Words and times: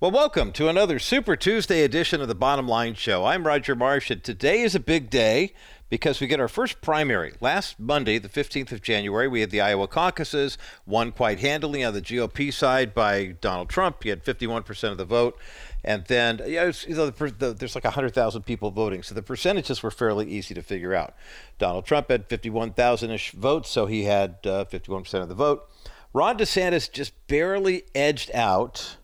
Well, 0.00 0.12
welcome 0.12 0.52
to 0.52 0.68
another 0.68 0.98
Super 0.98 1.36
Tuesday 1.36 1.82
edition 1.82 2.22
of 2.22 2.28
the 2.28 2.34
Bottom 2.34 2.66
Line 2.66 2.94
Show. 2.94 3.26
I'm 3.26 3.46
Roger 3.46 3.74
Marsh, 3.74 4.10
and 4.10 4.24
today 4.24 4.62
is 4.62 4.74
a 4.74 4.80
big 4.80 5.10
day 5.10 5.52
because 5.90 6.22
we 6.22 6.26
get 6.26 6.40
our 6.40 6.48
first 6.48 6.80
primary. 6.80 7.34
Last 7.38 7.78
Monday, 7.78 8.16
the 8.16 8.30
15th 8.30 8.72
of 8.72 8.80
January, 8.80 9.28
we 9.28 9.42
had 9.42 9.50
the 9.50 9.60
Iowa 9.60 9.86
caucuses, 9.86 10.56
won 10.86 11.12
quite 11.12 11.40
handily 11.40 11.84
on 11.84 11.92
the 11.92 12.00
GOP 12.00 12.50
side 12.50 12.94
by 12.94 13.36
Donald 13.42 13.68
Trump. 13.68 14.02
He 14.02 14.08
had 14.08 14.24
51% 14.24 14.90
of 14.90 14.96
the 14.96 15.04
vote. 15.04 15.38
And 15.84 16.06
then, 16.06 16.40
you 16.46 16.56
know, 16.56 16.70
there's 16.70 17.74
like 17.74 17.84
100,000 17.84 18.42
people 18.44 18.70
voting, 18.70 19.02
so 19.02 19.14
the 19.14 19.20
percentages 19.20 19.82
were 19.82 19.90
fairly 19.90 20.26
easy 20.30 20.54
to 20.54 20.62
figure 20.62 20.94
out. 20.94 21.12
Donald 21.58 21.84
Trump 21.84 22.10
had 22.10 22.26
51,000 22.26 23.10
ish 23.10 23.32
votes, 23.32 23.68
so 23.68 23.84
he 23.84 24.04
had 24.04 24.38
uh, 24.46 24.64
51% 24.64 25.20
of 25.20 25.28
the 25.28 25.34
vote. 25.34 25.68
Ron 26.14 26.38
DeSantis 26.38 26.90
just 26.90 27.12
barely 27.26 27.84
edged 27.94 28.30
out 28.32 28.96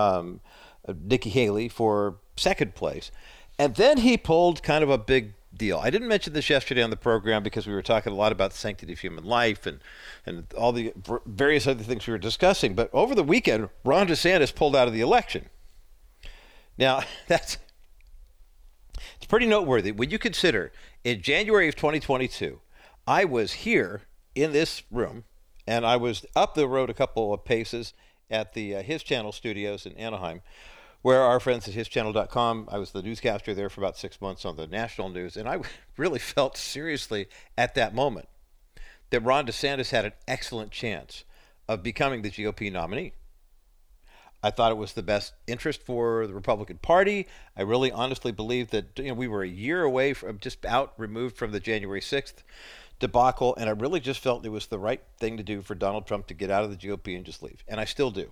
um, 0.00 0.40
Nikki 1.02 1.30
Haley 1.30 1.68
for 1.68 2.16
second 2.36 2.74
place. 2.74 3.10
And 3.58 3.74
then 3.76 3.98
he 3.98 4.16
pulled 4.16 4.62
kind 4.62 4.82
of 4.82 4.90
a 4.90 4.98
big 4.98 5.34
deal. 5.54 5.78
I 5.78 5.90
didn't 5.90 6.08
mention 6.08 6.32
this 6.32 6.48
yesterday 6.48 6.82
on 6.82 6.90
the 6.90 6.96
program 6.96 7.42
because 7.42 7.66
we 7.66 7.74
were 7.74 7.82
talking 7.82 8.12
a 8.12 8.16
lot 8.16 8.32
about 8.32 8.52
the 8.52 8.56
sanctity 8.56 8.92
of 8.92 9.00
human 9.00 9.24
life 9.24 9.66
and, 9.66 9.80
and 10.24 10.46
all 10.56 10.72
the 10.72 10.92
various 11.26 11.66
other 11.66 11.82
things 11.82 12.06
we 12.06 12.12
were 12.12 12.18
discussing. 12.18 12.74
But 12.74 12.88
over 12.92 13.14
the 13.14 13.22
weekend, 13.22 13.68
Ron 13.84 14.08
DeSantis 14.08 14.54
pulled 14.54 14.74
out 14.74 14.88
of 14.88 14.94
the 14.94 15.00
election. 15.00 15.46
Now, 16.78 17.02
that's 17.28 17.58
it's 19.16 19.26
pretty 19.26 19.46
noteworthy 19.46 19.92
when 19.92 20.10
you 20.10 20.18
consider 20.18 20.72
in 21.04 21.22
January 21.22 21.68
of 21.68 21.76
2022, 21.76 22.60
I 23.06 23.24
was 23.24 23.52
here 23.52 24.02
in 24.34 24.52
this 24.52 24.82
room 24.90 25.24
and 25.66 25.86
I 25.86 25.96
was 25.96 26.24
up 26.34 26.54
the 26.54 26.68
road 26.68 26.90
a 26.90 26.94
couple 26.94 27.32
of 27.32 27.44
paces 27.44 27.92
at 28.30 28.54
the 28.54 28.76
uh, 28.76 28.82
His 28.82 29.02
Channel 29.02 29.32
studios 29.32 29.86
in 29.86 29.92
Anaheim, 29.94 30.42
where 31.02 31.22
our 31.22 31.40
friends 31.40 31.66
at 31.68 31.74
hischannel.com, 31.74 32.68
I 32.70 32.78
was 32.78 32.92
the 32.92 33.02
newscaster 33.02 33.54
there 33.54 33.70
for 33.70 33.80
about 33.80 33.96
six 33.96 34.20
months 34.20 34.44
on 34.44 34.56
the 34.56 34.66
national 34.66 35.08
news, 35.08 35.36
and 35.36 35.48
I 35.48 35.60
really 35.96 36.18
felt 36.18 36.56
seriously 36.56 37.26
at 37.56 37.74
that 37.74 37.94
moment 37.94 38.28
that 39.10 39.20
Ron 39.20 39.46
DeSantis 39.46 39.90
had 39.90 40.04
an 40.04 40.12
excellent 40.28 40.70
chance 40.70 41.24
of 41.68 41.82
becoming 41.82 42.22
the 42.22 42.30
GOP 42.30 42.72
nominee. 42.72 43.12
I 44.42 44.50
thought 44.50 44.72
it 44.72 44.78
was 44.78 44.94
the 44.94 45.02
best 45.02 45.34
interest 45.46 45.82
for 45.82 46.26
the 46.26 46.32
Republican 46.32 46.78
Party. 46.78 47.28
I 47.56 47.62
really 47.62 47.92
honestly 47.92 48.32
believe 48.32 48.70
that 48.70 48.98
you 48.98 49.08
know 49.08 49.14
we 49.14 49.28
were 49.28 49.42
a 49.42 49.48
year 49.48 49.82
away 49.82 50.14
from 50.14 50.38
just 50.38 50.64
out 50.64 50.94
removed 50.96 51.36
from 51.36 51.52
the 51.52 51.60
January 51.60 52.00
6th 52.00 52.42
debacle, 53.00 53.56
and 53.56 53.68
I 53.68 53.72
really 53.72 53.98
just 53.98 54.20
felt 54.20 54.46
it 54.46 54.50
was 54.50 54.66
the 54.66 54.78
right 54.78 55.02
thing 55.18 55.36
to 55.36 55.42
do 55.42 55.62
for 55.62 55.74
Donald 55.74 56.06
Trump 56.06 56.28
to 56.28 56.34
get 56.34 56.50
out 56.50 56.64
of 56.64 56.70
the 56.70 56.76
GOP 56.76 57.16
and 57.16 57.24
just 57.24 57.42
leave, 57.42 57.64
and 57.66 57.80
I 57.80 57.84
still 57.84 58.10
do. 58.10 58.30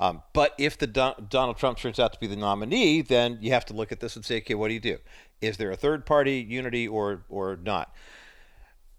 Um, 0.00 0.22
but 0.32 0.54
if 0.58 0.78
the 0.78 0.86
Don- 0.86 1.26
Donald 1.28 1.58
Trump 1.58 1.76
turns 1.78 2.00
out 2.00 2.14
to 2.14 2.18
be 2.18 2.26
the 2.26 2.34
nominee, 2.34 3.02
then 3.02 3.38
you 3.42 3.52
have 3.52 3.66
to 3.66 3.74
look 3.74 3.92
at 3.92 4.00
this 4.00 4.16
and 4.16 4.24
say, 4.24 4.38
okay, 4.38 4.54
what 4.54 4.68
do 4.68 4.74
you 4.74 4.80
do? 4.80 4.98
Is 5.42 5.58
there 5.58 5.70
a 5.70 5.76
third 5.76 6.06
party 6.06 6.44
unity 6.46 6.88
or 6.88 7.22
or 7.28 7.56
not? 7.62 7.94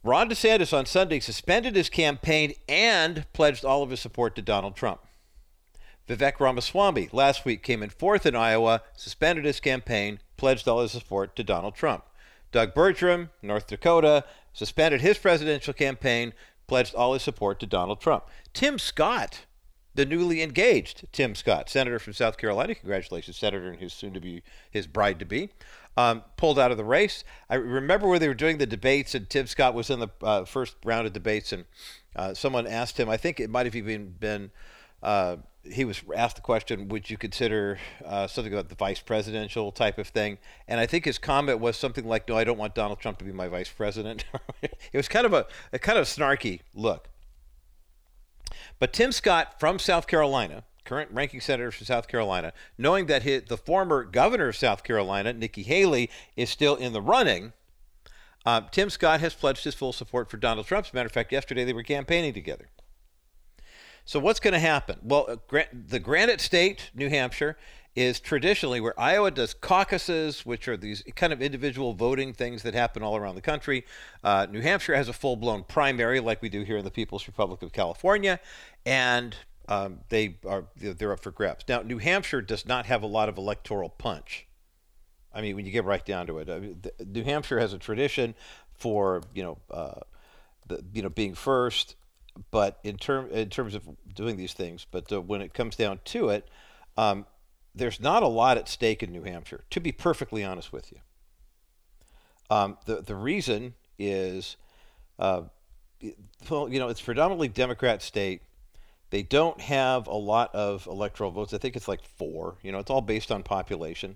Ron 0.04 0.30
DeSantis 0.30 0.76
on 0.76 0.86
Sunday 0.86 1.20
suspended 1.20 1.76
his 1.76 1.90
campaign 1.90 2.54
and 2.68 3.26
pledged 3.34 3.66
all 3.66 3.84
of 3.84 3.92
his 3.92 4.00
support 4.00 4.36
to 4.36 4.42
Donald 4.42 4.76
Trump. 4.76 5.02
Vivek 6.08 6.40
Ramaswamy 6.40 7.10
last 7.12 7.46
week 7.46 7.62
came 7.62 7.84
in 7.84 7.90
fourth 7.90 8.26
in 8.26 8.36
Iowa, 8.36 8.82
suspended 8.96 9.46
his 9.46 9.60
campaign, 9.60 10.20
pledged 10.38 10.68
all 10.68 10.82
his 10.82 10.92
support 10.92 11.36
to 11.36 11.44
Donald 11.44 11.76
Trump. 11.76 12.04
Doug 12.52 12.74
Burgum, 12.74 13.30
North 13.42 13.68
Dakota, 13.68 14.26
suspended 14.54 15.02
his 15.02 15.18
presidential 15.18 15.74
campaign, 15.74 16.34
pledged 16.68 16.96
all 16.96 17.14
his 17.14 17.24
support 17.24 17.60
to 17.60 17.66
Donald 17.66 18.02
Trump. 18.02 18.26
Tim 18.54 18.78
Scott, 18.78 19.46
the 19.96 20.06
newly 20.06 20.42
engaged 20.42 21.06
Tim 21.12 21.36
Scott, 21.36 21.70
senator 21.70 22.00
from 22.00 22.14
South 22.14 22.38
Carolina, 22.38 22.76
congratulations, 22.76 23.38
senator 23.38 23.70
and 23.70 23.80
his 23.80 23.94
soon 23.94 24.14
to 24.14 24.20
be 24.20 24.44
his 24.70 24.88
bride 24.88 25.20
to 25.20 25.26
be, 25.26 25.50
um, 25.98 26.24
pulled 26.38 26.60
out 26.60 26.72
of 26.72 26.78
the 26.78 26.84
race. 26.84 27.24
I 27.50 27.56
remember 27.56 28.08
where 28.08 28.20
they 28.20 28.28
were 28.28 28.34
doing 28.34 28.58
the 28.58 28.66
debates, 28.66 29.16
and 29.16 29.30
Tim 29.30 29.48
Scott 29.48 29.74
was 29.74 29.90
in 29.90 30.00
the 30.00 30.10
uh, 30.22 30.46
first 30.46 30.76
round 30.84 31.08
of 31.08 31.14
debates, 31.14 31.52
and 31.52 31.66
uh, 32.16 32.34
someone 32.34 32.68
asked 32.68 33.00
him, 33.00 33.10
I 33.10 33.18
think 33.18 33.40
it 33.40 33.50
might 33.50 33.66
have 33.66 33.76
even 33.76 34.12
been. 34.12 34.52
Uh, 35.02 35.38
he 35.64 35.86
was 35.86 36.02
asked 36.16 36.38
the 36.38 36.42
question, 36.42 36.88
"Would 36.90 37.10
you 37.10 37.18
consider 37.18 37.78
uh, 38.06 38.28
something 38.28 38.52
about 38.52 38.70
the 38.70 38.76
vice 38.76 39.00
presidential 39.00 39.72
type 39.72 39.98
of 39.98 40.08
thing?" 40.08 40.38
And 40.68 40.80
I 40.80 40.86
think 40.86 41.06
his 41.06 41.18
comment 41.18 41.60
was 41.60 41.78
something 41.78 42.08
like, 42.08 42.28
"No, 42.28 42.38
I 42.38 42.44
don't 42.44 42.58
want 42.58 42.76
Donald 42.76 43.00
Trump 43.00 43.20
to 43.20 43.26
be 43.26 43.32
my 43.32 43.48
vice 43.48 43.70
president." 43.70 44.26
it 44.62 44.78
was 44.94 45.08
kind 45.08 45.26
of 45.26 45.34
a, 45.34 45.46
a 45.72 45.80
kind 45.80 46.00
of 46.00 46.06
snarky 46.06 46.62
look. 46.74 47.10
But 48.80 48.94
Tim 48.94 49.12
Scott 49.12 49.60
from 49.60 49.78
South 49.78 50.08
Carolina, 50.08 50.64
current 50.86 51.12
ranking 51.12 51.42
senator 51.42 51.72
from 51.72 51.86
South 51.86 52.08
Carolina, 52.08 52.54
knowing 52.78 53.06
that 53.06 53.24
his, 53.24 53.44
the 53.44 53.58
former 53.58 54.04
governor 54.04 54.48
of 54.50 54.56
South 54.56 54.84
Carolina, 54.84 55.34
Nikki 55.34 55.64
Haley, 55.64 56.10
is 56.36 56.50
still 56.50 56.76
in 56.76 56.94
the 56.94 57.02
running. 57.02 57.54
Uh, 58.44 58.62
Tim 58.72 58.90
Scott 58.90 59.20
has 59.20 59.36
pledged 59.36 59.64
his 59.64 59.76
full 59.76 59.94
support 59.94 60.32
for 60.32 60.38
Donald 60.38 60.66
Trump. 60.66 60.88
As 60.88 60.94
a 60.94 60.96
matter 60.96 61.06
of 61.06 61.12
fact, 61.12 61.32
yesterday 61.32 61.64
they 61.64 61.74
were 61.74 61.84
campaigning 61.84 62.34
together. 62.34 62.70
So 64.06 64.20
what's 64.20 64.40
going 64.40 64.54
to 64.54 64.60
happen? 64.60 65.00
Well, 65.04 65.40
uh, 65.52 65.64
the 65.72 66.00
Granite 66.00 66.42
State, 66.42 66.92
New 66.94 67.10
Hampshire, 67.10 67.58
is 67.96 68.20
traditionally 68.20 68.80
where 68.80 68.98
Iowa 69.00 69.32
does 69.32 69.54
caucuses, 69.54 70.46
which 70.46 70.68
are 70.68 70.78
these 70.78 71.04
kind 71.16 71.34
of 71.34 71.42
individual 71.42 71.94
voting 71.94 72.34
things 72.34 72.64
that 72.64 72.74
happen 72.74 73.04
all 73.04 73.18
around 73.18 73.36
the 73.36 73.42
country. 73.42 73.86
Uh, 74.24 74.48
New 74.50 74.62
Hampshire 74.62 74.96
has 74.96 75.10
a 75.10 75.14
full 75.14 75.36
blown 75.36 75.64
primary, 75.64 76.20
like 76.20 76.42
we 76.42 76.50
do 76.50 76.64
here 76.64 76.78
in 76.78 76.86
the 76.86 76.92
People's 76.92 77.28
Republic 77.28 77.62
of 77.62 77.74
California, 77.74 78.40
and 78.86 79.36
um, 79.68 80.00
they 80.10 80.38
are 80.48 80.66
they're 80.78 81.12
up 81.12 81.22
for 81.22 81.32
grabs. 81.32 81.66
Now, 81.68 81.82
New 81.82 81.98
Hampshire 81.98 82.42
does 82.42 82.66
not 82.66 82.86
have 82.86 83.04
a 83.04 83.08
lot 83.08 83.30
of 83.30 83.38
electoral 83.38 83.90
punch. 83.90 84.48
I 85.34 85.42
mean, 85.42 85.56
when 85.56 85.66
you 85.66 85.72
get 85.72 85.86
right 85.86 86.06
down 86.06 86.28
to 86.28 86.40
it, 86.40 86.50
I 86.50 86.60
mean, 86.60 86.82
New 87.06 87.24
Hampshire 87.24 87.60
has 87.60 87.74
a 87.74 87.78
tradition 87.78 88.36
for 88.74 89.22
you 89.34 89.44
know 89.44 89.58
uh, 89.70 90.00
you 90.94 91.02
know 91.02 91.10
being 91.10 91.36
first 91.36 91.96
but 92.52 92.80
in 92.84 92.98
term 92.98 93.30
in 93.30 93.50
terms 93.50 93.76
of 93.76 93.88
doing 94.14 94.38
these 94.38 94.54
things, 94.54 94.86
but 94.90 95.12
uh, 95.12 95.22
when 95.22 95.42
it 95.42 95.54
comes 95.54 95.76
down 95.76 96.00
to 96.06 96.30
it, 96.30 96.48
um, 96.98 97.26
there's 97.76 98.00
not 98.00 98.24
a 98.24 98.28
lot 98.28 98.58
at 98.58 98.68
stake 98.68 99.04
in 99.04 99.12
New 99.12 99.24
Hampshire. 99.24 99.64
To 99.72 99.80
be 99.80 99.92
perfectly 99.92 100.44
honest 100.44 100.72
with 100.72 100.92
you, 100.92 101.00
um, 102.50 102.78
the 102.86 103.02
the 103.02 103.16
reason 103.16 103.74
is, 104.00 104.58
uh, 105.20 105.44
well, 106.50 106.70
you 106.70 106.80
know, 106.80 106.88
it's 106.88 107.02
predominantly 107.02 107.48
Democrat 107.48 108.02
state. 108.02 108.42
They 109.10 109.24
don't 109.24 109.60
have 109.60 110.08
a 110.08 110.16
lot 110.16 110.56
of 110.56 110.88
electoral 110.88 111.32
votes. 111.32 111.54
I 111.54 111.58
think 111.58 111.76
it's 111.76 111.88
like 111.88 112.04
four. 112.04 112.58
You 112.62 112.72
know, 112.72 112.80
it's 112.80 112.90
all 112.90 113.02
based 113.02 113.32
on 113.32 113.44
population. 113.44 114.16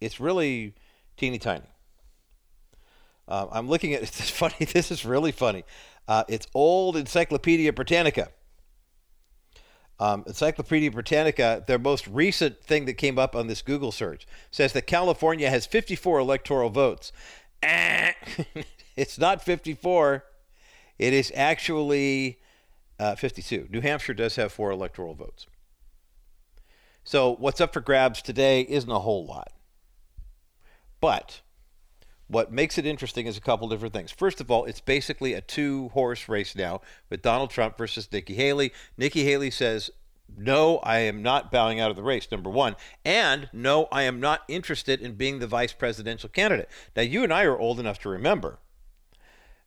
It's 0.00 0.18
really 0.18 0.74
teeny 1.16 1.38
tiny. 1.38 1.66
Uh, 3.26 3.46
I'm 3.50 3.68
looking 3.68 3.94
at 3.94 4.02
it's 4.02 4.30
funny. 4.30 4.66
This 4.72 4.90
is 4.90 5.04
really 5.04 5.32
funny. 5.32 5.64
Uh, 6.06 6.24
it's 6.28 6.46
old 6.54 6.96
Encyclopedia 6.96 7.72
Britannica. 7.72 8.30
Um, 10.00 10.24
Encyclopedia 10.26 10.90
Britannica, 10.90 11.64
their 11.66 11.78
most 11.78 12.06
recent 12.08 12.62
thing 12.62 12.84
that 12.86 12.94
came 12.94 13.18
up 13.18 13.36
on 13.36 13.46
this 13.46 13.62
Google 13.62 13.92
search, 13.92 14.26
says 14.50 14.72
that 14.72 14.86
California 14.86 15.48
has 15.48 15.66
54 15.66 16.18
electoral 16.18 16.70
votes. 16.70 17.12
it's 18.96 19.18
not 19.18 19.42
54. 19.42 20.24
It 20.98 21.12
is 21.12 21.32
actually 21.34 22.40
uh, 22.98 23.14
52. 23.14 23.68
New 23.70 23.80
Hampshire 23.80 24.14
does 24.14 24.36
have 24.36 24.52
four 24.52 24.70
electoral 24.70 25.14
votes. 25.14 25.46
So 27.04 27.34
what's 27.36 27.60
up 27.60 27.72
for 27.72 27.80
grabs 27.80 28.22
today 28.22 28.62
isn't 28.62 28.90
a 28.90 29.00
whole 29.00 29.26
lot. 29.26 29.52
But 31.00 31.42
what 32.28 32.52
makes 32.52 32.78
it 32.78 32.86
interesting 32.86 33.26
is 33.26 33.36
a 33.36 33.40
couple 33.40 33.68
different 33.68 33.94
things. 33.94 34.10
First 34.10 34.40
of 34.40 34.50
all, 34.50 34.64
it's 34.64 34.80
basically 34.80 35.34
a 35.34 35.40
two 35.40 35.88
horse 35.90 36.28
race 36.28 36.56
now 36.56 36.80
with 37.10 37.22
Donald 37.22 37.50
Trump 37.50 37.76
versus 37.76 38.08
Nikki 38.10 38.34
Haley. 38.34 38.72
Nikki 38.96 39.24
Haley 39.24 39.50
says, 39.50 39.90
no, 40.36 40.78
I 40.78 41.00
am 41.00 41.22
not 41.22 41.52
bowing 41.52 41.80
out 41.80 41.90
of 41.90 41.96
the 41.96 42.02
race, 42.02 42.30
number 42.30 42.50
one. 42.50 42.76
And 43.04 43.48
no, 43.52 43.88
I 43.92 44.02
am 44.02 44.20
not 44.20 44.42
interested 44.48 45.00
in 45.00 45.14
being 45.14 45.38
the 45.38 45.46
vice 45.46 45.72
presidential 45.72 46.28
candidate. 46.28 46.68
Now, 46.96 47.02
you 47.02 47.22
and 47.22 47.32
I 47.32 47.44
are 47.44 47.58
old 47.58 47.78
enough 47.78 47.98
to 48.00 48.08
remember 48.08 48.58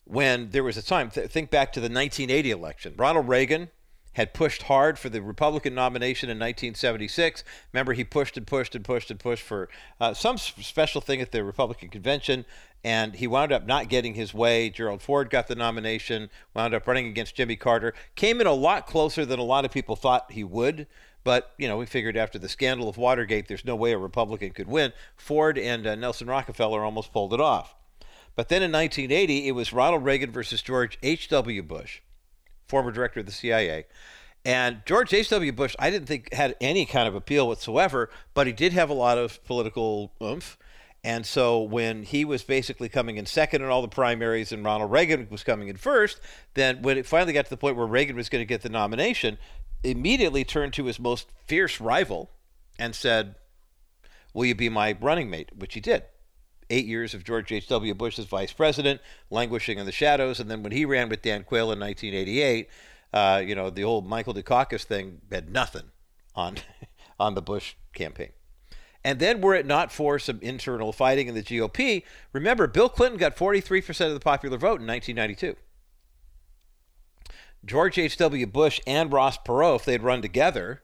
when 0.03 0.50
there 0.51 0.63
was 0.63 0.77
a 0.77 0.81
time, 0.81 1.12
th- 1.12 1.30
think 1.30 1.51
back 1.51 1.71
to 1.74 1.80
the 1.80 1.86
1980 1.86 2.51
election. 2.51 2.94
Ronald 2.98 3.27
Reagan 3.27 3.69
had 4.17 4.33
pushed 4.33 4.63
hard 4.63 4.97
for 4.97 5.09
the 5.09 5.21
Republican 5.21 5.75
nomination 5.75 6.27
in 6.27 6.37
1976. 6.37 7.43
Remember, 7.71 7.93
he 7.93 8.03
pushed 8.03 8.35
and 8.35 8.47
pushed 8.47 8.73
and 8.73 8.83
pushed 8.83 9.11
and 9.11 9.19
pushed 9.19 9.43
for 9.43 9.69
uh, 10.01 10.11
some 10.11 10.39
special 10.39 11.01
thing 11.01 11.21
at 11.21 11.31
the 11.31 11.43
Republican 11.43 11.87
convention, 11.89 12.43
and 12.83 13.13
he 13.13 13.27
wound 13.27 13.51
up 13.51 13.67
not 13.67 13.89
getting 13.89 14.15
his 14.15 14.33
way. 14.33 14.71
Gerald 14.71 15.03
Ford 15.03 15.29
got 15.29 15.47
the 15.47 15.53
nomination, 15.53 16.31
wound 16.55 16.73
up 16.73 16.87
running 16.87 17.05
against 17.05 17.35
Jimmy 17.35 17.55
Carter, 17.55 17.93
came 18.15 18.41
in 18.41 18.47
a 18.47 18.53
lot 18.53 18.87
closer 18.87 19.23
than 19.23 19.37
a 19.37 19.43
lot 19.43 19.65
of 19.65 19.71
people 19.71 19.95
thought 19.95 20.31
he 20.31 20.43
would. 20.43 20.87
But, 21.23 21.51
you 21.59 21.67
know, 21.67 21.77
we 21.77 21.85
figured 21.85 22.17
after 22.17 22.39
the 22.39 22.49
scandal 22.49 22.89
of 22.89 22.97
Watergate, 22.97 23.47
there's 23.47 23.65
no 23.65 23.75
way 23.75 23.91
a 23.91 23.99
Republican 23.99 24.49
could 24.49 24.67
win. 24.67 24.93
Ford 25.15 25.59
and 25.59 25.85
uh, 25.85 25.93
Nelson 25.93 26.25
Rockefeller 26.25 26.83
almost 26.83 27.13
pulled 27.13 27.35
it 27.35 27.41
off. 27.41 27.75
But 28.35 28.49
then 28.49 28.63
in 28.63 28.71
1980, 28.71 29.47
it 29.47 29.51
was 29.51 29.71
Ronald 29.71 30.03
Reagan 30.03 30.31
versus 30.31 30.63
George 30.63 30.97
H.W. 31.03 31.61
Bush 31.61 32.01
former 32.67 32.91
director 32.91 33.19
of 33.19 33.25
the 33.25 33.31
CIA. 33.31 33.85
And 34.45 34.81
George 34.85 35.13
H.W. 35.13 35.51
Bush, 35.51 35.75
I 35.77 35.89
didn't 35.89 36.07
think 36.07 36.33
had 36.33 36.55
any 36.61 36.85
kind 36.85 37.07
of 37.07 37.15
appeal 37.15 37.47
whatsoever, 37.47 38.09
but 38.33 38.47
he 38.47 38.53
did 38.53 38.73
have 38.73 38.89
a 38.89 38.93
lot 38.93 39.17
of 39.17 39.43
political 39.43 40.13
oomph. 40.21 40.57
And 41.03 41.25
so 41.25 41.61
when 41.61 42.03
he 42.03 42.25
was 42.25 42.43
basically 42.43 42.89
coming 42.89 43.17
in 43.17 43.25
second 43.25 43.61
in 43.61 43.69
all 43.69 43.81
the 43.81 43.87
primaries 43.87 44.51
and 44.51 44.63
Ronald 44.63 44.91
Reagan 44.91 45.27
was 45.29 45.43
coming 45.43 45.67
in 45.67 45.77
first, 45.77 46.19
then 46.53 46.81
when 46.81 46.97
it 46.97 47.05
finally 47.05 47.33
got 47.33 47.45
to 47.45 47.49
the 47.49 47.57
point 47.57 47.75
where 47.75 47.85
Reagan 47.85 48.15
was 48.15 48.29
going 48.29 48.41
to 48.41 48.45
get 48.45 48.61
the 48.61 48.69
nomination, 48.69 49.37
immediately 49.83 50.43
turned 50.43 50.73
to 50.73 50.85
his 50.85 50.99
most 50.99 51.29
fierce 51.45 51.79
rival 51.79 52.31
and 52.79 52.95
said, 52.95 53.35
Will 54.33 54.45
you 54.45 54.55
be 54.55 54.69
my 54.69 54.95
running 54.99 55.29
mate? 55.29 55.49
Which 55.55 55.73
he 55.73 55.79
did. 55.79 56.03
Eight 56.69 56.85
years 56.85 57.13
of 57.13 57.23
George 57.23 57.51
H.W. 57.51 57.93
Bush 57.93 58.19
as 58.19 58.25
vice 58.25 58.51
president, 58.51 59.01
languishing 59.29 59.77
in 59.79 59.85
the 59.85 59.91
shadows. 59.91 60.39
And 60.39 60.51
then 60.51 60.63
when 60.63 60.71
he 60.73 60.85
ran 60.85 61.09
with 61.09 61.21
Dan 61.21 61.43
Quayle 61.43 61.71
in 61.71 61.79
1988, 61.79 62.69
uh, 63.13 63.41
you 63.45 63.55
know, 63.55 63.69
the 63.69 63.83
old 63.83 64.05
Michael 64.05 64.33
Dukakis 64.33 64.83
thing 64.83 65.21
had 65.31 65.49
nothing 65.49 65.91
on, 66.35 66.57
on 67.19 67.35
the 67.35 67.41
Bush 67.41 67.75
campaign. 67.93 68.31
And 69.03 69.19
then, 69.19 69.39
were 69.39 69.55
it 69.55 69.65
not 69.65 69.91
for 69.91 70.19
some 70.19 70.39
internal 70.41 70.91
fighting 70.91 71.29
in 71.29 71.35
the 71.35 71.41
GOP, 71.41 72.03
remember, 72.33 72.67
Bill 72.67 72.89
Clinton 72.89 73.17
got 73.17 73.37
43% 73.37 74.07
of 74.07 74.13
the 74.13 74.19
popular 74.19 74.57
vote 74.57 74.81
in 74.81 74.87
1992. 74.87 75.55
George 77.65 77.97
H.W. 77.97 78.45
Bush 78.47 78.81
and 78.85 79.11
Ross 79.11 79.37
Perot, 79.37 79.77
if 79.77 79.85
they'd 79.85 80.03
run 80.03 80.21
together, 80.21 80.83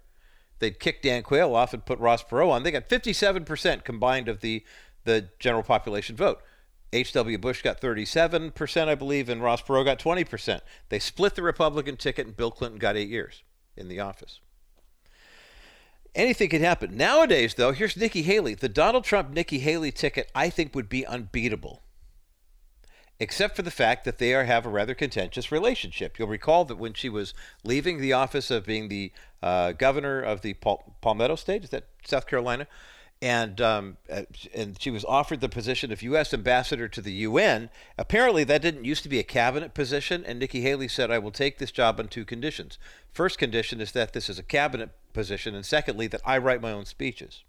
they'd 0.59 0.80
kick 0.80 1.01
Dan 1.01 1.24
Quayle 1.24 1.56
off 1.56 1.74
and 1.74 1.85
put 1.85 2.00
Ross 2.00 2.24
Perot 2.24 2.50
on. 2.50 2.63
They 2.63 2.71
got 2.71 2.89
57% 2.89 3.83
combined 3.83 4.27
of 4.27 4.41
the, 4.41 4.63
the 5.04 5.30
general 5.40 5.64
population 5.64 6.16
vote. 6.16 6.42
H.W. 6.92 7.38
Bush 7.40 7.64
got 7.64 7.82
37%, 7.82 8.88
I 8.88 8.96
believe, 8.96 9.28
and 9.28 9.42
Ross 9.42 9.62
Perot 9.64 9.86
got 9.86 10.00
20%. 10.00 10.62
They 10.90 11.00
split 11.00 11.36
the 11.36 11.42
Republican 11.42 11.98
ticket, 11.98 12.28
and 12.28 12.38
Bill 12.38 12.52
Clinton 12.52 12.78
got 12.78 12.96
eight 12.96 13.10
years 13.10 13.42
in 13.76 13.88
the 13.88 14.00
office. 14.00 14.40
Anything 16.14 16.50
can 16.50 16.62
happen. 16.62 16.96
Nowadays, 16.96 17.56
though, 17.56 17.72
here's 17.72 17.98
Nikki 17.98 18.22
Haley. 18.22 18.54
The 18.54 18.70
Donald 18.70 19.04
Trump 19.04 19.32
Nikki 19.32 19.58
Haley 19.60 19.92
ticket, 19.92 20.30
I 20.36 20.52
think, 20.52 20.76
would 20.76 20.88
be 20.88 21.04
unbeatable 21.04 21.82
except 23.20 23.56
for 23.56 23.62
the 23.62 23.72
fact 23.72 24.06
that 24.06 24.18
they 24.18 24.34
are, 24.34 24.44
have 24.44 24.66
a 24.66 24.70
rather 24.70 24.94
contentious 24.94 25.52
relationship. 25.52 26.18
You'll 26.18 26.28
recall 26.28 26.66
that 26.66 26.78
when 26.78 26.94
she 26.94 27.10
was 27.10 27.34
leaving 27.64 28.00
the 28.00 28.14
office 28.14 28.52
of 28.52 28.66
being 28.66 28.90
the 28.90 29.12
uh, 29.42 29.72
governor 29.72 30.20
of 30.20 30.42
the 30.42 30.54
Pal- 30.56 30.96
Palmetto 31.02 31.36
State, 31.36 31.64
is 31.64 31.70
that 31.70 31.88
South 32.06 32.28
Carolina? 32.28 32.68
And 33.24 33.62
um, 33.62 33.96
uh, 34.12 34.24
and 34.54 34.75
she 34.81 34.92
was 34.92 35.06
offered 35.06 35.40
the 35.40 35.48
position 35.48 35.94
of 35.94 36.02
U.S. 36.02 36.34
ambassador 36.34 36.90
to 36.90 37.00
the 37.00 37.14
UN. 37.14 37.70
Apparently, 37.98 38.44
that 38.44 38.62
didn't 38.62 38.84
used 38.84 39.02
to 39.04 39.10
be 39.10 39.18
a 39.18 39.24
cabinet 39.24 39.74
position. 39.74 40.25
And 40.25 40.40
Nikki 40.40 40.60
Haley 40.60 40.90
said, 40.90 41.10
"I 41.10 41.20
will 41.20 41.31
take 41.31 41.58
this 41.58 41.72
job 41.72 42.02
on 42.02 42.10
two 42.10 42.25
conditions. 42.25 42.78
First 43.14 43.38
condition 43.38 43.80
is 43.80 43.94
that 43.94 44.12
this 44.12 44.30
is 44.30 44.40
a 44.40 44.44
cabinet 44.44 44.90
position, 45.14 45.56
and 45.56 45.66
secondly, 45.66 46.08
that 46.08 46.20
I 46.25 46.38
write 46.38 46.62
my 46.62 46.74
own 46.74 46.84
speeches." 46.84 47.46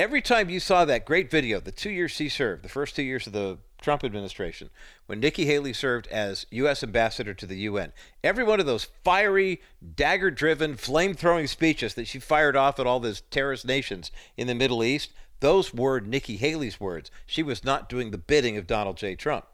Every 0.00 0.22
time 0.22 0.48
you 0.48 0.60
saw 0.60 0.86
that 0.86 1.04
great 1.04 1.30
video, 1.30 1.60
the 1.60 1.70
two 1.70 1.90
years 1.90 2.10
she 2.10 2.30
served, 2.30 2.62
the 2.62 2.70
first 2.70 2.96
two 2.96 3.02
years 3.02 3.26
of 3.26 3.34
the 3.34 3.58
Trump 3.82 4.02
administration, 4.02 4.70
when 5.04 5.20
Nikki 5.20 5.44
Haley 5.44 5.74
served 5.74 6.06
as 6.06 6.46
U.S. 6.52 6.82
ambassador 6.82 7.34
to 7.34 7.44
the 7.44 7.58
UN, 7.58 7.92
every 8.24 8.42
one 8.42 8.60
of 8.60 8.64
those 8.64 8.88
fiery, 9.04 9.60
dagger 9.94 10.30
driven, 10.30 10.78
flame 10.78 11.12
throwing 11.12 11.46
speeches 11.46 11.92
that 11.92 12.06
she 12.06 12.18
fired 12.18 12.56
off 12.56 12.80
at 12.80 12.86
all 12.86 12.98
those 12.98 13.20
terrorist 13.30 13.66
nations 13.66 14.10
in 14.38 14.46
the 14.46 14.54
Middle 14.54 14.82
East, 14.82 15.12
those 15.40 15.74
were 15.74 16.00
Nikki 16.00 16.38
Haley's 16.38 16.80
words. 16.80 17.10
She 17.26 17.42
was 17.42 17.62
not 17.62 17.90
doing 17.90 18.10
the 18.10 18.16
bidding 18.16 18.56
of 18.56 18.66
Donald 18.66 18.96
J. 18.96 19.14
Trump. 19.16 19.44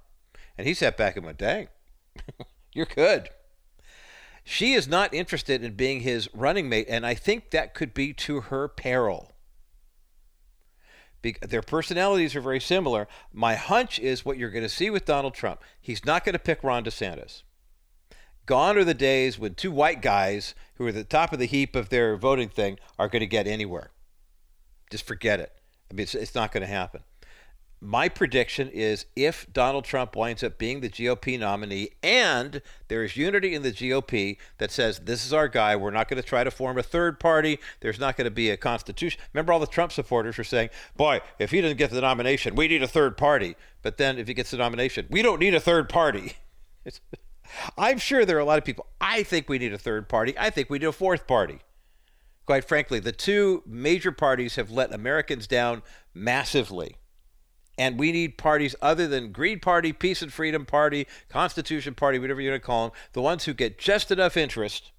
And 0.57 0.69
he 0.69 0.75
sat 0.75 0.97
back 0.97 1.17
and 1.17 1.27
went, 1.27 1.39
dang, 1.39 1.67
you're 2.73 2.87
good. 2.87 3.31
She 4.45 4.75
is 4.75 4.87
not 4.87 5.13
interested 5.13 5.65
in 5.65 5.75
being 5.75 6.03
his 6.03 6.29
running 6.33 6.69
mate, 6.69 6.87
and 6.89 7.05
I 7.05 7.15
think 7.15 7.51
that 7.51 7.75
could 7.75 7.93
be 7.93 8.13
to 8.13 8.43
her 8.43 8.69
peril 8.69 9.33
their 11.23 11.63
personalities 11.63 12.37
are 12.37 12.41
very 12.41 12.61
similar. 12.61 13.09
My 13.33 13.55
hunch 13.55 13.99
is 13.99 14.25
what 14.25 14.39
you're 14.39 14.51
going 14.51 14.63
to 14.63 14.69
see 14.69 14.91
with 14.91 15.05
Donald 15.05 15.35
Trump. 15.35 15.63
He's 15.81 16.05
not 16.05 16.25
going 16.25 16.35
to 16.35 16.39
pick 16.39 16.63
Ron 16.63 16.85
DeSantis. 16.85 17.43
Gone 18.45 18.79
are 18.79 18.85
the 18.85 18.95
days 18.95 19.39
when 19.39 19.55
two 19.55 19.73
white 19.73 20.01
guys 20.01 20.55
who 20.75 20.87
are 20.87 20.91
at 20.91 20.95
the 20.95 21.05
top 21.05 21.33
of 21.33 21.39
the 21.39 21.47
heap 21.47 21.75
of 21.75 21.89
their 21.89 22.17
voting 22.17 22.49
thing 22.49 22.79
are 22.99 23.09
going 23.09 23.21
to 23.21 23.27
get 23.27 23.49
anywhere. 23.49 23.91
Just 24.91 25.05
forget 25.05 25.41
it. 25.41 25.53
I 25.91 25.95
mean, 25.95 26.05
it's, 26.05 26.15
it's 26.15 26.35
not 26.35 26.53
going 26.53 26.61
to 26.61 26.69
happen 26.69 27.03
my 27.81 28.09
prediction 28.09 28.69
is 28.69 29.05
if 29.15 29.47
Donald 29.53 29.85
Trump 29.85 30.17
winds 30.17 30.43
up 30.43 30.57
being 30.57 30.81
the 30.81 30.89
GOP 30.89 31.39
nominee 31.39 31.91
and 32.03 32.63
there 32.89 33.05
is 33.05 33.17
unity 33.17 33.55
in 33.55 33.63
the 33.63 33.71
GOP 33.71 34.39
that 34.59 34.71
says 34.71 35.01
this 35.01 35.27
is 35.27 35.33
our 35.33 35.47
guy, 35.47 35.77
we're 35.77 35.91
not 35.91 36.09
going 36.09 36.21
to 36.21 36.27
try 36.27 36.43
to 36.43 36.51
form 36.51 36.79
a 36.79 36.83
third 36.83 37.21
party, 37.21 37.59
there's 37.81 38.01
not 38.01 38.17
going 38.17 38.25
to 38.25 38.31
be 38.31 38.49
a 38.49 38.57
constitution. 38.57 39.21
Remember, 39.35 39.53
all 39.53 39.61
the 39.61 39.67
Trump 39.67 39.93
supporters 39.93 40.39
were 40.39 40.45
saying, 40.45 40.71
boy, 40.97 41.21
if 41.39 41.51
he 41.51 41.61
doesn't 41.61 41.77
get 41.77 41.91
the 41.91 42.01
nomination, 42.01 42.55
we 42.55 42.67
need 42.67 42.83
a 42.83 42.89
third 42.89 43.17
party. 43.17 43.57
But 43.83 43.99
then 43.99 44.19
if 44.19 44.27
he 44.27 44.35
gets 44.35 44.51
the 44.51 44.57
nomination, 44.57 45.07
we 45.11 45.21
don't 45.21 45.41
need 45.41 45.55
a 45.55 45.61
third 45.61 45.89
party. 45.89 46.35
I'm 47.79 47.99
sure 47.99 48.25
there 48.25 48.37
are 48.37 48.41
a 48.41 48.45
lot 48.45 48.59
of 48.59 48.65
people. 48.65 48.87
I 49.01 49.23
think 49.23 49.49
we 49.49 49.59
need 49.59 49.73
a 49.73 49.79
third 49.79 50.09
party. 50.09 50.35
I 50.39 50.51
think 50.51 50.71
we 50.71 50.79
need 50.79 50.87
a 50.87 50.93
fourth 50.93 51.27
party. 51.27 51.61
Quite 52.47 52.65
frankly, 52.65 53.01
the 53.01 53.13
two 53.13 53.63
major 53.67 54.13
parties 54.13 54.55
have 54.57 54.71
let 54.71 54.95
Americans 54.95 55.47
down 55.47 55.83
massively 56.15 56.97
and 57.79 57.99
we 57.99 58.13
need 58.13 58.39
parties 58.39 58.75
other 58.81 59.07
than 59.07 59.33
Green 59.33 59.61
Party, 59.61 59.93
Peace 59.93 60.23
and 60.23 60.33
Freedom 60.33 60.65
Party, 60.65 61.07
Constitution 61.29 61.95
Party, 61.95 62.19
whatever 62.19 62.41
you 62.41 62.51
want 62.51 62.63
to 62.63 62.67
call 62.67 62.89
them, 62.89 62.99
the 63.13 63.23
ones 63.23 63.45
who 63.45 63.55
get 63.55 63.79
just 63.79 64.11
enough 64.11 64.37
interest 64.37 64.93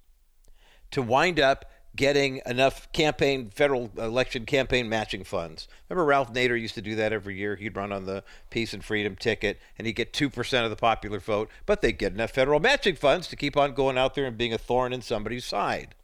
to 0.90 1.02
wind 1.02 1.40
up 1.40 1.64
getting 1.96 2.40
enough 2.46 2.90
campaign, 2.92 3.50
federal 3.50 3.90
election 3.98 4.46
campaign 4.46 4.88
matching 4.88 5.24
funds. 5.24 5.66
Remember 5.88 6.04
Ralph 6.04 6.32
Nader 6.32 6.58
used 6.58 6.76
to 6.76 6.82
do 6.82 6.94
that 6.94 7.12
every 7.12 7.36
year. 7.36 7.56
He'd 7.56 7.76
run 7.76 7.92
on 7.92 8.06
the 8.06 8.22
Peace 8.50 8.72
and 8.72 8.84
Freedom 8.84 9.16
ticket 9.16 9.58
and 9.76 9.86
he'd 9.86 9.94
get 9.94 10.12
2% 10.12 10.64
of 10.64 10.70
the 10.70 10.76
popular 10.76 11.18
vote, 11.18 11.50
but 11.66 11.80
they'd 11.80 11.98
get 11.98 12.12
enough 12.12 12.30
federal 12.30 12.60
matching 12.60 12.94
funds 12.94 13.26
to 13.28 13.36
keep 13.36 13.56
on 13.56 13.74
going 13.74 13.98
out 13.98 14.14
there 14.14 14.26
and 14.26 14.38
being 14.38 14.52
a 14.52 14.58
thorn 14.58 14.92
in 14.92 15.02
somebody's 15.02 15.44
side. 15.44 15.96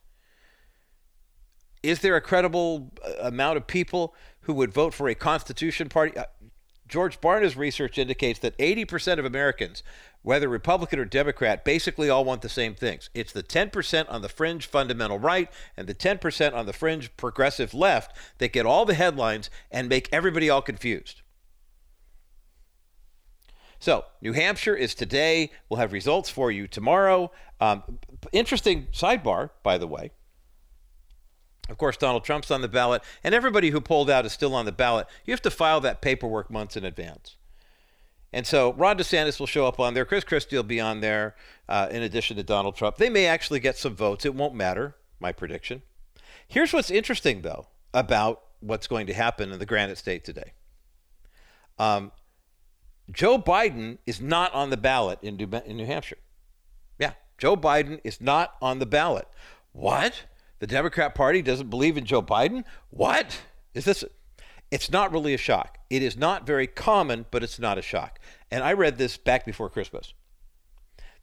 Is 1.85 2.01
there 2.01 2.17
a 2.17 2.21
credible 2.21 2.91
uh, 3.07 3.29
amount 3.29 3.59
of 3.59 3.67
people 3.67 4.15
who 4.41 4.55
would 4.55 4.73
vote 4.73 4.95
for 4.95 5.09
a 5.09 5.15
Constitution 5.15 5.89
Party? 5.89 6.19
George 6.87 7.21
Barna's 7.21 7.57
research 7.57 7.99
indicates 7.99 8.39
that 8.41 8.57
80% 8.59 9.19
of 9.19 9.25
Americans, 9.25 9.83
whether 10.23 10.49
Republican 10.49 10.99
or 10.99 11.05
Democrat, 11.05 11.65
basically 11.65 12.11
all 12.11 12.25
want 12.25 12.43
the 12.43 12.49
same 12.49 12.75
things. 12.75 13.09
It's 13.15 13.33
the 13.33 13.43
10% 13.43 14.11
on 14.11 14.23
the 14.23 14.29
fringe 14.29 14.67
fundamental 14.67 15.19
right 15.19 15.51
and 15.77 15.87
the 15.87 15.95
10% 15.95 16.55
on 16.55 16.67
the 16.67 16.73
fringe 16.73 17.17
progressive 17.17 17.73
left 17.73 18.17
that 18.39 18.53
get 18.53 18.67
all 18.67 18.85
the 18.85 18.95
headlines 18.95 19.49
and 19.71 19.89
make 19.89 20.09
everybody 20.13 20.51
all 20.51 20.63
confused. 20.63 21.23
So, 23.79 24.07
New 24.23 24.33
Hampshire 24.33 24.75
is 24.75 24.95
today. 24.95 25.51
We'll 25.69 25.81
have 25.81 25.93
results 25.93 26.31
for 26.31 26.51
you 26.51 26.67
tomorrow. 26.67 27.31
Um, 27.61 27.99
interesting 28.33 28.87
sidebar, 28.93 29.51
by 29.63 29.77
the 29.79 29.87
way. 29.87 30.13
Of 31.69 31.79
course, 31.79 31.97
Donald 31.97 32.25
Trump's 32.25 32.51
on 32.51 32.61
the 32.61 32.69
ballot, 32.69 33.03
and 33.23 33.35
everybody 33.35 33.71
who 33.71 33.81
pulled 33.81 34.11
out 34.11 34.27
is 34.27 34.33
still 34.33 34.55
on 34.55 34.67
the 34.67 34.73
ballot. 34.73 35.07
You 35.25 35.33
have 35.33 35.43
to 35.43 35.51
file 35.51 35.81
that 35.81 36.03
paperwork 36.03 36.51
months 36.51 36.77
in 36.77 36.85
advance. 36.85 37.37
And 38.35 38.47
so 38.47 38.73
Ron 38.73 38.99
DeSantis 38.99 39.39
will 39.39 39.47
show 39.47 39.67
up 39.67 39.79
on 39.79 39.95
there. 39.95 40.05
Chris 40.05 40.25
Christie 40.25 40.57
will 40.57 40.65
be 40.65 40.81
on 40.81 41.01
there 41.01 41.37
uh, 41.69 41.89
in 41.91 42.03
addition 42.03 42.37
to 42.37 42.43
Donald 42.43 42.77
Trump. 42.77 42.97
They 42.97 43.09
may 43.09 43.27
actually 43.27 43.61
get 43.61 43.79
some 43.79 43.95
votes. 43.95 44.27
It 44.27 44.35
won't 44.35 44.55
matter, 44.55 44.97
my 45.21 45.33
prediction. 45.33 45.83
Here's 46.47 46.73
what's 46.73 46.91
interesting, 46.91 47.43
though, 47.43 47.69
about 47.95 48.43
what's 48.61 48.87
going 48.87 49.07
to 49.07 49.15
happen 49.15 49.53
in 49.53 49.59
the 49.59 49.67
Granite 49.67 49.99
State 49.99 50.25
today. 50.25 50.53
Um, 51.79 52.13
Joe 53.11 53.39
Biden 53.39 53.99
is 54.07 54.21
not 54.21 54.53
on 54.53 54.71
the 54.71 54.77
ballot 54.77 55.19
in 55.23 55.37
New, 55.37 55.49
in 55.65 55.77
New 55.77 55.87
Hampshire. 55.87 56.19
Yeah, 56.99 57.13
Joe 57.39 57.57
Biden 57.57 58.01
is 58.05 58.21
not 58.21 58.55
on 58.61 58.81
the 58.81 58.87
ballot. 58.87 59.29
What? 59.73 60.25
The 60.59 60.67
Democrat 60.67 61.15
Party 61.15 61.43
doesn't 61.43 61.71
believe 61.71 61.97
in 61.97 62.05
Joe 62.05 62.23
Biden? 62.23 62.65
What? 62.91 63.41
Is 63.75 63.85
this? 63.85 64.05
It's 64.71 64.91
not 64.91 65.13
really 65.13 65.35
a 65.35 65.39
shock. 65.39 65.79
It 65.91 66.03
is 66.03 66.17
not 66.17 66.47
very 66.47 66.67
common, 66.67 67.27
but 67.31 67.43
it's 67.43 67.59
not 67.59 67.79
a 67.79 67.83
shock. 67.83 68.19
And 68.51 68.65
I 68.65 68.73
read 68.73 68.99
this 68.99 69.17
back 69.17 69.45
before 69.45 69.69
Christmas. 69.69 70.15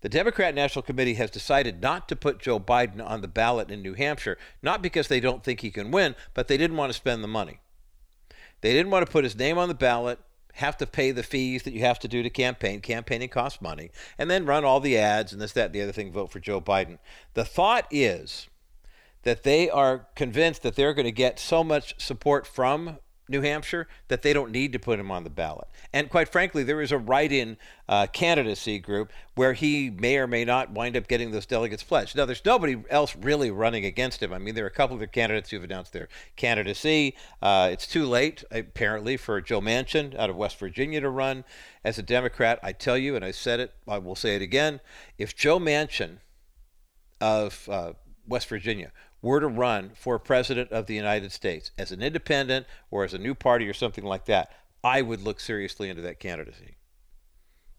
The 0.01 0.09
Democrat 0.09 0.55
National 0.55 0.81
Committee 0.81 1.13
has 1.15 1.29
decided 1.29 1.81
not 1.81 2.09
to 2.09 2.15
put 2.15 2.39
Joe 2.39 2.59
Biden 2.59 3.05
on 3.05 3.21
the 3.21 3.27
ballot 3.27 3.69
in 3.69 3.81
New 3.81 3.93
Hampshire, 3.93 4.37
not 4.61 4.81
because 4.81 5.07
they 5.07 5.19
don't 5.19 5.43
think 5.43 5.59
he 5.59 5.69
can 5.69 5.91
win, 5.91 6.15
but 6.33 6.47
they 6.47 6.57
didn't 6.57 6.77
want 6.77 6.91
to 6.91 6.97
spend 6.97 7.23
the 7.23 7.27
money. 7.27 7.59
They 8.61 8.73
didn't 8.73 8.91
want 8.91 9.05
to 9.05 9.11
put 9.11 9.23
his 9.23 9.35
name 9.35 9.57
on 9.57 9.67
the 9.67 9.75
ballot, 9.75 10.19
have 10.53 10.75
to 10.77 10.87
pay 10.87 11.11
the 11.11 11.23
fees 11.23 11.63
that 11.63 11.73
you 11.73 11.81
have 11.81 11.99
to 11.99 12.07
do 12.07 12.23
to 12.23 12.29
campaign. 12.29 12.81
Campaigning 12.81 13.29
costs 13.29 13.61
money, 13.61 13.91
and 14.17 14.29
then 14.29 14.45
run 14.45 14.65
all 14.65 14.79
the 14.79 14.97
ads 14.97 15.33
and 15.33 15.41
this, 15.41 15.53
that, 15.53 15.67
and 15.67 15.75
the 15.75 15.81
other 15.81 15.91
thing, 15.91 16.11
vote 16.11 16.31
for 16.31 16.39
Joe 16.39 16.59
Biden. 16.59 16.97
The 17.35 17.45
thought 17.45 17.85
is 17.91 18.47
that 19.23 19.43
they 19.43 19.69
are 19.69 20.07
convinced 20.15 20.63
that 20.63 20.75
they're 20.75 20.93
going 20.93 21.05
to 21.05 21.11
get 21.11 21.39
so 21.39 21.63
much 21.63 21.99
support 21.99 22.47
from 22.47 22.97
New 23.31 23.41
Hampshire 23.41 23.87
that 24.09 24.21
they 24.21 24.33
don't 24.33 24.51
need 24.51 24.73
to 24.73 24.79
put 24.79 24.99
him 24.99 25.09
on 25.09 25.23
the 25.23 25.29
ballot. 25.29 25.67
And 25.93 26.09
quite 26.09 26.29
frankly, 26.29 26.63
there 26.63 26.81
is 26.81 26.91
a 26.91 26.97
write 26.97 27.31
in 27.31 27.57
uh, 27.87 28.07
candidacy 28.07 28.77
group 28.77 29.11
where 29.35 29.53
he 29.53 29.89
may 29.89 30.17
or 30.17 30.27
may 30.27 30.45
not 30.45 30.71
wind 30.71 30.95
up 30.95 31.07
getting 31.07 31.31
those 31.31 31.45
delegates 31.45 31.81
pledged. 31.81 32.15
Now, 32.15 32.25
there's 32.25 32.45
nobody 32.45 32.83
else 32.89 33.15
really 33.15 33.49
running 33.49 33.85
against 33.85 34.21
him. 34.21 34.33
I 34.33 34.37
mean, 34.37 34.53
there 34.53 34.65
are 34.65 34.67
a 34.67 34.71
couple 34.71 35.01
of 35.01 35.11
candidates 35.11 35.49
who've 35.49 35.63
announced 35.63 35.93
their 35.93 36.09
candidacy. 36.35 37.15
Uh, 37.41 37.69
it's 37.71 37.87
too 37.87 38.05
late, 38.05 38.43
apparently, 38.51 39.17
for 39.17 39.41
Joe 39.41 39.61
Manchin 39.61 40.17
out 40.17 40.29
of 40.29 40.35
West 40.35 40.59
Virginia 40.59 41.01
to 41.01 41.09
run 41.09 41.43
as 41.83 41.97
a 41.97 42.03
Democrat. 42.03 42.59
I 42.61 42.73
tell 42.73 42.97
you, 42.97 43.15
and 43.15 43.25
I 43.25 43.31
said 43.31 43.59
it, 43.59 43.73
I 43.87 43.97
will 43.97 44.15
say 44.15 44.35
it 44.35 44.41
again 44.41 44.81
if 45.17 45.35
Joe 45.35 45.59
Manchin 45.59 46.17
of 47.19 47.69
uh, 47.71 47.93
West 48.31 48.47
Virginia 48.47 48.91
were 49.21 49.39
to 49.39 49.47
run 49.47 49.91
for 49.93 50.17
president 50.17 50.71
of 50.71 50.87
the 50.87 50.95
United 50.95 51.31
States 51.31 51.71
as 51.77 51.91
an 51.91 52.01
independent 52.01 52.65
or 52.89 53.03
as 53.03 53.13
a 53.13 53.19
new 53.19 53.35
party 53.35 53.67
or 53.67 53.73
something 53.73 54.03
like 54.03 54.25
that, 54.25 54.51
I 54.83 55.01
would 55.03 55.21
look 55.21 55.39
seriously 55.39 55.89
into 55.89 56.01
that 56.01 56.19
candidacy. 56.19 56.77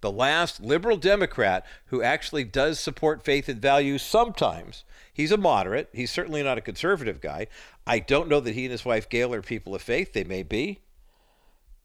The 0.03 0.13
last 0.13 0.61
liberal 0.61 0.97
Democrat 0.97 1.65
who 1.87 2.03
actually 2.03 2.45
does 2.45 2.79
support 2.79 3.25
faith 3.25 3.49
and 3.49 3.61
values 3.61 4.03
sometimes, 4.03 4.85
he's 5.13 5.33
a 5.33 5.37
moderate. 5.37 5.89
He's 5.93 6.11
certainly 6.11 6.43
not 6.43 6.59
a 6.59 6.63
conservative 6.63 7.21
guy. 7.21 7.47
I 7.87 7.99
don't 8.01 8.29
know 8.29 8.41
that 8.41 8.55
he 8.55 8.65
and 8.65 8.73
his 8.73 8.85
wife 8.85 9.09
Gail 9.09 9.33
are 9.33 9.43
people 9.43 9.75
of 9.75 9.83
faith. 9.83 10.13
They 10.13 10.25
may 10.25 10.43
be. 10.43 10.81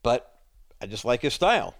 But 0.02 0.40
I 0.80 0.86
just 0.86 1.04
like 1.04 1.22
his 1.22 1.34
style. 1.34 1.74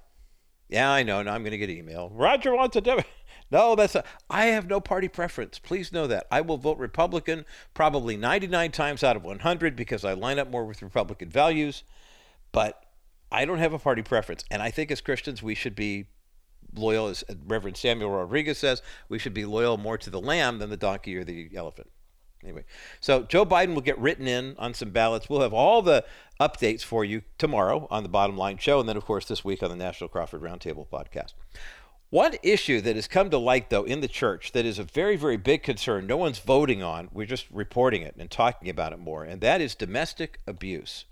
Yeah, 0.68 0.90
I 0.90 1.02
know. 1.02 1.22
Now 1.22 1.34
I'm 1.34 1.42
going 1.42 1.52
to 1.52 1.58
get 1.58 1.70
email. 1.70 2.10
Roger 2.14 2.54
wants 2.54 2.76
a 2.76 2.80
Democrat. 2.80 3.12
No, 3.50 3.74
that's 3.74 3.94
a, 3.94 4.04
I 4.28 4.46
have 4.46 4.68
no 4.68 4.80
party 4.80 5.08
preference. 5.08 5.58
Please 5.58 5.92
know 5.92 6.06
that. 6.06 6.26
I 6.30 6.40
will 6.40 6.58
vote 6.58 6.78
Republican 6.78 7.46
probably 7.74 8.16
99 8.16 8.72
times 8.72 9.02
out 9.02 9.16
of 9.16 9.24
100 9.24 9.74
because 9.74 10.04
I 10.04 10.12
line 10.12 10.38
up 10.38 10.50
more 10.50 10.64
with 10.64 10.82
Republican 10.82 11.30
values, 11.30 11.82
but 12.52 12.84
I 13.32 13.44
don't 13.44 13.58
have 13.58 13.72
a 13.72 13.78
party 13.78 14.02
preference. 14.02 14.44
And 14.50 14.62
I 14.62 14.70
think 14.70 14.90
as 14.90 15.00
Christians, 15.00 15.42
we 15.42 15.54
should 15.54 15.74
be 15.74 16.06
loyal, 16.74 17.08
as 17.08 17.24
Reverend 17.46 17.76
Samuel 17.76 18.10
Rodriguez 18.10 18.58
says, 18.58 18.82
we 19.08 19.18
should 19.18 19.34
be 19.34 19.44
loyal 19.44 19.78
more 19.78 19.98
to 19.98 20.10
the 20.10 20.20
lamb 20.20 20.58
than 20.58 20.70
the 20.70 20.76
donkey 20.76 21.16
or 21.16 21.24
the 21.24 21.50
elephant. 21.54 21.90
Anyway, 22.42 22.64
so 23.00 23.24
Joe 23.24 23.44
Biden 23.44 23.74
will 23.74 23.80
get 23.80 23.98
written 23.98 24.28
in 24.28 24.54
on 24.58 24.72
some 24.72 24.90
ballots. 24.90 25.28
We'll 25.28 25.40
have 25.40 25.52
all 25.52 25.82
the 25.82 26.04
updates 26.38 26.82
for 26.82 27.04
you 27.04 27.22
tomorrow 27.36 27.88
on 27.90 28.04
the 28.04 28.08
Bottom 28.08 28.36
Line 28.36 28.58
Show, 28.58 28.78
and 28.78 28.88
then, 28.88 28.96
of 28.96 29.04
course, 29.04 29.24
this 29.24 29.44
week 29.44 29.60
on 29.60 29.70
the 29.70 29.76
National 29.76 30.08
Crawford 30.08 30.42
Roundtable 30.42 30.86
podcast. 30.86 31.34
One 32.10 32.36
issue 32.42 32.80
that 32.80 32.96
has 32.96 33.06
come 33.06 33.28
to 33.28 33.38
light, 33.38 33.68
though, 33.68 33.84
in 33.84 34.00
the 34.00 34.08
church 34.08 34.52
that 34.52 34.64
is 34.64 34.78
a 34.78 34.84
very, 34.84 35.16
very 35.16 35.36
big 35.36 35.62
concern, 35.62 36.06
no 36.06 36.16
one's 36.16 36.38
voting 36.38 36.82
on, 36.82 37.10
we're 37.12 37.26
just 37.26 37.46
reporting 37.50 38.00
it 38.00 38.14
and 38.18 38.30
talking 38.30 38.70
about 38.70 38.94
it 38.94 38.98
more, 38.98 39.24
and 39.24 39.42
that 39.42 39.60
is 39.60 39.74
domestic 39.74 40.40
abuse. 40.46 41.04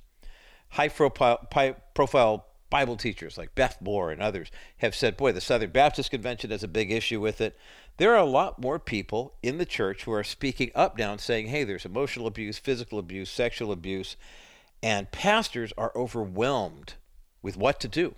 High 0.71 0.89
profile 0.89 2.47
Bible 2.71 2.97
teachers 2.97 3.37
like 3.39 3.55
Beth 3.55 3.81
Moore 3.81 4.11
and 4.11 4.23
others 4.23 4.51
have 4.79 4.95
said, 4.95 5.17
boy, 5.19 5.33
the 5.33 5.41
Southern 5.41 5.71
Baptist 5.71 6.11
Convention 6.11 6.51
has 6.51 6.63
a 6.65 6.69
big 6.69 6.91
issue 6.91 7.21
with 7.21 7.41
it. 7.41 7.57
There 7.99 8.13
are 8.13 8.19
a 8.19 8.25
lot 8.25 8.59
more 8.59 8.79
people 8.79 9.35
in 9.43 9.59
the 9.59 9.67
church 9.67 10.05
who 10.05 10.13
are 10.13 10.25
speaking 10.25 10.71
up 10.75 10.99
now 10.99 11.13
and 11.13 11.21
saying, 11.21 11.49
hey, 11.49 11.63
there's 11.63 11.85
emotional 11.85 12.27
abuse, 12.27 12.59
physical 12.59 12.99
abuse, 12.99 13.31
sexual 13.31 13.71
abuse, 13.71 14.17
and 14.83 15.13
pastors 15.13 15.73
are 15.77 15.93
overwhelmed 15.95 16.95
with 17.43 17.57
what 17.57 17.81
to 17.81 17.89
do. 17.89 18.15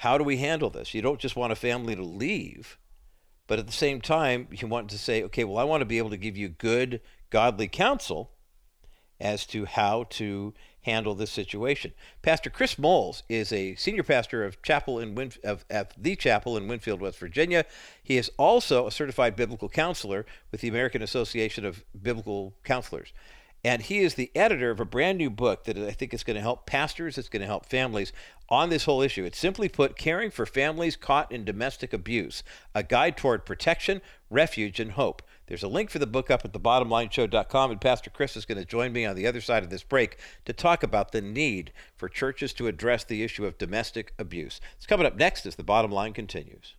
How 0.00 0.16
do 0.16 0.24
we 0.24 0.38
handle 0.38 0.70
this? 0.70 0.94
You 0.94 1.02
don't 1.02 1.20
just 1.20 1.36
want 1.36 1.52
a 1.52 1.56
family 1.56 1.94
to 1.94 2.02
leave, 2.02 2.78
but 3.46 3.58
at 3.58 3.66
the 3.66 3.72
same 3.72 4.00
time, 4.00 4.48
you 4.50 4.66
want 4.66 4.88
to 4.88 4.98
say, 4.98 5.22
okay, 5.24 5.44
well, 5.44 5.58
I 5.58 5.64
want 5.64 5.82
to 5.82 5.84
be 5.84 5.98
able 5.98 6.08
to 6.08 6.16
give 6.16 6.38
you 6.38 6.48
good, 6.48 7.02
godly 7.28 7.68
counsel 7.68 8.30
as 9.20 9.44
to 9.48 9.66
how 9.66 10.04
to 10.04 10.54
handle 10.80 11.14
this 11.14 11.30
situation. 11.30 11.92
Pastor 12.22 12.48
Chris 12.48 12.78
Moles 12.78 13.24
is 13.28 13.52
a 13.52 13.74
senior 13.74 14.02
pastor 14.02 14.42
of 14.42 14.62
chapel 14.62 14.98
in 14.98 15.14
Win- 15.14 15.34
of, 15.44 15.66
of 15.68 15.88
the 15.98 16.16
chapel 16.16 16.56
in 16.56 16.66
Winfield, 16.66 17.02
West 17.02 17.18
Virginia. 17.18 17.66
He 18.02 18.16
is 18.16 18.30
also 18.38 18.86
a 18.86 18.90
certified 18.90 19.36
biblical 19.36 19.68
counselor 19.68 20.24
with 20.50 20.62
the 20.62 20.68
American 20.68 21.02
Association 21.02 21.66
of 21.66 21.84
Biblical 22.00 22.54
Counselors. 22.64 23.12
And 23.62 23.82
he 23.82 23.98
is 23.98 24.14
the 24.14 24.30
editor 24.34 24.70
of 24.70 24.80
a 24.80 24.86
brand 24.86 25.18
new 25.18 25.28
book 25.28 25.64
that 25.64 25.76
I 25.76 25.90
think 25.90 26.14
is 26.14 26.24
going 26.24 26.36
to 26.36 26.40
help 26.40 26.64
pastors, 26.66 27.18
it's 27.18 27.28
going 27.28 27.42
to 27.42 27.46
help 27.46 27.66
families 27.66 28.12
on 28.50 28.68
this 28.68 28.84
whole 28.84 29.00
issue. 29.00 29.24
It's 29.24 29.38
simply 29.38 29.68
put 29.68 29.96
Caring 29.96 30.30
for 30.30 30.44
Families 30.44 30.96
Caught 30.96 31.30
in 31.30 31.44
Domestic 31.44 31.92
Abuse, 31.92 32.42
a 32.74 32.82
guide 32.82 33.16
toward 33.16 33.46
protection, 33.46 34.02
refuge, 34.28 34.80
and 34.80 34.92
hope. 34.92 35.22
There's 35.46 35.62
a 35.62 35.68
link 35.68 35.90
for 35.90 35.98
the 35.98 36.06
book 36.06 36.30
up 36.30 36.44
at 36.44 36.52
thebottomlineshow.com, 36.52 37.70
and 37.70 37.80
Pastor 37.80 38.10
Chris 38.10 38.36
is 38.36 38.44
going 38.44 38.58
to 38.58 38.64
join 38.64 38.92
me 38.92 39.04
on 39.04 39.16
the 39.16 39.26
other 39.26 39.40
side 39.40 39.62
of 39.62 39.70
this 39.70 39.82
break 39.82 40.18
to 40.44 40.52
talk 40.52 40.82
about 40.82 41.12
the 41.12 41.20
need 41.20 41.72
for 41.96 42.08
churches 42.08 42.52
to 42.54 42.66
address 42.66 43.04
the 43.04 43.22
issue 43.22 43.44
of 43.44 43.58
domestic 43.58 44.12
abuse. 44.18 44.60
It's 44.76 44.86
coming 44.86 45.06
up 45.06 45.16
next 45.16 45.46
as 45.46 45.56
the 45.56 45.64
bottom 45.64 45.90
line 45.90 46.12
continues. 46.12 46.74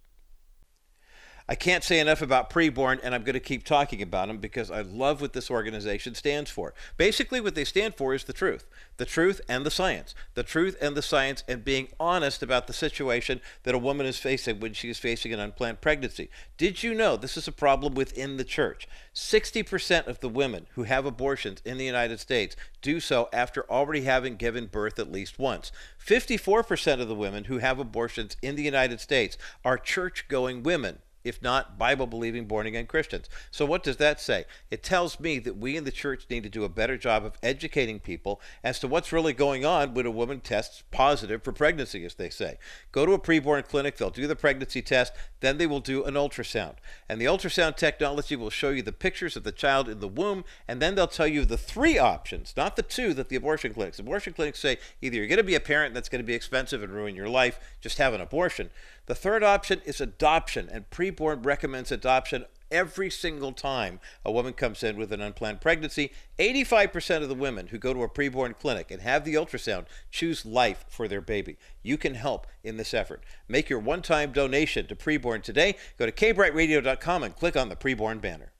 I 1.51 1.55
can't 1.55 1.83
say 1.83 1.99
enough 1.99 2.21
about 2.21 2.49
preborn, 2.49 3.01
and 3.03 3.13
I'm 3.13 3.25
going 3.25 3.33
to 3.33 3.41
keep 3.41 3.65
talking 3.65 4.01
about 4.01 4.29
them 4.29 4.37
because 4.37 4.71
I 4.71 4.83
love 4.83 5.19
what 5.19 5.33
this 5.33 5.51
organization 5.51 6.15
stands 6.15 6.49
for. 6.49 6.73
Basically, 6.95 7.41
what 7.41 7.55
they 7.55 7.65
stand 7.65 7.95
for 7.95 8.13
is 8.13 8.23
the 8.23 8.31
truth 8.31 8.67
the 8.95 9.03
truth 9.03 9.41
and 9.49 9.65
the 9.65 9.69
science. 9.69 10.15
The 10.33 10.43
truth 10.43 10.77
and 10.79 10.95
the 10.95 11.01
science, 11.01 11.43
and 11.49 11.65
being 11.65 11.89
honest 11.99 12.41
about 12.41 12.67
the 12.67 12.73
situation 12.73 13.41
that 13.63 13.75
a 13.75 13.79
woman 13.79 14.05
is 14.05 14.17
facing 14.17 14.61
when 14.61 14.71
she 14.71 14.89
is 14.89 14.97
facing 14.97 15.33
an 15.33 15.41
unplanned 15.41 15.81
pregnancy. 15.81 16.29
Did 16.55 16.83
you 16.83 16.93
know 16.93 17.17
this 17.17 17.35
is 17.35 17.49
a 17.49 17.51
problem 17.51 17.95
within 17.95 18.37
the 18.37 18.45
church? 18.45 18.87
60% 19.13 20.07
of 20.07 20.21
the 20.21 20.29
women 20.29 20.67
who 20.75 20.83
have 20.83 21.05
abortions 21.05 21.61
in 21.65 21.77
the 21.77 21.83
United 21.83 22.21
States 22.21 22.55
do 22.81 23.01
so 23.01 23.27
after 23.33 23.69
already 23.69 24.03
having 24.03 24.37
given 24.37 24.67
birth 24.67 24.99
at 24.99 25.11
least 25.11 25.37
once. 25.37 25.73
54% 26.01 27.01
of 27.01 27.09
the 27.09 27.13
women 27.13 27.43
who 27.43 27.57
have 27.57 27.77
abortions 27.77 28.37
in 28.41 28.55
the 28.55 28.63
United 28.63 29.01
States 29.01 29.37
are 29.65 29.77
church 29.77 30.29
going 30.29 30.63
women 30.63 30.99
if 31.23 31.41
not 31.41 31.77
Bible 31.77 32.07
believing 32.07 32.45
born 32.45 32.65
again 32.65 32.87
Christians. 32.87 33.29
So, 33.49 33.65
what 33.65 33.83
does 33.83 33.97
that 33.97 34.19
say? 34.19 34.45
It 34.69 34.83
tells 34.83 35.19
me 35.19 35.39
that 35.39 35.57
we 35.57 35.77
in 35.77 35.83
the 35.83 35.91
church 35.91 36.25
need 36.29 36.43
to 36.43 36.49
do 36.49 36.63
a 36.63 36.69
better 36.69 36.97
job 36.97 37.25
of 37.25 37.37
educating 37.43 37.99
people 37.99 38.41
as 38.63 38.79
to 38.79 38.87
what's 38.87 39.11
really 39.11 39.33
going 39.33 39.65
on 39.65 39.93
when 39.93 40.05
a 40.05 40.11
woman 40.11 40.39
tests 40.39 40.83
positive 40.91 41.43
for 41.43 41.51
pregnancy, 41.51 42.05
as 42.05 42.15
they 42.15 42.29
say. 42.29 42.57
Go 42.91 43.05
to 43.05 43.13
a 43.13 43.19
preborn 43.19 43.67
clinic, 43.67 43.97
they'll 43.97 44.09
do 44.09 44.27
the 44.27 44.35
pregnancy 44.35 44.81
test, 44.81 45.13
then 45.39 45.57
they 45.57 45.67
will 45.67 45.79
do 45.79 46.03
an 46.03 46.15
ultrasound. 46.15 46.75
And 47.09 47.19
the 47.19 47.25
ultrasound 47.25 47.75
technology 47.75 48.35
will 48.35 48.49
show 48.49 48.69
you 48.69 48.81
the 48.81 48.91
pictures 48.91 49.35
of 49.35 49.43
the 49.43 49.51
child 49.51 49.89
in 49.89 49.99
the 49.99 50.07
womb, 50.07 50.43
and 50.67 50.81
then 50.81 50.95
they'll 50.95 51.07
tell 51.07 51.27
you 51.27 51.45
the 51.45 51.57
three 51.57 51.97
options, 51.97 52.53
not 52.55 52.75
the 52.75 52.83
two 52.83 53.13
that 53.13 53.29
the 53.29 53.35
abortion 53.35 53.73
clinics. 53.73 53.99
Abortion 53.99 54.33
clinics 54.33 54.59
say 54.59 54.77
either 55.01 55.17
you're 55.17 55.27
going 55.27 55.37
to 55.37 55.43
be 55.43 55.55
a 55.55 55.59
parent 55.59 55.93
that's 55.93 56.09
going 56.09 56.21
to 56.21 56.25
be 56.25 56.33
expensive 56.33 56.83
and 56.83 56.93
ruin 56.93 57.15
your 57.15 57.29
life, 57.29 57.59
just 57.81 57.97
have 57.97 58.13
an 58.13 58.21
abortion. 58.21 58.69
The 59.07 59.15
third 59.15 59.43
option 59.43 59.81
is 59.85 59.99
adoption, 59.99 60.69
and 60.71 60.89
preborn 60.89 61.45
recommends 61.45 61.91
adoption 61.91 62.45
every 62.71 63.09
single 63.09 63.51
time 63.51 63.99
a 64.23 64.31
woman 64.31 64.53
comes 64.53 64.81
in 64.81 64.95
with 64.95 65.11
an 65.11 65.21
unplanned 65.21 65.61
pregnancy. 65.61 66.11
85% 66.39 67.21
of 67.21 67.29
the 67.29 67.35
women 67.35 67.67
who 67.67 67.77
go 67.77 67.93
to 67.93 68.03
a 68.03 68.09
preborn 68.09 68.57
clinic 68.57 68.89
and 68.89 69.01
have 69.01 69.25
the 69.25 69.35
ultrasound 69.35 69.85
choose 70.09 70.45
life 70.45 70.85
for 70.87 71.07
their 71.07 71.21
baby. 71.21 71.57
You 71.83 71.97
can 71.97 72.15
help 72.15 72.47
in 72.63 72.77
this 72.77 72.93
effort. 72.93 73.23
Make 73.47 73.69
your 73.69 73.79
one 73.79 74.01
time 74.01 74.31
donation 74.31 74.87
to 74.87 74.95
preborn 74.95 75.43
today. 75.43 75.75
Go 75.99 76.05
to 76.05 76.11
kbrightradio.com 76.11 77.23
and 77.23 77.35
click 77.35 77.57
on 77.57 77.69
the 77.69 77.75
preborn 77.75 78.21
banner. 78.21 78.53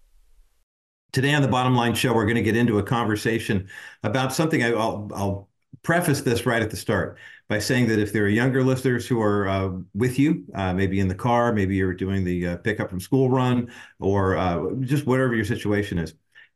Today 1.13 1.33
on 1.33 1.41
the 1.41 1.47
Bottom 1.47 1.75
Line 1.75 1.93
Show, 1.93 2.13
we're 2.13 2.25
going 2.25 2.35
to 2.35 2.41
get 2.41 2.55
into 2.55 2.79
a 2.79 2.83
conversation 2.83 3.67
about 4.03 4.33
something 4.33 4.63
I, 4.63 4.71
will 4.71 5.11
I'll 5.13 5.49
preface 5.83 6.21
this 6.21 6.45
right 6.45 6.61
at 6.61 6.69
the 6.69 6.77
start 6.77 7.17
by 7.51 7.59
saying 7.59 7.85
that 7.85 7.99
if 7.99 8.13
there 8.13 8.23
are 8.23 8.29
younger 8.29 8.63
listeners 8.63 9.05
who 9.05 9.21
are 9.21 9.45
uh, 9.45 9.71
with 9.93 10.17
you, 10.17 10.45
uh, 10.55 10.73
maybe 10.73 11.01
in 11.01 11.09
the 11.09 11.13
car, 11.13 11.51
maybe 11.51 11.75
you're 11.75 11.93
doing 11.93 12.23
the 12.23 12.47
uh, 12.47 12.55
pickup 12.55 12.89
from 12.89 13.01
school 13.01 13.29
run, 13.29 13.69
or 13.99 14.37
uh, 14.37 14.71
just 14.79 15.05
whatever 15.05 15.35
your 15.35 15.43
situation 15.43 15.97
is, 15.97 16.13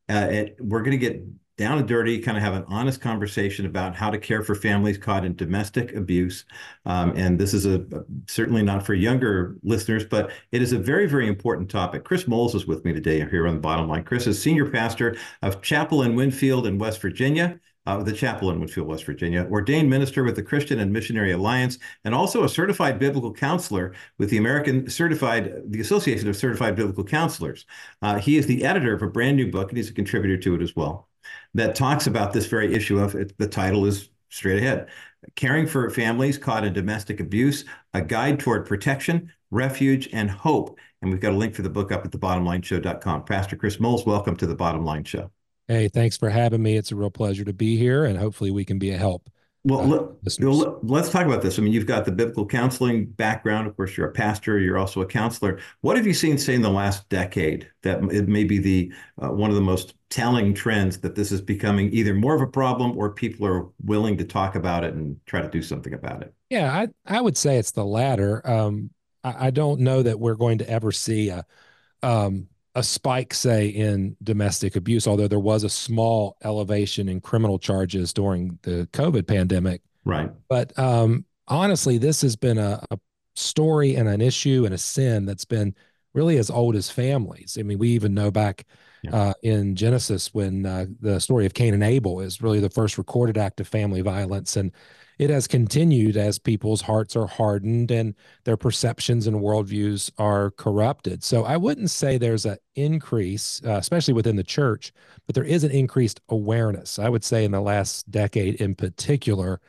uh, 0.07 0.29
it, 0.31 0.55
we're 0.57 0.79
going 0.79 0.97
to 0.97 0.97
get 0.97 1.21
down 1.57 1.79
and 1.79 1.87
dirty, 1.87 2.19
kind 2.19 2.37
of 2.37 2.43
have 2.43 2.53
an 2.53 2.63
honest 2.69 3.01
conversation 3.01 3.65
about 3.65 3.93
how 3.93 4.09
to 4.09 4.17
care 4.17 4.41
for 4.41 4.55
families 4.55 4.97
caught 4.97 5.25
in 5.25 5.35
domestic 5.35 5.93
abuse. 5.93 6.45
Um, 6.85 7.11
and 7.17 7.37
this 7.37 7.53
is 7.53 7.65
a, 7.65 7.85
certainly 8.27 8.63
not 8.63 8.85
for 8.85 8.93
younger 8.93 9.57
listeners, 9.63 10.05
but 10.05 10.31
it 10.53 10.61
is 10.61 10.71
a 10.71 10.79
very, 10.79 11.07
very 11.07 11.27
important 11.27 11.69
topic. 11.69 12.05
Chris 12.05 12.25
Moles 12.25 12.55
is 12.55 12.67
with 12.67 12.85
me 12.85 12.93
today 12.93 13.17
here 13.29 13.47
on 13.49 13.55
the 13.55 13.59
bottom 13.59 13.89
line. 13.89 14.05
Chris 14.05 14.27
is 14.27 14.41
senior 14.41 14.69
pastor 14.69 15.17
of 15.41 15.61
Chapel 15.61 16.03
in 16.03 16.15
Winfield 16.15 16.65
in 16.65 16.77
West 16.77 17.01
Virginia 17.01 17.59
uh, 17.85 18.01
the 18.01 18.13
chapel 18.13 18.49
in 18.49 18.59
Woodfield, 18.59 18.85
West 18.85 19.05
Virginia, 19.05 19.47
ordained 19.49 19.89
minister 19.89 20.23
with 20.23 20.35
the 20.35 20.43
Christian 20.43 20.79
and 20.79 20.91
Missionary 20.91 21.31
Alliance, 21.31 21.77
and 22.03 22.15
also 22.15 22.43
a 22.43 22.49
certified 22.49 22.99
biblical 22.99 23.33
counselor 23.33 23.93
with 24.17 24.29
the 24.29 24.37
American 24.37 24.89
Certified, 24.89 25.53
the 25.67 25.81
Association 25.81 26.27
of 26.27 26.35
Certified 26.35 26.75
Biblical 26.75 27.03
Counselors. 27.03 27.65
Uh, 28.01 28.17
he 28.17 28.37
is 28.37 28.47
the 28.47 28.65
editor 28.65 28.93
of 28.93 29.01
a 29.01 29.07
brand 29.07 29.37
new 29.37 29.51
book, 29.51 29.69
and 29.69 29.77
he's 29.77 29.89
a 29.89 29.93
contributor 29.93 30.37
to 30.37 30.55
it 30.55 30.61
as 30.61 30.75
well, 30.75 31.09
that 31.53 31.75
talks 31.75 32.07
about 32.07 32.33
this 32.33 32.47
very 32.47 32.73
issue 32.73 32.99
of 32.99 33.15
it. 33.15 33.37
The 33.37 33.47
title 33.47 33.85
is 33.85 34.09
straight 34.29 34.61
ahead 34.61 34.87
Caring 35.35 35.65
for 35.65 35.89
Families 35.89 36.37
Caught 36.37 36.65
in 36.65 36.73
Domestic 36.73 37.19
Abuse, 37.19 37.65
a 37.93 38.01
guide 38.01 38.39
toward 38.39 38.65
protection, 38.65 39.31
refuge, 39.51 40.09
and 40.13 40.29
hope. 40.29 40.77
And 41.01 41.11
we've 41.11 41.21
got 41.21 41.33
a 41.33 41.37
link 41.37 41.55
for 41.55 41.61
the 41.61 41.69
book 41.69 41.91
up 41.91 42.05
at 42.05 42.11
thebottomlineshow.com. 42.11 43.25
Pastor 43.25 43.55
Chris 43.55 43.79
Moles, 43.79 44.05
welcome 44.05 44.35
to 44.37 44.47
the 44.47 44.55
Bottom 44.55 44.85
Line 44.85 45.03
Show. 45.03 45.31
Hey, 45.67 45.87
thanks 45.87 46.15
for 46.15 46.29
having 46.29 46.61
me. 46.61 46.77
It's 46.77 46.91
a 46.91 46.95
real 46.95 47.09
pleasure 47.09 47.43
to 47.43 47.53
be 47.53 47.75
here, 47.77 48.05
and 48.05 48.17
hopefully 48.17 48.51
we 48.51 48.65
can 48.65 48.77
be 48.77 48.91
a 48.91 48.97
help 48.97 49.29
Well, 49.63 49.81
uh, 49.81 50.07
let, 50.83 51.03
us 51.03 51.11
talk 51.11 51.25
about 51.25 51.41
this. 51.41 51.57
I 51.57 51.63
mean, 51.63 51.73
you've 51.73 51.87
got 51.87 52.05
the 52.05 52.11
biblical 52.11 52.45
counseling 52.45 53.07
background. 53.07 53.67
Of 53.67 53.75
course, 53.75 53.97
you're 53.97 54.07
a 54.07 54.11
pastor. 54.11 54.59
You're 54.59 54.77
also 54.77 55.01
a 55.01 55.07
counselor. 55.07 55.59
What 55.81 55.97
have 55.97 56.05
you 56.05 56.13
seen, 56.13 56.37
say, 56.37 56.53
in 56.53 56.61
the 56.61 56.69
last 56.69 57.09
decade 57.09 57.67
that 57.81 58.03
it 58.11 58.27
may 58.27 58.43
be 58.43 58.59
the 58.59 58.93
uh, 59.19 59.29
one 59.29 59.49
of 59.49 59.55
the 59.55 59.61
most 59.61 59.95
telling 60.11 60.53
trends 60.53 60.99
that 60.99 61.15
this 61.15 61.31
is 61.31 61.41
becoming 61.41 61.91
either 61.91 62.13
more 62.13 62.35
of 62.35 62.41
a 62.41 62.47
problem 62.47 62.95
or 62.95 63.11
people 63.11 63.47
are 63.47 63.67
willing 63.83 64.17
to 64.17 64.23
talk 64.23 64.53
about 64.53 64.83
it 64.83 64.93
and 64.93 65.19
try 65.25 65.41
to 65.41 65.49
do 65.49 65.63
something 65.63 65.95
about 65.95 66.21
it? 66.21 66.31
Yeah, 66.51 66.71
I 66.71 66.87
I 67.07 67.21
would 67.21 67.37
say 67.37 67.57
it's 67.57 67.71
the 67.71 67.85
latter. 67.85 68.47
Um, 68.47 68.91
I, 69.23 69.47
I 69.47 69.49
don't 69.49 69.79
know 69.79 70.03
that 70.03 70.19
we're 70.19 70.35
going 70.35 70.59
to 70.59 70.69
ever 70.69 70.91
see 70.91 71.29
a 71.29 71.43
um, 72.03 72.49
a 72.75 72.83
spike, 72.83 73.33
say, 73.33 73.69
in 73.69 74.17
domestic 74.21 74.75
abuse, 74.75 75.07
although 75.07 75.29
there 75.29 75.39
was 75.39 75.63
a 75.63 75.69
small 75.69 76.37
elevation 76.43 77.07
in 77.07 77.21
criminal 77.21 77.57
charges 77.57 78.11
during 78.11 78.59
the 78.63 78.87
COVID 78.91 79.25
pandemic. 79.25 79.81
Right. 80.03 80.29
But 80.49 80.77
um, 80.77 81.25
honestly, 81.47 81.97
this 81.97 82.21
has 82.21 82.35
been 82.35 82.57
a, 82.57 82.83
a, 82.91 82.99
story 83.37 83.95
and 83.95 84.07
an 84.07 84.21
issue 84.21 84.63
and 84.63 84.73
a 84.73 84.77
sin 84.77 85.25
that's 85.25 85.43
been 85.43 85.75
really 86.13 86.37
as 86.37 86.49
old 86.49 86.73
as 86.73 86.89
families. 86.89 87.57
I 87.59 87.63
mean, 87.63 87.77
we 87.77 87.89
even 87.89 88.13
know 88.13 88.31
back 88.31 88.65
yeah. 89.03 89.13
uh, 89.13 89.33
in 89.43 89.75
Genesis 89.75 90.33
when 90.33 90.65
uh, 90.65 90.85
the 91.01 91.19
story 91.19 91.45
of 91.45 91.53
Cain 91.53 91.73
and 91.73 91.83
Abel 91.83 92.21
is 92.21 92.41
really 92.41 92.61
the 92.61 92.69
first 92.69 92.97
recorded 92.97 93.37
act 93.37 93.59
of 93.59 93.67
family 93.67 93.99
violence. 93.99 94.55
And 94.55 94.71
it 95.17 95.29
has 95.29 95.47
continued 95.47 96.17
as 96.17 96.39
people's 96.39 96.81
hearts 96.81 97.15
are 97.15 97.27
hardened 97.27 97.91
and 97.91 98.15
their 98.43 98.57
perceptions 98.57 99.27
and 99.27 99.37
worldviews 99.37 100.11
are 100.17 100.51
corrupted. 100.51 101.23
So 101.23 101.45
I 101.45 101.57
wouldn't 101.57 101.89
say 101.89 102.17
there's 102.17 102.45
an 102.45 102.57
increase, 102.75 103.61
uh, 103.65 103.77
especially 103.77 104.13
within 104.13 104.35
the 104.35 104.43
church, 104.43 104.91
but 105.25 105.35
there 105.35 105.43
is 105.43 105.63
an 105.63 105.71
increased 105.71 106.19
awareness. 106.29 106.99
I 106.99 107.09
would 107.09 107.23
say 107.23 107.45
in 107.45 107.51
the 107.51 107.61
last 107.61 108.09
decade 108.11 108.55
in 108.55 108.75
particular, 108.75 109.61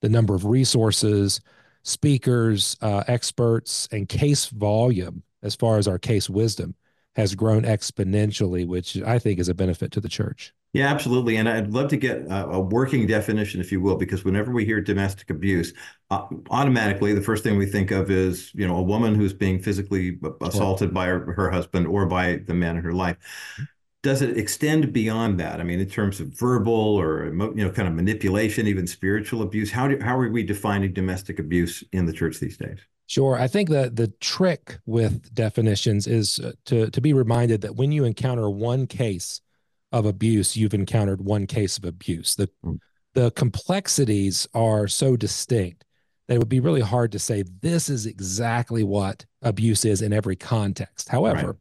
the 0.00 0.08
number 0.08 0.34
of 0.34 0.44
resources, 0.44 1.40
speakers, 1.82 2.76
uh, 2.82 3.04
experts, 3.06 3.88
and 3.92 4.08
case 4.08 4.46
volume, 4.46 5.22
as 5.42 5.54
far 5.54 5.78
as 5.78 5.88
our 5.88 5.98
case 5.98 6.28
wisdom, 6.28 6.74
has 7.16 7.34
grown 7.34 7.62
exponentially, 7.62 8.66
which 8.66 9.00
I 9.02 9.18
think 9.18 9.38
is 9.40 9.48
a 9.48 9.54
benefit 9.54 9.92
to 9.92 10.00
the 10.00 10.08
church. 10.08 10.54
Yeah, 10.72 10.88
absolutely. 10.88 11.36
And 11.36 11.48
I'd 11.48 11.72
love 11.72 11.88
to 11.88 11.96
get 11.96 12.18
a, 12.18 12.46
a, 12.46 12.60
working 12.60 13.06
definition, 13.06 13.60
if 13.60 13.72
you 13.72 13.80
will, 13.80 13.96
because 13.96 14.24
whenever 14.24 14.52
we 14.52 14.64
hear 14.64 14.80
domestic 14.80 15.28
abuse, 15.28 15.72
uh, 16.10 16.26
automatically 16.50 17.12
the 17.12 17.22
first 17.22 17.42
thing 17.42 17.58
we 17.58 17.66
think 17.66 17.90
of 17.90 18.08
is, 18.08 18.52
you 18.54 18.68
know, 18.68 18.76
a 18.76 18.82
woman 18.82 19.16
who's 19.16 19.32
being 19.32 19.60
physically 19.60 20.18
assaulted 20.40 20.94
by 20.94 21.06
her, 21.06 21.32
her 21.32 21.50
husband 21.50 21.88
or 21.88 22.06
by 22.06 22.36
the 22.46 22.54
man 22.54 22.76
in 22.76 22.84
her 22.84 22.92
life. 22.92 23.16
Does 24.02 24.22
it 24.22 24.38
extend 24.38 24.92
beyond 24.92 25.40
that? 25.40 25.60
I 25.60 25.64
mean, 25.64 25.80
in 25.80 25.88
terms 25.88 26.20
of 26.20 26.28
verbal 26.28 26.72
or 26.72 27.26
you 27.26 27.64
know, 27.64 27.70
kind 27.70 27.88
of 27.88 27.94
manipulation, 27.94 28.66
even 28.66 28.86
spiritual 28.86 29.42
abuse. 29.42 29.70
How 29.70 29.88
do 29.88 29.98
how 30.00 30.16
are 30.16 30.30
we 30.30 30.42
defining 30.42 30.94
domestic 30.94 31.38
abuse 31.38 31.84
in 31.92 32.06
the 32.06 32.12
church 32.12 32.38
these 32.38 32.56
days? 32.56 32.78
Sure. 33.08 33.36
I 33.36 33.46
think 33.46 33.68
that 33.70 33.96
the 33.96 34.08
trick 34.20 34.78
with 34.86 35.34
definitions 35.34 36.06
is 36.06 36.38
uh, 36.38 36.52
to 36.66 36.88
to 36.90 37.00
be 37.02 37.12
reminded 37.12 37.60
that 37.60 37.76
when 37.76 37.92
you 37.92 38.04
encounter 38.04 38.48
one 38.48 38.86
case 38.86 39.42
of 39.92 40.06
abuse, 40.06 40.56
you've 40.56 40.74
encountered 40.74 41.24
one 41.24 41.46
case 41.46 41.78
of 41.78 41.84
abuse. 41.84 42.34
The 42.34 42.48
mm. 42.64 42.78
the 43.14 43.30
complexities 43.32 44.46
are 44.54 44.88
so 44.88 45.16
distinct 45.16 45.84
that 46.28 46.36
it 46.36 46.38
would 46.38 46.48
be 46.48 46.60
really 46.60 46.80
hard 46.80 47.10
to 47.12 47.18
say 47.18 47.42
this 47.60 47.88
is 47.88 48.06
exactly 48.06 48.84
what 48.84 49.26
abuse 49.42 49.84
is 49.84 50.00
in 50.00 50.12
every 50.12 50.36
context. 50.36 51.08
However, 51.08 51.58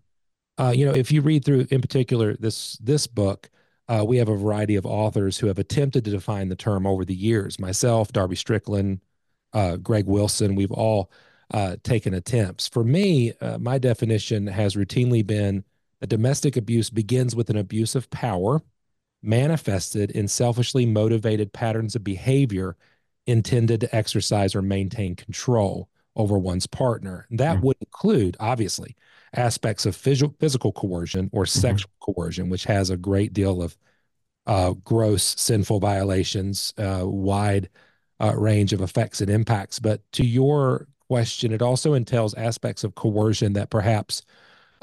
right. 0.58 0.68
uh, 0.68 0.72
you 0.72 0.86
know, 0.86 0.94
if 0.94 1.12
you 1.12 1.22
read 1.22 1.44
through, 1.44 1.66
in 1.72 1.82
particular, 1.82 2.36
this 2.36 2.78
this 2.78 3.08
book, 3.08 3.50
uh, 3.88 4.06
we 4.08 4.18
have 4.18 4.30
a 4.30 4.36
variety 4.36 4.76
of 4.76 4.86
authors 4.86 5.40
who 5.40 5.48
have 5.48 5.58
attempted 5.58 6.06
to 6.06 6.12
define 6.12 6.50
the 6.50 6.56
term 6.56 6.86
over 6.86 7.04
the 7.04 7.16
years. 7.16 7.60
Myself, 7.60 8.12
Darby 8.12 8.36
Strickland, 8.36 9.02
uh, 9.54 9.78
Greg 9.78 10.06
Wilson, 10.06 10.54
we've 10.54 10.72
all 10.72 11.12
uh, 11.52 11.78
taken 11.84 12.14
attempts. 12.14 12.68
For 12.68 12.84
me, 12.84 13.34
uh, 13.42 13.58
my 13.58 13.80
definition 13.80 14.46
has 14.46 14.76
routinely 14.76 15.26
been 15.26 15.64
that 16.00 16.08
domestic 16.08 16.58
abuse 16.58 16.90
begins 16.90 17.36
with 17.36 17.50
an 17.50 17.58
abuse 17.58 17.96
of 17.96 18.10
power 18.10 18.62
manifested 19.22 20.12
in 20.12 20.28
selfishly 20.28 20.86
motivated 20.86 21.52
patterns 21.52 21.96
of 21.96 22.04
behavior 22.04 22.78
intended 23.28 23.82
to 23.82 23.96
exercise 23.96 24.56
or 24.56 24.62
maintain 24.62 25.16
control 25.16 25.90
over 26.16 26.38
one's 26.38 26.68
partner. 26.68 27.28
That 27.32 27.58
mm-hmm. 27.58 27.66
would 27.66 27.78
include, 27.82 28.38
obviously, 28.40 28.96
aspects 29.34 29.86
of 29.86 29.96
phys- 29.96 30.34
physical 30.40 30.72
coercion 30.72 31.30
or 31.32 31.44
mm-hmm. 31.44 31.60
sexual 31.60 31.92
coercion, 32.00 32.50
which 32.50 32.64
has 32.66 32.90
a 32.90 32.98
great 32.98 33.34
deal 33.34 33.62
of 33.62 33.78
uh, 34.48 34.72
gross 34.84 35.36
sinful 35.38 35.80
violations, 35.80 36.74
uh, 36.78 37.02
wide 37.04 37.70
uh, 38.20 38.36
range 38.36 38.74
of 38.74 38.82
effects 38.82 39.22
and 39.22 39.30
impacts. 39.30 39.80
But 39.80 40.02
to 40.14 40.26
your 40.26 40.88
question, 41.08 41.52
it 41.52 41.62
also 41.62 41.94
entails 41.94 42.34
aspects 42.34 42.84
of 42.84 42.96
coercion 42.96 43.54
that 43.54 43.70
perhaps 43.70 44.24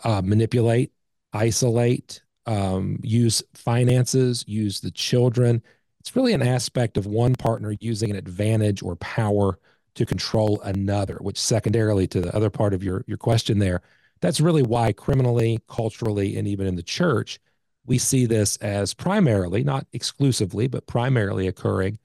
uh, 0.05 0.23
manipulate 0.23 0.93
isolate, 1.37 2.23
um, 2.47 2.99
use 3.03 3.43
finances, 3.55 4.45
use 4.47 4.81
the 4.81 4.91
children. 4.91 5.63
It's 6.01 6.17
really 6.17 6.33
an 6.33 6.43
aspect 6.43 6.97
of 6.97 7.07
one 7.07 7.35
partner 7.35 7.75
using 7.81 8.11
an 8.11 8.17
advantage 8.17 8.83
or 8.83 8.97
power 8.97 9.59
to 9.95 10.07
control 10.07 10.61
another, 10.63 11.17
which 11.21 11.41
secondarily 11.41 12.07
to 12.09 12.21
the 12.21 12.35
other 12.35 12.51
part 12.51 12.75
of 12.75 12.83
your, 12.83 13.05
your 13.07 13.19
question 13.19 13.59
there, 13.59 13.83
that's 14.21 14.41
really 14.41 14.63
why 14.63 14.93
criminally, 14.93 15.61
culturally, 15.69 16.37
and 16.39 16.47
even 16.47 16.67
in 16.67 16.77
the 16.77 16.83
church, 16.83 17.39
we 17.87 17.99
see 17.99 18.27
this 18.27 18.57
as 18.59 18.95
primarily, 18.95 19.63
not 19.63 19.87
exclusively, 19.93 20.69
but 20.69 20.87
primarily 20.87 21.49
occurring 21.49 21.99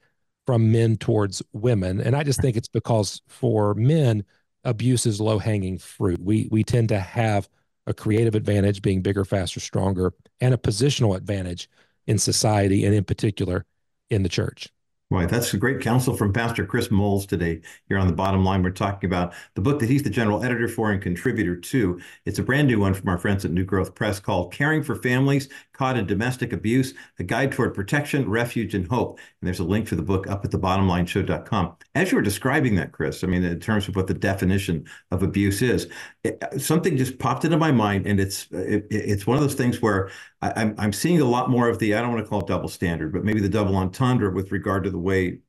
from 0.46 0.72
men 0.72 0.96
towards 0.96 1.42
women. 1.52 2.00
And 2.00 2.16
I 2.16 2.22
just 2.22 2.40
think 2.40 2.56
it's 2.56 2.68
because 2.68 3.22
for 3.28 3.74
men, 3.74 4.24
abuse 4.64 5.06
is 5.06 5.20
low 5.20 5.38
hanging 5.38 5.78
fruit. 5.78 6.20
We 6.20 6.48
we 6.50 6.64
tend 6.64 6.88
to 6.90 7.00
have 7.00 7.48
a 7.86 7.94
creative 7.94 8.34
advantage, 8.34 8.82
being 8.82 9.02
bigger, 9.02 9.24
faster, 9.24 9.60
stronger, 9.60 10.12
and 10.40 10.54
a 10.54 10.58
positional 10.58 11.16
advantage 11.16 11.68
in 12.06 12.18
society 12.18 12.84
and 12.84 12.94
in 12.94 13.04
particular 13.04 13.64
in 14.10 14.22
the 14.22 14.28
church. 14.28 14.68
Right. 15.12 15.28
That's 15.28 15.52
a 15.52 15.58
great 15.58 15.80
counsel 15.80 16.16
from 16.16 16.32
Pastor 16.32 16.64
Chris 16.64 16.90
Moles 16.90 17.26
today 17.26 17.60
here 17.86 17.98
on 17.98 18.06
the 18.06 18.14
bottom 18.14 18.46
line. 18.46 18.62
We're 18.62 18.70
talking 18.70 19.10
about 19.10 19.34
the 19.54 19.60
book 19.60 19.78
that 19.80 19.90
he's 19.90 20.02
the 20.02 20.08
general 20.08 20.42
editor 20.42 20.68
for 20.68 20.90
and 20.90 21.02
contributor 21.02 21.54
to. 21.54 22.00
It's 22.24 22.38
a 22.38 22.42
brand 22.42 22.66
new 22.66 22.80
one 22.80 22.94
from 22.94 23.10
our 23.10 23.18
friends 23.18 23.44
at 23.44 23.50
New 23.50 23.64
Growth 23.64 23.94
Press 23.94 24.18
called 24.18 24.54
Caring 24.54 24.82
for 24.82 24.96
Families 24.96 25.50
Caught 25.82 26.06
Domestic 26.06 26.52
Abuse, 26.52 26.94
a 27.18 27.24
guide 27.24 27.50
toward 27.50 27.74
protection, 27.74 28.30
refuge, 28.30 28.72
and 28.72 28.86
hope. 28.86 29.18
And 29.18 29.48
there's 29.48 29.58
a 29.58 29.64
link 29.64 29.88
to 29.88 29.96
the 29.96 30.02
book 30.02 30.28
up 30.28 30.44
at 30.44 30.52
the 30.52 30.58
thebottomlineshow.com. 30.58 31.76
As 31.96 32.12
you 32.12 32.16
were 32.16 32.22
describing 32.22 32.76
that, 32.76 32.92
Chris, 32.92 33.24
I 33.24 33.26
mean, 33.26 33.42
in 33.42 33.58
terms 33.58 33.88
of 33.88 33.96
what 33.96 34.06
the 34.06 34.14
definition 34.14 34.86
of 35.10 35.24
abuse 35.24 35.60
is, 35.60 35.88
it, 36.22 36.40
something 36.58 36.96
just 36.96 37.18
popped 37.18 37.44
into 37.44 37.56
my 37.56 37.72
mind. 37.72 38.06
And 38.06 38.20
it's 38.20 38.46
it, 38.52 38.86
it's 38.90 39.26
one 39.26 39.36
of 39.36 39.42
those 39.42 39.56
things 39.56 39.82
where 39.82 40.08
I, 40.40 40.52
I'm, 40.54 40.76
I'm 40.78 40.92
seeing 40.92 41.20
a 41.20 41.24
lot 41.24 41.50
more 41.50 41.68
of 41.68 41.80
the, 41.80 41.96
I 41.96 42.00
don't 42.00 42.12
want 42.12 42.24
to 42.24 42.28
call 42.28 42.42
it 42.42 42.46
double 42.46 42.68
standard, 42.68 43.12
but 43.12 43.24
maybe 43.24 43.40
the 43.40 43.48
double 43.48 43.74
entendre 43.74 44.32
with 44.32 44.52
regard 44.52 44.84
to 44.84 44.90
the 44.90 44.98
way 44.98 45.40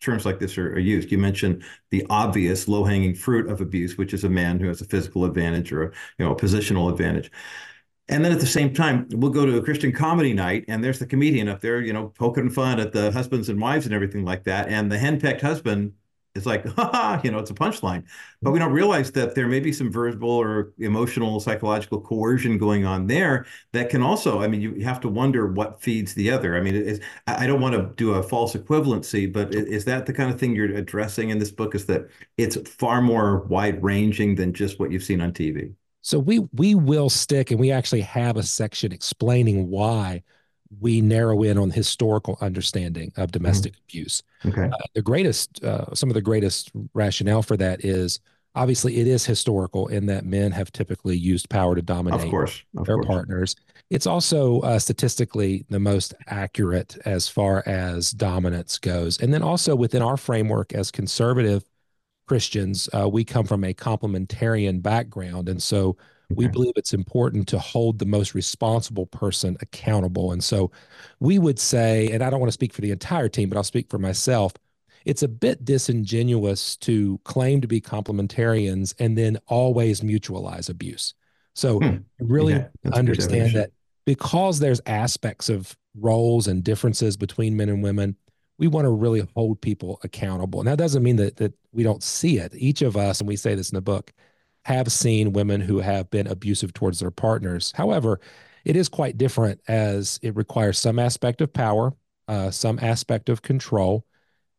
terms 0.00 0.24
like 0.24 0.38
this 0.38 0.56
are, 0.56 0.72
are, 0.72 0.78
used. 0.78 1.12
You 1.12 1.18
mentioned 1.18 1.64
the 1.90 2.06
obvious 2.08 2.66
low-hanging 2.66 3.14
fruit 3.14 3.50
of 3.50 3.60
abuse, 3.60 3.98
which 3.98 4.14
is 4.14 4.24
a 4.24 4.30
man 4.30 4.58
who 4.58 4.68
has 4.68 4.80
a 4.80 4.86
physical 4.86 5.26
advantage 5.26 5.70
or 5.70 5.82
a, 5.82 5.86
you 6.18 6.24
know 6.24 6.32
a 6.32 6.36
positional 6.36 6.90
advantage. 6.90 7.30
And 8.12 8.22
then 8.22 8.30
at 8.30 8.40
the 8.40 8.46
same 8.46 8.74
time, 8.74 9.08
we'll 9.10 9.30
go 9.30 9.46
to 9.46 9.56
a 9.56 9.62
Christian 9.62 9.90
comedy 9.90 10.34
night, 10.34 10.66
and 10.68 10.84
there's 10.84 10.98
the 10.98 11.06
comedian 11.06 11.48
up 11.48 11.62
there, 11.62 11.80
you 11.80 11.94
know, 11.94 12.08
poking 12.10 12.50
fun 12.50 12.78
at 12.78 12.92
the 12.92 13.10
husbands 13.10 13.48
and 13.48 13.58
wives 13.58 13.86
and 13.86 13.94
everything 13.94 14.22
like 14.22 14.44
that. 14.44 14.68
And 14.68 14.92
the 14.92 14.98
henpecked 14.98 15.40
husband 15.40 15.94
is 16.34 16.44
like, 16.44 16.66
ha 16.76 16.90
ha, 16.92 17.20
you 17.24 17.30
know, 17.30 17.38
it's 17.38 17.50
a 17.50 17.54
punchline. 17.54 18.04
But 18.42 18.50
we 18.50 18.58
don't 18.58 18.72
realize 18.72 19.12
that 19.12 19.34
there 19.34 19.48
may 19.48 19.60
be 19.60 19.72
some 19.72 19.90
verbal 19.90 20.28
or 20.28 20.74
emotional, 20.78 21.40
psychological 21.40 22.02
coercion 22.02 22.58
going 22.58 22.84
on 22.84 23.06
there 23.06 23.46
that 23.72 23.88
can 23.88 24.02
also, 24.02 24.42
I 24.42 24.46
mean, 24.46 24.60
you 24.60 24.84
have 24.84 25.00
to 25.00 25.08
wonder 25.08 25.46
what 25.46 25.80
feeds 25.80 26.12
the 26.12 26.30
other. 26.30 26.54
I 26.54 26.60
mean, 26.60 27.00
I 27.26 27.46
don't 27.46 27.62
want 27.62 27.74
to 27.76 27.94
do 27.96 28.12
a 28.12 28.22
false 28.22 28.54
equivalency, 28.54 29.32
but 29.32 29.54
is 29.54 29.86
that 29.86 30.04
the 30.04 30.12
kind 30.12 30.30
of 30.30 30.38
thing 30.38 30.54
you're 30.54 30.74
addressing 30.76 31.30
in 31.30 31.38
this 31.38 31.50
book? 31.50 31.74
Is 31.74 31.86
that 31.86 32.10
it's 32.36 32.58
far 32.68 33.00
more 33.00 33.38
wide 33.44 33.82
ranging 33.82 34.34
than 34.34 34.52
just 34.52 34.78
what 34.78 34.92
you've 34.92 35.02
seen 35.02 35.22
on 35.22 35.32
TV? 35.32 35.72
So 36.02 36.18
we 36.18 36.40
we 36.52 36.74
will 36.74 37.08
stick, 37.08 37.50
and 37.50 37.58
we 37.58 37.70
actually 37.70 38.02
have 38.02 38.36
a 38.36 38.42
section 38.42 38.92
explaining 38.92 39.70
why 39.70 40.22
we 40.80 41.00
narrow 41.00 41.42
in 41.42 41.58
on 41.58 41.70
historical 41.70 42.38
understanding 42.40 43.12
of 43.16 43.30
domestic 43.30 43.72
mm-hmm. 43.72 43.84
abuse. 43.88 44.22
Okay. 44.46 44.64
Uh, 44.64 44.86
the 44.94 45.02
greatest, 45.02 45.62
uh, 45.64 45.94
some 45.94 46.10
of 46.10 46.14
the 46.14 46.22
greatest 46.22 46.70
rationale 46.94 47.42
for 47.42 47.56
that 47.56 47.84
is 47.84 48.20
obviously 48.54 48.98
it 48.98 49.06
is 49.06 49.24
historical 49.24 49.86
in 49.88 50.06
that 50.06 50.24
men 50.24 50.52
have 50.52 50.72
typically 50.72 51.16
used 51.16 51.48
power 51.48 51.74
to 51.74 51.82
dominate 51.82 52.20
of 52.20 52.30
course, 52.30 52.62
of 52.76 52.86
their 52.86 52.96
course. 52.96 53.06
partners. 53.06 53.56
It's 53.90 54.06
also 54.06 54.60
uh, 54.60 54.78
statistically 54.78 55.66
the 55.68 55.80
most 55.80 56.14
accurate 56.26 56.96
as 57.04 57.28
far 57.28 57.62
as 57.66 58.10
dominance 58.10 58.78
goes. 58.78 59.20
And 59.20 59.32
then 59.32 59.42
also 59.42 59.76
within 59.76 60.02
our 60.02 60.16
framework 60.16 60.72
as 60.72 60.90
conservative 60.90 61.64
Christians, 62.32 62.88
uh, 62.94 63.06
we 63.06 63.24
come 63.24 63.44
from 63.44 63.62
a 63.62 63.74
complementarian 63.74 64.80
background. 64.80 65.50
And 65.50 65.62
so 65.62 65.98
we 66.30 66.48
believe 66.48 66.72
it's 66.76 66.94
important 66.94 67.46
to 67.48 67.58
hold 67.58 67.98
the 67.98 68.06
most 68.06 68.34
responsible 68.34 69.04
person 69.04 69.54
accountable. 69.60 70.32
And 70.32 70.42
so 70.42 70.70
we 71.20 71.38
would 71.38 71.58
say, 71.58 72.08
and 72.10 72.22
I 72.24 72.30
don't 72.30 72.40
want 72.40 72.48
to 72.48 72.54
speak 72.54 72.72
for 72.72 72.80
the 72.80 72.90
entire 72.90 73.28
team, 73.28 73.50
but 73.50 73.58
I'll 73.58 73.64
speak 73.64 73.90
for 73.90 73.98
myself. 73.98 74.54
it's 75.04 75.22
a 75.22 75.28
bit 75.28 75.62
disingenuous 75.62 76.74
to 76.78 77.20
claim 77.24 77.60
to 77.60 77.68
be 77.68 77.82
complementarians 77.82 78.94
and 78.98 79.18
then 79.18 79.38
always 79.46 80.00
mutualize 80.00 80.70
abuse. 80.70 81.12
So 81.54 81.80
hmm. 81.80 81.96
really 82.18 82.54
yeah, 82.54 82.68
understand 82.94 83.52
that 83.56 83.72
because 84.06 84.58
there's 84.58 84.80
aspects 84.86 85.50
of 85.50 85.76
roles 86.00 86.46
and 86.46 86.64
differences 86.64 87.18
between 87.18 87.58
men 87.58 87.68
and 87.68 87.82
women, 87.82 88.16
we 88.62 88.68
want 88.68 88.84
to 88.84 88.90
really 88.90 89.26
hold 89.34 89.60
people 89.60 89.98
accountable. 90.04 90.60
And 90.60 90.68
that 90.68 90.78
doesn't 90.78 91.02
mean 91.02 91.16
that 91.16 91.36
that 91.38 91.52
we 91.72 91.82
don't 91.82 92.00
see 92.00 92.38
it. 92.38 92.54
Each 92.54 92.80
of 92.80 92.96
us, 92.96 93.18
and 93.18 93.26
we 93.26 93.34
say 93.34 93.56
this 93.56 93.70
in 93.70 93.74
the 93.74 93.82
book, 93.82 94.12
have 94.64 94.92
seen 94.92 95.32
women 95.32 95.60
who 95.60 95.80
have 95.80 96.08
been 96.12 96.28
abusive 96.28 96.72
towards 96.72 97.00
their 97.00 97.10
partners. 97.10 97.72
However, 97.74 98.20
it 98.64 98.76
is 98.76 98.88
quite 98.88 99.18
different 99.18 99.60
as 99.66 100.20
it 100.22 100.36
requires 100.36 100.78
some 100.78 101.00
aspect 101.00 101.40
of 101.40 101.52
power, 101.52 101.92
uh, 102.28 102.52
some 102.52 102.78
aspect 102.78 103.28
of 103.28 103.42
control, 103.42 104.06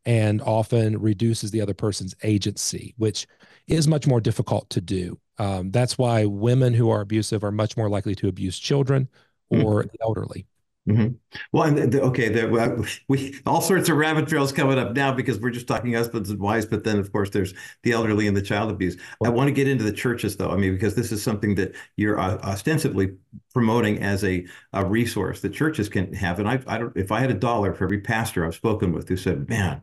and 0.03 0.41
often 0.41 0.99
reduces 0.99 1.51
the 1.51 1.61
other 1.61 1.73
person's 1.73 2.13
agency, 2.23 2.93
which 2.97 3.25
is 3.67 3.87
much 3.87 4.05
more 4.05 4.19
difficult 4.19 4.69
to 4.71 4.81
do. 4.81 5.17
Um, 5.37 5.71
that's 5.71 5.97
why 5.97 6.25
women 6.25 6.73
who 6.73 6.89
are 6.89 6.99
abusive 6.99 7.41
are 7.41 7.53
much 7.53 7.77
more 7.77 7.89
likely 7.89 8.15
to 8.15 8.27
abuse 8.27 8.59
children 8.59 9.07
or 9.49 9.83
mm. 9.85 9.91
the 9.93 9.99
elderly. 10.01 10.45
Mm-hmm. 10.87 11.13
Well, 11.53 11.63
and 11.63 11.77
the, 11.77 11.87
the, 11.87 12.01
okay, 12.01 12.27
the, 12.27 12.89
we 13.07 13.39
all 13.45 13.61
sorts 13.61 13.87
of 13.87 13.95
rabbit 13.95 14.27
trails 14.27 14.51
coming 14.51 14.77
up 14.77 14.93
now 14.93 15.13
because 15.13 15.39
we're 15.39 15.51
just 15.51 15.65
talking 15.65 15.93
husbands 15.93 16.29
and 16.29 16.39
wives, 16.39 16.65
but 16.65 16.83
then 16.83 16.99
of 16.99 17.09
course 17.13 17.29
there's 17.29 17.53
the 17.83 17.93
elderly 17.93 18.27
and 18.27 18.35
the 18.35 18.41
child 18.41 18.69
abuse. 18.69 18.97
I 19.23 19.29
want 19.29 19.47
to 19.47 19.53
get 19.53 19.67
into 19.69 19.85
the 19.85 19.93
churches 19.93 20.35
though. 20.35 20.49
I 20.49 20.57
mean, 20.57 20.73
because 20.73 20.95
this 20.95 21.13
is 21.13 21.23
something 21.23 21.55
that 21.55 21.73
you're 21.95 22.19
uh, 22.19 22.37
ostensibly 22.39 23.13
promoting 23.53 24.03
as 24.03 24.25
a, 24.25 24.45
a 24.73 24.85
resource 24.85 25.39
that 25.41 25.53
churches 25.53 25.87
can 25.87 26.11
have. 26.13 26.39
And 26.39 26.49
I, 26.49 26.61
I 26.67 26.79
don't, 26.79 26.95
if 26.97 27.13
I 27.13 27.21
had 27.21 27.31
a 27.31 27.35
dollar 27.35 27.73
for 27.73 27.85
every 27.85 28.01
pastor 28.01 28.45
I've 28.45 28.55
spoken 28.55 28.91
with 28.91 29.07
who 29.07 29.15
said, 29.15 29.47
"Man, 29.47 29.81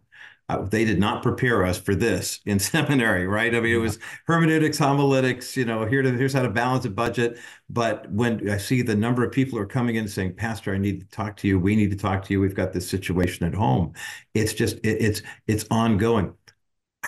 uh, 0.50 0.62
they 0.62 0.84
did 0.84 0.98
not 0.98 1.22
prepare 1.22 1.64
us 1.64 1.78
for 1.78 1.94
this 1.94 2.40
in 2.44 2.58
seminary, 2.58 3.26
right? 3.26 3.54
I 3.54 3.60
mean, 3.60 3.74
it 3.74 3.78
was 3.78 3.98
hermeneutics, 4.26 4.78
homiletics, 4.78 5.56
you 5.56 5.64
know, 5.64 5.84
here 5.86 6.02
to, 6.02 6.10
here's 6.10 6.32
how 6.32 6.42
to 6.42 6.50
balance 6.50 6.84
a 6.84 6.90
budget. 6.90 7.38
But 7.68 8.10
when 8.10 8.50
I 8.50 8.56
see 8.58 8.82
the 8.82 8.96
number 8.96 9.24
of 9.24 9.32
people 9.32 9.58
who 9.58 9.62
are 9.62 9.66
coming 9.66 9.96
in 9.96 10.08
saying, 10.08 10.34
Pastor, 10.34 10.74
I 10.74 10.78
need 10.78 11.00
to 11.00 11.06
talk 11.08 11.36
to 11.38 11.48
you. 11.48 11.58
We 11.58 11.76
need 11.76 11.90
to 11.92 11.96
talk 11.96 12.24
to 12.24 12.32
you. 12.32 12.40
We've 12.40 12.54
got 12.54 12.72
this 12.72 12.88
situation 12.88 13.46
at 13.46 13.54
home. 13.54 13.92
It's 14.34 14.52
just, 14.52 14.76
it, 14.78 15.00
it's, 15.00 15.22
it's 15.46 15.64
ongoing. 15.70 16.34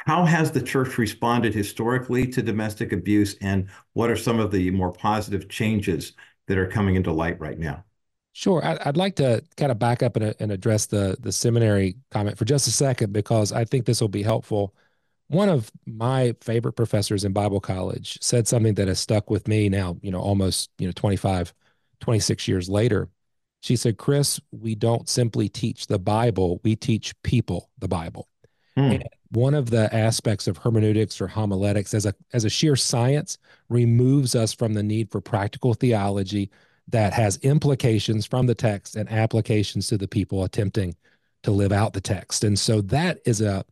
How 0.06 0.24
has 0.24 0.52
the 0.52 0.62
church 0.62 0.96
responded 0.98 1.54
historically 1.54 2.26
to 2.28 2.42
domestic 2.42 2.92
abuse? 2.92 3.36
And 3.40 3.68
what 3.94 4.10
are 4.10 4.16
some 4.16 4.40
of 4.40 4.50
the 4.50 4.70
more 4.70 4.92
positive 4.92 5.48
changes 5.48 6.12
that 6.46 6.58
are 6.58 6.66
coming 6.68 6.94
into 6.94 7.12
light 7.12 7.40
right 7.40 7.58
now? 7.58 7.84
Sure. 8.34 8.64
I'd 8.64 8.96
like 8.96 9.16
to 9.16 9.44
kind 9.58 9.70
of 9.70 9.78
back 9.78 10.02
up 10.02 10.16
and, 10.16 10.34
and 10.40 10.50
address 10.50 10.86
the 10.86 11.16
the 11.20 11.32
seminary 11.32 11.96
comment 12.10 12.38
for 12.38 12.46
just 12.46 12.66
a 12.66 12.70
second 12.70 13.12
because 13.12 13.52
I 13.52 13.64
think 13.64 13.84
this 13.84 14.00
will 14.00 14.08
be 14.08 14.22
helpful. 14.22 14.74
One 15.28 15.48
of 15.48 15.70
my 15.86 16.34
favorite 16.40 16.72
professors 16.72 17.24
in 17.24 17.32
Bible 17.32 17.60
college 17.60 18.18
said 18.22 18.48
something 18.48 18.74
that 18.74 18.88
has 18.88 19.00
stuck 19.00 19.30
with 19.30 19.48
me 19.48 19.68
now, 19.68 19.96
you 20.02 20.10
know, 20.10 20.20
almost, 20.20 20.70
you 20.78 20.86
know, 20.86 20.92
25, 20.92 21.54
26 22.00 22.48
years 22.48 22.68
later. 22.68 23.08
She 23.60 23.76
said, 23.76 23.96
Chris, 23.96 24.40
we 24.50 24.74
don't 24.74 25.08
simply 25.08 25.48
teach 25.48 25.86
the 25.86 25.98
Bible, 25.98 26.60
we 26.64 26.74
teach 26.74 27.14
people 27.22 27.70
the 27.78 27.88
Bible. 27.88 28.28
Hmm. 28.76 28.92
And 28.92 29.08
one 29.30 29.54
of 29.54 29.70
the 29.70 29.94
aspects 29.94 30.46
of 30.48 30.58
hermeneutics 30.58 31.20
or 31.20 31.28
homiletics 31.28 31.94
as 31.94 32.06
a 32.06 32.14
as 32.32 32.44
a 32.44 32.50
sheer 32.50 32.76
science 32.76 33.38
removes 33.68 34.34
us 34.34 34.52
from 34.54 34.74
the 34.74 34.82
need 34.82 35.10
for 35.10 35.20
practical 35.20 35.74
theology 35.74 36.50
that 36.88 37.12
has 37.12 37.36
implications 37.38 38.26
from 38.26 38.46
the 38.46 38.54
text 38.54 38.96
and 38.96 39.10
applications 39.10 39.86
to 39.88 39.96
the 39.96 40.08
people 40.08 40.44
attempting 40.44 40.94
to 41.42 41.50
live 41.50 41.72
out 41.72 41.92
the 41.92 42.00
text. 42.00 42.44
And 42.44 42.58
so 42.58 42.80
that 42.82 43.18
is 43.24 43.40
a, 43.40 43.64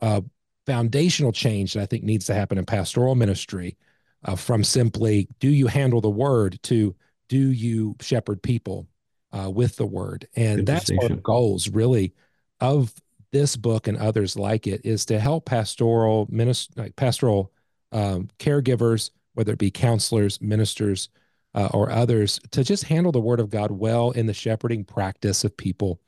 a 0.00 0.22
foundational 0.66 1.32
change 1.32 1.74
that 1.74 1.82
I 1.82 1.86
think 1.86 2.04
needs 2.04 2.26
to 2.26 2.34
happen 2.34 2.58
in 2.58 2.66
pastoral 2.66 3.14
ministry 3.14 3.76
uh, 4.24 4.36
from 4.36 4.64
simply 4.64 5.28
do 5.38 5.48
you 5.48 5.66
handle 5.66 6.00
the 6.00 6.10
word 6.10 6.58
to 6.64 6.94
do 7.28 7.52
you 7.52 7.96
shepherd 8.00 8.42
people 8.42 8.86
uh, 9.32 9.50
with 9.50 9.76
the 9.76 9.86
word. 9.86 10.28
And 10.36 10.66
that's 10.66 10.90
one 10.90 11.10
of 11.10 11.16
the 11.16 11.22
goals 11.22 11.68
really 11.68 12.14
of 12.60 12.94
this 13.32 13.56
book 13.56 13.86
and 13.86 13.98
others 13.98 14.36
like 14.36 14.66
it 14.66 14.80
is 14.84 15.04
to 15.06 15.18
help 15.18 15.46
pastoral 15.46 16.26
minister, 16.30 16.80
like 16.80 16.96
pastoral 16.96 17.52
um, 17.92 18.28
caregivers, 18.38 19.10
whether 19.34 19.52
it 19.52 19.58
be 19.58 19.70
counselors, 19.70 20.40
ministers, 20.40 21.08
uh, 21.56 21.68
or 21.72 21.90
others 21.90 22.38
to 22.52 22.62
just 22.62 22.84
handle 22.84 23.10
the 23.10 23.20
word 23.20 23.40
of 23.40 23.50
God 23.50 23.72
well 23.72 24.10
in 24.12 24.26
the 24.26 24.34
shepherding 24.34 24.84
practice 24.84 25.42
of 25.42 25.56
people 25.56 26.00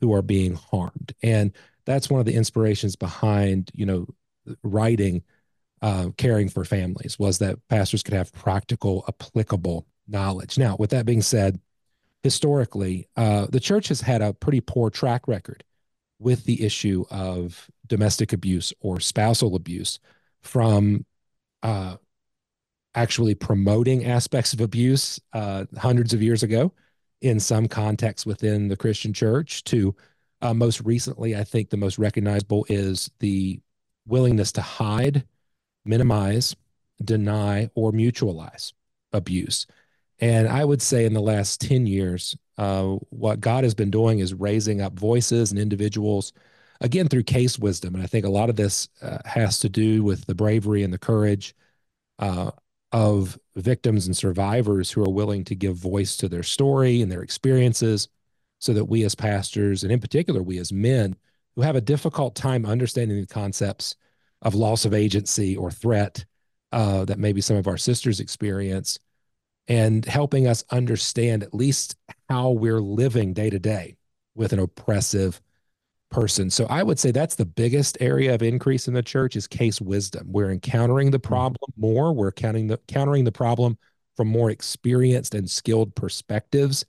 who 0.00 0.12
are 0.12 0.22
being 0.22 0.54
harmed. 0.54 1.14
And 1.22 1.52
that's 1.86 2.10
one 2.10 2.20
of 2.20 2.26
the 2.26 2.34
inspirations 2.34 2.96
behind, 2.96 3.70
you 3.72 3.86
know, 3.86 4.06
writing 4.62 5.22
uh, 5.82 6.08
caring 6.16 6.48
for 6.48 6.64
families 6.64 7.18
was 7.18 7.38
that 7.38 7.58
pastors 7.68 8.02
could 8.02 8.14
have 8.14 8.32
practical, 8.32 9.04
applicable 9.08 9.86
knowledge. 10.08 10.58
Now, 10.58 10.76
with 10.78 10.90
that 10.90 11.06
being 11.06 11.22
said, 11.22 11.60
historically, 12.22 13.08
uh, 13.16 13.46
the 13.50 13.60
church 13.60 13.88
has 13.88 14.00
had 14.00 14.22
a 14.22 14.32
pretty 14.32 14.60
poor 14.60 14.90
track 14.90 15.28
record 15.28 15.62
with 16.18 16.44
the 16.44 16.64
issue 16.64 17.04
of 17.10 17.70
domestic 17.86 18.32
abuse 18.32 18.72
or 18.80 19.00
spousal 19.00 19.54
abuse 19.54 20.00
from 20.40 21.04
uh, 21.62 21.96
actually 22.96 23.34
promoting 23.34 24.06
aspects 24.06 24.52
of 24.52 24.60
abuse 24.60 25.20
uh, 25.34 25.66
hundreds 25.76 26.12
of 26.12 26.22
years 26.22 26.42
ago 26.42 26.72
in 27.20 27.38
some 27.38 27.68
contexts 27.68 28.26
within 28.26 28.68
the 28.68 28.76
Christian 28.76 29.12
church 29.12 29.62
to 29.64 29.94
uh, 30.42 30.52
most 30.52 30.80
recently, 30.80 31.36
I 31.36 31.44
think 31.44 31.70
the 31.70 31.76
most 31.76 31.98
recognizable 31.98 32.66
is 32.68 33.10
the 33.20 33.60
willingness 34.06 34.52
to 34.52 34.62
hide, 34.62 35.24
minimize, 35.84 36.56
deny, 37.04 37.70
or 37.74 37.92
mutualize 37.92 38.72
abuse. 39.12 39.66
And 40.18 40.48
I 40.48 40.64
would 40.64 40.80
say 40.80 41.04
in 41.04 41.14
the 41.14 41.20
last 41.20 41.60
10 41.60 41.86
years, 41.86 42.36
uh, 42.58 42.96
what 43.10 43.40
God 43.40 43.64
has 43.64 43.74
been 43.74 43.90
doing 43.90 44.18
is 44.18 44.32
raising 44.32 44.80
up 44.80 44.98
voices 44.98 45.50
and 45.50 45.60
individuals, 45.60 46.32
again, 46.80 47.08
through 47.08 47.24
case 47.24 47.58
wisdom. 47.58 47.94
And 47.94 48.02
I 48.02 48.06
think 48.06 48.24
a 48.24 48.30
lot 48.30 48.48
of 48.48 48.56
this 48.56 48.88
uh, 49.02 49.18
has 49.24 49.58
to 49.60 49.68
do 49.68 50.02
with 50.02 50.26
the 50.26 50.34
bravery 50.34 50.82
and 50.82 50.92
the 50.92 50.98
courage 50.98 51.54
uh, 52.18 52.50
of 52.96 53.38
victims 53.56 54.06
and 54.06 54.16
survivors 54.16 54.90
who 54.90 55.04
are 55.04 55.10
willing 55.10 55.44
to 55.44 55.54
give 55.54 55.76
voice 55.76 56.16
to 56.16 56.30
their 56.30 56.42
story 56.42 57.02
and 57.02 57.12
their 57.12 57.20
experiences 57.20 58.08
so 58.58 58.72
that 58.72 58.86
we 58.86 59.04
as 59.04 59.14
pastors, 59.14 59.82
and 59.82 59.92
in 59.92 60.00
particular, 60.00 60.42
we 60.42 60.56
as 60.56 60.72
men 60.72 61.14
who 61.54 61.60
have 61.60 61.76
a 61.76 61.80
difficult 61.82 62.34
time 62.34 62.64
understanding 62.64 63.20
the 63.20 63.26
concepts 63.26 63.96
of 64.40 64.54
loss 64.54 64.86
of 64.86 64.94
agency 64.94 65.54
or 65.54 65.70
threat 65.70 66.24
uh, 66.72 67.04
that 67.04 67.18
maybe 67.18 67.42
some 67.42 67.56
of 67.56 67.66
our 67.66 67.76
sisters 67.76 68.18
experience, 68.18 68.98
and 69.68 70.06
helping 70.06 70.46
us 70.46 70.64
understand 70.70 71.42
at 71.42 71.52
least 71.52 71.96
how 72.30 72.48
we're 72.48 72.80
living 72.80 73.34
day 73.34 73.50
to 73.50 73.58
day 73.58 73.94
with 74.34 74.54
an 74.54 74.58
oppressive 74.58 75.42
person. 76.10 76.50
So 76.50 76.66
I 76.66 76.82
would 76.82 76.98
say 76.98 77.10
that's 77.10 77.34
the 77.34 77.44
biggest 77.44 77.98
area 78.00 78.34
of 78.34 78.42
increase 78.42 78.88
in 78.88 78.94
the 78.94 79.02
church 79.02 79.36
is 79.36 79.46
case 79.46 79.80
wisdom. 79.80 80.26
We're 80.30 80.50
encountering 80.50 81.10
the 81.10 81.18
hmm. 81.18 81.28
problem 81.28 81.72
more. 81.76 82.12
We're 82.12 82.32
counting 82.32 82.68
the 82.68 82.78
countering 82.88 83.24
the 83.24 83.32
problem 83.32 83.78
from 84.16 84.28
more 84.28 84.50
experienced 84.50 85.34
and 85.34 85.50
skilled 85.50 85.94
perspectives 85.94 86.84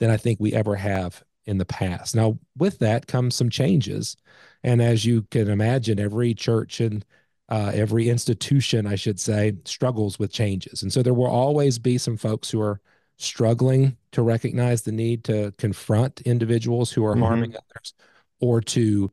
than 0.00 0.10
I 0.10 0.16
think 0.16 0.40
we 0.40 0.52
ever 0.52 0.74
have 0.74 1.22
in 1.46 1.58
the 1.58 1.64
past. 1.64 2.16
Now, 2.16 2.38
with 2.56 2.78
that 2.80 3.06
comes 3.06 3.36
some 3.36 3.50
changes. 3.50 4.16
And 4.64 4.82
as 4.82 5.04
you 5.04 5.22
can 5.30 5.48
imagine, 5.48 6.00
every 6.00 6.34
church 6.34 6.80
and 6.80 7.04
uh, 7.48 7.70
every 7.74 8.08
institution, 8.08 8.86
I 8.86 8.94
should 8.94 9.20
say, 9.20 9.54
struggles 9.64 10.18
with 10.18 10.32
changes. 10.32 10.82
And 10.82 10.92
so 10.92 11.02
there 11.02 11.14
will 11.14 11.26
always 11.26 11.78
be 11.78 11.98
some 11.98 12.16
folks 12.16 12.50
who 12.50 12.60
are 12.60 12.80
struggling 13.16 13.96
to 14.12 14.22
recognize 14.22 14.82
the 14.82 14.92
need 14.92 15.24
to 15.24 15.52
confront 15.58 16.20
individuals 16.22 16.90
who 16.90 17.04
are 17.04 17.14
mm-hmm. 17.14 17.22
harming 17.22 17.54
others 17.56 17.94
or 18.42 18.60
to 18.60 19.10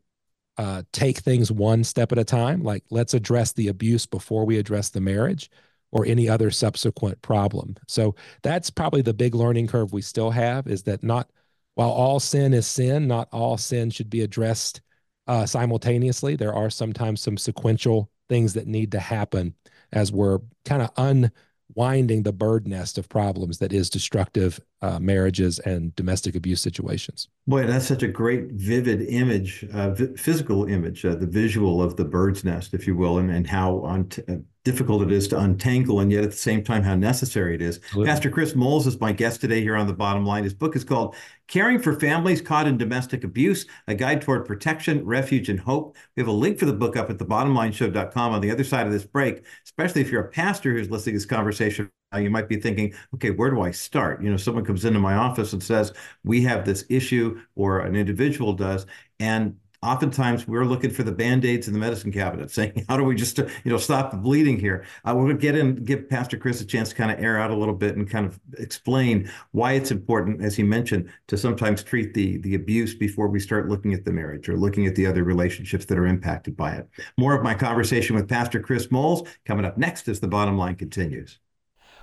uh, 0.57 0.83
take 0.91 1.19
things 1.19 1.49
one 1.49 1.85
step 1.85 2.11
at 2.11 2.17
a 2.17 2.25
time, 2.25 2.61
like 2.63 2.83
let's 2.89 3.13
address 3.13 3.53
the 3.53 3.69
abuse 3.69 4.05
before 4.05 4.45
we 4.45 4.57
address 4.57 4.89
the 4.89 4.99
marriage 4.99 5.49
or 5.91 6.05
any 6.05 6.27
other 6.27 6.51
subsequent 6.51 7.21
problem. 7.21 7.75
So 7.87 8.15
that's 8.43 8.69
probably 8.69 9.01
the 9.01 9.13
big 9.13 9.33
learning 9.33 9.67
curve 9.67 9.93
we 9.93 10.01
still 10.01 10.31
have 10.31 10.67
is 10.67 10.83
that 10.83 11.01
not 11.01 11.29
while 11.75 11.91
all 11.91 12.19
sin 12.19 12.53
is 12.53 12.67
sin, 12.67 13.07
not 13.07 13.29
all 13.31 13.57
sin 13.57 13.89
should 13.89 14.09
be 14.09 14.21
addressed 14.21 14.81
uh, 15.27 15.45
simultaneously. 15.45 16.35
There 16.35 16.53
are 16.53 16.69
sometimes 16.69 17.21
some 17.21 17.37
sequential 17.37 18.11
things 18.27 18.53
that 18.55 18.67
need 18.67 18.91
to 18.91 18.99
happen 18.99 19.55
as 19.93 20.11
we're 20.11 20.39
kind 20.65 20.81
of 20.81 20.91
un 20.97 21.31
winding 21.79 22.23
the 22.23 22.33
bird 22.33 22.67
nest 22.67 22.97
of 22.97 23.07
problems 23.07 23.57
that 23.59 23.71
is 23.71 23.89
destructive 23.89 24.59
uh, 24.81 24.99
marriages 24.99 25.59
and 25.59 25.95
domestic 25.95 26.35
abuse 26.35 26.61
situations. 26.61 27.29
Boy, 27.47 27.65
that's 27.65 27.87
such 27.87 28.03
a 28.03 28.07
great, 28.09 28.51
vivid 28.51 29.01
image, 29.07 29.65
uh, 29.73 29.95
physical 30.17 30.65
image, 30.65 31.05
uh, 31.05 31.15
the 31.15 31.25
visual 31.25 31.81
of 31.81 31.95
the 31.95 32.03
bird's 32.03 32.43
nest, 32.43 32.73
if 32.73 32.85
you 32.85 32.97
will, 32.97 33.17
and, 33.19 33.31
and 33.31 33.47
how 33.47 33.79
on 33.79 34.09
t- 34.09 34.23
uh, 34.27 34.35
difficult 34.69 35.01
it 35.01 35.11
is 35.11 35.27
to 35.27 35.39
untangle, 35.39 35.99
and 35.99 36.11
yet 36.11 36.23
at 36.23 36.29
the 36.29 36.37
same 36.37 36.63
time, 36.63 36.83
how 36.83 36.93
necessary 36.93 37.55
it 37.55 37.61
is. 37.61 37.77
Absolutely. 37.77 38.05
Pastor 38.05 38.29
Chris 38.29 38.55
Moles 38.55 38.85
is 38.85 38.99
my 38.99 39.11
guest 39.11 39.41
today 39.41 39.61
here 39.61 39.75
on 39.75 39.87
the 39.87 39.93
bottom 39.93 40.23
line. 40.23 40.43
His 40.43 40.53
book 40.53 40.75
is 40.75 40.83
called 40.83 41.15
Caring 41.47 41.79
for 41.79 41.99
Families 41.99 42.39
Caught 42.39 42.67
in 42.67 42.77
Domestic 42.77 43.23
Abuse, 43.23 43.65
a 43.87 43.95
guide 43.95 44.21
toward 44.21 44.45
protection, 44.45 45.03
refuge, 45.03 45.49
and 45.49 45.59
hope. 45.59 45.97
We 46.15 46.21
have 46.21 46.27
a 46.27 46.31
link 46.31 46.59
for 46.59 46.65
the 46.65 46.73
book 46.73 46.95
up 46.95 47.09
at 47.09 47.17
thebottomlineshow.com 47.17 48.33
on 48.33 48.41
the 48.41 48.51
other 48.51 48.63
side 48.63 48.85
of 48.85 48.93
this 48.93 49.05
break, 49.05 49.43
especially 49.65 50.01
if 50.01 50.11
you're 50.11 50.25
a 50.25 50.29
pastor 50.29 50.71
who's 50.71 50.91
listening 50.91 51.15
to 51.15 51.17
this 51.17 51.25
conversation. 51.25 51.89
You 52.15 52.29
might 52.29 52.47
be 52.47 52.57
thinking, 52.57 52.93
okay, 53.15 53.31
where 53.31 53.49
do 53.49 53.61
I 53.61 53.71
start? 53.71 54.21
You 54.21 54.29
know, 54.29 54.37
someone 54.37 54.65
comes 54.65 54.85
into 54.85 54.99
my 54.99 55.15
office 55.15 55.53
and 55.53 55.63
says, 55.63 55.93
we 56.23 56.43
have 56.43 56.63
this 56.63 56.85
issue, 56.89 57.41
or 57.55 57.79
an 57.79 57.95
individual 57.95 58.53
does, 58.53 58.85
and 59.19 59.55
oftentimes 59.81 60.47
we're 60.47 60.65
looking 60.65 60.89
for 60.89 61.03
the 61.03 61.11
band-aids 61.11 61.67
in 61.67 61.73
the 61.73 61.79
medicine 61.79 62.11
cabinet 62.11 62.51
saying 62.59 62.85
how 62.89 62.97
do 62.97 63.03
we 63.03 63.15
just 63.15 63.37
you 63.37 63.47
know 63.65 63.77
stop 63.77 64.11
the 64.11 64.17
bleeding 64.17 64.59
here? 64.59 64.85
Uh, 65.05 65.13
we're 65.15 65.23
going 65.23 65.37
to 65.37 65.41
get 65.41 65.55
in 65.55 65.75
give 65.83 66.09
pastor 66.09 66.37
chris 66.37 66.61
a 66.61 66.65
chance 66.65 66.89
to 66.89 66.95
kind 66.95 67.11
of 67.11 67.19
air 67.23 67.39
out 67.39 67.51
a 67.51 67.55
little 67.55 67.73
bit 67.73 67.95
and 67.95 68.09
kind 68.09 68.25
of 68.25 68.39
explain 68.57 69.29
why 69.51 69.73
it's 69.73 69.91
important 69.91 70.41
as 70.43 70.55
he 70.55 70.63
mentioned 70.63 71.09
to 71.27 71.37
sometimes 71.37 71.83
treat 71.83 72.13
the 72.13 72.37
the 72.39 72.55
abuse 72.55 72.93
before 72.93 73.27
we 73.27 73.39
start 73.39 73.69
looking 73.69 73.93
at 73.93 74.05
the 74.05 74.11
marriage 74.11 74.49
or 74.49 74.57
looking 74.57 74.85
at 74.85 74.95
the 74.95 75.05
other 75.05 75.23
relationships 75.23 75.85
that 75.85 75.97
are 75.97 76.07
impacted 76.07 76.55
by 76.55 76.73
it. 76.73 76.89
More 77.17 77.33
of 77.33 77.43
my 77.43 77.53
conversation 77.53 78.15
with 78.15 78.27
pastor 78.27 78.59
chris 78.59 78.91
moles 78.91 79.27
coming 79.45 79.65
up 79.65 79.77
next 79.77 80.07
as 80.07 80.19
the 80.19 80.27
bottom 80.27 80.57
line 80.57 80.75
continues 80.75 81.39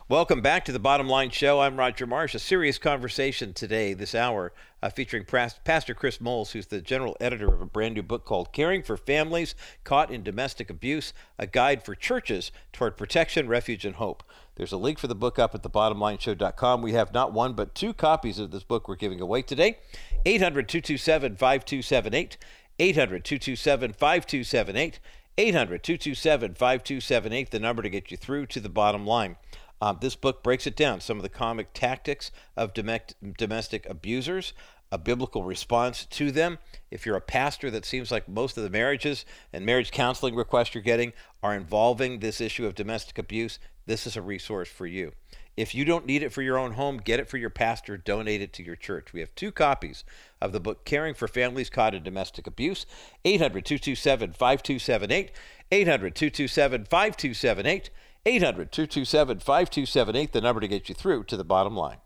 Welcome 0.09 0.40
back 0.40 0.64
to 0.66 0.73
the 0.73 0.79
Bottom 0.79 1.09
Line 1.09 1.31
Show. 1.31 1.59
I'm 1.59 1.77
Roger 1.77 2.07
Marsh. 2.07 2.37
A 2.37 2.38
serious 2.38 2.79
conversation 2.79 3.53
today, 3.53 3.92
this 3.92 4.14
hour, 4.14 4.53
uh, 4.81 4.88
featuring 4.88 5.25
Pastor 5.25 5.95
Chris 5.95 6.21
Moles, 6.21 6.53
who's 6.53 6.69
the 6.69 6.81
general 6.81 7.16
editor 7.21 7.53
of 7.53 7.61
a 7.61 7.66
brand 7.66 7.97
new 7.97 8.05
book 8.05 8.25
called 8.25 8.53
Caring 8.53 8.85
for 8.85 8.97
Families 8.97 9.57
Caught 9.83 10.12
in 10.12 10.23
Domestic 10.23 10.71
Abuse 10.71 11.12
A 11.40 11.49
Guide 11.49 11.83
for 11.83 11.97
Churches 11.97 12.53
Toward 12.73 12.97
Protection, 12.97 13.49
Refuge, 13.49 13.85
and 13.85 13.97
Hope. 13.97 14.23
There's 14.55 14.71
a 14.71 14.77
link 14.77 15.01
for 15.01 15.09
the 15.09 15.16
book 15.16 15.40
up 15.40 15.57
at 15.57 15.64
thebottomlineshow.com. 15.64 16.83
We 16.83 16.92
have 16.92 17.12
not 17.12 17.33
one, 17.33 17.55
but 17.55 17.75
two 17.75 17.92
copies 17.92 18.38
of 18.38 18.53
this 18.53 18.62
book 18.62 18.87
we're 18.87 18.95
giving 18.95 19.21
away 19.21 19.42
today 19.42 19.79
800 20.25 20.69
227 20.69 21.35
5278. 21.35 22.38
800 22.79 23.25
227 23.25 23.92
5278. 23.92 25.01
800 25.38 25.83
227 25.83 26.55
5278, 26.55 27.51
the 27.51 27.59
number 27.59 27.83
to 27.83 27.90
get 27.90 28.11
you 28.11 28.16
through 28.16 28.47
to 28.47 28.61
the 28.61 28.71
bottom 28.71 29.05
line. 29.05 29.37
Um, 29.80 29.98
this 30.00 30.16
book 30.16 30.42
breaks 30.42 30.66
it 30.66 30.76
down 30.76 31.00
some 31.00 31.18
of 31.18 31.22
the 31.22 31.28
comic 31.28 31.72
tactics 31.74 32.30
of 32.56 32.72
domestic 32.72 33.86
abusers, 33.88 34.52
a 34.90 34.98
biblical 34.98 35.42
response 35.42 36.06
to 36.06 36.30
them. 36.30 36.58
If 36.90 37.04
you're 37.04 37.16
a 37.16 37.20
pastor 37.20 37.70
that 37.70 37.84
seems 37.84 38.10
like 38.10 38.28
most 38.28 38.56
of 38.56 38.62
the 38.62 38.70
marriages 38.70 39.24
and 39.52 39.66
marriage 39.66 39.90
counseling 39.90 40.34
requests 40.34 40.74
you're 40.74 40.82
getting 40.82 41.12
are 41.42 41.54
involving 41.54 42.20
this 42.20 42.40
issue 42.40 42.66
of 42.66 42.74
domestic 42.74 43.18
abuse, 43.18 43.58
this 43.86 44.06
is 44.06 44.16
a 44.16 44.22
resource 44.22 44.68
for 44.68 44.86
you. 44.86 45.12
If 45.56 45.74
you 45.74 45.86
don't 45.86 46.04
need 46.04 46.22
it 46.22 46.32
for 46.32 46.42
your 46.42 46.58
own 46.58 46.72
home, 46.72 46.98
get 46.98 47.18
it 47.18 47.28
for 47.28 47.38
your 47.38 47.50
pastor, 47.50 47.96
donate 47.96 48.42
it 48.42 48.52
to 48.54 48.62
your 48.62 48.76
church. 48.76 49.14
We 49.14 49.20
have 49.20 49.34
two 49.34 49.50
copies 49.50 50.04
of 50.38 50.52
the 50.52 50.60
book 50.60 50.84
Caring 50.84 51.14
for 51.14 51.26
Families 51.26 51.70
Caught 51.70 51.94
in 51.94 52.02
Domestic 52.02 52.46
Abuse, 52.46 52.84
800 53.24 53.64
227 53.64 54.32
5278, 54.32 55.32
800 55.72 56.14
227 56.14 56.84
5278. 56.84 57.90
800 58.26 58.72
227 58.72 59.38
5278, 59.38 60.32
the 60.32 60.40
number 60.40 60.60
to 60.60 60.68
get 60.68 60.88
you 60.88 60.94
through 60.94 61.24
to 61.24 61.36
the 61.36 61.44
bottom 61.44 61.76
line. 61.76 61.98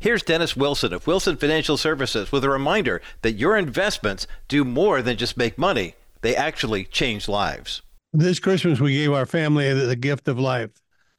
Here's 0.00 0.22
Dennis 0.22 0.56
Wilson 0.56 0.92
of 0.92 1.06
Wilson 1.06 1.36
Financial 1.36 1.76
Services 1.76 2.32
with 2.32 2.44
a 2.44 2.50
reminder 2.50 3.00
that 3.22 3.34
your 3.34 3.56
investments 3.56 4.26
do 4.48 4.64
more 4.64 5.00
than 5.00 5.16
just 5.16 5.36
make 5.36 5.56
money, 5.56 5.94
they 6.20 6.36
actually 6.36 6.84
change 6.84 7.28
lives. 7.28 7.82
This 8.12 8.40
Christmas, 8.40 8.80
we 8.80 8.94
gave 8.94 9.12
our 9.12 9.26
family 9.26 9.72
the 9.72 9.96
gift 9.96 10.28
of 10.28 10.38
life. 10.38 10.70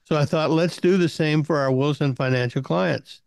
So 0.04 0.18
I 0.18 0.26
thought, 0.26 0.52
let's 0.52 0.78
do 0.78 0.98
the 0.98 1.10
same 1.10 1.44
for 1.44 1.58
our 1.58 1.72
Wilson 1.72 2.16
Financial 2.16 2.62
clients. 2.62 3.22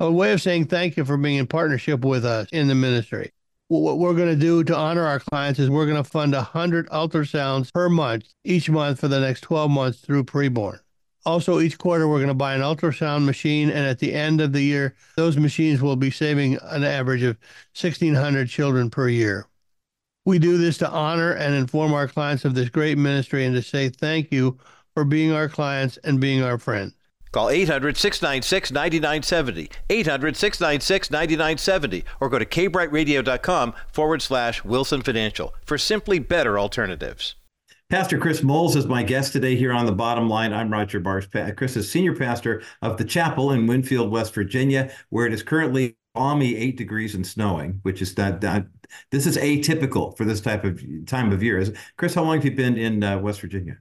A 0.00 0.10
way 0.10 0.32
of 0.32 0.42
saying 0.42 0.66
thank 0.66 0.96
you 0.96 1.04
for 1.04 1.16
being 1.16 1.36
in 1.36 1.46
partnership 1.46 2.04
with 2.04 2.24
us 2.24 2.48
in 2.50 2.68
the 2.68 2.74
ministry. 2.74 3.32
What 3.80 3.96
we're 3.96 4.12
going 4.12 4.28
to 4.28 4.36
do 4.36 4.62
to 4.64 4.76
honor 4.76 5.06
our 5.06 5.18
clients 5.18 5.58
is 5.58 5.70
we're 5.70 5.86
going 5.86 5.96
to 5.96 6.04
fund 6.04 6.34
100 6.34 6.90
ultrasounds 6.90 7.72
per 7.72 7.88
month 7.88 8.28
each 8.44 8.68
month 8.68 9.00
for 9.00 9.08
the 9.08 9.18
next 9.18 9.40
12 9.40 9.70
months 9.70 10.00
through 10.00 10.24
preborn. 10.24 10.78
Also, 11.24 11.58
each 11.58 11.78
quarter, 11.78 12.06
we're 12.06 12.18
going 12.18 12.28
to 12.28 12.34
buy 12.34 12.52
an 12.52 12.60
ultrasound 12.60 13.24
machine, 13.24 13.70
and 13.70 13.86
at 13.86 13.98
the 13.98 14.12
end 14.12 14.42
of 14.42 14.52
the 14.52 14.60
year, 14.60 14.94
those 15.16 15.38
machines 15.38 15.80
will 15.80 15.96
be 15.96 16.10
saving 16.10 16.58
an 16.64 16.84
average 16.84 17.22
of 17.22 17.38
1,600 17.80 18.46
children 18.46 18.90
per 18.90 19.08
year. 19.08 19.46
We 20.26 20.38
do 20.38 20.58
this 20.58 20.76
to 20.78 20.90
honor 20.90 21.32
and 21.32 21.54
inform 21.54 21.94
our 21.94 22.08
clients 22.08 22.44
of 22.44 22.54
this 22.54 22.68
great 22.68 22.98
ministry 22.98 23.46
and 23.46 23.54
to 23.54 23.62
say 23.62 23.88
thank 23.88 24.30
you 24.30 24.58
for 24.92 25.06
being 25.06 25.32
our 25.32 25.48
clients 25.48 25.96
and 26.04 26.20
being 26.20 26.42
our 26.42 26.58
friends. 26.58 26.92
Call 27.32 27.48
800 27.48 27.96
696 27.96 28.70
9970, 28.70 29.70
800 29.88 30.36
696 30.36 31.10
9970, 31.10 32.04
or 32.20 32.28
go 32.28 32.38
to 32.38 32.44
kbrightradio.com 32.44 33.74
forward 33.90 34.22
slash 34.22 34.62
Wilson 34.64 35.02
Financial 35.02 35.54
for 35.64 35.78
simply 35.78 36.18
better 36.18 36.58
alternatives. 36.58 37.34
Pastor 37.88 38.16
Chris 38.16 38.42
Moles 38.42 38.76
is 38.76 38.86
my 38.86 39.02
guest 39.02 39.32
today 39.32 39.54
here 39.54 39.72
on 39.72 39.84
the 39.84 39.92
bottom 39.92 40.28
line. 40.28 40.52
I'm 40.52 40.70
Roger 40.70 40.98
Marsh. 41.00 41.26
Chris 41.56 41.76
is 41.76 41.90
senior 41.90 42.16
pastor 42.16 42.62
of 42.80 42.96
the 42.96 43.04
chapel 43.04 43.52
in 43.52 43.66
Winfield, 43.66 44.10
West 44.10 44.34
Virginia, 44.34 44.90
where 45.10 45.26
it 45.26 45.32
is 45.34 45.42
currently 45.42 45.96
balmy 46.14 46.56
eight 46.56 46.76
degrees 46.76 47.14
and 47.14 47.26
snowing, 47.26 47.80
which 47.82 48.00
is 48.00 48.14
that, 48.14 48.40
that 48.40 48.66
this 49.10 49.26
is 49.26 49.36
atypical 49.36 50.16
for 50.16 50.24
this 50.24 50.40
type 50.40 50.64
of 50.64 50.82
time 51.06 51.32
of 51.32 51.42
year. 51.42 51.62
Chris, 51.96 52.14
how 52.14 52.22
long 52.22 52.36
have 52.36 52.44
you 52.44 52.52
been 52.52 52.76
in 52.76 53.02
uh, 53.02 53.18
West 53.18 53.40
Virginia? 53.40 53.76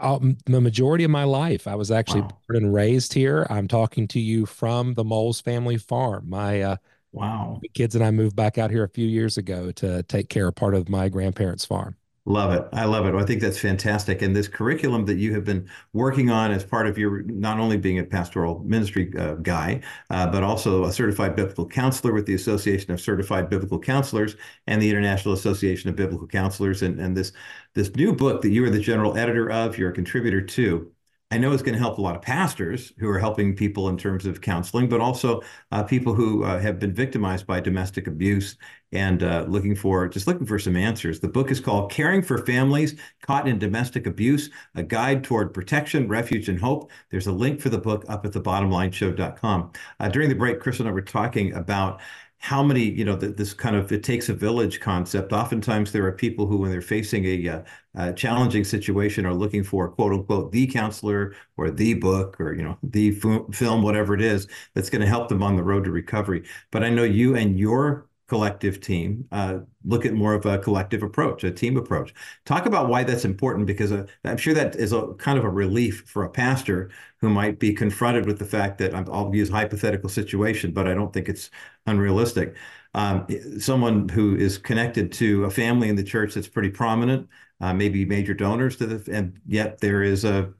Um, 0.00 0.36
the 0.46 0.60
majority 0.60 1.04
of 1.04 1.10
my 1.10 1.24
life. 1.24 1.66
I 1.66 1.74
was 1.74 1.90
actually 1.90 2.22
wow. 2.22 2.38
born 2.48 2.64
and 2.64 2.74
raised 2.74 3.12
here. 3.12 3.46
I'm 3.50 3.68
talking 3.68 4.08
to 4.08 4.20
you 4.20 4.46
from 4.46 4.94
the 4.94 5.04
Moles 5.04 5.40
family 5.40 5.76
farm. 5.76 6.28
My 6.28 6.62
uh, 6.62 6.76
wow 7.12 7.60
kids 7.74 7.94
and 7.94 8.04
I 8.04 8.10
moved 8.10 8.36
back 8.36 8.58
out 8.58 8.70
here 8.70 8.84
a 8.84 8.88
few 8.88 9.06
years 9.06 9.36
ago 9.36 9.70
to 9.72 10.02
take 10.04 10.28
care 10.28 10.48
of 10.48 10.54
part 10.54 10.74
of 10.74 10.88
my 10.88 11.08
grandparents' 11.08 11.64
farm. 11.64 11.96
Love 12.26 12.52
it. 12.52 12.66
I 12.72 12.86
love 12.86 13.04
it. 13.04 13.14
I 13.14 13.22
think 13.22 13.42
that's 13.42 13.58
fantastic. 13.58 14.22
And 14.22 14.34
this 14.34 14.48
curriculum 14.48 15.04
that 15.04 15.18
you 15.18 15.34
have 15.34 15.44
been 15.44 15.68
working 15.92 16.30
on 16.30 16.52
as 16.52 16.64
part 16.64 16.86
of 16.86 16.96
your 16.96 17.22
not 17.24 17.58
only 17.58 17.76
being 17.76 17.98
a 17.98 18.04
pastoral 18.04 18.60
ministry 18.64 19.12
uh, 19.18 19.34
guy, 19.34 19.82
uh, 20.08 20.26
but 20.28 20.42
also 20.42 20.84
a 20.84 20.92
certified 20.92 21.36
biblical 21.36 21.68
counselor 21.68 22.14
with 22.14 22.24
the 22.24 22.32
Association 22.32 22.92
of 22.92 23.00
Certified 23.00 23.50
Biblical 23.50 23.78
Counselors 23.78 24.36
and 24.66 24.80
the 24.80 24.88
International 24.88 25.34
Association 25.34 25.90
of 25.90 25.96
Biblical 25.96 26.26
Counselors. 26.26 26.80
And, 26.80 26.98
and 26.98 27.14
this, 27.14 27.32
this 27.74 27.94
new 27.94 28.14
book 28.14 28.40
that 28.40 28.50
you 28.50 28.64
are 28.64 28.70
the 28.70 28.80
general 28.80 29.18
editor 29.18 29.50
of, 29.50 29.76
you're 29.76 29.90
a 29.90 29.94
contributor 29.94 30.40
to, 30.40 30.90
I 31.34 31.38
know 31.38 31.50
it's 31.50 31.64
going 31.64 31.72
to 31.72 31.80
help 31.80 31.98
a 31.98 32.00
lot 32.00 32.14
of 32.14 32.22
pastors 32.22 32.92
who 32.96 33.10
are 33.10 33.18
helping 33.18 33.56
people 33.56 33.88
in 33.88 33.96
terms 33.96 34.24
of 34.24 34.40
counseling, 34.40 34.88
but 34.88 35.00
also 35.00 35.42
uh, 35.72 35.82
people 35.82 36.14
who 36.14 36.44
uh, 36.44 36.60
have 36.60 36.78
been 36.78 36.94
victimized 36.94 37.44
by 37.44 37.58
domestic 37.58 38.06
abuse 38.06 38.56
and 38.92 39.20
uh, 39.24 39.44
looking 39.48 39.74
for 39.74 40.06
just 40.06 40.28
looking 40.28 40.46
for 40.46 40.60
some 40.60 40.76
answers. 40.76 41.18
The 41.18 41.26
book 41.26 41.50
is 41.50 41.58
called 41.58 41.90
"Caring 41.90 42.22
for 42.22 42.38
Families 42.46 42.94
Caught 43.22 43.48
in 43.48 43.58
Domestic 43.58 44.06
Abuse: 44.06 44.48
A 44.76 44.84
Guide 44.84 45.24
Toward 45.24 45.52
Protection, 45.52 46.06
Refuge, 46.06 46.48
and 46.48 46.60
Hope." 46.60 46.88
There's 47.10 47.26
a 47.26 47.32
link 47.32 47.60
for 47.60 47.68
the 47.68 47.78
book 47.78 48.04
up 48.08 48.24
at 48.24 48.30
thebottomlineshow.com. 48.30 49.72
Uh, 49.98 50.08
during 50.10 50.28
the 50.28 50.36
break, 50.36 50.60
Chris 50.60 50.78
and 50.78 50.88
I 50.88 50.92
were 50.92 51.02
talking 51.02 51.52
about 51.54 52.00
how 52.44 52.62
many 52.62 52.82
you 52.82 53.06
know 53.06 53.16
this 53.16 53.54
kind 53.54 53.74
of 53.74 53.90
it 53.90 54.02
takes 54.02 54.28
a 54.28 54.34
village 54.34 54.78
concept. 54.78 55.32
Oftentimes 55.32 55.92
there 55.92 56.04
are 56.04 56.12
people 56.12 56.46
who 56.46 56.58
when 56.58 56.70
they're 56.70 56.82
facing 56.82 57.24
a, 57.24 57.48
uh, 57.48 57.62
a, 57.94 58.12
challenging 58.12 58.64
situation 58.64 59.24
are 59.24 59.32
looking 59.32 59.64
for 59.64 59.88
quote 59.88 60.12
unquote 60.12 60.52
the 60.52 60.66
counselor 60.66 61.34
or 61.56 61.70
the 61.70 61.94
book 61.94 62.38
or 62.38 62.52
you 62.52 62.62
know 62.62 62.76
the 62.82 63.12
film 63.50 63.80
whatever 63.80 64.12
it 64.12 64.20
is 64.20 64.46
that's 64.74 64.90
going 64.90 65.00
to 65.00 65.08
help 65.08 65.30
them 65.30 65.42
on 65.42 65.56
the 65.56 65.62
road 65.62 65.84
to 65.84 65.90
recovery. 65.90 66.44
But 66.70 66.84
i 66.84 66.90
know 66.90 67.04
you 67.04 67.34
and 67.34 67.58
your 67.58 68.08
collective 68.26 68.80
team 68.80 69.26
uh, 69.32 69.58
look 69.84 70.06
at 70.06 70.14
more 70.14 70.34
of 70.34 70.46
a 70.46 70.58
collective 70.58 71.02
approach 71.02 71.44
a 71.44 71.50
team 71.50 71.76
approach. 71.76 72.14
Talk 72.46 72.66
about 72.66 72.88
why 72.88 73.04
that's 73.04 73.24
important 73.24 73.66
because 73.66 73.92
uh, 73.92 74.06
i'm 74.24 74.36
sure 74.36 74.54
that 74.54 74.76
is 74.76 74.92
a 74.92 75.14
kind 75.14 75.38
of 75.38 75.44
a 75.44 75.50
relief 75.50 76.04
for 76.06 76.24
a 76.24 76.30
pastor 76.30 76.90
who 77.20 77.28
might 77.28 77.58
be 77.58 77.72
confronted 77.74 78.26
with 78.26 78.38
the 78.38 78.44
fact 78.44 78.78
that 78.78 78.94
i'll 78.94 79.34
use 79.34 79.50
a 79.50 79.52
hypothetical 79.52 80.08
situation 80.08 80.72
but 80.72 80.88
i 80.88 80.94
don't 80.94 81.12
think 81.12 81.28
it's 81.28 81.50
unrealistic. 81.86 82.56
Um, 82.94 83.26
someone 83.58 84.08
who 84.08 84.36
is 84.36 84.56
connected 84.56 85.10
to 85.14 85.44
a 85.44 85.50
family 85.50 85.88
in 85.88 85.96
the 85.96 86.04
church 86.04 86.34
that's 86.34 86.48
pretty 86.48 86.70
prominent 86.70 87.28
uh, 87.60 87.74
maybe 87.74 88.04
major 88.04 88.34
donors 88.34 88.76
to 88.76 88.86
the 88.86 89.12
and 89.12 89.40
yet 89.46 89.80
there 89.80 90.02
is 90.02 90.24
a 90.24 90.54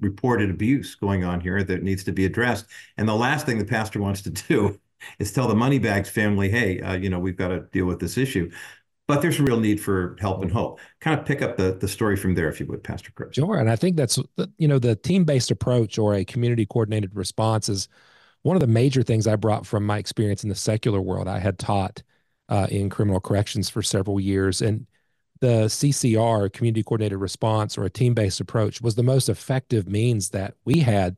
reported 0.00 0.50
abuse 0.50 0.94
going 0.94 1.24
on 1.24 1.40
here 1.40 1.62
that 1.62 1.82
needs 1.82 2.04
to 2.04 2.12
be 2.12 2.24
addressed. 2.24 2.66
And 2.96 3.08
the 3.08 3.14
last 3.14 3.46
thing 3.46 3.58
the 3.58 3.64
pastor 3.64 4.00
wants 4.00 4.22
to 4.22 4.30
do 4.48 4.80
is 5.18 5.32
tell 5.32 5.48
the 5.48 5.54
Moneybags 5.54 6.10
family, 6.10 6.48
hey, 6.48 6.80
uh, 6.80 6.94
you 6.94 7.10
know, 7.10 7.18
we've 7.18 7.36
got 7.36 7.48
to 7.48 7.60
deal 7.72 7.86
with 7.86 8.00
this 8.00 8.18
issue. 8.18 8.50
But 9.06 9.20
there's 9.20 9.38
a 9.38 9.42
real 9.42 9.60
need 9.60 9.82
for 9.82 10.16
help 10.18 10.42
and 10.42 10.50
hope. 10.50 10.80
Kind 11.00 11.20
of 11.20 11.26
pick 11.26 11.42
up 11.42 11.58
the, 11.58 11.76
the 11.78 11.88
story 11.88 12.16
from 12.16 12.34
there, 12.34 12.48
if 12.48 12.58
you 12.58 12.66
would, 12.66 12.82
Pastor 12.82 13.12
Chris. 13.14 13.34
Sure. 13.34 13.58
And 13.58 13.68
I 13.68 13.76
think 13.76 13.96
that's, 13.96 14.18
you 14.56 14.66
know, 14.66 14.78
the 14.78 14.96
team 14.96 15.24
based 15.24 15.50
approach 15.50 15.98
or 15.98 16.14
a 16.14 16.24
community 16.24 16.64
coordinated 16.64 17.14
response 17.14 17.68
is 17.68 17.86
one 18.42 18.56
of 18.56 18.60
the 18.60 18.66
major 18.66 19.02
things 19.02 19.26
I 19.26 19.36
brought 19.36 19.66
from 19.66 19.84
my 19.84 19.98
experience 19.98 20.42
in 20.42 20.48
the 20.48 20.54
secular 20.54 21.02
world. 21.02 21.28
I 21.28 21.38
had 21.38 21.58
taught 21.58 22.02
uh, 22.48 22.66
in 22.70 22.88
criminal 22.90 23.20
corrections 23.20 23.68
for 23.68 23.82
several 23.82 24.20
years. 24.20 24.62
And 24.62 24.86
the 25.40 25.66
CCR, 25.66 26.52
community 26.52 26.82
coordinated 26.82 27.18
response, 27.18 27.76
or 27.76 27.84
a 27.84 27.90
team 27.90 28.14
based 28.14 28.40
approach 28.40 28.80
was 28.80 28.94
the 28.94 29.02
most 29.02 29.28
effective 29.28 29.88
means 29.88 30.30
that 30.30 30.54
we 30.64 30.80
had 30.80 31.16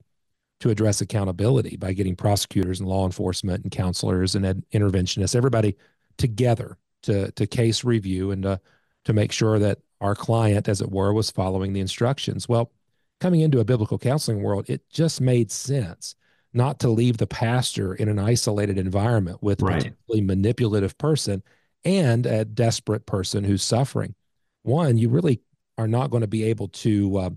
to 0.61 0.71
address 0.71 1.01
accountability 1.01 1.77
by 1.77 1.93
getting 1.93 2.17
prosecutors 2.17 2.81
and 2.81 2.89
law 2.89 3.05
enforcement 3.05 3.63
and 3.63 3.71
counselors 3.71 4.35
and 4.35 4.47
ed- 4.47 4.65
interventionists, 4.73 5.37
everybody 5.37 5.77
together 6.17 6.79
to, 7.03 7.31
to 7.33 7.47
case 7.47 7.85
review 7.85 8.31
and 8.31 8.43
to, 8.43 8.61
to 9.05 9.13
make 9.13 9.33
sure 9.33 9.59
that 9.59 9.79
our 10.01 10.15
client, 10.15 10.69
as 10.69 10.81
it 10.81 10.91
were, 10.91 11.13
was 11.13 11.31
following 11.31 11.73
the 11.73 11.81
instructions. 11.81 12.49
Well, 12.49 12.73
coming 13.21 13.41
into 13.41 13.61
a 13.61 13.65
biblical 13.65 13.99
counseling 13.99 14.43
world, 14.43 14.69
it 14.69 14.83
just 14.91 15.21
made 15.21 15.51
sense 15.51 16.15
not 16.53 16.79
to 16.81 16.89
leave 16.89 17.19
the 17.19 17.27
pastor 17.27 17.95
in 17.95 18.09
an 18.09 18.19
isolated 18.19 18.79
environment 18.79 19.43
with 19.43 19.61
right. 19.61 19.75
a 19.75 19.77
potentially 19.77 20.21
manipulative 20.23 20.97
person 20.97 21.43
and 21.85 22.25
a 22.25 22.45
desperate 22.45 23.05
person 23.05 23.45
who's 23.45 23.63
suffering. 23.63 24.15
One, 24.63 24.97
you 24.97 25.11
really 25.11 25.41
are 25.79 25.87
not 25.87 26.11
going 26.11 26.23
to 26.23 26.27
be 26.27 26.45
able 26.45 26.69
to 26.69 27.19
uh, 27.19 27.31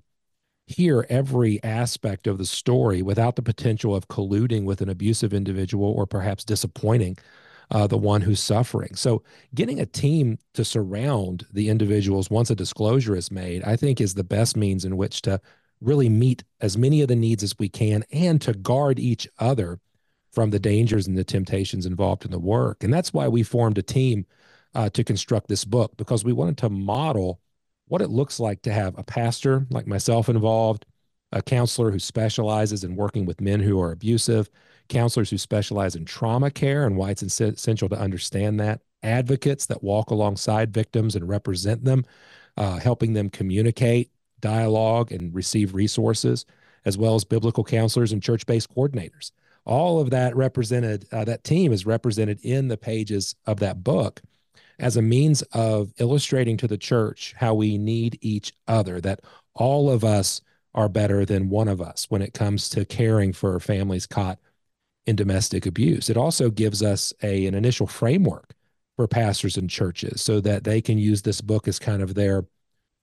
hear 0.69 1.05
every 1.09 1.61
aspect 1.63 2.27
of 2.27 2.37
the 2.37 2.45
story 2.45 3.01
without 3.01 3.35
the 3.35 3.41
potential 3.41 3.95
of 3.95 4.07
colluding 4.07 4.65
with 4.65 4.81
an 4.81 4.89
abusive 4.89 5.33
individual 5.33 5.91
or 5.91 6.05
perhaps 6.05 6.43
disappointing 6.43 7.17
uh, 7.71 7.87
the 7.87 7.97
one 7.97 8.21
who's 8.21 8.39
suffering. 8.39 8.95
So, 8.95 9.23
getting 9.55 9.79
a 9.79 9.85
team 9.85 10.37
to 10.53 10.63
surround 10.63 11.45
the 11.51 11.69
individuals 11.69 12.29
once 12.29 12.51
a 12.51 12.55
disclosure 12.55 13.15
is 13.15 13.31
made, 13.31 13.63
I 13.63 13.75
think, 13.75 13.99
is 13.99 14.13
the 14.13 14.23
best 14.23 14.55
means 14.55 14.85
in 14.85 14.95
which 14.95 15.23
to 15.23 15.41
really 15.81 16.09
meet 16.09 16.43
as 16.61 16.77
many 16.77 17.01
of 17.01 17.07
the 17.07 17.15
needs 17.15 17.41
as 17.43 17.57
we 17.57 17.69
can 17.69 18.03
and 18.11 18.39
to 18.41 18.53
guard 18.53 18.99
each 18.99 19.27
other 19.39 19.79
from 20.31 20.51
the 20.51 20.59
dangers 20.59 21.07
and 21.07 21.17
the 21.17 21.23
temptations 21.23 21.85
involved 21.85 22.25
in 22.25 22.31
the 22.31 22.39
work. 22.39 22.83
And 22.83 22.93
that's 22.93 23.13
why 23.13 23.27
we 23.27 23.41
formed 23.41 23.77
a 23.79 23.83
team 23.83 24.25
uh, 24.75 24.89
to 24.91 25.03
construct 25.03 25.47
this 25.47 25.65
book 25.65 25.97
because 25.97 26.23
we 26.23 26.33
wanted 26.33 26.57
to 26.59 26.69
model 26.69 27.39
what 27.89 28.01
it 28.01 28.09
looks 28.09 28.39
like 28.39 28.61
to 28.61 28.71
have 28.71 28.97
a 28.97 29.03
pastor 29.03 29.67
like 29.69 29.87
myself 29.87 30.29
involved, 30.29 30.85
a 31.31 31.41
counselor 31.41 31.91
who 31.91 31.99
specializes 31.99 32.83
in 32.83 32.95
working 32.95 33.25
with 33.25 33.41
men 33.41 33.59
who 33.59 33.81
are 33.81 33.91
abusive, 33.91 34.49
counselors 34.87 35.29
who 35.29 35.37
specialize 35.37 35.95
in 35.95 36.05
trauma 36.05 36.49
care 36.49 36.85
and 36.85 36.95
why 36.95 37.09
it's 37.09 37.21
essential 37.21 37.89
to 37.89 37.99
understand 37.99 38.59
that, 38.59 38.81
advocates 39.03 39.65
that 39.65 39.83
walk 39.83 40.11
alongside 40.11 40.73
victims 40.73 41.15
and 41.15 41.27
represent 41.27 41.83
them, 41.83 42.05
uh, 42.57 42.77
helping 42.77 43.13
them 43.13 43.29
communicate, 43.29 44.11
dialogue, 44.39 45.11
and 45.11 45.33
receive 45.33 45.73
resources, 45.73 46.45
as 46.85 46.97
well 46.97 47.15
as 47.15 47.25
biblical 47.25 47.63
counselors 47.63 48.11
and 48.11 48.23
church 48.23 48.45
based 48.45 48.73
coordinators. 48.73 49.31
All 49.65 49.99
of 49.99 50.11
that 50.11 50.35
represented, 50.35 51.05
uh, 51.11 51.25
that 51.25 51.43
team 51.43 51.71
is 51.71 51.85
represented 51.85 52.39
in 52.43 52.67
the 52.67 52.77
pages 52.77 53.35
of 53.45 53.59
that 53.59 53.83
book 53.83 54.21
as 54.79 54.97
a 54.97 55.01
means 55.01 55.41
of 55.53 55.93
illustrating 55.99 56.57
to 56.57 56.67
the 56.67 56.77
church 56.77 57.33
how 57.37 57.53
we 57.53 57.77
need 57.77 58.17
each 58.21 58.53
other, 58.67 59.01
that 59.01 59.21
all 59.53 59.89
of 59.89 60.03
us 60.03 60.41
are 60.73 60.89
better 60.89 61.25
than 61.25 61.49
one 61.49 61.67
of 61.67 61.81
us 61.81 62.05
when 62.09 62.21
it 62.21 62.33
comes 62.33 62.69
to 62.69 62.85
caring 62.85 63.33
for 63.33 63.59
families 63.59 64.07
caught 64.07 64.39
in 65.05 65.15
domestic 65.15 65.65
abuse. 65.65 66.09
It 66.09 66.17
also 66.17 66.49
gives 66.49 66.83
us 66.83 67.13
a, 67.23 67.45
an 67.47 67.55
initial 67.55 67.87
framework 67.87 68.53
for 68.95 69.07
pastors 69.07 69.57
and 69.57 69.69
churches 69.69 70.21
so 70.21 70.39
that 70.41 70.63
they 70.63 70.81
can 70.81 70.97
use 70.97 71.21
this 71.21 71.41
book 71.41 71.67
as 71.67 71.79
kind 71.79 72.01
of 72.01 72.13
their 72.13 72.45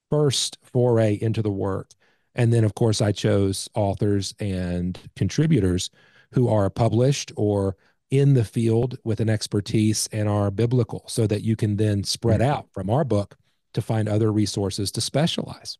first 0.09 0.57
foray 0.63 1.17
into 1.21 1.41
the 1.41 1.51
work. 1.51 1.91
And 2.35 2.53
then, 2.53 2.63
of 2.63 2.75
course, 2.75 3.01
I 3.01 3.11
chose 3.11 3.67
authors 3.75 4.33
and 4.39 4.97
contributors 5.15 5.89
who 6.31 6.47
are 6.49 6.69
published 6.69 7.31
or 7.35 7.75
in 8.11 8.33
the 8.33 8.45
field 8.45 8.97
with 9.03 9.19
an 9.19 9.29
expertise 9.29 10.07
and 10.11 10.29
are 10.29 10.51
biblical 10.51 11.03
so 11.07 11.27
that 11.27 11.43
you 11.43 11.55
can 11.55 11.77
then 11.77 12.03
spread 12.03 12.39
mm-hmm. 12.39 12.51
out 12.51 12.67
from 12.73 12.89
our 12.89 13.03
book 13.03 13.37
to 13.73 13.81
find 13.81 14.07
other 14.07 14.31
resources 14.31 14.91
to 14.91 15.01
specialize. 15.01 15.77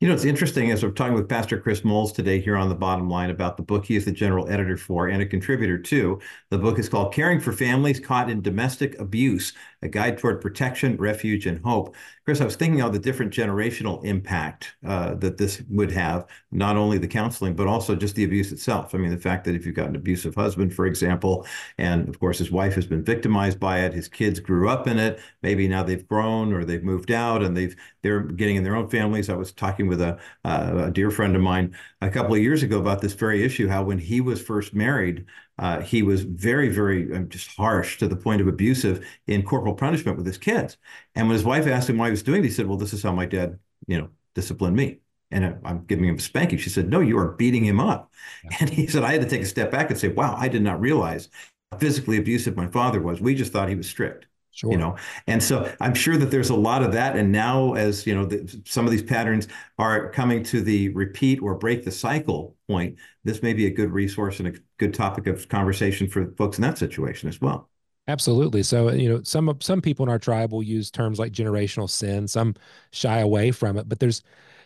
You 0.00 0.08
know, 0.08 0.14
it's 0.14 0.24
interesting 0.24 0.70
as 0.70 0.82
we're 0.82 0.92
talking 0.92 1.12
with 1.12 1.28
Pastor 1.28 1.60
Chris 1.60 1.84
Moles 1.84 2.12
today 2.12 2.40
here 2.40 2.56
on 2.56 2.70
the 2.70 2.74
bottom 2.74 3.10
line 3.10 3.28
about 3.28 3.58
the 3.58 3.62
book 3.62 3.84
he 3.84 3.96
is 3.96 4.06
the 4.06 4.12
general 4.12 4.48
editor 4.48 4.78
for 4.78 5.08
and 5.08 5.20
a 5.20 5.26
contributor 5.26 5.76
to. 5.76 6.18
The 6.48 6.56
book 6.56 6.78
is 6.78 6.88
called 6.88 7.12
Caring 7.12 7.38
for 7.38 7.52
Families 7.52 8.00
Caught 8.00 8.30
in 8.30 8.40
Domestic 8.40 8.98
Abuse 8.98 9.52
A 9.82 9.88
Guide 9.88 10.18
Toward 10.18 10.40
Protection, 10.40 10.96
Refuge, 10.96 11.46
and 11.46 11.62
Hope. 11.64 11.94
Chris, 12.24 12.40
I 12.40 12.44
was 12.44 12.56
thinking 12.56 12.82
of 12.82 12.92
the 12.92 12.98
different 12.98 13.32
generational 13.32 14.04
impact 14.04 14.74
uh, 14.86 15.14
that 15.14 15.38
this 15.38 15.62
would 15.70 15.90
have, 15.90 16.26
not 16.52 16.76
only 16.76 16.98
the 16.98 17.08
counseling, 17.08 17.54
but 17.54 17.66
also 17.66 17.96
just 17.96 18.14
the 18.14 18.24
abuse 18.24 18.52
itself. 18.52 18.94
I 18.94 18.98
mean, 18.98 19.10
the 19.10 19.16
fact 19.16 19.44
that 19.44 19.54
if 19.54 19.64
you've 19.64 19.74
got 19.74 19.88
an 19.88 19.96
abusive 19.96 20.34
husband, 20.34 20.74
for 20.74 20.86
example, 20.86 21.46
and 21.78 22.08
of 22.08 22.20
course 22.20 22.38
his 22.38 22.50
wife 22.50 22.74
has 22.74 22.86
been 22.86 23.02
victimized 23.02 23.58
by 23.58 23.80
it, 23.80 23.94
his 23.94 24.06
kids 24.08 24.38
grew 24.38 24.68
up 24.68 24.86
in 24.86 24.98
it, 24.98 25.20
maybe 25.42 25.66
now 25.66 25.82
they've 25.82 26.06
grown 26.06 26.52
or 26.52 26.64
they've 26.64 26.84
moved 26.84 27.10
out 27.10 27.42
and 27.42 27.56
they've 27.56 27.74
they're 28.02 28.20
getting 28.20 28.56
in 28.56 28.64
their 28.64 28.76
own 28.76 28.88
families. 28.88 29.28
I 29.28 29.34
was 29.34 29.52
talking 29.52 29.86
with 29.86 30.00
a, 30.00 30.18
uh, 30.44 30.84
a 30.86 30.90
dear 30.90 31.10
friend 31.10 31.36
of 31.36 31.42
mine 31.42 31.74
a 32.00 32.10
couple 32.10 32.34
of 32.34 32.40
years 32.40 32.62
ago 32.62 32.78
about 32.78 33.00
this 33.00 33.12
very 33.12 33.44
issue, 33.44 33.68
how 33.68 33.82
when 33.82 33.98
he 33.98 34.20
was 34.20 34.40
first 34.40 34.74
married, 34.74 35.26
uh, 35.60 35.82
he 35.82 36.02
was 36.02 36.22
very, 36.22 36.70
very 36.70 37.14
um, 37.14 37.28
just 37.28 37.54
harsh 37.54 37.98
to 37.98 38.08
the 38.08 38.16
point 38.16 38.40
of 38.40 38.48
abusive 38.48 39.06
in 39.26 39.42
corporal 39.42 39.74
punishment 39.74 40.16
with 40.16 40.26
his 40.26 40.38
kids. 40.38 40.78
And 41.14 41.28
when 41.28 41.34
his 41.34 41.44
wife 41.44 41.66
asked 41.66 41.90
him 41.90 41.98
why 41.98 42.06
he 42.06 42.12
was 42.12 42.22
doing 42.22 42.40
it, 42.40 42.46
he 42.46 42.50
said, 42.50 42.66
"Well, 42.66 42.78
this 42.78 42.94
is 42.94 43.02
how 43.02 43.12
my 43.12 43.26
dad, 43.26 43.58
you 43.86 43.98
know, 43.98 44.08
disciplined 44.34 44.74
me." 44.74 45.00
And 45.30 45.60
I'm 45.62 45.84
giving 45.84 46.06
him 46.06 46.16
a 46.16 46.20
spanking. 46.20 46.58
She 46.58 46.70
said, 46.70 46.88
"No, 46.88 47.00
you 47.00 47.18
are 47.18 47.32
beating 47.32 47.62
him 47.62 47.78
up." 47.78 48.10
Yeah. 48.42 48.56
And 48.60 48.70
he 48.70 48.86
said, 48.86 49.04
"I 49.04 49.12
had 49.12 49.20
to 49.20 49.28
take 49.28 49.42
a 49.42 49.46
step 49.46 49.70
back 49.70 49.90
and 49.90 50.00
say, 50.00 50.08
wow, 50.08 50.34
I 50.34 50.48
did 50.48 50.62
not 50.62 50.80
realize 50.80 51.28
how 51.70 51.76
physically 51.76 52.16
abusive 52.16 52.56
my 52.56 52.66
father 52.66 53.02
was. 53.02 53.20
We 53.20 53.34
just 53.34 53.52
thought 53.52 53.68
he 53.68 53.76
was 53.76 53.88
strict." 53.88 54.29
Sure. 54.52 54.72
You 54.72 54.78
know, 54.78 54.96
and 55.26 55.42
so 55.42 55.72
I'm 55.80 55.94
sure 55.94 56.16
that 56.16 56.30
there's 56.30 56.50
a 56.50 56.56
lot 56.56 56.82
of 56.82 56.92
that. 56.92 57.16
And 57.16 57.30
now, 57.30 57.74
as 57.74 58.06
you 58.06 58.14
know, 58.14 58.24
the, 58.24 58.60
some 58.66 58.84
of 58.84 58.90
these 58.90 59.02
patterns 59.02 59.48
are 59.78 60.10
coming 60.10 60.42
to 60.44 60.60
the 60.60 60.88
repeat 60.90 61.40
or 61.40 61.54
break 61.54 61.84
the 61.84 61.90
cycle 61.92 62.56
point, 62.68 62.96
this 63.24 63.42
may 63.42 63.52
be 63.52 63.66
a 63.66 63.70
good 63.70 63.90
resource 63.92 64.40
and 64.40 64.48
a 64.48 64.60
good 64.78 64.92
topic 64.92 65.26
of 65.26 65.48
conversation 65.48 66.08
for 66.08 66.32
folks 66.36 66.58
in 66.58 66.62
that 66.62 66.78
situation 66.78 67.28
as 67.28 67.40
well. 67.40 67.68
Absolutely. 68.08 68.64
So, 68.64 68.90
you 68.90 69.08
know, 69.08 69.22
some 69.22 69.56
some 69.60 69.80
people 69.80 70.04
in 70.04 70.10
our 70.10 70.18
tribe 70.18 70.52
will 70.52 70.64
use 70.64 70.90
terms 70.90 71.18
like 71.18 71.32
generational 71.32 71.88
sin. 71.88 72.26
Some 72.26 72.56
shy 72.90 73.20
away 73.20 73.52
from 73.52 73.76
it, 73.76 73.88
but 73.88 74.00
there's 74.00 74.22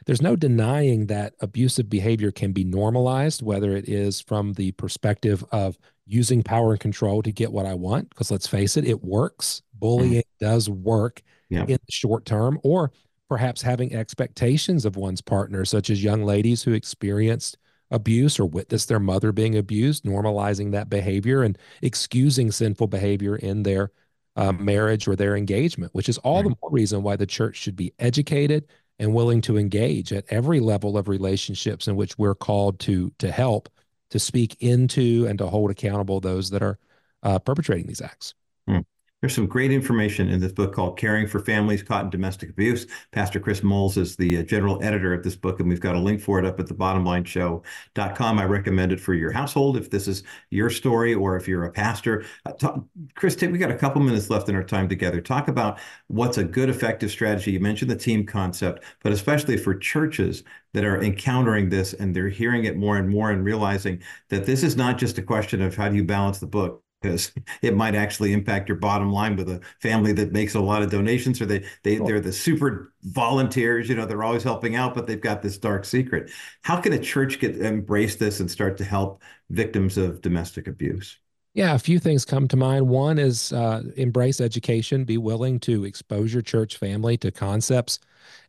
there's 0.07 0.23
no 0.23 0.37
denying 0.37 1.07
that 1.07 1.35
abusive 1.41 1.89
behavior 1.91 2.31
can 2.31 2.53
be 2.53 2.65
normalized, 2.65 3.43
whether 3.43 3.77
it 3.77 3.89
is 3.89 4.21
from 4.21 4.55
the 4.55 4.73
perspective 4.73 5.45
of 5.53 5.79
using 6.07 6.43
power 6.43 6.73
and 6.73 6.81
control 6.81 7.23
to 7.23 7.33
get 7.33 7.53
what 7.53 7.67
I 7.67 7.75
want. 7.75 8.11
Because 8.11 8.31
let's 8.31 8.47
face 8.47 8.77
it, 8.77 8.87
it 8.87 9.03
works. 9.03 9.63
Bullying 9.79 10.23
mm. 10.23 10.39
does 10.41 10.69
work 10.69 11.23
yeah. 11.49 11.63
in 11.63 11.79
the 11.87 11.93
short 11.93 12.25
term, 12.25 12.59
or 12.63 12.93
perhaps 13.29 13.63
having 13.63 13.95
expectations 13.95 14.85
of 14.85 14.97
one's 14.97 15.21
partner, 15.21 15.65
such 15.65 15.91
as 15.91 16.03
young 16.03 16.25
ladies 16.25 16.63
who 16.63 16.73
experienced 16.73 17.57
abuse 17.91 18.39
or 18.41 18.47
witnessed 18.47 18.89
their 18.89 19.01
mother 19.01 19.33
being 19.33 19.57
abused, 19.57 20.05
normalizing 20.05 20.73
that 20.73 20.91
behavior 20.91 21.43
and 21.43 21.59
excusing 21.83 22.51
sinful 22.51 22.89
behavior 22.89 23.37
in 23.37 23.63
their 23.63 23.91
uh, 24.37 24.53
marriage 24.53 25.07
or 25.07 25.15
their 25.15 25.37
engagement, 25.37 25.95
which 25.95 26.09
is 26.09 26.19
all 26.19 26.37
right. 26.37 26.45
the 26.45 26.57
more 26.61 26.71
reason 26.71 27.03
why 27.03 27.17
the 27.17 27.27
church 27.27 27.57
should 27.57 27.77
be 27.77 27.93
educated 27.99 28.67
and 28.99 29.15
willing 29.15 29.41
to 29.41 29.57
engage 29.57 30.13
at 30.13 30.25
every 30.29 30.61
level 30.61 30.97
of 30.97 31.09
relationships 31.09 31.89
in 31.89 31.97
which 31.97 32.19
we're 32.19 32.35
called 32.35 32.79
to 32.81 33.13
to 33.19 33.31
help 33.31 33.69
to 34.11 34.19
speak 34.19 34.57
into 34.61 35.27
and 35.29 35.39
to 35.39 35.47
hold 35.47 35.71
accountable 35.71 36.21
those 36.21 36.51
that 36.51 36.63
are 36.63 36.79
uh, 37.23 37.39
perpetrating 37.39 37.87
these 37.87 38.03
acts. 38.03 38.35
Hmm. 38.69 38.81
There's 39.25 39.35
some 39.35 39.47
great 39.47 39.73
information 39.73 40.29
in 40.29 40.39
this 40.39 40.53
book 40.53 40.75
called 40.75 40.99
Caring 40.99 41.27
for 41.27 41.41
Families 41.41 41.83
Caught 41.83 42.05
in 42.05 42.11
Domestic 42.11 42.51
Abuse. 42.51 42.87
Pastor 43.11 43.41
Chris 43.41 43.63
Moles 43.63 43.97
is 43.97 44.17
the 44.17 44.37
uh, 44.37 44.43
general 44.43 44.79
editor 44.83 45.15
of 45.15 45.23
this 45.23 45.35
book, 45.35 45.61
and 45.61 45.69
we've 45.71 45.81
got 45.81 45.97
a 45.97 45.99
link 45.99 46.21
for 46.21 46.39
it 46.39 46.45
up 46.45 46.61
at 46.61 46.67
the 46.67 46.75
bottomlineshow.com. 46.75 48.39
I 48.39 48.45
recommend 48.45 48.93
it 48.93 49.01
for 49.01 49.15
your 49.15 49.33
household 49.33 49.79
if 49.79 49.89
this 49.89 50.09
is 50.09 50.25
your 50.51 50.69
story 50.69 51.15
or 51.15 51.39
if 51.39 51.49
you're 51.49 51.65
a 51.65 51.73
pastor. 51.73 52.27
Uh, 52.45 52.53
talk, 52.53 52.85
Chris, 53.15 53.41
we 53.41 53.57
got 53.57 53.71
a 53.71 53.79
couple 53.79 54.03
minutes 54.03 54.29
left 54.29 54.51
in 54.51 54.55
our 54.55 54.63
time 54.63 54.91
together. 54.91 55.23
Talk 55.23 55.49
about 55.49 55.79
what's 56.09 56.37
a 56.37 56.45
good, 56.45 56.69
effective 56.69 57.11
strategy. 57.11 57.53
You 57.53 57.61
mentioned 57.61 57.91
the 57.91 57.97
team 57.97 58.27
concept, 58.27 58.85
but 59.03 59.11
especially 59.11 59.57
for 59.57 59.75
churches 59.75 60.45
that 60.75 60.85
are 60.85 61.03
encountering 61.03 61.71
this 61.71 61.95
and 61.95 62.15
they're 62.15 62.29
hearing 62.29 62.67
it 62.67 62.77
more 62.77 62.99
and 62.99 63.09
more 63.09 63.31
and 63.31 63.43
realizing 63.43 64.03
that 64.29 64.45
this 64.45 64.63
is 64.63 64.77
not 64.77 64.99
just 64.99 65.17
a 65.17 65.23
question 65.23 65.63
of 65.63 65.75
how 65.75 65.89
do 65.89 65.97
you 65.97 66.05
balance 66.05 66.41
the 66.41 66.47
book 66.47 66.84
because 67.05 67.33
it 67.63 67.77
might 67.77 67.95
actually 67.95 68.33
impact 68.33 68.69
your 68.69 68.79
bottom 68.79 69.13
line 69.13 69.37
with 69.37 69.49
a 69.51 69.61
family 69.81 70.13
that 70.13 70.33
makes 70.33 70.55
a 70.55 70.61
lot 70.61 70.83
of 70.83 70.91
donations 70.91 71.41
or 71.41 71.47
they 71.47 71.65
they 71.83 71.97
they're 71.97 72.21
the 72.21 72.33
super 72.33 72.93
volunteers 73.03 73.89
you 73.89 73.95
know 73.95 74.07
they're 74.07 74.23
always 74.23 74.43
helping 74.43 74.75
out 74.75 74.95
but 74.95 75.07
they've 75.07 75.21
got 75.21 75.43
this 75.43 75.59
dark 75.59 75.85
secret. 75.85 76.31
How 76.63 76.81
can 76.81 76.93
a 76.93 76.99
church 76.99 77.39
get 77.39 77.57
embrace 77.57 78.17
this 78.17 78.41
and 78.41 78.51
start 78.51 78.79
to 78.79 78.85
help 78.85 79.23
victims 79.51 79.99
of 79.99 80.23
domestic 80.23 80.67
abuse? 80.67 81.19
Yeah 81.53 81.75
a 81.75 81.79
few 81.79 81.99
things 81.99 82.25
come 82.25 82.49
to 82.49 82.57
mind. 82.57 82.89
One 82.89 83.19
is 83.19 83.53
uh, 83.53 83.83
embrace 83.97 84.41
education. 84.41 85.05
Be 85.05 85.19
willing 85.19 85.61
to 85.61 85.85
expose 85.85 86.33
your 86.33 86.43
church 86.43 86.79
family 86.79 87.17
to 87.19 87.31
concepts 87.31 88.01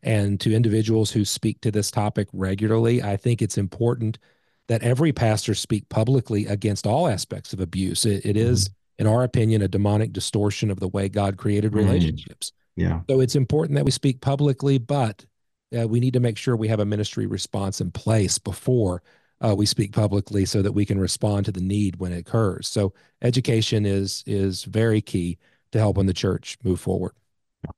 and 0.02 0.40
to 0.40 0.54
individuals 0.54 1.12
who 1.12 1.24
speak 1.24 1.60
to 1.60 1.70
this 1.70 1.90
topic 1.90 2.28
regularly. 2.32 3.02
I 3.02 3.16
think 3.18 3.42
it's 3.42 3.58
important 3.58 4.18
that 4.68 4.82
every 4.82 5.12
pastor 5.12 5.54
speak 5.54 5.88
publicly 5.88 6.46
against 6.46 6.86
all 6.86 7.08
aspects 7.08 7.52
of 7.52 7.60
abuse. 7.60 8.04
it, 8.04 8.24
it 8.24 8.36
is, 8.36 8.68
mm-hmm. 8.68 9.02
in 9.02 9.06
our 9.06 9.22
opinion, 9.22 9.62
a 9.62 9.68
demonic 9.68 10.12
distortion 10.12 10.70
of 10.70 10.80
the 10.80 10.88
way 10.88 11.08
God 11.08 11.36
created 11.36 11.72
mm-hmm. 11.72 11.86
relationships. 11.86 12.52
Yeah. 12.74 13.00
So 13.08 13.20
it's 13.20 13.36
important 13.36 13.76
that 13.76 13.84
we 13.84 13.90
speak 13.90 14.20
publicly, 14.20 14.78
but 14.78 15.24
uh, 15.76 15.88
we 15.88 16.00
need 16.00 16.12
to 16.12 16.20
make 16.20 16.36
sure 16.36 16.56
we 16.56 16.68
have 16.68 16.80
a 16.80 16.84
ministry 16.84 17.26
response 17.26 17.80
in 17.80 17.90
place 17.90 18.38
before 18.38 19.02
uh, 19.44 19.54
we 19.54 19.66
speak 19.66 19.92
publicly 19.92 20.44
so 20.44 20.62
that 20.62 20.72
we 20.72 20.84
can 20.84 20.98
respond 20.98 21.44
to 21.46 21.52
the 21.52 21.60
need 21.60 21.96
when 21.96 22.12
it 22.12 22.18
occurs. 22.18 22.68
So 22.68 22.94
education 23.22 23.84
is 23.84 24.22
is 24.26 24.64
very 24.64 25.00
key 25.00 25.38
to 25.72 25.78
helping 25.78 26.06
the 26.06 26.14
church 26.14 26.58
move 26.62 26.80
forward. 26.80 27.12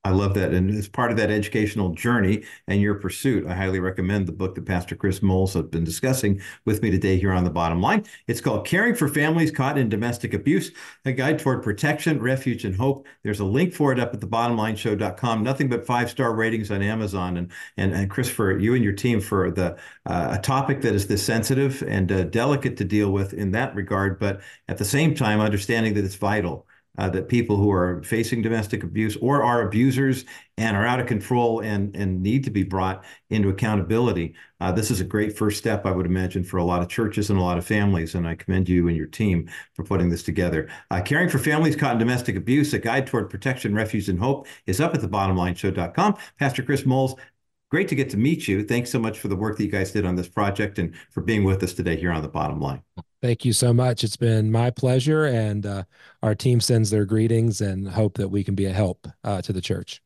I 0.04 0.10
love 0.10 0.34
that. 0.34 0.52
And 0.52 0.70
as 0.70 0.88
part 0.88 1.10
of 1.10 1.16
that 1.16 1.30
educational 1.30 1.90
journey 1.90 2.44
and 2.66 2.80
your 2.80 2.94
pursuit, 2.94 3.46
I 3.46 3.54
highly 3.54 3.80
recommend 3.80 4.26
the 4.26 4.32
book 4.32 4.54
that 4.54 4.66
Pastor 4.66 4.96
Chris 4.96 5.22
Moles 5.22 5.54
has 5.54 5.64
been 5.64 5.84
discussing 5.84 6.40
with 6.64 6.82
me 6.82 6.90
today 6.90 7.18
here 7.18 7.32
on 7.32 7.44
the 7.44 7.50
bottom 7.50 7.80
line. 7.80 8.04
It's 8.26 8.40
called 8.40 8.66
Caring 8.66 8.94
for 8.94 9.08
Families 9.08 9.50
Caught 9.50 9.78
in 9.78 9.88
Domestic 9.88 10.34
Abuse, 10.34 10.70
a 11.04 11.12
guide 11.12 11.38
toward 11.38 11.62
protection, 11.62 12.20
refuge, 12.20 12.64
and 12.64 12.76
hope. 12.76 13.06
There's 13.22 13.40
a 13.40 13.44
link 13.44 13.74
for 13.74 13.92
it 13.92 13.98
up 13.98 14.14
at 14.14 14.20
the 14.20 14.26
thebottomlineshow.com. 14.26 15.42
Nothing 15.42 15.68
but 15.68 15.86
five-star 15.86 16.34
ratings 16.34 16.70
on 16.70 16.82
Amazon. 16.82 17.36
And, 17.36 17.52
and, 17.76 17.92
and 17.92 18.10
Chris, 18.10 18.30
for 18.30 18.58
you 18.58 18.74
and 18.74 18.84
your 18.84 18.92
team 18.92 19.20
for 19.20 19.50
the 19.50 19.76
uh, 20.06 20.36
a 20.38 20.40
topic 20.40 20.80
that 20.82 20.94
is 20.94 21.06
this 21.06 21.24
sensitive 21.24 21.82
and 21.82 22.10
uh, 22.12 22.24
delicate 22.24 22.76
to 22.76 22.84
deal 22.84 23.10
with 23.10 23.32
in 23.32 23.50
that 23.52 23.74
regard, 23.74 24.18
but 24.18 24.40
at 24.68 24.78
the 24.78 24.84
same 24.84 25.14
time, 25.14 25.40
understanding 25.40 25.94
that 25.94 26.04
it's 26.04 26.14
vital 26.14 26.67
uh, 26.98 27.08
that 27.08 27.28
people 27.28 27.56
who 27.56 27.70
are 27.70 28.02
facing 28.02 28.42
domestic 28.42 28.82
abuse 28.82 29.16
or 29.22 29.42
are 29.42 29.62
abusers 29.62 30.24
and 30.56 30.76
are 30.76 30.84
out 30.84 31.00
of 31.00 31.06
control 31.06 31.60
and, 31.60 31.94
and 31.94 32.20
need 32.20 32.44
to 32.44 32.50
be 32.50 32.64
brought 32.64 33.04
into 33.30 33.48
accountability. 33.48 34.34
Uh, 34.60 34.72
this 34.72 34.90
is 34.90 35.00
a 35.00 35.04
great 35.04 35.38
first 35.38 35.56
step, 35.56 35.86
I 35.86 35.92
would 35.92 36.06
imagine, 36.06 36.42
for 36.42 36.56
a 36.56 36.64
lot 36.64 36.82
of 36.82 36.88
churches 36.88 37.30
and 37.30 37.38
a 37.38 37.42
lot 37.42 37.56
of 37.56 37.64
families. 37.64 38.16
And 38.16 38.26
I 38.26 38.34
commend 38.34 38.68
you 38.68 38.88
and 38.88 38.96
your 38.96 39.06
team 39.06 39.48
for 39.74 39.84
putting 39.84 40.10
this 40.10 40.24
together. 40.24 40.68
Uh, 40.90 41.00
Caring 41.00 41.28
for 41.28 41.38
Families 41.38 41.76
Caught 41.76 41.92
in 41.92 41.98
Domestic 41.98 42.36
Abuse, 42.36 42.74
a 42.74 42.78
guide 42.78 43.06
toward 43.06 43.30
protection, 43.30 43.74
refuge, 43.74 44.08
and 44.08 44.18
hope 44.18 44.48
is 44.66 44.80
up 44.80 44.94
at 44.94 45.00
thebottomlineshow.com. 45.00 46.16
Pastor 46.38 46.62
Chris 46.64 46.84
Moles, 46.84 47.14
great 47.70 47.88
to 47.88 47.94
get 47.94 48.10
to 48.10 48.16
meet 48.16 48.48
you. 48.48 48.64
Thanks 48.64 48.90
so 48.90 48.98
much 48.98 49.20
for 49.20 49.28
the 49.28 49.36
work 49.36 49.56
that 49.56 49.64
you 49.64 49.70
guys 49.70 49.92
did 49.92 50.04
on 50.04 50.16
this 50.16 50.28
project 50.28 50.80
and 50.80 50.96
for 51.10 51.22
being 51.22 51.44
with 51.44 51.62
us 51.62 51.74
today 51.74 51.96
here 51.96 52.10
on 52.10 52.22
the 52.22 52.28
bottom 52.28 52.60
line. 52.60 52.82
Thank 53.20 53.44
you 53.44 53.52
so 53.52 53.72
much. 53.72 54.04
It's 54.04 54.16
been 54.16 54.52
my 54.52 54.70
pleasure, 54.70 55.24
and 55.24 55.66
uh, 55.66 55.84
our 56.22 56.36
team 56.36 56.60
sends 56.60 56.90
their 56.90 57.04
greetings 57.04 57.60
and 57.60 57.88
hope 57.88 58.16
that 58.16 58.28
we 58.28 58.44
can 58.44 58.54
be 58.54 58.66
a 58.66 58.72
help 58.72 59.08
uh, 59.24 59.42
to 59.42 59.52
the 59.52 59.60
church. 59.60 60.00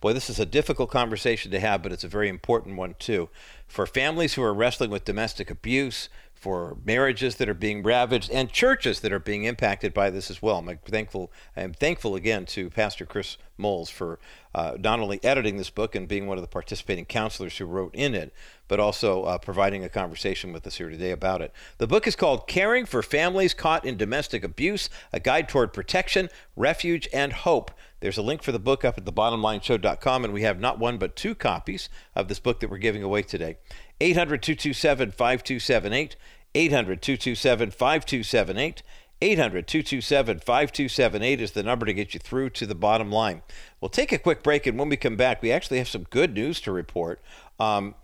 Boy, 0.00 0.14
this 0.14 0.30
is 0.30 0.40
a 0.40 0.46
difficult 0.46 0.90
conversation 0.90 1.50
to 1.50 1.60
have, 1.60 1.82
but 1.82 1.92
it's 1.92 2.04
a 2.04 2.08
very 2.08 2.30
important 2.30 2.76
one 2.76 2.94
too. 2.98 3.28
For 3.66 3.86
families 3.86 4.34
who 4.34 4.42
are 4.42 4.54
wrestling 4.54 4.90
with 4.90 5.04
domestic 5.04 5.50
abuse, 5.50 6.08
for 6.40 6.78
marriages 6.86 7.36
that 7.36 7.50
are 7.50 7.54
being 7.54 7.82
ravaged 7.82 8.30
and 8.30 8.50
churches 8.50 9.00
that 9.00 9.12
are 9.12 9.18
being 9.18 9.44
impacted 9.44 9.92
by 9.92 10.08
this 10.08 10.30
as 10.30 10.40
well. 10.40 10.56
I'm 10.56 10.78
thankful. 10.78 11.30
I'm 11.54 11.74
thankful 11.74 12.14
again 12.14 12.46
to 12.46 12.70
Pastor 12.70 13.04
Chris 13.04 13.36
Moles 13.58 13.90
for 13.90 14.18
uh, 14.54 14.76
not 14.78 15.00
only 15.00 15.22
editing 15.22 15.58
this 15.58 15.68
book 15.68 15.94
and 15.94 16.08
being 16.08 16.26
one 16.26 16.38
of 16.38 16.42
the 16.42 16.48
participating 16.48 17.04
counselors 17.04 17.58
who 17.58 17.66
wrote 17.66 17.94
in 17.94 18.14
it, 18.14 18.32
but 18.68 18.80
also 18.80 19.24
uh, 19.24 19.36
providing 19.36 19.84
a 19.84 19.90
conversation 19.90 20.50
with 20.50 20.66
us 20.66 20.78
here 20.78 20.88
today 20.88 21.10
about 21.10 21.42
it. 21.42 21.52
The 21.76 21.86
book 21.86 22.06
is 22.06 22.16
called 22.16 22.48
"Caring 22.48 22.86
for 22.86 23.02
Families 23.02 23.52
Caught 23.52 23.84
in 23.84 23.98
Domestic 23.98 24.42
Abuse: 24.42 24.88
A 25.12 25.20
Guide 25.20 25.46
Toward 25.46 25.74
Protection, 25.74 26.30
Refuge, 26.56 27.06
and 27.12 27.34
Hope." 27.34 27.70
There's 28.00 28.18
a 28.18 28.22
link 28.22 28.42
for 28.42 28.52
the 28.52 28.58
book 28.58 28.84
up 28.84 28.96
at 28.96 29.04
thebottomlineshow.com, 29.04 30.24
and 30.24 30.32
we 30.32 30.42
have 30.42 30.58
not 30.58 30.78
one 30.78 30.98
but 30.98 31.16
two 31.16 31.34
copies 31.34 31.88
of 32.16 32.28
this 32.28 32.40
book 32.40 32.60
that 32.60 32.70
we're 32.70 32.78
giving 32.78 33.02
away 33.02 33.22
today. 33.22 33.58
800 34.00 34.42
227 34.42 35.10
5278. 35.12 36.16
800 36.54 37.02
227 37.02 37.70
5278. 37.70 38.82
800 39.22 39.66
227 39.66 40.38
5278 40.38 41.40
is 41.42 41.52
the 41.52 41.62
number 41.62 41.84
to 41.84 41.92
get 41.92 42.14
you 42.14 42.20
through 42.20 42.50
to 42.50 42.66
the 42.66 42.74
bottom 42.74 43.12
line. 43.12 43.42
We'll 43.80 43.90
take 43.90 44.12
a 44.12 44.18
quick 44.18 44.42
break, 44.42 44.66
and 44.66 44.78
when 44.78 44.88
we 44.88 44.96
come 44.96 45.16
back, 45.16 45.42
we 45.42 45.52
actually 45.52 45.78
have 45.78 45.88
some 45.88 46.04
good 46.04 46.32
news 46.32 46.60
to 46.62 46.72
report. 46.72 47.20
Um, 47.58 47.94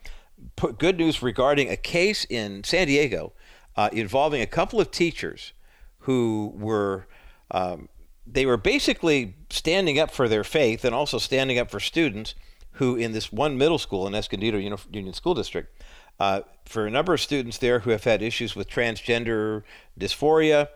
good 0.79 0.99
news 0.99 1.23
regarding 1.23 1.71
a 1.71 1.77
case 1.77 2.27
in 2.29 2.65
San 2.65 2.89
Diego 2.89 3.33
uh, 3.77 3.89
involving 3.93 4.43
a 4.43 4.47
couple 4.47 4.81
of 4.81 4.91
teachers 4.91 5.53
who 6.01 6.53
were. 6.55 7.07
Um, 7.51 7.89
they 8.27 8.47
were 8.47 8.57
basically 8.57 9.35
standing 9.51 9.99
up 9.99 10.11
for 10.11 10.29
their 10.29 10.45
faith 10.45 10.85
and 10.85 10.95
also 10.95 11.19
standing 11.19 11.59
up 11.59 11.71
for 11.71 11.81
students 11.81 12.35
who, 12.73 12.97
in 12.97 13.13
this 13.13 13.33
one 13.33 13.57
middle 13.57 13.79
school 13.79 14.07
in 14.07 14.15
Escondido 14.15 14.59
Union 14.59 15.13
School 15.15 15.35
District, 15.35 15.73
uh, 16.19 16.41
for 16.65 16.87
a 16.87 16.91
number 16.91 17.15
of 17.15 17.21
students 17.21 17.59
there 17.59 17.81
who 17.81 17.91
have 17.91 18.05
had 18.05 18.23
issues 18.23 18.57
with 18.57 18.69
transgender 18.69 19.63
dysphoria 19.99 20.69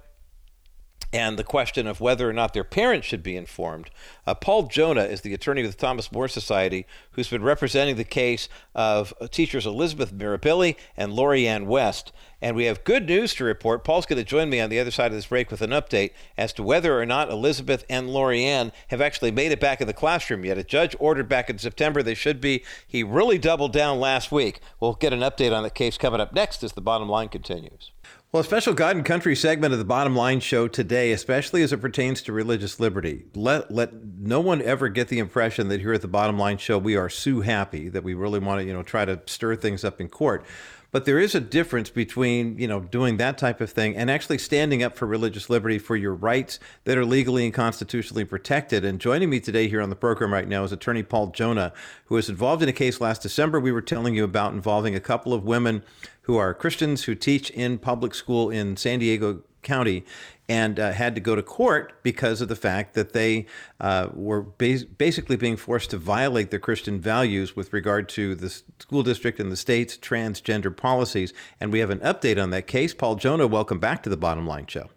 and 1.13 1.39
the 1.39 1.45
question 1.45 1.87
of 1.87 2.01
whether 2.01 2.29
or 2.29 2.33
not 2.33 2.55
their 2.55 2.65
parents 2.65 3.07
should 3.07 3.23
be 3.23 3.37
informed. 3.37 3.91
Uh, 4.27 4.35
Paul 4.35 4.69
Jonna 4.69 5.09
is 5.09 5.23
the 5.23 5.35
attorney 5.35 5.63
with 5.63 5.73
the 5.73 5.77
Thomas 5.77 6.13
More 6.13 6.29
Society 6.29 6.87
who's 7.13 7.29
been 7.29 7.43
representing 7.43 7.97
the 7.97 8.05
case 8.05 8.49
of 8.75 9.13
teachers 9.31 9.67
Elizabeth 9.67 10.13
Mirabelli 10.15 10.77
and 10.97 11.13
Lori 11.13 11.47
Ann 11.47 11.67
West. 11.67 12.13
And 12.43 12.57
we 12.57 12.65
have 12.65 12.85
good 12.85 13.07
news 13.07 13.35
to 13.35 13.45
report. 13.45 13.85
Paul's 13.85 14.07
going 14.07 14.19
to 14.19 14.25
join 14.25 14.49
me 14.49 14.61
on 14.61 14.71
the 14.71 14.79
other 14.79 14.91
side 14.91 15.09
of 15.09 15.13
this 15.13 15.27
break 15.27 15.51
with 15.51 15.61
an 15.61 15.71
update 15.71 16.13
as 16.39 16.53
to 16.55 16.63
whether 16.63 16.99
or 16.99 17.05
not 17.05 17.31
Elizabeth 17.31 17.85
and 17.91 18.09
Lori 18.09 18.45
Ann 18.45 18.73
have 18.89 19.01
actually 19.01 19.31
made 19.31 19.53
it 19.53 19.61
back 19.61 19.81
in 19.81 19.87
the 19.87 19.93
classroom 19.93 20.45
yet. 20.45 20.57
A 20.57 20.65
judge 20.65 20.97
ordered 20.99 21.29
back 21.29 21.51
in 21.51 21.59
September 21.59 22.03
they 22.03 22.15
should 22.15 22.41
be. 22.41 22.65
He 22.87 23.03
really 23.03 23.37
doubled 23.37 23.73
down 23.73 24.01
last 24.01 24.33
week. 24.33 24.61
We'll 24.79 24.95
get 24.95 25.13
an 25.13 25.21
update 25.21 25.55
on 25.55 25.65
the 25.65 25.71
case 25.71 25.99
coming 25.99 26.21
up 26.21 26.33
next 26.33 26.63
as 26.63 26.73
the 26.73 26.81
bottom 26.81 27.09
line 27.09 27.29
continues. 27.29 27.91
Well, 28.33 28.43
a 28.43 28.45
special 28.45 28.74
God 28.74 28.95
and 28.95 29.05
Country 29.05 29.35
segment 29.35 29.72
of 29.72 29.81
the 29.81 29.85
Bottom 29.85 30.14
Line 30.14 30.39
Show 30.39 30.68
today, 30.68 31.11
especially 31.11 31.64
as 31.64 31.72
it 31.72 31.81
pertains 31.81 32.22
to 32.22 32.33
religious 32.33 32.78
liberty. 32.78 33.24
Let 33.35 33.72
let 33.72 33.93
no 33.93 34.41
one 34.41 34.62
ever 34.62 34.89
get 34.89 35.09
the 35.09 35.18
impression 35.18 35.66
that 35.66 35.81
here 35.81 35.93
at 35.93 36.01
the 36.01 36.07
Bottom 36.07 36.39
Line 36.39 36.57
Show 36.57 36.78
we 36.78 36.95
are 36.95 37.09
so 37.09 37.41
happy 37.41 37.89
that 37.89 38.05
we 38.05 38.14
really 38.14 38.39
want 38.39 38.61
to, 38.61 38.64
you 38.64 38.72
know, 38.72 38.85
try 38.85 39.05
to 39.05 39.20
stir 39.26 39.57
things 39.57 39.83
up 39.83 40.01
in 40.01 40.09
court. 40.09 40.45
But 40.93 41.05
there 41.05 41.18
is 41.18 41.34
a 41.34 41.41
difference 41.41 41.88
between, 41.88 42.59
you 42.59 42.66
know, 42.66 42.80
doing 42.80 43.16
that 43.18 43.38
type 43.38 43.61
of 43.61 43.70
thing 43.70 43.97
and 43.97 44.11
actually 44.11 44.38
standing 44.38 44.82
up 44.82 44.97
for 44.97 45.07
religious 45.07 45.49
liberty 45.49 45.78
for 45.78 45.97
your 45.97 46.14
rights 46.14 46.59
that 46.84 46.99
are 46.99 47.05
legally 47.05 47.45
and 47.45 47.55
constitutionally 47.55 48.24
protected. 48.24 48.84
And 48.84 49.01
joining 49.01 49.30
me 49.30 49.38
today 49.38 49.68
here 49.68 49.80
on 49.80 49.91
the 49.91 49.97
program 49.97 50.32
right 50.32 50.49
now 50.49 50.64
is 50.64 50.72
attorney 50.72 51.05
Paul 51.05 51.30
Jonna, 51.30 51.72
who 52.07 52.16
was 52.16 52.28
involved 52.28 52.62
in 52.62 52.68
a 52.68 52.72
case 52.72 53.01
last 53.01 53.22
December 53.22 53.61
we 53.61 53.72
were 53.72 53.80
telling 53.80 54.14
you 54.14 54.24
about 54.24 54.53
involving 54.53 54.95
a 54.95 55.01
couple 55.01 55.32
of 55.32 55.45
women 55.45 55.84
who 56.22 56.36
are 56.36 56.55
Christians 56.55 57.05
who 57.05 57.14
teach 57.14 57.51
in 57.51 57.78
public 57.78 58.14
school 58.14 58.51
in 58.51 58.76
San 58.76 58.99
Diego 58.99 59.43
County 59.62 60.05
and 60.51 60.81
uh, 60.81 60.91
had 60.91 61.15
to 61.15 61.21
go 61.21 61.37
to 61.37 61.45
court 61.45 62.03
because 62.03 62.41
of 62.41 62.49
the 62.49 62.57
fact 62.57 62.95
that 62.95 63.13
they 63.13 63.47
uh, 63.79 64.09
were 64.13 64.43
bas- 64.43 64.83
basically 64.83 65.37
being 65.37 65.57
forced 65.57 65.91
to 65.91 65.97
violate 65.97 66.51
their 66.51 66.59
Christian 66.59 67.01
values 67.01 67.55
with 67.55 67.73
regard 67.73 68.09
to 68.09 68.35
the 68.35 68.51
school 68.51 69.05
district 69.05 69.39
and 69.39 69.53
the 69.53 69.57
state's 69.57 69.97
transgender 69.97 70.77
policies. 70.77 71.33
And 71.61 71.73
we 71.73 71.79
have 71.79 71.91
an 71.91 72.01
update 72.01 72.43
on 72.43 72.51
that 72.51 72.67
case. 72.67 72.93
Paul 72.93 73.15
Jonna, 73.15 73.49
welcome 73.49 73.79
back 73.79 74.03
to 74.03 74.11
the 74.11 74.17
Bottom 74.17 74.45
Line 74.45 74.67
Show. 74.67 74.91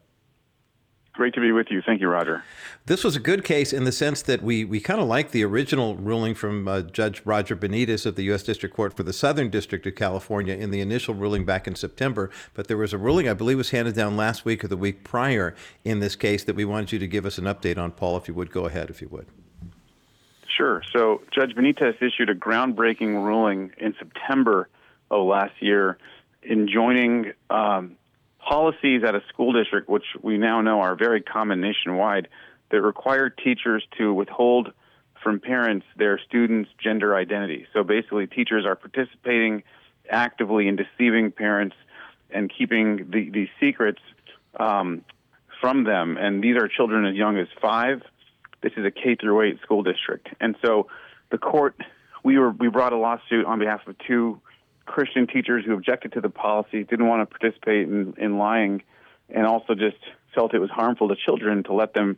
Great 1.13 1.35
to 1.35 1.41
be 1.41 1.51
with 1.51 1.67
you. 1.69 1.79
Thank 1.85 2.01
you, 2.01 2.09
Roger. 2.09 2.43
This 2.87 3.03
was 3.03 3.15
a 3.15 3.19
good 3.19 3.43
case 3.43 3.71
in 3.71 3.83
the 3.83 3.91
sense 3.91 4.23
that 4.23 4.41
we, 4.41 4.65
we 4.65 4.79
kind 4.79 4.99
of 4.99 5.07
like 5.07 5.29
the 5.29 5.43
original 5.43 5.95
ruling 5.95 6.33
from 6.33 6.67
uh, 6.67 6.81
Judge 6.81 7.21
Roger 7.23 7.55
Benitez 7.55 8.07
of 8.07 8.15
the 8.15 8.23
U.S. 8.23 8.41
District 8.41 8.75
Court 8.75 8.97
for 8.97 9.03
the 9.03 9.13
Southern 9.13 9.51
District 9.51 9.85
of 9.85 9.93
California 9.93 10.55
in 10.55 10.71
the 10.71 10.81
initial 10.81 11.13
ruling 11.13 11.45
back 11.45 11.67
in 11.67 11.75
September. 11.75 12.31
But 12.55 12.67
there 12.67 12.77
was 12.77 12.93
a 12.93 12.97
ruling, 12.97 13.29
I 13.29 13.35
believe, 13.35 13.57
was 13.57 13.69
handed 13.69 13.93
down 13.93 14.17
last 14.17 14.43
week 14.43 14.63
or 14.63 14.67
the 14.67 14.75
week 14.75 15.03
prior 15.03 15.55
in 15.85 15.99
this 15.99 16.15
case 16.15 16.43
that 16.45 16.55
we 16.55 16.65
wanted 16.65 16.91
you 16.91 16.97
to 16.97 17.07
give 17.07 17.27
us 17.27 17.37
an 17.37 17.45
update 17.45 17.77
on. 17.77 17.91
Paul, 17.91 18.17
if 18.17 18.27
you 18.27 18.33
would 18.33 18.51
go 18.51 18.65
ahead, 18.65 18.89
if 18.89 18.99
you 18.99 19.07
would. 19.09 19.27
Sure. 20.47 20.81
So 20.91 21.21
Judge 21.31 21.53
Benitez 21.55 22.01
issued 22.01 22.31
a 22.31 22.35
groundbreaking 22.35 23.23
ruling 23.23 23.71
in 23.77 23.93
September 23.99 24.67
of 25.11 25.27
last 25.27 25.53
year 25.59 25.99
enjoining 26.43 27.33
um, 27.51 27.97
policies 28.47 29.03
at 29.03 29.15
a 29.15 29.21
school 29.29 29.53
district, 29.53 29.89
which 29.89 30.05
we 30.21 30.37
now 30.37 30.61
know 30.61 30.81
are 30.81 30.95
very 30.95 31.21
common 31.21 31.61
nationwide, 31.61 32.27
that 32.71 32.81
require 32.81 33.29
teachers 33.29 33.85
to 33.97 34.13
withhold 34.13 34.73
from 35.21 35.39
parents 35.39 35.85
their 35.95 36.19
students' 36.27 36.69
gender 36.83 37.15
identity. 37.15 37.65
So 37.73 37.83
basically, 37.83 38.27
teachers 38.27 38.65
are 38.65 38.75
participating 38.75 39.63
actively 40.09 40.67
in 40.67 40.75
deceiving 40.75 41.31
parents 41.31 41.75
and 42.29 42.51
keeping 42.55 43.09
the, 43.09 43.29
these 43.29 43.47
secrets 43.59 44.01
um, 44.59 45.05
from 45.61 45.85
them. 45.85 46.17
And 46.17 46.43
these 46.43 46.57
are 46.57 46.67
children 46.67 47.05
as 47.05 47.15
young 47.15 47.37
as 47.37 47.47
five. 47.61 48.01
This 48.61 48.73
is 48.75 48.85
a 48.85 48.91
K 48.91 49.15
through 49.15 49.41
eight 49.41 49.59
school 49.61 49.83
district, 49.83 50.29
and 50.39 50.55
so 50.63 50.87
the 51.31 51.37
court 51.37 51.75
we 52.23 52.37
were 52.37 52.51
we 52.51 52.69
brought 52.69 52.93
a 52.93 52.97
lawsuit 52.97 53.45
on 53.45 53.59
behalf 53.59 53.81
of 53.87 53.95
two 54.07 54.39
Christian 54.85 55.27
teachers 55.27 55.63
who 55.65 55.73
objected 55.73 56.13
to 56.13 56.21
the 56.21 56.29
policy, 56.29 56.83
didn't 56.83 57.07
want 57.07 57.27
to 57.27 57.37
participate 57.37 57.87
in, 57.87 58.13
in 58.17 58.37
lying, 58.37 58.83
and 59.29 59.45
also 59.45 59.75
just 59.75 59.97
felt 60.35 60.53
it 60.53 60.59
was 60.59 60.69
harmful 60.69 61.07
to 61.09 61.15
children 61.15 61.63
to 61.63 61.73
let 61.73 61.93
them 61.93 62.17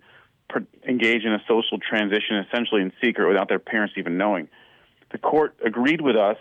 per- 0.50 0.66
engage 0.88 1.24
in 1.24 1.34
a 1.34 1.42
social 1.48 1.78
transition 1.78 2.38
essentially 2.38 2.82
in 2.82 2.92
secret 3.04 3.28
without 3.28 3.50
their 3.50 3.60
parents 3.60 3.94
even 3.98 4.18
knowing. 4.18 4.48
The 5.12 5.18
court 5.18 5.56
agreed 5.64 6.02
with 6.02 6.16
us, 6.16 6.38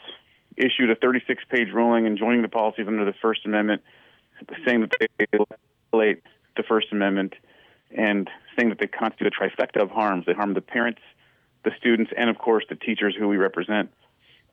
issued 0.57 0.91
a 0.91 0.95
36 0.95 1.45
page 1.51 1.69
ruling 1.73 2.07
enjoining 2.07 2.43
the 2.43 2.49
policies 2.49 2.87
under 2.87 3.05
the 3.05 3.15
First 3.21 3.45
Amendment, 3.45 3.83
saying 4.67 4.81
that 4.81 4.93
they 4.99 5.27
violate 5.93 6.23
the 6.57 6.63
First 6.63 6.89
Amendment 6.93 7.35
and 7.97 8.29
saying 8.57 8.71
that 8.71 8.79
they 8.79 8.87
constitute 8.87 9.33
a 9.33 9.45
trifecta 9.45 9.83
of 9.83 9.91
harms. 9.91 10.27
They 10.27 10.33
harm 10.33 10.55
the 10.55 10.61
parents, 10.61 11.01
the 11.65 11.71
students, 11.79 12.13
and 12.17 12.31
of 12.31 12.39
course 12.39 12.65
the 12.69 12.77
teachers 12.77 13.15
who 13.19 13.29
we 13.29 13.37
represent. 13.37 13.91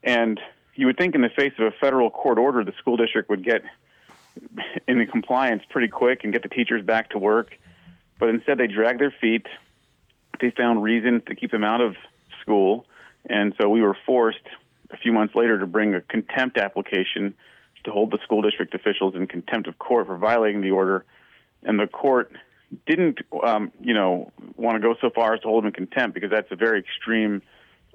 And 0.03 0.39
you 0.75 0.85
would 0.85 0.97
think, 0.97 1.15
in 1.15 1.21
the 1.21 1.29
face 1.29 1.53
of 1.59 1.65
a 1.65 1.71
federal 1.71 2.09
court 2.09 2.37
order, 2.37 2.63
the 2.63 2.73
school 2.79 2.97
district 2.97 3.29
would 3.29 3.43
get 3.43 3.63
into 4.87 5.05
compliance 5.05 5.63
pretty 5.69 5.87
quick 5.87 6.23
and 6.23 6.31
get 6.31 6.43
the 6.43 6.49
teachers 6.49 6.83
back 6.85 7.09
to 7.11 7.19
work. 7.19 7.57
But 8.19 8.29
instead, 8.29 8.57
they 8.57 8.67
dragged 8.67 9.01
their 9.01 9.13
feet. 9.19 9.45
They 10.39 10.51
found 10.51 10.81
reason 10.81 11.21
to 11.27 11.35
keep 11.35 11.51
them 11.51 11.63
out 11.63 11.81
of 11.81 11.95
school. 12.41 12.85
And 13.29 13.53
so 13.59 13.69
we 13.69 13.81
were 13.81 13.97
forced 14.05 14.47
a 14.91 14.97
few 14.97 15.11
months 15.11 15.35
later 15.35 15.59
to 15.59 15.67
bring 15.67 15.93
a 15.93 16.01
contempt 16.01 16.57
application 16.57 17.33
to 17.83 17.91
hold 17.91 18.11
the 18.11 18.19
school 18.23 18.41
district 18.41 18.73
officials 18.73 19.15
in 19.15 19.27
contempt 19.27 19.67
of 19.67 19.77
court 19.79 20.07
for 20.07 20.17
violating 20.17 20.61
the 20.61 20.71
order. 20.71 21.05
And 21.63 21.79
the 21.79 21.87
court 21.87 22.31
didn't, 22.85 23.19
um, 23.43 23.71
you 23.81 23.93
know, 23.93 24.31
want 24.55 24.75
to 24.75 24.81
go 24.81 24.95
so 25.01 25.09
far 25.09 25.33
as 25.33 25.41
to 25.41 25.47
hold 25.47 25.63
them 25.63 25.67
in 25.67 25.73
contempt 25.73 26.13
because 26.13 26.31
that's 26.31 26.51
a 26.51 26.55
very 26.55 26.79
extreme 26.79 27.41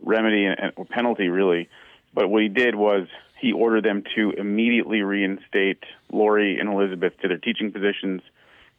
remedy 0.03 0.45
and 0.45 0.73
penalty, 0.91 1.29
really. 1.29 1.69
But 2.17 2.31
what 2.31 2.43
he 2.43 2.49
did 2.49 2.75
was 2.75 3.09
he 3.39 3.53
ordered 3.53 3.85
them 3.85 4.03
to 4.17 4.31
immediately 4.31 5.03
reinstate 5.03 5.85
Lori 6.11 6.59
and 6.59 6.73
Elizabeth 6.73 7.13
to 7.21 7.29
their 7.29 7.37
teaching 7.37 7.71
positions, 7.71 8.23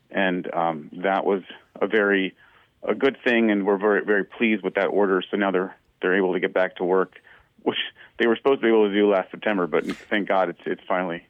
and 0.09 0.51
um, 0.55 0.89
that 1.03 1.23
was 1.23 1.43
a 1.79 1.85
very 1.85 2.35
a 2.81 2.95
good 2.95 3.15
thing, 3.23 3.51
and 3.51 3.63
we're 3.63 3.77
very 3.77 4.03
very 4.03 4.23
pleased 4.23 4.63
with 4.63 4.73
that 4.73 4.87
order. 4.87 5.21
So 5.29 5.37
now 5.37 5.51
they're 5.51 5.77
they're 6.01 6.17
able 6.17 6.33
to 6.33 6.39
get 6.39 6.51
back 6.51 6.77
to 6.77 6.83
work, 6.83 7.21
which 7.61 7.77
they 8.17 8.25
were 8.25 8.35
supposed 8.35 8.61
to 8.61 8.65
be 8.65 8.69
able 8.69 8.89
to 8.89 8.93
do 8.93 9.07
last 9.07 9.29
September, 9.29 9.67
but 9.67 9.85
thank 9.85 10.27
God 10.27 10.49
it's 10.49 10.61
it's 10.65 10.81
finally 10.87 11.26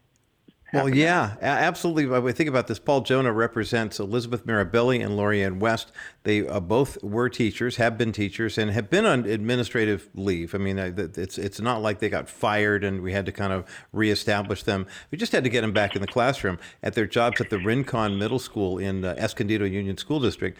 well, 0.74 0.90
yeah, 0.90 1.36
absolutely. 1.42 2.06
When 2.06 2.24
we 2.24 2.34
think 2.34 2.50
about 2.50 2.68
this, 2.68 2.80
Paul 2.80 3.02
Jonna 3.04 3.34
represents 3.34 4.00
Elizabeth 4.00 4.46
Mirabelli 4.46 5.04
and 5.04 5.18
Lorianne 5.18 5.60
West. 5.60 5.92
They 6.24 6.46
uh, 6.46 6.60
both 6.60 7.02
were 7.02 7.30
teachers, 7.30 7.78
have 7.78 7.98
been 7.98 8.12
teachers, 8.12 8.58
and 8.58 8.72
have 8.72 8.90
been 8.90 9.06
on 9.06 9.26
administrative 9.26 10.10
leave. 10.14 10.54
I 10.54 10.58
mean, 10.58 10.78
it's 10.78 11.38
it's 11.38 11.62
not 11.62 11.82
like 11.82 12.00
they 12.00 12.10
got 12.10 12.30
fired 12.30 12.84
and 12.84 13.02
we 13.02 13.14
had 13.14 13.26
to 13.28 13.32
kind 13.32 13.54
of 13.54 13.66
reestablish 13.94 14.64
them. 14.64 14.88
We 15.10 15.18
just 15.18 15.32
had 15.32 15.46
to 15.46 15.50
get 15.50 15.62
them 15.62 15.72
back 15.74 15.96
in 15.96 16.02
the 16.02 16.08
classroom 16.08 16.60
at 16.84 16.96
their 16.96 17.08
jobs 17.08 17.40
at 17.40 17.50
the 17.50 17.60
Rincon 17.60 18.18
Middle 18.18 18.40
School 18.40 18.78
in 18.78 19.06
uh, 19.06 19.16
Escondido 19.18 19.66
Union 19.66 19.98
School 19.98 20.20
District. 20.20 20.58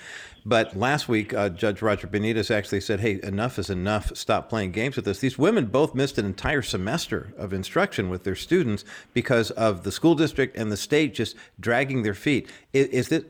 But 0.48 0.78
last 0.78 1.10
week, 1.10 1.34
uh, 1.34 1.50
Judge 1.50 1.82
Roger 1.82 2.08
Benitez 2.08 2.50
actually 2.50 2.80
said, 2.80 3.02
hey, 3.02 3.20
enough 3.22 3.60
is 3.60 3.70
enough. 3.70 4.16
Stop 4.16 4.48
playing 4.48 4.72
games 4.72 4.96
with 4.96 5.06
us. 5.06 5.20
These 5.20 5.38
women 5.38 5.66
both 5.66 5.94
missed 5.94 6.18
an 6.18 6.26
entire 6.26 6.62
semester 6.62 7.34
of 7.38 7.52
instruction 7.52 8.10
with 8.10 8.24
their 8.24 8.34
students 8.34 8.86
because 9.14 9.52
of 9.52 9.84
the 9.84 9.92
school 9.92 10.16
district 10.16 10.56
and 10.56 10.72
the 10.72 10.78
state 10.78 11.14
just 11.14 11.36
dragging 11.60 12.04
their 12.04 12.14
feet. 12.14 12.50
Is, 12.72 12.88
is 12.88 13.10
this, 13.10 13.24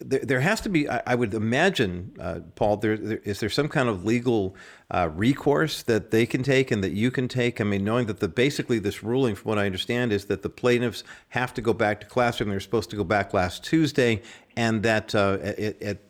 there, 0.00 0.24
there, 0.24 0.40
has 0.40 0.60
to 0.62 0.68
be, 0.68 0.88
I, 0.88 1.14
would 1.14 1.34
imagine, 1.34 2.16
uh, 2.18 2.40
Paul, 2.56 2.78
there, 2.78 2.96
there, 2.96 3.18
is 3.18 3.38
there 3.38 3.48
some 3.48 3.68
kind 3.68 3.88
of 3.88 4.04
legal 4.04 4.56
uh, 4.90 5.08
recourse 5.14 5.84
that 5.84 6.10
they 6.10 6.26
can 6.26 6.42
take 6.42 6.72
and 6.72 6.82
that 6.82 6.90
you 6.90 7.12
can 7.12 7.28
take? 7.28 7.60
I 7.60 7.64
mean, 7.64 7.84
knowing 7.84 8.06
that 8.06 8.18
the 8.18 8.26
basically 8.26 8.80
this 8.80 9.04
ruling, 9.04 9.36
from 9.36 9.50
what 9.50 9.58
I 9.60 9.66
understand, 9.66 10.12
is 10.12 10.24
that 10.24 10.42
the 10.42 10.50
plaintiffs 10.50 11.04
have 11.28 11.54
to 11.54 11.62
go 11.62 11.72
back 11.72 12.00
to 12.00 12.06
classroom. 12.08 12.50
They're 12.50 12.58
supposed 12.58 12.90
to 12.90 12.96
go 12.96 13.04
back 13.04 13.32
last 13.32 13.62
Tuesday, 13.62 14.22
and 14.56 14.82
that 14.82 15.14
uh, 15.14 15.38
at 15.42 16.00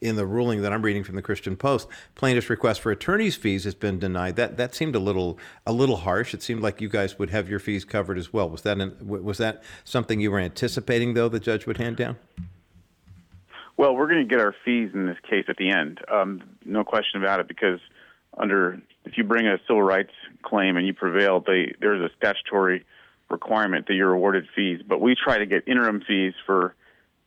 in 0.00 0.16
the 0.16 0.26
ruling 0.26 0.62
that 0.62 0.72
I'm 0.72 0.82
reading 0.82 1.04
from 1.04 1.16
the 1.16 1.22
Christian 1.22 1.56
Post, 1.56 1.88
plaintiff's 2.14 2.50
request 2.50 2.80
for 2.80 2.90
attorney's 2.90 3.36
fees 3.36 3.64
has 3.64 3.74
been 3.74 3.98
denied. 3.98 4.36
That 4.36 4.56
that 4.56 4.74
seemed 4.74 4.94
a 4.94 4.98
little 4.98 5.38
a 5.66 5.72
little 5.72 5.96
harsh. 5.96 6.34
It 6.34 6.42
seemed 6.42 6.62
like 6.62 6.80
you 6.80 6.88
guys 6.88 7.18
would 7.18 7.30
have 7.30 7.48
your 7.48 7.58
fees 7.58 7.84
covered 7.84 8.18
as 8.18 8.32
well. 8.32 8.48
Was 8.48 8.62
that 8.62 8.80
an, 8.80 8.96
was 9.00 9.38
that 9.38 9.62
something 9.84 10.20
you 10.20 10.30
were 10.30 10.38
anticipating 10.38 11.14
though 11.14 11.28
the 11.28 11.40
judge 11.40 11.66
would 11.66 11.78
hand 11.78 11.96
down? 11.96 12.16
Well, 13.76 13.96
we're 13.96 14.06
going 14.06 14.26
to 14.26 14.28
get 14.28 14.40
our 14.40 14.54
fees 14.64 14.90
in 14.94 15.06
this 15.06 15.18
case 15.28 15.46
at 15.48 15.56
the 15.56 15.70
end, 15.70 16.00
um, 16.10 16.42
no 16.64 16.84
question 16.84 17.20
about 17.20 17.40
it. 17.40 17.48
Because 17.48 17.80
under 18.36 18.80
if 19.04 19.18
you 19.18 19.24
bring 19.24 19.46
a 19.46 19.58
civil 19.66 19.82
rights 19.82 20.12
claim 20.42 20.76
and 20.76 20.86
you 20.86 20.94
prevail, 20.94 21.40
they, 21.40 21.74
there's 21.80 22.00
a 22.00 22.14
statutory 22.16 22.84
requirement 23.30 23.86
that 23.86 23.94
you're 23.94 24.12
awarded 24.12 24.46
fees. 24.54 24.80
But 24.86 25.00
we 25.00 25.14
try 25.14 25.38
to 25.38 25.46
get 25.46 25.66
interim 25.66 26.02
fees 26.06 26.34
for 26.46 26.74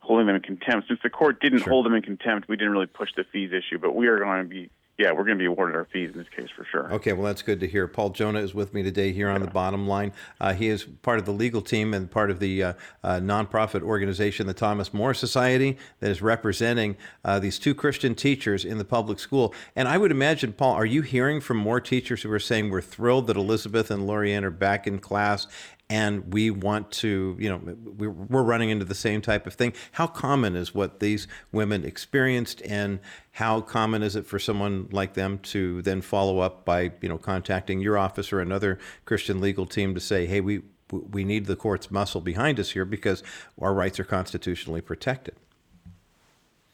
holding 0.08 0.28
them 0.28 0.36
in 0.38 0.42
contempt. 0.42 0.88
Since 0.88 1.02
the 1.04 1.10
court 1.10 1.42
didn't 1.42 1.60
sure. 1.60 1.70
hold 1.70 1.86
them 1.86 1.94
in 1.94 2.02
contempt, 2.02 2.48
we 2.48 2.56
didn't 2.56 2.74
really 2.74 2.88
push 2.88 3.10
the 3.16 3.26
fees 3.26 3.52
issue, 3.52 3.78
but 3.78 3.94
we 3.96 4.08
are 4.08 4.18
going 4.18 4.44
to 4.44 4.50
be 4.50 4.70
yeah, 4.98 5.12
we're 5.12 5.26
going 5.26 5.38
to 5.38 5.42
be 5.42 5.46
awarded 5.46 5.76
our 5.76 5.86
fees 5.86 6.10
in 6.12 6.18
this 6.18 6.28
case 6.36 6.50
for 6.56 6.66
sure. 6.72 6.92
Okay, 6.92 7.14
well, 7.14 7.26
that's 7.26 7.44
good 7.44 7.60
to 7.60 7.68
hear. 7.68 7.88
Paul 7.88 8.12
Jonna 8.12 8.42
is 8.42 8.56
with 8.56 8.74
me 8.74 8.82
today 8.82 9.12
here 9.12 9.30
on 9.30 9.42
yeah. 9.42 9.46
the 9.46 9.52
bottom 9.52 9.88
line. 9.88 10.12
Uh, 10.42 10.54
he 10.54 10.70
is 10.70 10.86
part 11.04 11.20
of 11.20 11.26
the 11.26 11.32
legal 11.32 11.62
team 11.62 11.94
and 11.94 12.10
part 12.10 12.32
of 12.32 12.40
the 12.40 12.64
uh, 12.64 12.74
uh, 13.04 13.20
nonprofit 13.20 13.84
organization, 13.84 14.48
the 14.48 14.56
Thomas 14.56 14.96
More 14.96 15.14
Society, 15.14 15.78
that 16.00 16.10
is 16.10 16.24
representing 16.24 16.98
uh, 17.24 17.38
these 17.38 17.60
two 17.60 17.76
Christian 17.76 18.16
teachers 18.16 18.66
in 18.66 18.80
the 18.80 18.86
public 18.86 19.20
school. 19.20 19.54
And 19.76 19.88
I 19.88 20.00
would 20.00 20.10
imagine, 20.10 20.52
Paul, 20.52 20.74
are 20.74 20.86
you 20.86 21.04
hearing 21.04 21.42
from 21.42 21.58
more 21.58 21.80
teachers 21.80 22.24
who 22.24 22.32
are 22.32 22.40
saying 22.40 22.72
we're 22.72 22.82
thrilled 22.82 23.28
that 23.28 23.38
Elizabeth 23.38 23.92
and 23.92 24.10
Lorianne 24.10 24.44
are 24.44 24.50
back 24.50 24.88
in 24.88 24.98
class 24.98 25.46
and 25.90 26.34
we 26.34 26.52
want 26.52 26.92
to, 26.92 27.38
you 27.40 27.50
know, 27.50 27.58
we're 27.98 28.44
running 28.44 28.70
into 28.70 28.84
the 28.84 28.96
same 28.96 29.22
type 29.22 29.48
of 29.48 29.54
thing. 29.54 29.74
How 29.94 30.06
common 30.06 30.56
is 30.56 30.76
what 30.76 31.00
these 31.00 31.28
women 31.52 31.86
experienced, 31.86 32.62
and 32.64 33.00
how 33.32 33.62
common 33.62 34.04
is 34.04 34.16
it 34.16 34.26
for 34.26 34.38
someone 34.38 34.90
like 34.92 35.14
them 35.14 35.40
to 35.40 35.82
then 35.84 36.02
follow 36.02 36.40
up 36.40 36.66
by, 36.66 36.92
you 37.02 37.08
know, 37.08 37.18
contacting 37.18 37.80
your 37.80 37.98
office 37.98 38.34
or 38.34 38.42
another 38.42 38.80
Christian 39.06 39.40
legal 39.40 39.66
team 39.66 39.94
to 39.96 40.02
say, 40.02 40.26
hey, 40.26 40.42
we 40.42 40.62
we 40.90 41.24
need 41.24 41.46
the 41.46 41.56
court's 41.56 41.92
muscle 41.92 42.22
behind 42.22 42.60
us 42.60 42.72
here 42.72 42.86
because 42.86 43.22
our 43.60 43.74
rights 43.74 44.00
are 44.00 44.06
constitutionally 44.06 44.80
protected. 44.82 45.36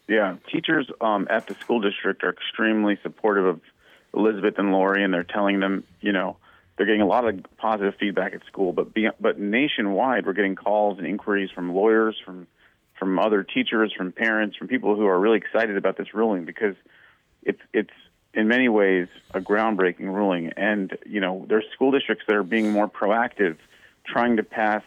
Yeah, 0.07 0.35
teachers 0.51 0.87
um, 1.01 1.27
at 1.29 1.47
the 1.47 1.55
school 1.55 1.79
district 1.79 2.23
are 2.23 2.29
extremely 2.29 2.99
supportive 3.01 3.45
of 3.45 3.61
Elizabeth 4.13 4.59
and 4.59 4.71
Lori, 4.71 5.03
and 5.03 5.13
they're 5.13 5.23
telling 5.23 5.59
them, 5.59 5.83
you 6.01 6.11
know, 6.11 6.37
they're 6.75 6.85
getting 6.85 7.01
a 7.01 7.07
lot 7.07 7.27
of 7.27 7.39
positive 7.57 7.95
feedback 7.99 8.33
at 8.33 8.45
school, 8.45 8.73
but 8.73 8.93
be, 8.93 9.07
but 9.19 9.39
nationwide, 9.39 10.25
we're 10.25 10.33
getting 10.33 10.55
calls 10.55 10.97
and 10.97 11.07
inquiries 11.07 11.51
from 11.51 11.73
lawyers, 11.73 12.15
from 12.23 12.47
from 12.97 13.19
other 13.19 13.43
teachers, 13.43 13.91
from 13.95 14.11
parents, 14.11 14.55
from 14.55 14.67
people 14.67 14.95
who 14.95 15.05
are 15.05 15.19
really 15.19 15.37
excited 15.37 15.75
about 15.77 15.97
this 15.97 16.13
ruling 16.13 16.45
because 16.45 16.75
it's 17.43 17.61
it's 17.73 17.91
in 18.33 18.47
many 18.47 18.69
ways 18.69 19.07
a 19.33 19.39
groundbreaking 19.39 20.13
ruling. 20.13 20.51
And 20.57 20.97
you 21.05 21.19
know, 21.19 21.45
there's 21.47 21.65
school 21.73 21.91
districts 21.91 22.25
that 22.27 22.35
are 22.35 22.43
being 22.43 22.71
more 22.71 22.87
proactive, 22.87 23.57
trying 24.05 24.37
to 24.37 24.43
pass 24.43 24.83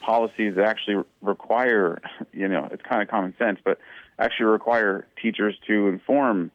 policies 0.00 0.54
that 0.54 0.64
actually 0.64 1.04
require, 1.20 2.00
you 2.32 2.48
know, 2.48 2.68
it's 2.70 2.82
kind 2.82 3.02
of 3.02 3.08
common 3.08 3.34
sense, 3.38 3.58
but 3.62 3.78
actually 4.18 4.46
require 4.46 5.06
teachers 5.20 5.54
to 5.66 5.88
inform 5.88 6.50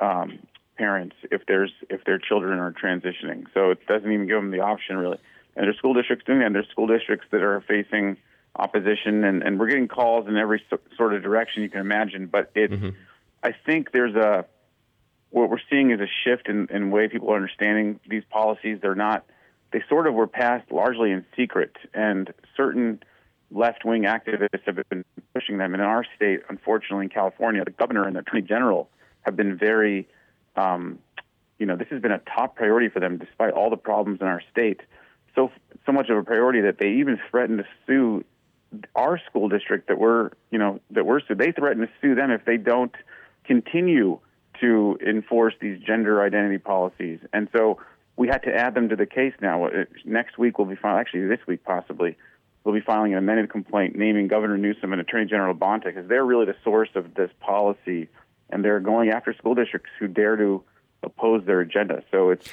um, 0.00 0.38
parents 0.76 1.16
if 1.30 1.42
there's 1.46 1.72
if 1.90 2.04
their 2.04 2.18
children 2.18 2.58
are 2.58 2.72
transitioning. 2.72 3.44
So 3.54 3.70
it 3.70 3.86
doesn't 3.86 4.10
even 4.10 4.26
give 4.26 4.36
them 4.36 4.50
the 4.50 4.60
option 4.60 4.96
really. 4.96 5.18
And 5.56 5.66
there's 5.66 5.76
school 5.76 5.94
districts 5.94 6.24
doing 6.24 6.40
that. 6.40 6.46
And 6.46 6.54
there's 6.54 6.68
school 6.68 6.86
districts 6.86 7.26
that 7.30 7.42
are 7.42 7.60
facing 7.68 8.16
opposition, 8.56 9.24
and, 9.24 9.42
and 9.42 9.58
we're 9.58 9.68
getting 9.68 9.88
calls 9.88 10.26
in 10.28 10.36
every 10.36 10.62
so, 10.70 10.78
sort 10.96 11.14
of 11.14 11.22
direction 11.22 11.62
you 11.62 11.70
can 11.70 11.80
imagine. 11.80 12.26
But 12.26 12.50
it's 12.54 12.72
mm-hmm. 12.72 12.90
I 13.42 13.52
think 13.66 13.92
there's 13.92 14.14
a 14.14 14.46
what 15.30 15.48
we're 15.50 15.58
seeing 15.70 15.90
is 15.90 16.00
a 16.00 16.08
shift 16.24 16.48
in, 16.48 16.68
in 16.70 16.90
way 16.90 17.08
people 17.08 17.32
are 17.32 17.36
understanding 17.36 18.00
these 18.08 18.24
policies. 18.30 18.78
They're 18.82 18.94
not 18.94 19.24
they 19.72 19.82
sort 19.88 20.06
of 20.06 20.14
were 20.14 20.26
passed 20.26 20.70
largely 20.70 21.10
in 21.10 21.24
secret, 21.36 21.76
and 21.94 22.32
certain 22.56 23.02
left 23.50 23.84
wing 23.84 24.02
activists 24.02 24.60
have 24.66 24.76
been 24.88 25.04
pushing 25.34 25.58
them. 25.58 25.74
And 25.74 25.82
in 25.82 25.88
our 25.88 26.04
state, 26.16 26.40
unfortunately, 26.48 27.04
in 27.04 27.10
California, 27.10 27.64
the 27.64 27.70
governor 27.70 28.06
and 28.06 28.16
the 28.16 28.20
attorney 28.20 28.42
general 28.42 28.88
have 29.22 29.36
been 29.36 29.56
very 29.56 30.08
um, 30.56 30.98
you 31.58 31.66
know, 31.66 31.76
this 31.76 31.88
has 31.90 32.02
been 32.02 32.12
a 32.12 32.18
top 32.18 32.56
priority 32.56 32.88
for 32.88 33.00
them 33.00 33.18
despite 33.18 33.52
all 33.52 33.70
the 33.70 33.76
problems 33.76 34.20
in 34.20 34.26
our 34.26 34.42
state. 34.50 34.80
So 35.34 35.50
so 35.86 35.92
much 35.92 36.10
of 36.10 36.16
a 36.16 36.22
priority 36.22 36.60
that 36.62 36.78
they 36.78 36.90
even 36.94 37.18
threatened 37.30 37.58
to 37.58 37.64
sue 37.86 38.24
our 38.94 39.20
school 39.28 39.48
district 39.48 39.88
that 39.88 39.98
we're 39.98 40.30
you 40.50 40.58
know 40.58 40.80
that 40.90 41.06
we're 41.06 41.20
sued. 41.20 41.38
They 41.38 41.52
threaten 41.52 41.82
to 41.82 41.88
sue 42.00 42.14
them 42.14 42.30
if 42.30 42.44
they 42.44 42.56
don't 42.56 42.94
continue 43.44 44.18
to 44.60 44.98
enforce 45.06 45.54
these 45.60 45.80
gender 45.80 46.22
identity 46.22 46.58
policies. 46.58 47.18
And 47.32 47.48
so 47.56 47.80
we 48.16 48.28
had 48.28 48.42
to 48.44 48.54
add 48.54 48.74
them 48.74 48.88
to 48.90 48.96
the 48.96 49.06
case 49.06 49.32
now. 49.40 49.68
Next 50.04 50.38
week 50.38 50.58
we'll 50.58 50.68
be 50.68 50.76
filing, 50.76 51.00
actually 51.00 51.26
this 51.26 51.40
week 51.46 51.64
possibly, 51.64 52.16
we'll 52.62 52.74
be 52.74 52.80
filing 52.80 53.12
an 53.12 53.18
amended 53.18 53.50
complaint 53.50 53.96
naming 53.96 54.28
Governor 54.28 54.58
Newsom 54.58 54.92
and 54.92 55.00
Attorney 55.00 55.26
General 55.26 55.54
Bonta 55.54 55.84
because 55.84 56.08
they're 56.08 56.24
really 56.24 56.46
the 56.46 56.56
source 56.62 56.90
of 56.94 57.14
this 57.14 57.30
policy 57.40 58.08
and 58.52 58.64
they're 58.64 58.80
going 58.80 59.10
after 59.10 59.32
school 59.34 59.54
districts 59.54 59.90
who 59.98 60.06
dare 60.06 60.36
to 60.36 60.62
oppose 61.02 61.44
their 61.46 61.60
agenda. 61.60 62.02
So 62.10 62.30
it's 62.30 62.48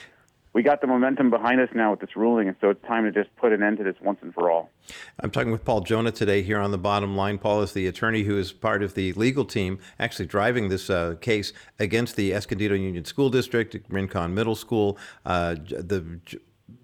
we 0.52 0.64
got 0.64 0.82
the 0.82 0.88
momentum 0.88 1.30
behind 1.30 1.62
us 1.62 1.70
now 1.76 1.92
with 1.92 2.00
this 2.00 2.16
ruling, 2.16 2.48
and 2.48 2.58
so 2.60 2.72
it's 2.72 2.84
time 2.88 3.04
to 3.04 3.12
just 3.12 3.34
put 3.36 3.54
an 3.54 3.62
end 3.62 3.78
to 3.78 3.84
this 3.84 3.96
once 4.02 4.18
and 4.24 4.34
for 4.34 4.50
all. 4.50 4.72
I'm 5.20 5.30
talking 5.30 5.52
with 5.52 5.64
Paul 5.64 5.84
Jonna 5.84 6.12
today 6.12 6.42
here 6.42 6.60
on 6.60 6.72
the 6.72 6.78
bottom 6.78 7.16
line. 7.16 7.38
Paul 7.38 7.62
is 7.62 7.74
the 7.74 7.86
attorney 7.86 8.24
who 8.24 8.36
is 8.38 8.52
part 8.52 8.82
of 8.82 8.96
the 8.96 9.14
legal 9.14 9.46
team 9.46 9.78
actually 10.00 10.26
driving 10.26 10.70
this 10.70 10.90
uh, 10.90 11.16
case 11.22 11.54
against 11.78 12.16
the 12.16 12.34
Escondido 12.34 12.74
Union 12.74 13.06
School 13.06 13.30
District, 13.30 13.78
Rincon 13.90 14.34
Middle 14.34 14.56
School, 14.56 14.98
uh, 15.24 15.54
the 15.54 16.20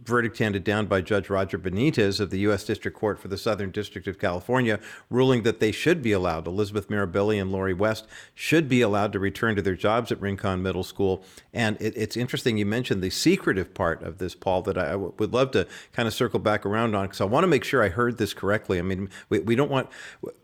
verdict 0.06 0.38
handed 0.38 0.64
down 0.64 0.86
by 0.86 1.02
Judge 1.02 1.30
Roger 1.30 1.58
Benitez 1.58 2.20
of 2.20 2.30
the 2.30 2.40
U.S. 2.40 2.64
District 2.64 2.98
Court 2.98 3.20
for 3.20 3.28
the 3.28 3.38
Southern 3.38 3.72
District 3.72 4.08
of 4.08 4.20
California, 4.20 4.80
ruling 5.10 5.44
that 5.44 5.60
they 5.60 5.72
should 5.72 6.02
be 6.02 6.12
allowed, 6.12 6.48
Elizabeth 6.48 6.90
Mirabelli 6.90 7.42
and 7.42 7.52
Lori 7.52 7.74
West 7.74 8.08
should 8.34 8.70
be 8.70 8.82
allowed 8.82 9.12
to 9.14 9.20
return 9.20 9.56
to 9.56 9.62
their 9.62 9.76
jobs 9.76 10.12
at 10.12 10.22
Rincon 10.22 10.62
Middle 10.62 10.84
School. 10.84 11.24
And 11.54 11.82
it, 11.82 11.94
it's 11.96 12.16
interesting 12.16 12.58
you 12.58 12.66
mentioned 12.66 13.02
the 13.02 13.10
secretive 13.10 13.74
part 13.74 14.04
of 14.04 14.20
this, 14.20 14.36
Paul, 14.36 14.62
that 14.64 14.78
I 14.78 14.92
w- 14.92 15.14
would 15.18 15.34
love 15.34 15.52
to 15.52 15.68
kind 15.94 16.08
of 16.08 16.14
circle 16.14 16.40
back 16.40 16.66
around 16.66 16.96
on 16.96 17.06
because 17.06 17.22
I 17.22 17.26
want 17.26 17.44
to 17.44 17.48
make 17.48 17.64
sure 17.64 17.84
I 17.84 17.90
heard 17.90 18.18
this 18.18 18.34
correctly. 18.34 18.80
I 18.80 18.84
mean, 18.84 19.10
we, 19.30 19.40
we 19.40 19.56
don't 19.56 19.72
want, 19.72 19.90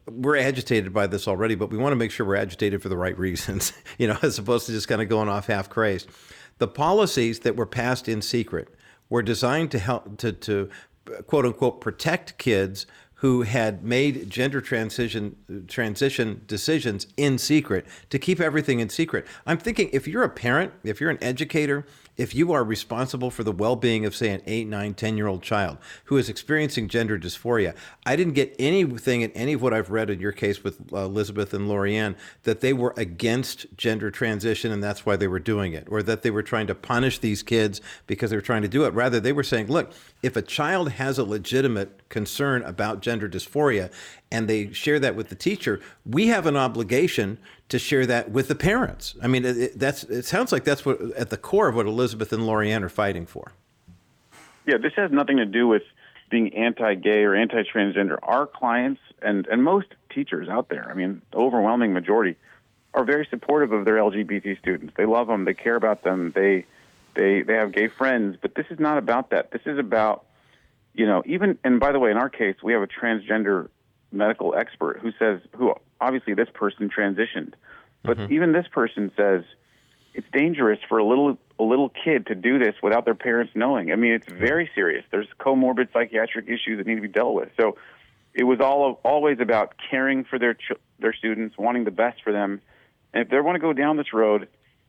we're 0.09 0.37
agitated 0.37 0.93
by 0.93 1.07
this 1.07 1.27
already, 1.27 1.55
but 1.55 1.69
we 1.69 1.77
want 1.77 1.91
to 1.91 1.97
make 1.97 2.11
sure 2.11 2.25
we're 2.25 2.35
agitated 2.35 2.81
for 2.81 2.89
the 2.89 2.97
right 2.97 3.17
reasons, 3.17 3.73
you 3.97 4.07
know, 4.07 4.17
as 4.21 4.39
opposed 4.39 4.65
to 4.65 4.71
just 4.71 4.87
kind 4.87 5.01
of 5.01 5.09
going 5.09 5.29
off 5.29 5.47
half 5.47 5.69
crazed. 5.69 6.09
The 6.57 6.67
policies 6.67 7.39
that 7.39 7.55
were 7.55 7.65
passed 7.65 8.07
in 8.07 8.21
secret 8.21 8.67
were 9.11 9.21
designed 9.21 9.69
to 9.69 9.77
help 9.77 10.17
to, 10.17 10.31
to 10.31 10.69
quote 11.27 11.45
unquote 11.45 11.79
protect 11.81 12.39
kids 12.39 12.87
who 13.15 13.43
had 13.43 13.83
made 13.83 14.27
gender 14.31 14.59
transition 14.59 15.35
transition 15.67 16.41
decisions 16.47 17.05
in 17.17 17.37
secret 17.37 17.85
to 18.09 18.17
keep 18.17 18.39
everything 18.39 18.79
in 18.79 18.89
secret. 18.89 19.27
I'm 19.45 19.59
thinking 19.59 19.91
if 19.93 20.07
you're 20.07 20.23
a 20.23 20.29
parent, 20.29 20.73
if 20.83 20.99
you're 20.99 21.11
an 21.11 21.23
educator, 21.23 21.85
if 22.21 22.35
you 22.35 22.51
are 22.51 22.63
responsible 22.63 23.31
for 23.31 23.43
the 23.43 23.51
well-being 23.51 24.05
of 24.05 24.15
say 24.15 24.29
an 24.29 24.41
8 24.45 24.67
9 24.67 24.93
10 24.93 25.17
year 25.17 25.27
old 25.27 25.41
child 25.41 25.77
who 26.05 26.17
is 26.17 26.29
experiencing 26.29 26.87
gender 26.87 27.17
dysphoria 27.17 27.73
i 28.05 28.15
didn't 28.15 28.33
get 28.33 28.55
anything 28.59 29.21
in 29.21 29.31
any 29.31 29.53
of 29.53 29.61
what 29.61 29.73
i've 29.73 29.89
read 29.89 30.09
in 30.09 30.19
your 30.19 30.31
case 30.31 30.63
with 30.63 30.79
uh, 30.93 30.97
elizabeth 30.97 31.53
and 31.53 31.67
lorianne 31.67 32.15
that 32.43 32.61
they 32.61 32.73
were 32.73 32.93
against 32.97 33.65
gender 33.75 34.11
transition 34.11 34.71
and 34.71 34.83
that's 34.83 35.05
why 35.05 35.15
they 35.15 35.27
were 35.27 35.39
doing 35.39 35.73
it 35.73 35.87
or 35.89 36.03
that 36.03 36.21
they 36.21 36.31
were 36.31 36.43
trying 36.43 36.67
to 36.67 36.75
punish 36.75 37.19
these 37.19 37.43
kids 37.43 37.81
because 38.07 38.29
they 38.29 38.37
were 38.37 38.41
trying 38.41 38.61
to 38.61 38.67
do 38.67 38.85
it. 38.85 38.93
Rather 38.93 39.19
they 39.19 39.33
were 39.33 39.43
saying 39.43 39.67
look 39.67 39.91
if 40.21 40.35
a 40.35 40.41
child 40.41 40.91
has 40.91 41.17
a 41.17 41.23
legitimate 41.23 42.07
concern 42.09 42.61
about 42.63 43.01
gender 43.01 43.27
dysphoria 43.27 43.91
and 44.31 44.47
they 44.47 44.71
share 44.71 44.99
that 44.99 45.15
with 45.15 45.29
the 45.29 45.35
teacher 45.35 45.81
we 46.05 46.27
have 46.27 46.45
an 46.45 46.57
obligation 46.57 47.37
to 47.71 47.79
share 47.79 48.05
that 48.05 48.31
with 48.31 48.49
the 48.49 48.55
parents. 48.55 49.15
I 49.21 49.27
mean, 49.27 49.45
it, 49.45 49.79
that's 49.79 50.03
it 50.03 50.25
sounds 50.25 50.51
like 50.51 50.65
that's 50.65 50.85
what 50.85 51.01
at 51.15 51.29
the 51.29 51.37
core 51.37 51.69
of 51.69 51.75
what 51.75 51.85
Elizabeth 51.85 52.31
and 52.33 52.43
Lorianne 52.43 52.83
are 52.83 52.89
fighting 52.89 53.25
for. 53.25 53.53
Yeah, 54.67 54.77
this 54.77 54.93
has 54.97 55.09
nothing 55.11 55.37
to 55.37 55.45
do 55.45 55.67
with 55.67 55.83
being 56.29 56.53
anti-gay 56.53 57.23
or 57.23 57.33
anti-transgender. 57.33 58.17
Our 58.23 58.45
clients 58.45 59.01
and 59.21 59.47
and 59.47 59.63
most 59.63 59.87
teachers 60.13 60.49
out 60.49 60.69
there, 60.69 60.89
I 60.89 60.93
mean, 60.93 61.21
the 61.31 61.37
overwhelming 61.37 61.93
majority, 61.93 62.35
are 62.93 63.05
very 63.05 63.25
supportive 63.29 63.71
of 63.71 63.85
their 63.85 63.95
LGBT 63.95 64.59
students. 64.59 64.93
They 64.97 65.05
love 65.05 65.27
them. 65.27 65.45
They 65.45 65.53
care 65.53 65.75
about 65.75 66.03
them. 66.03 66.33
They 66.35 66.65
they 67.15 67.41
they 67.41 67.53
have 67.53 67.71
gay 67.71 67.87
friends. 67.87 68.37
But 68.41 68.53
this 68.53 68.65
is 68.69 68.79
not 68.79 68.97
about 68.97 69.29
that. 69.29 69.51
This 69.51 69.61
is 69.65 69.79
about 69.79 70.25
you 70.93 71.05
know 71.05 71.23
even 71.25 71.57
and 71.63 71.79
by 71.79 71.93
the 71.93 71.99
way, 71.99 72.11
in 72.11 72.17
our 72.17 72.29
case, 72.29 72.57
we 72.61 72.73
have 72.73 72.81
a 72.81 72.87
transgender 72.87 73.69
medical 74.11 74.55
expert 74.55 74.99
who 75.01 75.13
says 75.17 75.39
who 75.55 75.73
obviously 76.01 76.33
this 76.33 76.49
person 76.53 76.89
transitioned, 76.89 77.53
but 78.03 78.17
mm-hmm. 78.17 78.33
even 78.33 78.51
this 78.51 78.67
person 78.71 79.11
says 79.15 79.43
it's 80.13 80.27
dangerous 80.33 80.79
for 80.89 80.97
a 80.97 81.05
little 81.05 81.37
a 81.59 81.63
little 81.63 81.89
kid 81.89 82.27
to 82.27 82.35
do 82.35 82.57
this 82.59 82.75
without 82.81 83.05
their 83.05 83.15
parents 83.15 83.53
knowing. 83.55 83.91
I 83.91 83.95
mean, 83.95 84.13
it's 84.13 84.27
very 84.27 84.69
serious. 84.73 85.05
There's 85.11 85.27
comorbid 85.39 85.93
psychiatric 85.93 86.47
issues 86.47 86.77
that 86.77 86.87
need 86.87 86.95
to 86.95 87.01
be 87.01 87.07
dealt 87.07 87.35
with. 87.35 87.49
So 87.55 87.77
it 88.33 88.43
was 88.43 88.59
all 88.59 88.99
always 89.03 89.39
about 89.39 89.75
caring 89.89 90.23
for 90.23 90.39
their 90.39 90.55
ch- 90.55 90.79
their 90.99 91.13
students, 91.13 91.57
wanting 91.57 91.83
the 91.85 91.91
best 91.91 92.23
for 92.23 92.33
them. 92.33 92.61
And 93.13 93.23
if 93.23 93.29
they 93.29 93.39
want 93.39 93.55
to 93.55 93.59
go 93.59 93.73
down 93.73 93.97
this 93.97 94.13
road, 94.13 94.47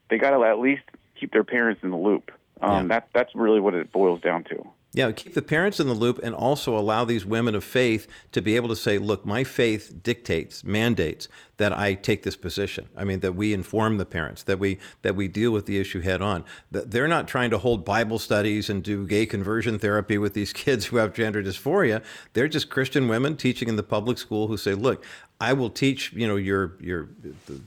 they 0.09 0.19
got 0.19 0.31
to 0.31 0.45
at 0.45 0.59
least 0.59 0.83
keep 1.19 1.33
their 1.33 1.45
parents 1.45 1.83
in 1.83 1.91
the 1.91 1.97
loop. 1.97 2.31
Um, 2.61 2.89
yeah. 2.89 2.89
That 2.95 3.09
that's 3.13 3.35
really 3.35 3.61
what 3.61 3.75
it 3.75 3.93
boils 3.93 4.21
down 4.21 4.45
to. 4.45 4.67
Yeah, 4.95 5.11
keep 5.13 5.33
the 5.33 5.41
parents 5.41 5.81
in 5.81 5.87
the 5.87 5.95
loop 5.95 6.21
and 6.23 6.35
also 6.35 6.77
allow 6.77 7.07
these 7.07 7.25
women 7.25 7.55
of 7.55 7.65
faith 7.65 8.07
to 8.33 8.43
be 8.43 8.57
able 8.57 8.69
to 8.69 8.77
say, 8.77 8.99
look, 8.99 9.25
my 9.25 9.43
faith 9.43 10.03
dictates, 10.03 10.65
mandates 10.65 11.29
that 11.57 11.73
I 11.73 11.95
take 11.95 12.25
this 12.25 12.37
position. 12.37 12.91
I 12.95 13.05
mean, 13.05 13.21
that 13.21 13.35
we 13.35 13.55
inform 13.55 13.97
the 13.97 14.05
parents, 14.05 14.43
that 14.43 14.59
we 14.59 14.79
that 15.01 15.17
we 15.17 15.29
deal 15.29 15.51
with 15.51 15.65
the 15.65 15.79
issue 15.79 16.03
head 16.03 16.21
on. 16.21 16.45
That 16.71 16.91
They're 16.91 17.09
not 17.09 17.27
trying 17.27 17.49
to 17.53 17.59
hold 17.59 17.87
Bible 17.87 18.19
studies 18.19 18.69
and 18.69 18.83
do 18.83 19.07
gay 19.07 19.25
conversion 19.25 19.79
therapy 19.79 20.19
with 20.19 20.35
these 20.35 20.53
kids 20.65 20.87
who 20.87 20.99
have 20.99 21.15
gender 21.15 21.43
dysphoria. 21.43 22.03
They're 22.35 22.49
just 22.49 22.69
Christian 22.69 23.09
women 23.09 23.39
teaching 23.39 23.69
in 23.69 23.77
the 23.77 23.83
public 23.83 24.19
school 24.19 24.49
who 24.49 24.59
say, 24.59 24.75
look, 24.75 25.07
I 25.41 25.55
will 25.55 25.71
teach, 25.71 26.13
you 26.13 26.29
know, 26.29 26.37
your 26.37 26.77
your 26.81 27.09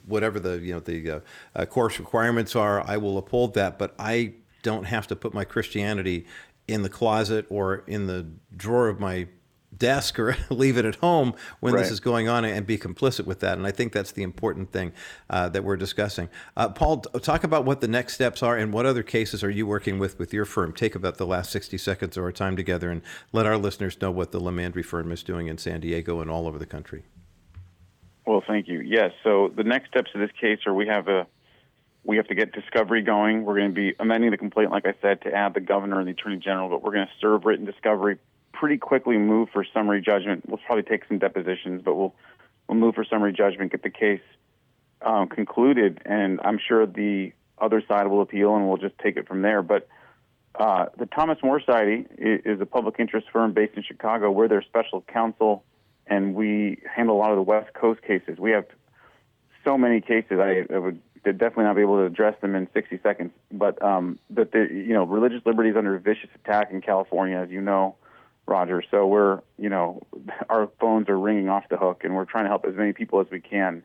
whatever 0.05 0.39
the 0.39 0.59
you 0.59 0.73
know 0.73 0.79
the 0.79 1.09
uh, 1.09 1.19
uh, 1.55 1.65
course 1.65 1.97
requirements 1.97 2.55
are. 2.55 2.87
I 2.87 2.97
will 2.97 3.17
uphold 3.17 3.55
that, 3.55 3.79
but 3.79 3.95
I 3.97 4.33
don't 4.61 4.85
have 4.85 5.07
to 5.07 5.15
put 5.15 5.33
my 5.33 5.43
Christianity 5.43 6.25
in 6.67 6.81
the 6.81 6.89
closet 6.89 7.45
or 7.49 7.83
in 7.87 8.07
the 8.07 8.27
drawer 8.55 8.87
of 8.87 8.99
my 8.99 9.27
desk 9.77 10.19
or 10.19 10.37
leave 10.49 10.77
it 10.77 10.85
at 10.85 10.95
home 10.95 11.33
when 11.59 11.73
right. 11.73 11.81
this 11.81 11.91
is 11.91 11.99
going 11.99 12.27
on 12.27 12.45
and 12.45 12.65
be 12.65 12.77
complicit 12.77 13.25
with 13.25 13.39
that. 13.41 13.57
And 13.57 13.67
I 13.67 13.71
think 13.71 13.93
that's 13.93 14.11
the 14.11 14.23
important 14.23 14.71
thing 14.71 14.93
uh, 15.29 15.49
that 15.49 15.63
we're 15.63 15.77
discussing. 15.77 16.29
Uh, 16.55 16.69
Paul, 16.69 17.01
talk 17.01 17.43
about 17.43 17.65
what 17.65 17.81
the 17.81 17.87
next 17.87 18.13
steps 18.13 18.41
are 18.41 18.57
and 18.57 18.73
what 18.73 18.85
other 18.85 19.03
cases 19.03 19.43
are 19.43 19.49
you 19.49 19.67
working 19.67 19.99
with 19.99 20.17
with 20.19 20.33
your 20.33 20.45
firm. 20.45 20.73
Take 20.73 20.95
about 20.95 21.17
the 21.17 21.27
last 21.27 21.51
60 21.51 21.77
seconds 21.77 22.17
of 22.17 22.23
our 22.23 22.31
time 22.31 22.55
together 22.55 22.89
and 22.89 23.01
let 23.31 23.45
our 23.45 23.57
listeners 23.57 23.99
know 24.01 24.11
what 24.11 24.31
the 24.31 24.39
LiMandri 24.39 24.85
firm 24.85 25.11
is 25.11 25.23
doing 25.23 25.47
in 25.47 25.57
San 25.57 25.81
Diego 25.81 26.21
and 26.21 26.29
all 26.29 26.47
over 26.47 26.57
the 26.57 26.65
country. 26.65 27.03
Well, 28.25 28.43
thank 28.45 28.67
you. 28.67 28.81
Yes. 28.81 29.11
So 29.23 29.51
the 29.55 29.63
next 29.63 29.89
steps 29.89 30.09
of 30.15 30.21
this 30.21 30.31
case 30.39 30.59
are 30.65 30.73
we 30.73 30.87
have 30.87 31.07
a 31.07 31.27
we 32.05 32.17
have 32.17 32.27
to 32.27 32.35
get 32.35 32.51
discovery 32.51 33.01
going. 33.01 33.43
We're 33.43 33.57
going 33.57 33.69
to 33.69 33.75
be 33.75 33.95
amending 33.99 34.31
the 34.31 34.37
complaint, 34.37 34.71
like 34.71 34.85
I 34.85 34.93
said, 35.01 35.21
to 35.23 35.33
add 35.33 35.53
the 35.55 35.59
governor 35.59 35.99
and 35.99 36.07
the 36.07 36.11
attorney 36.11 36.37
general, 36.37 36.69
but 36.69 36.83
we're 36.83 36.91
going 36.91 37.07
to 37.07 37.13
serve 37.19 37.45
written 37.45 37.65
discovery 37.65 38.17
pretty 38.53 38.77
quickly, 38.77 39.17
move 39.17 39.49
for 39.51 39.65
summary 39.73 40.01
judgment. 40.01 40.47
We'll 40.47 40.59
probably 40.65 40.83
take 40.83 41.05
some 41.07 41.17
depositions, 41.17 41.81
but 41.83 41.95
we'll 41.95 42.15
we'll 42.67 42.77
move 42.77 42.95
for 42.95 43.03
summary 43.03 43.33
judgment, 43.33 43.71
get 43.71 43.83
the 43.83 43.89
case 43.89 44.21
um, 45.01 45.27
concluded, 45.27 46.01
and 46.05 46.39
I'm 46.43 46.59
sure 46.59 46.85
the 46.85 47.33
other 47.57 47.81
side 47.87 48.07
will 48.07 48.21
appeal, 48.21 48.55
and 48.55 48.67
we'll 48.67 48.77
just 48.77 48.97
take 48.99 49.17
it 49.17 49.27
from 49.27 49.41
there. 49.41 49.61
But 49.61 49.87
uh, 50.55 50.85
the 50.97 51.05
Thomas 51.05 51.37
More 51.43 51.59
Society 51.59 52.05
is 52.17 52.61
a 52.61 52.65
public 52.65 52.95
interest 52.99 53.27
firm 53.31 53.53
based 53.53 53.75
in 53.75 53.83
Chicago. 53.83 54.31
We're 54.31 54.47
their 54.47 54.61
special 54.61 55.01
counsel, 55.01 55.63
and 56.07 56.35
we 56.35 56.81
handle 56.95 57.17
a 57.17 57.19
lot 57.19 57.31
of 57.31 57.37
the 57.37 57.43
West 57.43 57.73
Coast 57.73 58.01
cases. 58.03 58.37
We 58.39 58.51
have 58.51 58.65
so 59.63 59.77
many 59.77 60.01
cases. 60.01 60.39
I, 60.39 60.65
I 60.73 60.77
would 60.77 61.01
they'd 61.25 61.37
definitely 61.37 61.65
not 61.65 61.75
be 61.75 61.81
able 61.81 61.97
to 61.97 62.05
address 62.05 62.39
them 62.39 62.55
in 62.55 62.67
60 62.73 62.99
seconds. 63.03 63.31
But 63.51 63.81
um, 63.83 64.19
but 64.29 64.51
the 64.51 64.67
you 64.71 64.93
know 64.93 65.03
religious 65.03 65.41
liberty 65.45 65.69
is 65.69 65.75
under 65.75 65.97
vicious 65.99 66.29
attack 66.35 66.71
in 66.71 66.81
California, 66.81 67.37
as 67.37 67.49
you 67.49 67.61
know, 67.61 67.95
Roger. 68.45 68.83
So 68.89 69.05
we're 69.07 69.41
you 69.57 69.69
know 69.69 70.01
our 70.49 70.69
phones 70.79 71.09
are 71.09 71.19
ringing 71.19 71.49
off 71.49 71.65
the 71.69 71.77
hook, 71.77 72.03
and 72.03 72.15
we're 72.15 72.25
trying 72.25 72.45
to 72.45 72.49
help 72.49 72.65
as 72.65 72.75
many 72.75 72.93
people 72.93 73.19
as 73.19 73.27
we 73.31 73.41
can. 73.41 73.83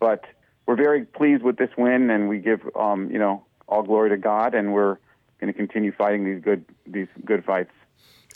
But 0.00 0.24
we're 0.66 0.76
very 0.76 1.04
pleased 1.04 1.42
with 1.42 1.56
this 1.56 1.70
win, 1.76 2.10
and 2.10 2.28
we 2.28 2.38
give 2.38 2.60
um, 2.74 3.10
you 3.10 3.18
know 3.18 3.44
all 3.68 3.82
glory 3.82 4.10
to 4.10 4.16
God, 4.16 4.54
and 4.54 4.72
we're 4.72 4.96
going 5.40 5.52
to 5.52 5.56
continue 5.56 5.92
fighting 5.92 6.24
these 6.24 6.42
good 6.42 6.64
these 6.86 7.08
good 7.24 7.44
fights. 7.44 7.70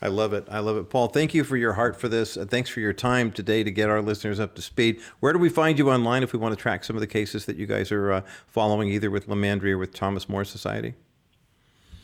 I 0.02 0.08
love 0.08 0.32
it. 0.32 0.48
I 0.50 0.58
love 0.58 0.76
it. 0.76 0.90
Paul, 0.90 1.06
thank 1.06 1.32
you 1.32 1.44
for 1.44 1.56
your 1.56 1.74
heart 1.74 1.94
for 1.94 2.08
this. 2.08 2.36
Uh, 2.36 2.44
thanks 2.44 2.68
for 2.68 2.80
your 2.80 2.92
time 2.92 3.30
today 3.30 3.62
to 3.62 3.70
get 3.70 3.88
our 3.88 4.02
listeners 4.02 4.40
up 4.40 4.56
to 4.56 4.62
speed. 4.62 5.00
Where 5.20 5.32
do 5.32 5.38
we 5.38 5.48
find 5.48 5.78
you 5.78 5.92
online 5.92 6.24
if 6.24 6.32
we 6.32 6.40
want 6.40 6.52
to 6.52 6.60
track 6.60 6.82
some 6.82 6.96
of 6.96 7.00
the 7.00 7.06
cases 7.06 7.46
that 7.46 7.54
you 7.54 7.66
guys 7.66 7.92
are 7.92 8.10
uh, 8.10 8.22
following, 8.48 8.88
either 8.88 9.12
with 9.12 9.28
LiMandri 9.28 9.70
or 9.70 9.78
with 9.78 9.94
Thomas 9.94 10.28
More 10.28 10.44
Society? 10.44 10.94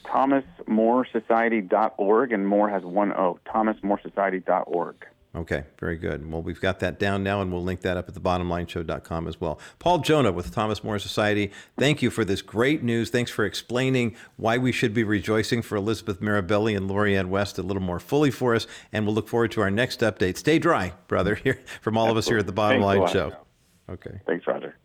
ThomasMoreSociety.org, 0.04 2.32
and 2.32 2.46
More 2.46 2.70
has 2.70 2.84
one 2.84 3.12
O, 3.14 3.40
ThomasMoreSociety.org. 3.52 5.04
Okay, 5.34 5.64
very 5.78 5.96
good. 5.96 6.30
Well, 6.30 6.42
we've 6.42 6.60
got 6.60 6.80
that 6.80 6.98
down 6.98 7.22
now, 7.22 7.42
and 7.42 7.52
we'll 7.52 7.62
link 7.62 7.82
that 7.82 7.98
up 7.98 8.08
at 8.08 8.14
the 8.14 8.20
thebottomlineshow.com 8.20 9.28
as 9.28 9.38
well. 9.40 9.60
Paul 9.78 10.00
Jonna 10.00 10.32
with 10.32 10.52
Thomas 10.52 10.82
More 10.82 10.98
Society, 10.98 11.52
thank 11.76 12.00
you 12.00 12.10
for 12.10 12.24
this 12.24 12.40
great 12.40 12.82
news. 12.82 13.10
Thanks 13.10 13.30
for 13.30 13.44
explaining 13.44 14.16
why 14.36 14.56
we 14.56 14.72
should 14.72 14.94
be 14.94 15.04
rejoicing 15.04 15.60
for 15.60 15.76
Elizabeth 15.76 16.20
Mirabelli 16.20 16.74
and 16.74 16.88
Lorianne 16.88 17.28
West 17.28 17.58
a 17.58 17.62
little 17.62 17.82
more 17.82 18.00
fully 18.00 18.30
for 18.30 18.54
us, 18.54 18.66
and 18.90 19.04
we'll 19.04 19.14
look 19.14 19.28
forward 19.28 19.52
to 19.52 19.60
our 19.60 19.70
next 19.70 20.00
update. 20.00 20.38
Stay 20.38 20.58
dry, 20.58 20.94
brother, 21.08 21.34
here 21.44 21.60
from 21.82 21.98
all 21.98 22.04
Absolutely. 22.06 22.18
of 22.18 22.24
us 22.24 22.28
here 22.28 22.38
at 22.38 22.46
the 22.46 22.52
Bottom 22.52 22.82
Line 22.82 23.06
Show. 23.08 23.32
Okay. 23.90 24.20
Thanks, 24.26 24.46
Roger. 24.46 24.76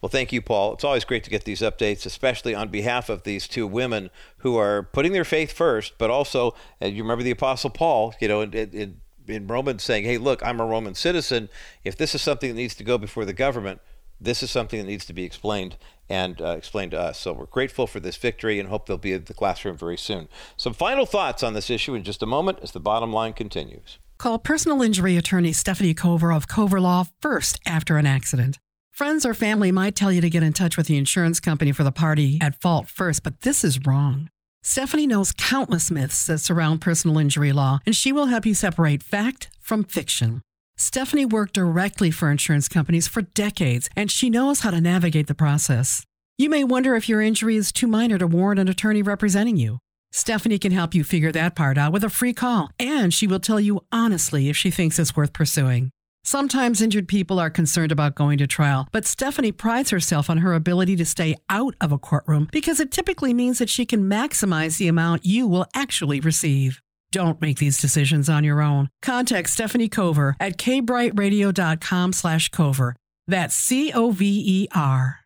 Well, 0.00 0.08
thank 0.08 0.32
you, 0.32 0.40
Paul. 0.40 0.72
It's 0.74 0.84
always 0.84 1.04
great 1.04 1.24
to 1.24 1.30
get 1.30 1.44
these 1.44 1.60
updates, 1.60 2.06
especially 2.06 2.54
on 2.54 2.68
behalf 2.68 3.10
of 3.10 3.24
these 3.24 3.46
two 3.46 3.66
women 3.66 4.10
who 4.38 4.56
are 4.56 4.84
putting 4.84 5.12
their 5.12 5.26
faith 5.26 5.52
first, 5.52 5.94
but 5.98 6.10
also, 6.10 6.54
uh, 6.80 6.86
you 6.86 7.02
remember 7.02 7.22
the 7.22 7.32
Apostle 7.32 7.70
Paul, 7.70 8.14
you 8.18 8.28
know, 8.28 8.40
it, 8.40 8.54
it, 8.54 8.90
in 9.30 9.46
Romans 9.46 9.82
saying, 9.82 10.04
hey, 10.04 10.18
look, 10.18 10.44
I'm 10.44 10.60
a 10.60 10.66
Roman 10.66 10.94
citizen. 10.94 11.48
If 11.84 11.96
this 11.96 12.14
is 12.14 12.22
something 12.22 12.50
that 12.50 12.56
needs 12.56 12.74
to 12.76 12.84
go 12.84 12.98
before 12.98 13.24
the 13.24 13.32
government, 13.32 13.80
this 14.20 14.42
is 14.42 14.50
something 14.50 14.78
that 14.78 14.86
needs 14.86 15.06
to 15.06 15.12
be 15.12 15.24
explained 15.24 15.76
and 16.08 16.40
uh, 16.42 16.50
explained 16.50 16.90
to 16.90 17.00
us. 17.00 17.18
So 17.18 17.32
we're 17.32 17.46
grateful 17.46 17.86
for 17.86 18.00
this 18.00 18.16
victory 18.16 18.60
and 18.60 18.68
hope 18.68 18.86
they'll 18.86 18.98
be 18.98 19.12
in 19.12 19.24
the 19.24 19.34
classroom 19.34 19.76
very 19.76 19.96
soon. 19.96 20.28
Some 20.56 20.74
final 20.74 21.06
thoughts 21.06 21.42
on 21.42 21.54
this 21.54 21.70
issue 21.70 21.94
in 21.94 22.04
just 22.04 22.22
a 22.22 22.26
moment 22.26 22.58
as 22.62 22.72
the 22.72 22.80
bottom 22.80 23.12
line 23.12 23.32
continues. 23.32 23.98
Call 24.18 24.38
personal 24.38 24.82
injury 24.82 25.16
attorney 25.16 25.52
Stefanie 25.52 25.96
Cover 25.96 26.32
of 26.32 26.46
Cover 26.46 26.80
Law 26.80 27.06
first 27.20 27.58
after 27.64 27.96
an 27.96 28.04
accident. 28.06 28.58
Friends 28.90 29.24
or 29.24 29.32
family 29.32 29.72
might 29.72 29.94
tell 29.94 30.12
you 30.12 30.20
to 30.20 30.28
get 30.28 30.42
in 30.42 30.52
touch 30.52 30.76
with 30.76 30.86
the 30.86 30.98
insurance 30.98 31.40
company 31.40 31.72
for 31.72 31.84
the 31.84 31.92
party 31.92 32.36
at 32.42 32.60
fault 32.60 32.86
first, 32.86 33.22
but 33.22 33.40
this 33.40 33.64
is 33.64 33.86
wrong. 33.86 34.28
Stefanie 34.64 35.06
knows 35.06 35.32
countless 35.32 35.90
myths 35.90 36.26
that 36.26 36.38
surround 36.38 36.80
personal 36.80 37.18
injury 37.18 37.52
law, 37.52 37.80
and 37.86 37.96
she 37.96 38.12
will 38.12 38.26
help 38.26 38.44
you 38.44 38.54
separate 38.54 39.02
fact 39.02 39.48
from 39.60 39.84
fiction. 39.84 40.42
Stefanie 40.78 41.30
worked 41.30 41.54
directly 41.54 42.10
for 42.10 42.30
insurance 42.30 42.68
companies 42.68 43.08
for 43.08 43.22
decades, 43.22 43.88
and 43.96 44.10
she 44.10 44.30
knows 44.30 44.60
how 44.60 44.70
to 44.70 44.80
navigate 44.80 45.26
the 45.26 45.34
process. 45.34 46.04
You 46.38 46.48
may 46.48 46.64
wonder 46.64 46.94
if 46.94 47.08
your 47.08 47.20
injury 47.20 47.56
is 47.56 47.72
too 47.72 47.86
minor 47.86 48.18
to 48.18 48.26
warrant 48.26 48.60
an 48.60 48.68
attorney 48.68 49.02
representing 49.02 49.56
you. 49.56 49.78
Stefanie 50.12 50.60
can 50.60 50.72
help 50.72 50.94
you 50.94 51.04
figure 51.04 51.32
that 51.32 51.54
part 51.54 51.78
out 51.78 51.92
with 51.92 52.04
a 52.04 52.10
free 52.10 52.32
call, 52.32 52.70
and 52.78 53.12
she 53.12 53.26
will 53.26 53.40
tell 53.40 53.60
you 53.60 53.80
honestly 53.92 54.48
if 54.48 54.56
she 54.56 54.70
thinks 54.70 54.98
it's 54.98 55.16
worth 55.16 55.32
pursuing. 55.32 55.90
Sometimes 56.22 56.82
injured 56.82 57.08
people 57.08 57.40
are 57.40 57.50
concerned 57.50 57.90
about 57.90 58.14
going 58.14 58.38
to 58.38 58.46
trial, 58.46 58.86
but 58.92 59.04
Stefanie 59.04 59.56
prides 59.56 59.90
herself 59.90 60.28
on 60.28 60.38
her 60.38 60.54
ability 60.54 60.94
to 60.96 61.04
stay 61.06 61.34
out 61.48 61.74
of 61.80 61.92
a 61.92 61.98
courtroom 61.98 62.48
because 62.52 62.78
it 62.78 62.90
typically 62.90 63.32
means 63.32 63.58
that 63.58 63.70
she 63.70 63.86
can 63.86 64.08
maximize 64.08 64.76
the 64.76 64.88
amount 64.88 65.24
you 65.24 65.46
will 65.46 65.66
actually 65.74 66.20
receive. 66.20 66.80
Don't 67.10 67.40
make 67.40 67.58
these 67.58 67.78
decisions 67.78 68.28
on 68.28 68.44
your 68.44 68.60
own. 68.60 68.90
Contact 69.02 69.48
Stefanie 69.48 69.90
Cover 69.90 70.36
at 70.38 70.58
kbrightradio.com 70.58 72.12
slash 72.12 72.50
cover. 72.50 72.94
That's 73.26 73.54
C-O-V-E-R. 73.54 75.20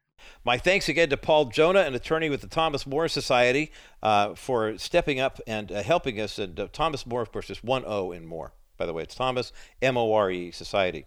My 0.46 0.58
thanks 0.58 0.88
again 0.88 1.10
to 1.10 1.16
Paul 1.16 1.46
Jonna, 1.46 1.86
an 1.86 1.94
attorney 1.94 2.30
with 2.30 2.42
the 2.42 2.46
Thomas 2.46 2.86
More 2.86 3.08
Society, 3.08 3.72
uh, 4.02 4.34
for 4.34 4.78
stepping 4.78 5.18
up 5.18 5.40
and 5.46 5.72
uh, 5.72 5.82
helping 5.82 6.20
us. 6.20 6.38
And 6.38 6.58
uh, 6.60 6.68
Thomas 6.72 7.06
More, 7.06 7.22
of 7.22 7.32
course, 7.32 7.50
is 7.50 7.64
one 7.64 7.82
O 7.86 8.12
in 8.12 8.26
More. 8.26 8.52
By 8.76 8.86
the 8.86 8.92
way, 8.92 9.02
it's 9.02 9.14
Thomas 9.14 9.52
M 9.80 9.96
O 9.96 10.12
R 10.12 10.30
E 10.30 10.50
Society. 10.50 11.06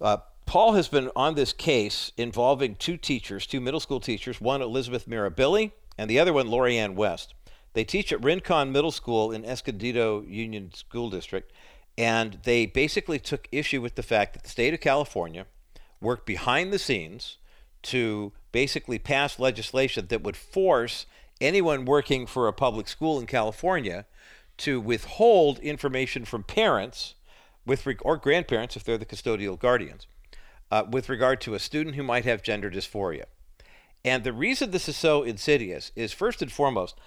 Uh, 0.00 0.18
Paul 0.46 0.72
has 0.72 0.88
been 0.88 1.10
on 1.14 1.34
this 1.34 1.52
case 1.52 2.12
involving 2.16 2.74
two 2.74 2.96
teachers, 2.96 3.46
two 3.46 3.60
middle 3.60 3.80
school 3.80 4.00
teachers, 4.00 4.40
one 4.40 4.60
Elizabeth 4.60 5.08
Mirabelli 5.08 5.72
and 5.96 6.10
the 6.10 6.18
other 6.18 6.32
one 6.32 6.48
Lori 6.48 6.76
Ann 6.78 6.94
West. 6.94 7.34
They 7.74 7.84
teach 7.84 8.12
at 8.12 8.22
Rincon 8.22 8.72
Middle 8.72 8.90
School 8.90 9.32
in 9.32 9.44
Escondido 9.44 10.22
Union 10.22 10.74
School 10.74 11.08
District, 11.08 11.50
and 11.96 12.38
they 12.42 12.66
basically 12.66 13.18
took 13.18 13.48
issue 13.50 13.80
with 13.80 13.94
the 13.94 14.02
fact 14.02 14.34
that 14.34 14.42
the 14.42 14.50
state 14.50 14.74
of 14.74 14.80
California 14.80 15.46
worked 16.00 16.26
behind 16.26 16.72
the 16.72 16.78
scenes 16.78 17.38
to 17.82 18.32
basically 18.50 18.98
pass 18.98 19.38
legislation 19.38 20.06
that 20.08 20.22
would 20.22 20.36
force 20.36 21.06
anyone 21.40 21.84
working 21.84 22.26
for 22.26 22.46
a 22.46 22.52
public 22.52 22.88
school 22.88 23.18
in 23.18 23.26
California 23.26 24.04
to 24.62 24.80
withhold 24.80 25.58
information 25.60 26.24
from 26.24 26.42
parents 26.42 27.14
with 27.66 27.86
or 28.02 28.16
grandparents 28.16 28.76
if 28.76 28.84
they're 28.84 28.98
the 28.98 29.04
custodial 29.04 29.58
guardians 29.58 30.06
uh, 30.70 30.84
with 30.90 31.08
regard 31.08 31.40
to 31.40 31.54
a 31.54 31.58
student 31.58 31.96
who 31.96 32.02
might 32.02 32.24
have 32.24 32.42
gender 32.42 32.70
dysphoria. 32.70 33.24
And 34.04 34.24
the 34.24 34.32
reason 34.32 34.70
this 34.70 34.88
is 34.88 34.96
so 34.96 35.22
insidious 35.22 35.92
is 35.94 36.12
first 36.12 36.42
and 36.42 36.50
foremost, 36.50 36.98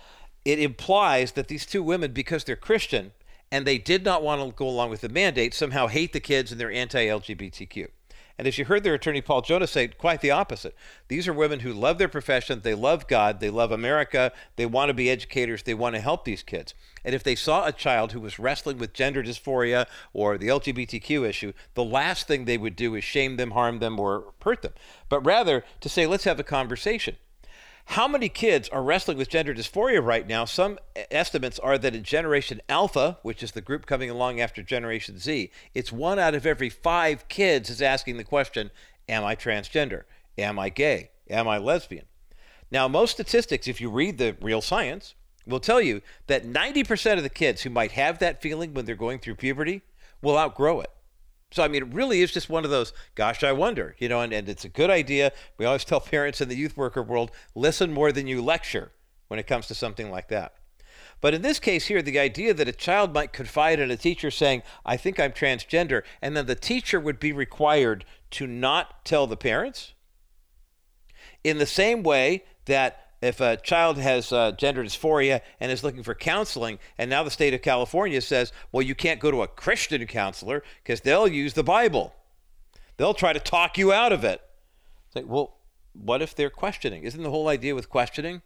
it 0.46 0.60
implies 0.60 1.34
that 1.34 1.48
these 1.48 1.66
two 1.66 1.84
women, 1.84 2.14
because 2.14 2.44
they're 2.44 2.56
Christian 2.56 3.12
and 3.52 3.66
they 3.66 3.78
did 3.78 4.06
not 4.06 4.24
want 4.24 4.42
to 4.42 4.56
go 4.56 4.68
along 4.68 4.90
with 4.90 5.02
the 5.02 5.10
mandate, 5.10 5.54
somehow 5.54 5.88
hate 5.88 6.14
the 6.14 6.20
kids 6.20 6.52
and 6.52 6.62
they're 6.62 6.72
anti 6.72 7.06
LGBTQ. 7.08 7.88
And 8.38 8.48
as 8.48 8.58
you 8.58 8.66
heard 8.66 8.84
their 8.84 8.94
attorney 8.94 9.22
Paul 9.22 9.42
Jonas 9.42 9.72
say, 9.72 9.88
quite 9.88 10.22
the 10.22 10.32
opposite. 10.32 10.76
These 11.08 11.28
are 11.28 11.34
women 11.34 11.62
who 11.62 11.72
love 11.72 11.98
their 11.98 12.10
profession, 12.10 12.62
they 12.62 12.74
love 12.74 13.08
God, 13.08 13.40
they 13.40 13.50
love 13.50 13.72
America, 13.72 14.34
they 14.58 14.66
want 14.66 14.90
to 14.90 14.94
be 14.94 15.10
educators, 15.10 15.64
they 15.64 15.74
want 15.74 15.96
to 15.96 16.02
help 16.02 16.26
these 16.26 16.44
kids. 16.44 16.74
And 17.06 17.16
if 17.16 17.24
they 17.24 17.36
saw 17.36 17.66
a 17.66 17.72
child 17.72 18.12
who 18.12 18.20
was 18.20 18.40
wrestling 18.40 18.78
with 18.78 18.94
gender 18.94 19.24
dysphoria 19.24 19.86
or 20.12 20.38
the 20.38 20.50
LGBTQ 20.50 21.28
issue, 21.28 21.54
the 21.76 21.84
last 21.84 22.28
thing 22.28 22.44
they 22.46 22.58
would 22.58 22.76
do 22.76 22.96
is 22.96 23.04
shame 23.04 23.38
them, 23.38 23.52
harm 23.52 23.80
them, 23.80 24.00
or 24.00 24.34
hurt 24.42 24.62
them. 24.62 24.74
But 25.08 25.26
rather 25.26 25.64
to 25.82 25.90
say, 25.90 26.06
let's 26.06 26.26
have 26.26 26.40
a 26.40 26.44
conversation. 26.44 27.16
How 27.86 28.08
many 28.08 28.30
kids 28.30 28.68
are 28.70 28.84
wrestling 28.84 29.18
with 29.18 29.30
gender 29.30 29.54
dysphoria 29.54 30.04
right 30.04 30.28
now? 30.28 30.44
Some 30.46 30.80
estimates 31.12 31.60
are 31.60 31.78
that 31.78 31.96
in 31.96 32.04
Generation 32.04 32.62
Alpha, 32.68 33.20
which 33.22 33.42
is 33.42 33.52
the 33.52 33.62
group 33.62 33.86
coming 33.86 34.10
along 34.10 34.42
after 34.42 34.62
Generation 34.62 35.18
Z, 35.18 35.52
it's 35.74 35.92
one 35.92 36.20
out 36.20 36.36
of 36.36 36.46
every 36.46 36.70
five 36.70 37.28
kids 37.30 37.70
is 37.70 37.82
asking 37.82 38.18
the 38.18 38.24
question 38.24 38.72
Am 39.08 39.24
I 39.24 39.36
transgender? 39.36 40.04
Am 40.38 40.60
I 40.60 40.70
gay? 40.70 41.12
Am 41.30 41.48
I 41.48 41.58
lesbian? 41.58 42.06
Now, 42.72 42.88
most 42.88 43.12
statistics, 43.12 43.68
if 43.68 43.80
you 43.80 43.90
read 43.90 44.18
the 44.18 44.36
real 44.42 44.62
science, 44.62 45.14
will 45.46 45.60
tell 45.60 45.80
you 45.80 46.02
that 46.28 46.44
90% 46.44 47.18
of 47.18 47.24
the 47.24 47.30
kids 47.30 47.62
who 47.62 47.70
might 47.70 47.92
have 47.92 48.20
that 48.20 48.42
feeling 48.42 48.74
when 48.74 48.86
they're 48.86 48.96
going 48.96 49.20
through 49.20 49.36
puberty 49.36 49.82
will 50.22 50.38
outgrow 50.38 50.82
it. 50.82 50.90
So, 51.56 51.64
I 51.64 51.70
mean, 51.70 51.84
it 51.84 51.94
really 51.94 52.22
is 52.22 52.34
just 52.34 52.50
one 52.50 52.66
of 52.66 52.70
those, 52.70 52.92
gosh, 53.16 53.42
I 53.42 53.54
wonder, 53.54 53.96
you 53.98 54.10
know, 54.10 54.20
and, 54.20 54.34
and 54.34 54.50
it's 54.50 54.66
a 54.66 54.70
good 54.70 54.90
idea. 54.90 55.32
We 55.58 55.66
always 55.66 55.86
tell 55.86 56.02
parents 56.02 56.42
in 56.42 56.50
the 56.50 56.56
youth 56.58 56.76
worker 56.76 57.02
world 57.02 57.32
listen 57.56 57.94
more 57.94 58.12
than 58.12 58.28
you 58.28 58.42
lecture 58.42 58.92
when 59.30 59.40
it 59.40 59.48
comes 59.48 59.66
to 59.68 59.74
something 59.74 60.12
like 60.12 60.28
that. 60.28 60.56
But 61.22 61.34
in 61.34 61.44
this 61.44 61.60
case 61.60 61.86
here, 61.86 62.02
the 62.02 62.20
idea 62.20 62.54
that 62.54 62.68
a 62.68 62.74
child 62.74 63.14
might 63.14 63.32
confide 63.32 63.80
in 63.80 63.90
a 63.90 63.96
teacher 63.96 64.30
saying, 64.30 64.64
I 64.86 64.98
think 64.98 65.18
I'm 65.18 65.32
transgender, 65.32 66.04
and 66.22 66.36
then 66.36 66.46
the 66.46 66.56
teacher 66.56 67.00
would 67.00 67.22
be 67.22 67.32
required 67.32 68.04
to 68.32 68.48
not 68.48 69.06
tell 69.06 69.26
the 69.26 69.38
parents, 69.38 69.94
in 71.42 71.58
the 71.58 71.66
same 71.66 72.04
way 72.04 72.44
that 72.66 73.05
if 73.22 73.40
a 73.42 73.58
child 73.58 73.98
has 73.98 74.32
uh, 74.32 74.52
gender 74.52 74.84
dysphoria 74.84 75.42
and 75.60 75.72
is 75.72 75.84
looking 75.84 76.04
for 76.04 76.14
counseling, 76.14 76.80
and 76.98 77.10
now 77.10 77.24
the 77.24 77.32
state 77.32 77.54
of 77.54 77.62
California 77.62 78.22
says, 78.22 78.52
well, 78.72 78.82
you 78.82 78.96
can't 78.96 79.20
go 79.20 79.32
to 79.32 79.42
a 79.42 79.48
Christian 79.48 80.06
counselor 80.06 80.64
because 80.84 81.02
they'll 81.02 81.28
use 81.28 81.54
the 81.54 81.64
Bible. 81.64 82.14
They'll 82.98 83.14
try 83.14 83.34
to 83.34 83.40
talk 83.40 83.78
you 83.78 83.92
out 83.92 84.14
of 84.14 84.24
it. 84.24 84.42
It's 85.08 85.16
like, 85.16 85.28
well, 85.28 85.58
what 85.94 86.22
if 86.22 86.36
they're 86.36 86.50
questioning? 86.50 87.04
Isn't 87.04 87.24
the 87.24 87.30
whole 87.30 87.48
idea 87.48 87.76
with 87.76 87.90
questioning 87.90 88.42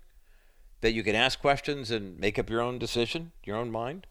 that 0.82 0.94
you 0.94 1.04
can 1.04 1.16
ask 1.16 1.40
questions 1.40 1.92
and 1.92 2.20
make 2.20 2.40
up 2.40 2.50
your 2.50 2.62
own 2.62 2.80
decision, 2.80 3.32
your 3.44 3.58
own 3.58 3.72
mind? 3.72 4.08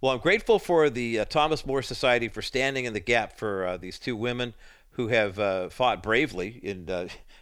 Well, 0.00 0.12
I'm 0.12 0.18
grateful 0.18 0.58
for 0.58 0.88
the 0.88 1.20
uh, 1.20 1.24
Thomas 1.26 1.66
More 1.66 1.82
Society 1.82 2.28
for 2.28 2.40
standing 2.40 2.86
in 2.86 2.94
the 2.94 3.00
gap 3.00 3.36
for 3.36 3.66
uh, 3.66 3.76
these 3.76 3.98
two 3.98 4.16
women 4.16 4.54
who 4.92 5.08
have 5.08 5.38
uh, 5.38 5.68
fought 5.68 6.02
bravely 6.02 6.58
in 6.62 6.88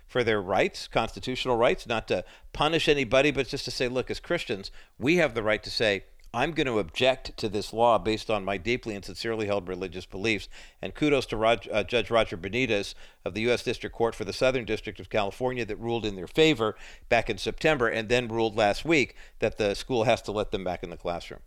for 0.09 0.25
their 0.25 0.41
rights, 0.41 0.89
constitutional 0.89 1.57
rights, 1.57 1.87
not 1.87 2.09
to 2.09 2.25
punish 2.53 2.89
anybody, 2.89 3.31
but 3.31 3.47
just 3.47 3.67
to 3.67 3.71
say, 3.71 3.87
look, 3.87 4.11
as 4.11 4.19
Christians, 4.19 4.71
we 4.99 5.17
have 5.17 5.35
the 5.35 5.43
right 5.43 5.63
to 5.63 5.71
say, 5.71 6.05
I'm 6.35 6.53
going 6.53 6.67
to 6.67 6.79
object 6.79 7.37
to 7.39 7.49
this 7.49 7.73
law 7.73 7.99
based 7.99 8.31
on 8.31 8.45
my 8.45 8.59
deeply 8.59 8.95
and 8.95 9.05
sincerely 9.05 9.47
held 9.47 9.67
religious 9.67 10.05
beliefs. 10.05 10.49
And 10.83 10.95
kudos 10.95 11.25
to 11.27 11.43
uh, 11.43 11.85
Judge 11.85 12.11
Roger 12.11 12.37
Benitez 12.37 12.95
of 13.25 13.35
the 13.35 13.41
U.S. 13.43 13.63
District 13.63 13.95
Court 13.97 14.15
for 14.15 14.25
the 14.25 14.33
Southern 14.33 14.67
District 14.67 15.01
of 15.01 15.09
California 15.09 15.65
that 15.65 15.77
ruled 15.77 16.05
in 16.05 16.17
their 16.17 16.27
favor 16.27 16.77
back 17.09 17.31
in 17.31 17.39
September 17.39 17.89
and 17.89 18.09
then 18.09 18.29
ruled 18.29 18.57
last 18.57 18.85
week 18.85 19.15
that 19.39 19.57
the 19.57 19.75
school 19.75 20.05
has 20.05 20.21
to 20.23 20.33
let 20.33 20.51
them 20.51 20.65
back 20.65 20.83
in 20.83 20.91
the 20.91 20.97
classroom. 20.97 21.41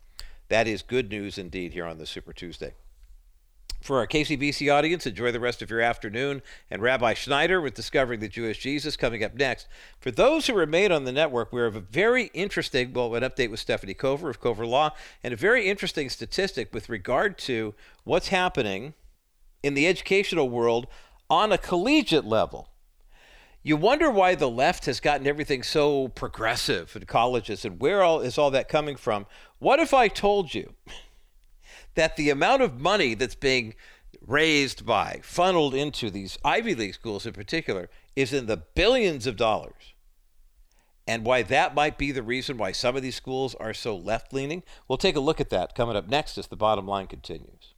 That 0.49 0.67
is 0.67 0.81
good 0.81 1.09
news 1.09 1.37
indeed 1.37 1.73
here 1.73 1.85
on 1.85 1.97
the 1.97 2.07
Super 2.07 2.33
Tuesday. 2.33 2.73
For 3.81 3.97
our 3.97 4.05
KCBC 4.05 4.71
audience, 4.71 5.07
enjoy 5.07 5.31
the 5.31 5.39
rest 5.39 5.63
of 5.63 5.71
your 5.71 5.81
afternoon. 5.81 6.43
And 6.69 6.83
Rabbi 6.83 7.15
Schneider 7.15 7.59
with 7.59 7.73
Discovering 7.73 8.19
the 8.19 8.27
Jewish 8.27 8.59
Jesus 8.59 8.95
coming 8.95 9.23
up 9.23 9.33
next. 9.33 9.67
For 9.99 10.11
those 10.11 10.45
who 10.45 10.53
remain 10.53 10.91
on 10.91 11.05
the 11.05 11.11
network, 11.11 11.51
we 11.51 11.61
have 11.61 11.75
a 11.75 11.79
very 11.79 12.25
interesting, 12.35 12.93
well, 12.93 13.15
an 13.15 13.23
update 13.23 13.49
with 13.49 13.65
Stefanie 13.65 13.97
Cover 13.97 14.29
of 14.29 14.39
Cover 14.39 14.67
Law, 14.67 14.91
and 15.23 15.33
a 15.33 15.37
very 15.37 15.67
interesting 15.67 16.09
statistic 16.09 16.71
with 16.75 16.89
regard 16.89 17.39
to 17.39 17.73
what's 18.03 18.27
happening 18.27 18.93
in 19.63 19.73
the 19.73 19.87
educational 19.87 20.47
world 20.47 20.85
on 21.27 21.51
a 21.51 21.57
collegiate 21.57 22.25
level. 22.25 22.69
You 23.63 23.77
wonder 23.77 24.11
why 24.11 24.35
the 24.35 24.49
left 24.49 24.85
has 24.85 24.99
gotten 24.99 25.25
everything 25.25 25.63
so 25.63 26.09
progressive 26.09 26.95
in 26.95 27.05
colleges 27.05 27.65
and 27.65 27.79
where 27.79 28.03
all 28.03 28.19
is 28.19 28.37
all 28.37 28.51
that 28.51 28.69
coming 28.69 28.95
from? 28.95 29.25
What 29.57 29.79
if 29.79 29.91
I 29.91 30.07
told 30.07 30.53
you? 30.53 30.73
That 31.95 32.15
the 32.15 32.29
amount 32.29 32.61
of 32.61 32.79
money 32.79 33.13
that's 33.13 33.35
being 33.35 33.75
raised 34.25 34.85
by, 34.85 35.19
funneled 35.23 35.73
into 35.73 36.09
these 36.09 36.37
Ivy 36.43 36.75
League 36.75 36.93
schools 36.93 37.25
in 37.25 37.33
particular, 37.33 37.89
is 38.15 38.33
in 38.33 38.45
the 38.45 38.57
billions 38.57 39.27
of 39.27 39.37
dollars. 39.37 39.93
And 41.07 41.25
why 41.25 41.41
that 41.43 41.75
might 41.75 41.97
be 41.97 42.11
the 42.11 42.23
reason 42.23 42.57
why 42.57 42.71
some 42.71 42.95
of 42.95 43.01
these 43.01 43.15
schools 43.15 43.55
are 43.55 43.73
so 43.73 43.95
left 43.95 44.33
leaning, 44.33 44.63
we'll 44.87 44.97
take 44.97 45.15
a 45.15 45.21
look 45.21 45.41
at 45.41 45.49
that 45.49 45.75
coming 45.75 45.95
up 45.95 46.07
next 46.07 46.37
as 46.37 46.47
the 46.47 46.55
bottom 46.55 46.87
line 46.87 47.07
continues. 47.07 47.70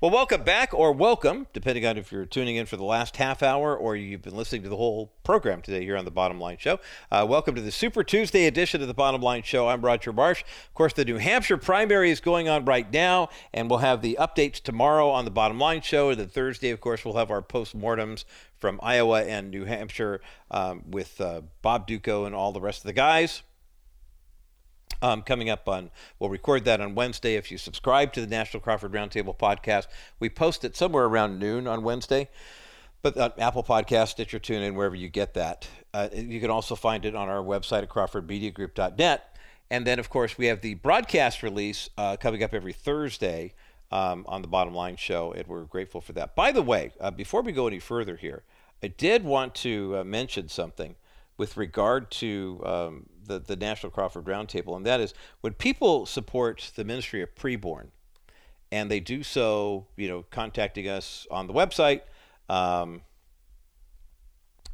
Well, 0.00 0.10
welcome 0.10 0.42
back, 0.42 0.72
or 0.72 0.92
welcome, 0.92 1.46
depending 1.52 1.84
on 1.84 1.98
if 1.98 2.12
you're 2.12 2.24
tuning 2.24 2.56
in 2.56 2.66
for 2.66 2.76
the 2.76 2.84
last 2.84 3.16
half 3.16 3.42
hour 3.42 3.76
or 3.76 3.96
you've 3.96 4.22
been 4.22 4.36
listening 4.36 4.62
to 4.62 4.68
the 4.68 4.76
whole 4.76 5.12
program 5.24 5.62
today 5.62 5.84
here 5.84 5.96
on 5.96 6.04
the 6.04 6.10
Bottom 6.10 6.40
Line 6.40 6.56
Show. 6.58 6.78
Uh, 7.10 7.26
welcome 7.28 7.54
to 7.54 7.60
the 7.60 7.72
Super 7.72 8.04
Tuesday 8.04 8.46
edition 8.46 8.80
of 8.80 8.88
the 8.88 8.94
Bottom 8.94 9.20
Line 9.20 9.42
Show. 9.42 9.68
I'm 9.68 9.82
Roger 9.82 10.12
Marsh. 10.12 10.42
Of 10.42 10.74
course, 10.74 10.92
the 10.92 11.04
New 11.04 11.18
Hampshire 11.18 11.56
primary 11.56 12.10
is 12.10 12.20
going 12.20 12.48
on 12.48 12.64
right 12.64 12.90
now, 12.92 13.28
and 13.52 13.68
we'll 13.68 13.80
have 13.80 14.02
the 14.02 14.16
updates 14.20 14.62
tomorrow 14.62 15.10
on 15.10 15.24
the 15.24 15.30
Bottom 15.30 15.58
Line 15.58 15.80
Show. 15.80 16.10
And 16.10 16.20
then 16.20 16.28
Thursday, 16.28 16.70
of 16.70 16.80
course, 16.80 17.04
we'll 17.04 17.16
have 17.16 17.30
our 17.30 17.42
post-mortems 17.42 18.24
from 18.58 18.78
Iowa 18.82 19.24
and 19.24 19.50
New 19.50 19.64
Hampshire 19.64 20.20
um, 20.50 20.82
with 20.88 21.20
uh, 21.20 21.42
Bob 21.62 21.88
Dutko 21.88 22.26
and 22.26 22.34
all 22.34 22.52
the 22.52 22.60
rest 22.60 22.80
of 22.80 22.86
the 22.86 22.92
guys. 22.92 23.42
Um, 25.00 25.22
coming 25.22 25.48
up 25.48 25.68
on, 25.68 25.90
we'll 26.18 26.30
record 26.30 26.64
that 26.64 26.80
on 26.80 26.94
Wednesday. 26.94 27.36
If 27.36 27.52
you 27.52 27.58
subscribe 27.58 28.12
to 28.14 28.20
the 28.20 28.26
National 28.26 28.60
Crawford 28.60 28.92
Roundtable 28.92 29.36
podcast, 29.38 29.86
we 30.18 30.28
post 30.28 30.64
it 30.64 30.76
somewhere 30.76 31.04
around 31.04 31.38
noon 31.38 31.68
on 31.68 31.82
Wednesday. 31.82 32.28
But 33.00 33.38
Apple 33.38 33.62
Podcast, 33.62 34.08
Stitcher, 34.08 34.40
TuneIn, 34.40 34.74
wherever 34.74 34.96
you 34.96 35.08
get 35.08 35.34
that. 35.34 35.68
Uh, 35.94 36.08
you 36.12 36.40
can 36.40 36.50
also 36.50 36.74
find 36.74 37.04
it 37.04 37.14
on 37.14 37.28
our 37.28 37.42
website 37.42 37.84
at 37.84 37.88
crawfordmediagroup.net. 37.88 39.36
And 39.70 39.86
then, 39.86 39.98
of 39.98 40.10
course, 40.10 40.36
we 40.36 40.46
have 40.46 40.62
the 40.62 40.74
broadcast 40.74 41.42
release 41.44 41.90
uh, 41.96 42.16
coming 42.16 42.42
up 42.42 42.52
every 42.52 42.72
Thursday 42.72 43.54
um, 43.92 44.24
on 44.28 44.42
the 44.42 44.48
Bottom 44.48 44.74
Line 44.74 44.96
Show, 44.96 45.32
and 45.32 45.46
we're 45.46 45.64
grateful 45.64 46.00
for 46.00 46.12
that. 46.14 46.34
By 46.34 46.52
the 46.52 46.62
way, 46.62 46.92
uh, 47.00 47.10
before 47.10 47.42
we 47.42 47.52
go 47.52 47.66
any 47.66 47.78
further 47.78 48.16
here, 48.16 48.42
I 48.82 48.88
did 48.88 49.24
want 49.24 49.54
to 49.56 49.98
uh, 49.98 50.04
mention 50.04 50.48
something 50.48 50.96
with 51.36 51.56
regard 51.56 52.10
to 52.10 52.62
um, 52.64 53.06
the, 53.28 53.38
the 53.38 53.56
National 53.56 53.90
Crawford 53.90 54.24
Roundtable, 54.24 54.76
and 54.76 54.84
that 54.86 55.00
is 55.00 55.14
when 55.40 55.52
people 55.54 56.06
support 56.06 56.72
the 56.74 56.84
Ministry 56.84 57.22
of 57.22 57.34
Preborn, 57.34 57.88
and 58.72 58.90
they 58.90 59.00
do 59.00 59.22
so, 59.22 59.86
you 59.96 60.08
know, 60.08 60.24
contacting 60.30 60.88
us 60.88 61.26
on 61.30 61.46
the 61.46 61.54
website. 61.54 62.02
Um, 62.48 63.02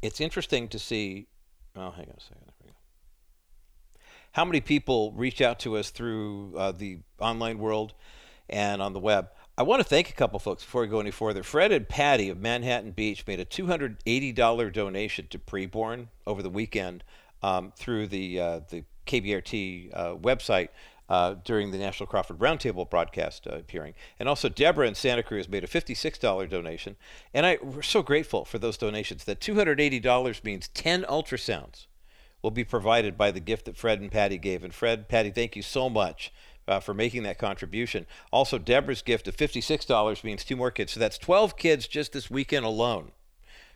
it's 0.01 0.19
interesting 0.19 0.67
to 0.69 0.79
see. 0.79 1.27
Oh, 1.75 1.91
hang 1.91 2.05
on 2.05 2.15
a 2.17 2.21
second. 2.21 2.45
How 4.35 4.43
many 4.43 4.59
people 4.59 5.13
reach 5.13 5.39
out 5.39 5.59
to 5.59 5.77
us 5.77 5.91
through 5.91 6.55
uh, 6.57 6.73
the 6.73 6.97
online 7.19 7.57
world 7.57 7.93
and 8.49 8.81
on 8.81 8.91
the 8.91 8.99
web? 8.99 9.29
I 9.57 9.63
want 9.63 9.81
to 9.81 9.87
thank 9.87 10.09
a 10.09 10.13
couple 10.13 10.37
folks 10.39 10.61
before 10.61 10.81
we 10.81 10.87
go 10.87 10.99
any 10.99 11.11
further. 11.11 11.41
Fred 11.41 11.71
and 11.71 11.87
Patty 11.87 12.27
of 12.27 12.37
Manhattan 12.37 12.91
Beach 12.91 13.25
made 13.25 13.39
a 13.39 13.45
$280 13.45 14.73
donation 14.73 15.27
to 15.29 15.39
Preborn 15.39 16.07
over 16.27 16.43
the 16.43 16.49
weekend 16.49 17.05
um, 17.45 17.71
through 17.75 18.07
the 18.07 18.39
uh, 18.39 18.59
the 18.69 18.83
KBRT 19.05 19.91
uh, 19.93 20.15
website. 20.15 20.69
Uh, 21.07 21.35
during 21.45 21.69
the 21.69 21.77
National 21.77 22.07
Crawford 22.07 22.39
Roundtable 22.39 22.89
broadcast 22.89 23.45
uh, 23.45 23.57
appearing. 23.57 23.93
And 24.19 24.27
also, 24.27 24.49
Deborah 24.49 24.87
in 24.87 24.95
Santa 24.95 25.21
Cruz 25.21 25.47
made 25.47 25.63
a 25.63 25.67
$56 25.67 26.49
donation. 26.49 26.95
And 27.31 27.45
I, 27.45 27.59
we're 27.61 27.83
so 27.83 28.01
grateful 28.01 28.43
for 28.43 28.57
those 28.57 28.75
donations. 28.75 29.23
That 29.25 29.39
$280 29.39 30.43
means 30.43 30.67
10 30.69 31.03
ultrasounds 31.03 31.85
will 32.41 32.49
be 32.49 32.63
provided 32.63 33.19
by 33.19 33.29
the 33.29 33.39
gift 33.39 33.65
that 33.65 33.77
Fred 33.77 34.01
and 34.01 34.11
Patty 34.11 34.39
gave. 34.39 34.63
And 34.63 34.73
Fred, 34.73 35.07
Patty, 35.07 35.29
thank 35.29 35.55
you 35.55 35.61
so 35.61 35.91
much 35.91 36.33
uh, 36.67 36.79
for 36.79 36.95
making 36.95 37.21
that 37.21 37.37
contribution. 37.37 38.07
Also, 38.33 38.57
Deborah's 38.57 39.03
gift 39.03 39.27
of 39.27 39.37
$56 39.37 40.23
means 40.23 40.43
two 40.43 40.55
more 40.55 40.71
kids. 40.71 40.93
So 40.93 40.99
that's 40.99 41.19
12 41.19 41.55
kids 41.55 41.87
just 41.87 42.13
this 42.13 42.31
weekend 42.31 42.65
alone 42.65 43.11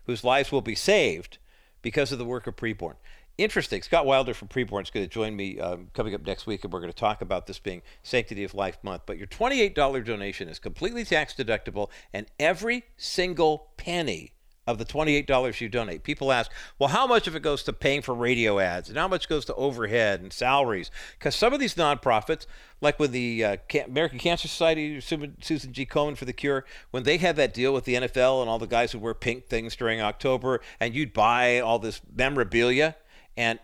whose 0.08 0.24
lives 0.24 0.52
will 0.52 0.64
be 0.64 0.74
saved 0.74 1.38
because 1.84 2.12
of 2.12 2.18
the 2.18 2.26
work 2.26 2.48
of 2.48 2.56
Preborn 2.56 2.96
interesting. 3.40 3.82
Scott 3.82 4.06
Wilder 4.06 4.34
from 4.34 4.50
Preborn 4.50 4.84
is 4.84 4.90
going 4.90 5.06
to 5.06 5.12
join 5.12 5.36
me 5.36 5.60
um, 5.60 5.88
coming 5.94 6.14
up 6.14 6.26
next 6.26 6.46
week, 6.46 6.64
and 6.64 6.74
we're 6.74 6.82
going 6.82 6.92
to 6.92 6.98
talk 6.98 7.22
about 7.22 7.48
this 7.48 7.60
being 7.60 7.82
Sanctity 8.04 8.44
of 8.44 8.54
Life 8.54 8.78
Month. 8.84 9.04
But 9.06 9.18
your 9.18 9.28
$28 9.28 10.06
donation 10.06 10.50
is 10.50 10.60
completely 10.60 11.06
tax 11.06 11.34
deductible, 11.34 11.90
and 12.14 12.28
every 12.40 12.84
single 12.98 13.70
penny 13.78 14.34
of 14.68 14.78
the 14.78 14.86
$28 14.86 15.62
you 15.62 15.68
donate. 15.68 16.04
People 16.04 16.32
ask, 16.32 16.52
well, 16.78 16.90
how 16.90 17.08
much 17.08 17.26
of 17.26 17.36
it 17.36 17.42
goes 17.42 17.64
to 17.64 17.74
paying 17.74 18.04
for 18.04 18.14
radio 18.14 18.60
ads 18.60 18.88
and 18.88 19.00
how 19.00 19.08
much 19.08 19.28
goes 19.28 19.44
to 19.46 19.56
overhead 19.56 20.22
and 20.22 20.32
salaries? 20.32 20.92
Because 21.18 21.34
some 21.34 21.54
of 21.54 21.60
these 21.60 21.74
nonprofits, 21.74 22.46
like 22.80 23.00
with 23.00 23.12
the 23.12 23.44
uh, 23.44 23.58
American 23.88 24.20
Cancer 24.20 24.48
Society, 24.48 25.02
Susan 25.02 25.74
G. 25.74 25.88
Komen 25.88 26.16
for 26.16 26.26
the 26.26 26.34
Cure, 26.34 26.66
when 26.92 27.02
they 27.02 27.18
had 27.18 27.36
that 27.38 27.52
deal 27.52 27.74
with 27.74 27.86
the 27.86 27.96
NFL 27.96 28.42
and 28.42 28.50
all 28.50 28.60
the 28.60 28.68
guys 28.68 28.92
who 28.92 29.00
wear 29.00 29.16
pink 29.16 29.48
things 29.48 29.76
during 29.76 30.02
October, 30.02 30.62
and 30.80 30.94
you'd 30.94 31.14
buy 31.14 31.60
all 31.60 31.80
this 31.80 32.02
memorabilia– 32.16 32.96
and 33.38 33.60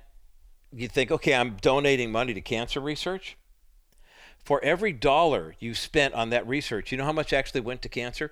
you 0.71 0.87
think, 0.87 1.11
okay, 1.11 1.33
I'm 1.33 1.57
donating 1.61 2.11
money 2.11 2.33
to 2.33 2.41
cancer 2.41 2.79
research. 2.79 3.37
For 4.43 4.63
every 4.63 4.93
dollar 4.93 5.55
you 5.59 5.73
spent 5.73 6.13
on 6.13 6.29
that 6.29 6.47
research, 6.47 6.91
you 6.91 6.97
know 6.97 7.05
how 7.05 7.11
much 7.11 7.33
actually 7.33 7.61
went 7.61 7.81
to 7.81 7.89
cancer? 7.89 8.31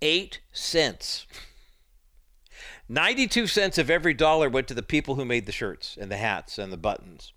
Eight 0.00 0.40
cents. 0.52 1.26
92 2.88 3.46
cents 3.46 3.78
of 3.78 3.90
every 3.90 4.14
dollar 4.14 4.48
went 4.48 4.68
to 4.68 4.74
the 4.74 4.82
people 4.82 5.14
who 5.14 5.24
made 5.24 5.46
the 5.46 5.52
shirts 5.52 5.96
and 6.00 6.10
the 6.10 6.16
hats 6.16 6.58
and 6.58 6.72
the 6.72 6.76
buttons. 6.76 7.32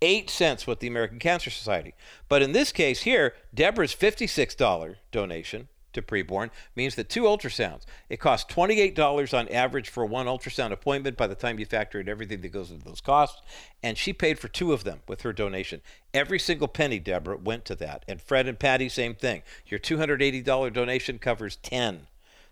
Eight 0.00 0.30
cents 0.30 0.66
with 0.66 0.80
the 0.80 0.86
American 0.86 1.18
Cancer 1.18 1.50
Society. 1.50 1.94
But 2.28 2.42
in 2.42 2.52
this 2.52 2.70
case 2.70 3.02
here, 3.02 3.34
Deborah's 3.54 3.94
$56 3.94 4.96
donation 5.10 5.68
to 5.96 6.02
preborn 6.02 6.50
means 6.76 6.94
that 6.94 7.08
two 7.08 7.22
ultrasounds, 7.22 7.82
it 8.08 8.18
costs 8.18 8.52
$28 8.54 9.36
on 9.36 9.48
average 9.48 9.88
for 9.88 10.06
one 10.06 10.26
ultrasound 10.26 10.70
appointment 10.70 11.16
by 11.16 11.26
the 11.26 11.34
time 11.34 11.58
you 11.58 11.66
factor 11.66 11.98
in 11.98 12.08
everything 12.08 12.40
that 12.42 12.52
goes 12.52 12.70
into 12.70 12.84
those 12.84 13.00
costs. 13.00 13.42
And 13.82 13.98
she 13.98 14.12
paid 14.12 14.38
for 14.38 14.48
two 14.48 14.72
of 14.72 14.84
them 14.84 15.00
with 15.08 15.22
her 15.22 15.32
donation. 15.32 15.80
Every 16.14 16.38
single 16.38 16.68
penny, 16.68 16.98
Deborah, 16.98 17.36
went 17.36 17.64
to 17.66 17.74
that. 17.76 18.04
And 18.06 18.22
Fred 18.22 18.46
and 18.46 18.58
Patty, 18.58 18.88
same 18.88 19.14
thing. 19.14 19.42
Your 19.66 19.80
$280 19.80 20.72
donation 20.72 21.18
covers 21.18 21.56
10. 21.56 22.06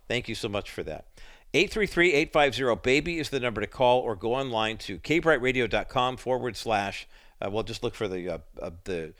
Thank 0.09 0.29
you 0.29 0.35
so 0.35 0.49
much 0.49 0.71
for 0.71 0.83
that. 0.83 1.07
833-850-BABY 1.55 3.19
is 3.21 3.31
the 3.31 3.39
number 3.39 3.61
to 3.61 3.69
call 3.69 4.01
or 4.01 4.17
go 4.17 4.35
online 4.35 4.77
to 4.79 4.99
kbrightradio.com 4.99 6.17
forward 6.17 6.57
slash, 6.57 7.07
uh, 7.41 7.49
well, 7.49 7.63
just 7.63 7.85
look 7.85 7.95
for 7.95 8.09
the, 8.09 8.29
uh, 8.29 8.39
uh, 8.61 8.71
the, 8.83 9.15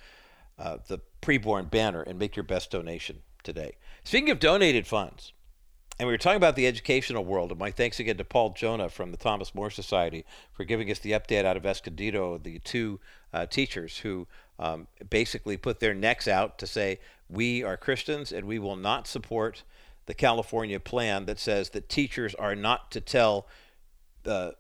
uh, 0.59 0.79
the 0.89 0.99
preborn 1.23 1.71
banner 1.71 2.03
and 2.03 2.19
make 2.19 2.35
your 2.35 2.43
best 2.43 2.73
donation 2.73 3.23
today. 3.45 3.77
Speaking 4.05 4.31
of 4.31 4.39
donated 4.39 4.87
funds, 4.87 5.33
and 5.99 6.07
we 6.07 6.13
were 6.13 6.19
talking 6.19 6.37
about 6.37 6.57
the 6.57 6.67
educational 6.67 7.25
world, 7.25 7.51
and 7.51 7.59
my 7.59 7.71
thanks 7.71 7.99
again 7.99 8.19
to 8.19 8.25
Paul 8.25 8.53
Jonna 8.53 8.91
from 8.91 9.11
the 9.11 9.17
Thomas 9.17 9.55
More 9.55 9.71
Society 9.71 10.27
for 10.53 10.65
giving 10.65 10.91
us 10.91 10.99
the 10.99 11.13
update 11.13 11.47
out 11.47 11.57
of 11.57 11.65
Escondido, 11.65 12.37
the 12.37 12.59
two 12.59 13.01
uh, 13.33 13.47
teachers 13.47 13.99
who 13.99 14.27
um, 14.59 14.89
basically 15.09 15.57
put 15.57 15.81
their 15.81 15.95
necks 15.95 16.29
out 16.29 16.59
to 16.59 16.67
say, 16.67 17.01
we 17.31 17.63
are 17.65 17.79
Christians 17.79 18.31
and 18.31 18.47
we 18.47 18.59
will 18.59 18.77
not 18.77 19.07
support 19.07 19.63
the 20.05 20.15
California 20.15 20.79
plan 20.79 21.25
that 21.25 21.39
says 21.39 21.71
that 21.71 21.89
teachers 21.89 22.35
are 22.35 22.55
not 22.55 22.91
to 22.91 23.01
tell 23.01 23.47
the 24.25 24.55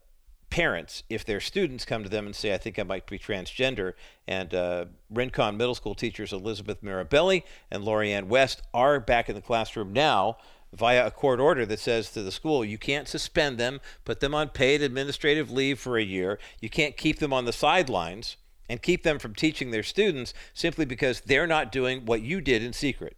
parents 0.50 1.02
if 1.08 1.24
their 1.24 1.40
students 1.40 1.84
come 1.84 2.02
to 2.02 2.08
them 2.08 2.26
and 2.26 2.34
say, 2.34 2.54
I 2.54 2.58
think 2.58 2.78
I 2.78 2.82
might 2.82 3.06
be 3.06 3.18
transgender. 3.18 3.94
And 4.26 4.54
uh, 4.54 4.86
Rincon 5.10 5.56
Middle 5.56 5.74
School 5.74 5.94
teachers 5.94 6.32
Elizabeth 6.32 6.82
Mirabelli 6.82 7.42
and 7.70 7.84
Lorianne 7.84 8.26
West 8.26 8.62
are 8.72 9.00
back 9.00 9.28
in 9.28 9.34
the 9.34 9.40
classroom 9.40 9.92
now 9.92 10.36
via 10.72 11.06
a 11.06 11.10
court 11.10 11.40
order 11.40 11.64
that 11.66 11.78
says 11.78 12.10
to 12.10 12.22
the 12.22 12.32
school, 12.32 12.64
you 12.64 12.78
can't 12.78 13.08
suspend 13.08 13.58
them, 13.58 13.80
put 14.04 14.20
them 14.20 14.34
on 14.34 14.48
paid 14.48 14.82
administrative 14.82 15.50
leave 15.50 15.78
for 15.78 15.96
a 15.96 16.02
year. 16.02 16.38
You 16.60 16.68
can't 16.68 16.96
keep 16.96 17.18
them 17.18 17.32
on 17.32 17.44
the 17.44 17.52
sidelines 17.52 18.36
and 18.68 18.82
keep 18.82 19.02
them 19.02 19.18
from 19.18 19.34
teaching 19.34 19.70
their 19.70 19.82
students 19.82 20.34
simply 20.52 20.84
because 20.84 21.20
they're 21.20 21.46
not 21.46 21.70
doing 21.70 22.06
what 22.06 22.22
you 22.22 22.40
did 22.40 22.62
in 22.62 22.72
secret 22.72 23.16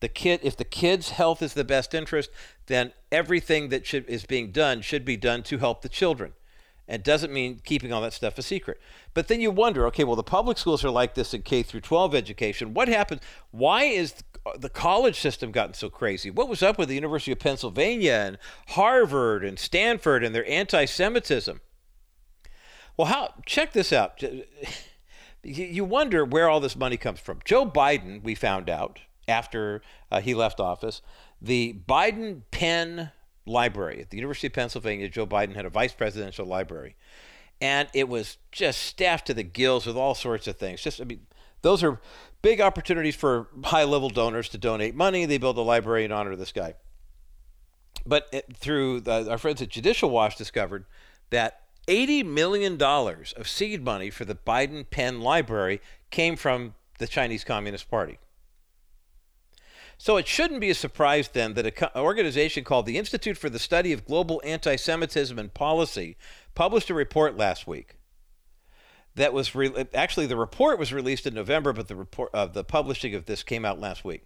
the 0.00 0.08
kid 0.08 0.40
if 0.42 0.56
the 0.56 0.64
kid's 0.64 1.10
health 1.10 1.42
is 1.42 1.54
the 1.54 1.64
best 1.64 1.94
interest 1.94 2.30
then 2.70 2.92
everything 3.10 3.68
that 3.70 3.84
should, 3.84 4.08
is 4.08 4.24
being 4.24 4.52
done 4.52 4.80
should 4.80 5.04
be 5.04 5.16
done 5.16 5.42
to 5.42 5.58
help 5.58 5.82
the 5.82 5.88
children. 5.88 6.32
And 6.86 7.02
doesn't 7.04 7.32
mean 7.32 7.60
keeping 7.64 7.92
all 7.92 8.00
that 8.02 8.12
stuff 8.12 8.36
a 8.36 8.42
secret. 8.42 8.80
But 9.14 9.28
then 9.28 9.40
you 9.40 9.52
wonder 9.52 9.86
okay 9.86 10.02
well 10.02 10.16
the 10.16 10.24
public 10.24 10.58
schools 10.58 10.84
are 10.84 10.90
like 10.90 11.14
this 11.14 11.32
in 11.32 11.42
k 11.42 11.62
through 11.62 11.82
12 11.82 12.16
education. 12.16 12.74
What 12.74 12.88
happens 12.88 13.20
why 13.52 13.84
is 13.84 14.14
uh, 14.44 14.56
the 14.56 14.68
college 14.68 15.20
system 15.20 15.52
gotten 15.52 15.74
so 15.74 15.88
crazy? 15.88 16.30
What 16.30 16.48
was 16.48 16.64
up 16.64 16.78
with 16.78 16.88
the 16.88 16.96
university 16.96 17.30
of 17.30 17.38
pennsylvania 17.38 18.12
and 18.12 18.38
harvard 18.70 19.44
and 19.44 19.56
stanford 19.56 20.24
and 20.24 20.34
their 20.34 20.48
anti-semitism? 20.48 21.60
Well 22.96 23.06
how 23.06 23.34
check 23.46 23.72
this 23.72 23.92
out. 23.92 24.22
You 25.42 25.86
wonder 25.86 26.22
where 26.22 26.50
all 26.50 26.60
this 26.60 26.76
money 26.76 26.98
comes 26.98 27.18
from. 27.18 27.40
Joe 27.46 27.64
biden 27.64 28.22
we 28.22 28.34
found 28.34 28.68
out 28.68 28.98
after 29.30 29.80
uh, 30.10 30.20
he 30.20 30.34
left 30.34 30.60
office. 30.60 31.00
The 31.40 31.80
Biden 31.88 32.42
Penn 32.50 33.12
Library 33.46 34.00
at 34.00 34.10
the 34.10 34.16
University 34.16 34.48
of 34.48 34.52
Pennsylvania, 34.52 35.08
Joe 35.08 35.26
Biden 35.26 35.54
had 35.54 35.64
a 35.64 35.70
vice 35.70 35.94
presidential 35.94 36.46
library. 36.46 36.96
And 37.60 37.88
it 37.94 38.08
was 38.08 38.38
just 38.52 38.80
staffed 38.80 39.26
to 39.26 39.34
the 39.34 39.42
gills 39.42 39.86
with 39.86 39.96
all 39.96 40.14
sorts 40.14 40.46
of 40.46 40.56
things. 40.56 40.82
Just, 40.82 41.00
I 41.00 41.04
mean, 41.04 41.26
those 41.62 41.82
are 41.82 42.00
big 42.42 42.60
opportunities 42.60 43.16
for 43.16 43.48
high 43.64 43.84
level 43.84 44.08
donors 44.08 44.48
to 44.50 44.58
donate 44.58 44.94
money. 44.94 45.26
They 45.26 45.38
build 45.38 45.58
a 45.58 45.62
library 45.62 46.04
in 46.04 46.12
honor 46.12 46.32
of 46.32 46.38
this 46.38 46.52
guy. 46.52 46.74
But 48.06 48.28
it, 48.32 48.56
through 48.56 49.00
the, 49.00 49.30
our 49.30 49.38
friends 49.38 49.60
at 49.60 49.68
Judicial 49.68 50.08
Watch 50.10 50.36
discovered 50.36 50.86
that 51.28 51.60
$80 51.86 52.24
million 52.24 52.80
of 52.80 53.48
seed 53.48 53.84
money 53.84 54.10
for 54.10 54.24
the 54.24 54.34
Biden 54.34 54.88
Penn 54.88 55.20
Library 55.20 55.80
came 56.10 56.36
from 56.36 56.74
the 56.98 57.06
Chinese 57.06 57.44
Communist 57.44 57.90
Party. 57.90 58.18
So 60.00 60.16
it 60.16 60.26
shouldn't 60.26 60.62
be 60.62 60.70
a 60.70 60.74
surprise 60.74 61.28
then 61.28 61.52
that 61.52 61.66
an 61.66 61.88
organization 61.94 62.64
called 62.64 62.86
the 62.86 62.96
Institute 62.96 63.36
for 63.36 63.50
the 63.50 63.58
Study 63.58 63.92
of 63.92 64.06
Global 64.06 64.40
Anti 64.46 64.76
Semitism 64.76 65.38
and 65.38 65.52
Policy 65.52 66.16
published 66.54 66.88
a 66.88 66.94
report 66.94 67.36
last 67.36 67.66
week. 67.66 67.96
That 69.16 69.34
was 69.34 69.54
re- 69.54 69.74
actually 69.92 70.24
the 70.24 70.38
report 70.38 70.78
was 70.78 70.90
released 70.90 71.26
in 71.26 71.34
November, 71.34 71.74
but 71.74 71.88
the 71.88 71.96
report 71.96 72.30
of 72.32 72.48
uh, 72.48 72.52
the 72.52 72.64
publishing 72.64 73.14
of 73.14 73.26
this 73.26 73.42
came 73.42 73.66
out 73.66 73.78
last 73.78 74.02
week. 74.02 74.24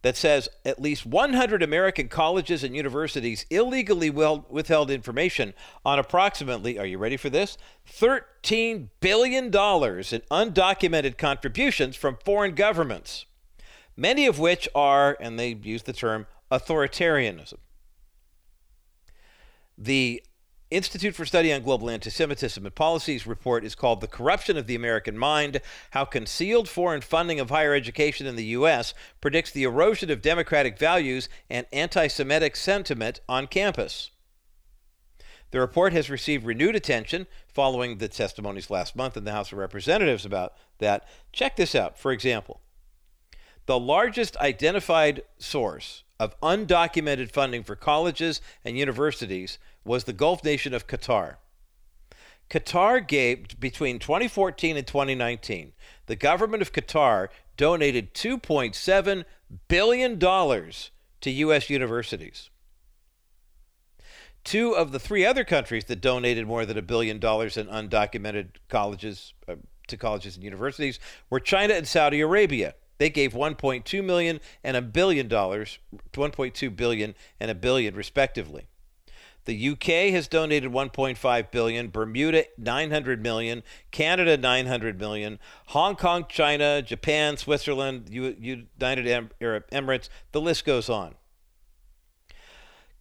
That 0.00 0.16
says 0.16 0.48
at 0.64 0.80
least 0.80 1.04
100 1.04 1.62
American 1.62 2.08
colleges 2.08 2.64
and 2.64 2.74
universities 2.74 3.44
illegally 3.50 4.08
withheld 4.08 4.90
information 4.90 5.52
on 5.84 5.98
approximately, 5.98 6.78
are 6.78 6.86
you 6.86 6.96
ready 6.96 7.18
for 7.18 7.28
this? 7.28 7.58
$13 7.92 8.88
billion 9.00 9.44
in 9.44 9.50
undocumented 9.50 11.18
contributions 11.18 11.94
from 11.94 12.16
foreign 12.24 12.54
governments 12.54 13.26
many 13.98 14.26
of 14.26 14.38
which 14.38 14.68
are, 14.74 15.16
and 15.20 15.38
they 15.38 15.58
use 15.62 15.82
the 15.82 15.92
term, 15.92 16.26
authoritarianism. 16.50 17.58
The 19.76 20.22
Institute 20.70 21.14
for 21.14 21.24
Study 21.24 21.52
on 21.52 21.62
Global 21.62 21.88
Anti-Semitism 21.88 22.64
and 22.64 22.74
Policies 22.74 23.26
report 23.26 23.64
is 23.64 23.74
called 23.74 24.00
The 24.00 24.06
Corruption 24.06 24.56
of 24.56 24.66
the 24.66 24.74
American 24.74 25.16
Mind: 25.16 25.60
How 25.92 26.04
Concealed 26.04 26.68
Foreign 26.68 27.00
Funding 27.00 27.40
of 27.40 27.50
Higher 27.50 27.74
Education 27.74 28.26
in 28.26 28.36
the 28.36 28.44
US 28.46 28.92
Predicts 29.20 29.50
the 29.50 29.64
Erosion 29.64 30.10
of 30.10 30.22
Democratic 30.22 30.78
Values 30.78 31.28
and 31.48 31.66
Anti-Semitic 31.72 32.54
Sentiment 32.54 33.20
on 33.28 33.46
Campus. 33.46 34.10
The 35.50 35.60
report 35.60 35.94
has 35.94 36.10
received 36.10 36.44
renewed 36.44 36.76
attention 36.76 37.26
following 37.46 37.96
the 37.96 38.08
testimonies 38.08 38.68
last 38.68 38.94
month 38.94 39.16
in 39.16 39.24
the 39.24 39.32
House 39.32 39.50
of 39.50 39.58
Representatives 39.58 40.26
about 40.26 40.52
that. 40.78 41.08
Check 41.32 41.56
this 41.56 41.74
out. 41.74 41.98
For 41.98 42.12
example, 42.12 42.60
the 43.68 43.78
largest 43.78 44.34
identified 44.38 45.22
source 45.36 46.02
of 46.18 46.40
undocumented 46.40 47.30
funding 47.30 47.62
for 47.62 47.76
colleges 47.76 48.40
and 48.64 48.78
universities 48.78 49.58
was 49.84 50.04
the 50.04 50.14
Gulf 50.14 50.42
nation 50.42 50.72
of 50.72 50.86
Qatar. 50.86 51.36
Qatar 52.48 53.06
gave, 53.06 53.60
between 53.60 53.98
2014 53.98 54.78
and 54.78 54.86
2019, 54.86 55.74
the 56.06 56.16
government 56.16 56.62
of 56.62 56.72
Qatar 56.72 57.28
donated 57.58 58.14
$2.7 58.14 59.24
billion 59.68 60.18
to 60.18 61.30
U.S. 61.30 61.68
universities. 61.68 62.48
Two 64.44 64.74
of 64.74 64.92
the 64.92 64.98
three 64.98 65.26
other 65.26 65.44
countries 65.44 65.84
that 65.84 66.00
donated 66.00 66.46
more 66.46 66.64
than 66.64 66.78
a 66.78 66.82
billion 66.82 67.18
dollars 67.18 67.58
in 67.58 67.66
undocumented 67.66 68.48
colleges 68.70 69.34
uh, 69.46 69.56
to 69.88 69.98
colleges 69.98 70.36
and 70.36 70.42
universities 70.44 70.98
were 71.28 71.38
China 71.38 71.74
and 71.74 71.86
Saudi 71.86 72.22
Arabia. 72.22 72.74
They 72.98 73.10
gave 73.10 73.32
1.2 73.32 74.04
million 74.04 74.40
and 74.62 74.76
a 74.76 74.82
billion 74.82 75.28
dollars, 75.28 75.78
1.2 76.12 76.76
billion 76.76 77.14
and 77.40 77.50
a 77.50 77.54
billion 77.54 77.94
respectively. 77.94 78.66
The 79.44 79.70
UK 79.70 80.12
has 80.12 80.28
donated 80.28 80.70
1.5 80.72 81.50
billion, 81.50 81.88
Bermuda 81.88 82.44
900 82.58 83.22
million, 83.22 83.62
Canada 83.90 84.36
900 84.36 85.00
million, 85.00 85.38
Hong 85.68 85.96
Kong, 85.96 86.26
China, 86.28 86.82
Japan, 86.82 87.38
Switzerland, 87.38 88.10
United 88.10 89.32
Arab 89.40 89.70
Emirates, 89.70 90.10
the 90.32 90.40
list 90.42 90.66
goes 90.66 90.90
on. 90.90 91.14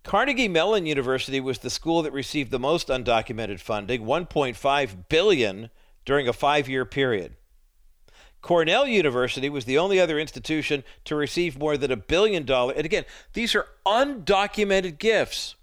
Carnegie 0.04 0.48
Mellon 0.48 0.86
University 0.86 1.42
was 1.42 1.60
the 1.60 1.70
school 1.70 2.02
that 2.04 2.14
received 2.14 2.50
the 2.50 2.60
most 2.60 2.88
undocumented 2.88 3.60
funding, 3.60 4.04
1.5 4.04 5.10
billion 5.10 5.70
during 6.06 6.30
a 6.30 6.34
5-year 6.34 6.86
period. 6.86 7.36
Cornell 8.48 8.88
University 8.88 9.50
was 9.50 9.66
the 9.66 9.78
only 9.78 10.00
other 10.00 10.18
institution 10.18 10.86
to 11.04 11.18
receive 11.18 11.60
more 11.60 11.76
than 11.76 11.92
a 11.92 11.98
billion 11.98 12.46
dollars. 12.46 12.78
And 12.78 12.86
again, 12.86 13.04
these 13.34 13.54
are 13.56 13.68
undocumented 13.86 15.00
gifts. 15.00 15.56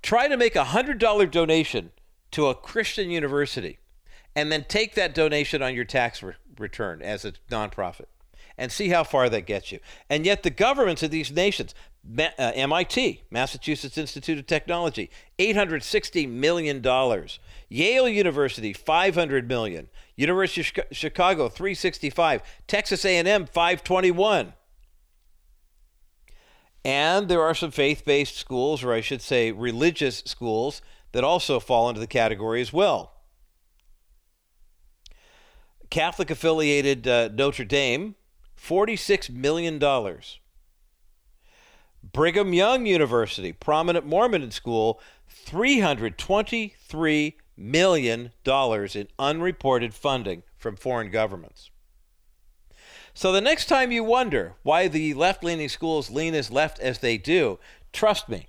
Try 0.00 0.26
to 0.26 0.38
make 0.38 0.56
a 0.56 0.64
$100 0.64 1.30
donation 1.30 1.90
to 2.30 2.46
a 2.46 2.54
Christian 2.54 3.10
university 3.10 3.78
and 4.34 4.50
then 4.50 4.64
take 4.66 4.94
that 4.94 5.14
donation 5.14 5.60
on 5.60 5.74
your 5.74 5.84
tax 5.84 6.22
re- 6.22 6.32
return 6.58 7.02
as 7.02 7.26
a 7.26 7.32
nonprofit 7.50 8.06
and 8.56 8.72
see 8.72 8.88
how 8.88 9.04
far 9.04 9.28
that 9.28 9.44
gets 9.44 9.70
you. 9.70 9.78
And 10.08 10.24
yet, 10.24 10.44
the 10.44 10.50
governments 10.50 11.02
of 11.02 11.10
these 11.10 11.30
nations, 11.30 11.74
uh, 12.18 12.52
MIT, 12.54 13.22
Massachusetts 13.30 13.96
Institute 13.96 14.38
of 14.38 14.46
Technology, 14.46 15.10
$860 15.38 16.28
million. 16.28 16.82
Yale 17.68 18.08
University, 18.08 18.74
$500 18.74 19.46
million. 19.46 19.88
University 20.16 20.60
of 20.60 20.86
Chicago, 20.90 21.48
365. 21.48 22.42
Texas 22.66 23.04
A&M, 23.04 23.46
521. 23.46 24.52
And 26.84 27.28
there 27.28 27.42
are 27.42 27.54
some 27.54 27.70
faith 27.70 28.04
based 28.04 28.36
schools, 28.36 28.82
or 28.82 28.92
I 28.92 29.00
should 29.00 29.22
say 29.22 29.52
religious 29.52 30.22
schools, 30.26 30.82
that 31.12 31.22
also 31.22 31.60
fall 31.60 31.88
into 31.88 32.00
the 32.00 32.06
category 32.06 32.60
as 32.60 32.72
well. 32.72 33.12
Catholic 35.90 36.30
affiliated 36.30 37.06
uh, 37.06 37.28
Notre 37.28 37.64
Dame, 37.64 38.16
$46 38.58 39.30
million. 39.30 39.78
Brigham 42.02 42.52
Young 42.52 42.86
University, 42.86 43.52
prominent 43.52 44.04
Mormon 44.06 44.50
school, 44.50 45.00
$323 45.46 47.34
million 47.56 48.32
in 48.46 49.08
unreported 49.18 49.94
funding 49.94 50.42
from 50.56 50.76
foreign 50.76 51.10
governments. 51.10 51.70
So 53.14 53.30
the 53.30 53.40
next 53.40 53.66
time 53.66 53.92
you 53.92 54.02
wonder 54.02 54.54
why 54.62 54.88
the 54.88 55.14
left 55.14 55.44
leaning 55.44 55.68
schools 55.68 56.10
lean 56.10 56.34
as 56.34 56.50
left 56.50 56.80
as 56.80 56.98
they 56.98 57.18
do, 57.18 57.58
trust 57.92 58.28
me, 58.28 58.48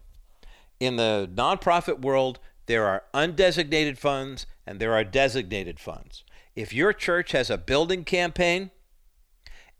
in 0.79 0.95
the 0.95 1.29
nonprofit 1.33 2.01
world, 2.01 2.39
there 2.65 2.85
are 2.85 3.03
undesignated 3.13 3.97
funds 3.97 4.45
and 4.65 4.79
there 4.79 4.93
are 4.93 5.03
designated 5.03 5.79
funds. 5.79 6.23
If 6.55 6.73
your 6.73 6.93
church 6.93 7.33
has 7.33 7.49
a 7.49 7.57
building 7.57 8.03
campaign 8.05 8.71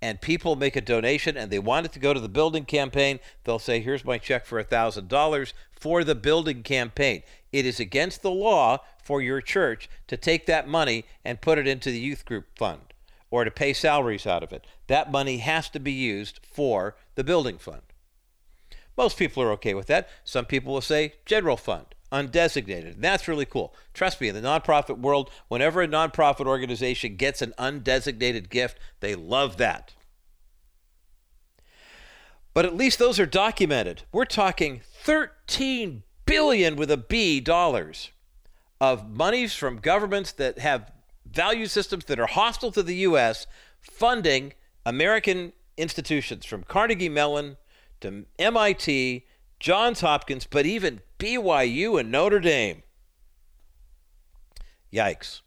and 0.03 0.19
people 0.19 0.57
make 0.57 0.75
a 0.75 0.81
donation 0.81 1.37
and 1.37 1.49
they 1.49 1.59
want 1.59 1.85
it 1.85 1.93
to 1.93 1.99
go 1.99 2.13
to 2.13 2.19
the 2.19 2.27
building 2.27 2.65
campaign, 2.65 3.21
they'll 3.45 3.57
say, 3.57 3.79
Here's 3.79 4.03
my 4.03 4.17
check 4.17 4.45
for 4.45 4.61
$1,000 4.61 5.53
for 5.71 6.03
the 6.03 6.13
building 6.13 6.61
campaign. 6.61 7.23
It 7.53 7.65
is 7.65 7.79
against 7.79 8.21
the 8.21 8.29
law 8.29 8.79
for 9.01 9.21
your 9.21 9.39
church 9.39 9.89
to 10.07 10.17
take 10.17 10.45
that 10.45 10.67
money 10.67 11.05
and 11.23 11.39
put 11.39 11.57
it 11.57 11.67
into 11.67 11.89
the 11.89 11.99
youth 11.99 12.25
group 12.25 12.47
fund 12.57 12.81
or 13.31 13.45
to 13.45 13.49
pay 13.49 13.71
salaries 13.71 14.27
out 14.27 14.43
of 14.43 14.51
it. 14.51 14.67
That 14.87 15.09
money 15.09 15.37
has 15.37 15.69
to 15.69 15.79
be 15.79 15.93
used 15.93 16.41
for 16.43 16.97
the 17.15 17.23
building 17.23 17.57
fund. 17.57 17.83
Most 18.97 19.17
people 19.17 19.41
are 19.41 19.51
okay 19.53 19.73
with 19.73 19.87
that. 19.87 20.09
Some 20.25 20.43
people 20.43 20.73
will 20.73 20.81
say 20.81 21.13
general 21.25 21.55
fund, 21.55 21.85
undesignated. 22.13 23.01
That's 23.01 23.27
really 23.27 23.45
cool. 23.45 23.73
Trust 23.93 24.21
me, 24.21 24.29
in 24.29 24.35
the 24.35 24.41
nonprofit 24.41 24.99
world, 24.99 25.31
whenever 25.47 25.81
a 25.81 25.87
nonprofit 25.87 26.45
organization 26.45 27.15
gets 27.15 27.41
an 27.41 27.53
undesignated 27.57 28.49
gift, 28.49 28.77
they 28.99 29.15
love 29.15 29.57
that. 29.57 29.93
But 32.53 32.65
at 32.65 32.75
least 32.75 32.99
those 32.99 33.19
are 33.19 33.25
documented. 33.25 34.03
We're 34.11 34.25
talking 34.25 34.81
13 35.03 36.03
billion 36.25 36.75
with 36.75 36.91
a 36.91 36.97
B 36.97 37.39
dollars 37.39 38.11
of 38.79 39.09
monies 39.09 39.55
from 39.55 39.77
governments 39.77 40.31
that 40.33 40.59
have 40.59 40.91
value 41.25 41.65
systems 41.65 42.05
that 42.05 42.19
are 42.19 42.27
hostile 42.27 42.71
to 42.71 42.83
the 42.83 42.95
U.S., 42.97 43.47
funding 43.81 44.53
American 44.85 45.53
institutions 45.77 46.45
from 46.45 46.63
Carnegie 46.63 47.09
Mellon 47.09 47.57
to 48.01 48.25
MIT, 48.37 49.25
Johns 49.63 50.01
Hopkins, 50.01 50.45
but 50.45 50.65
even 50.65 50.99
BYU 51.19 51.97
and 51.97 52.11
Notre 52.11 52.41
Dame. 52.41 52.83
Yikes. 54.91 55.39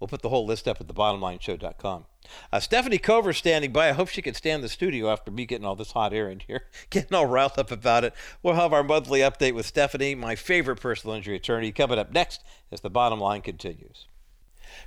We'll 0.00 0.08
put 0.08 0.22
the 0.22 0.28
whole 0.28 0.44
list 0.44 0.66
up 0.66 0.80
at 0.80 0.88
the 0.88 0.92
thebottomlineshow.com. 0.92 2.06
Uh, 2.52 2.58
Stefanie 2.58 3.00
Cover 3.00 3.32
standing 3.32 3.70
by. 3.72 3.90
I 3.90 3.92
hope 3.92 4.08
she 4.08 4.22
can 4.22 4.34
stand 4.34 4.64
the 4.64 4.68
studio 4.68 5.08
after 5.08 5.30
me 5.30 5.46
getting 5.46 5.64
all 5.64 5.76
this 5.76 5.92
hot 5.92 6.12
air 6.12 6.28
in 6.28 6.40
here, 6.40 6.64
getting 6.90 7.14
all 7.16 7.26
riled 7.26 7.56
up 7.60 7.70
about 7.70 8.02
it. 8.02 8.12
We'll 8.42 8.54
have 8.54 8.72
our 8.72 8.82
monthly 8.82 9.20
update 9.20 9.54
with 9.54 9.72
Stefanie, 9.72 10.18
my 10.18 10.34
favorite 10.34 10.80
personal 10.80 11.14
injury 11.14 11.36
attorney, 11.36 11.70
coming 11.70 12.00
up 12.00 12.10
next 12.10 12.42
as 12.72 12.80
the 12.80 12.90
bottom 12.90 13.20
line 13.20 13.42
continues. 13.42 14.08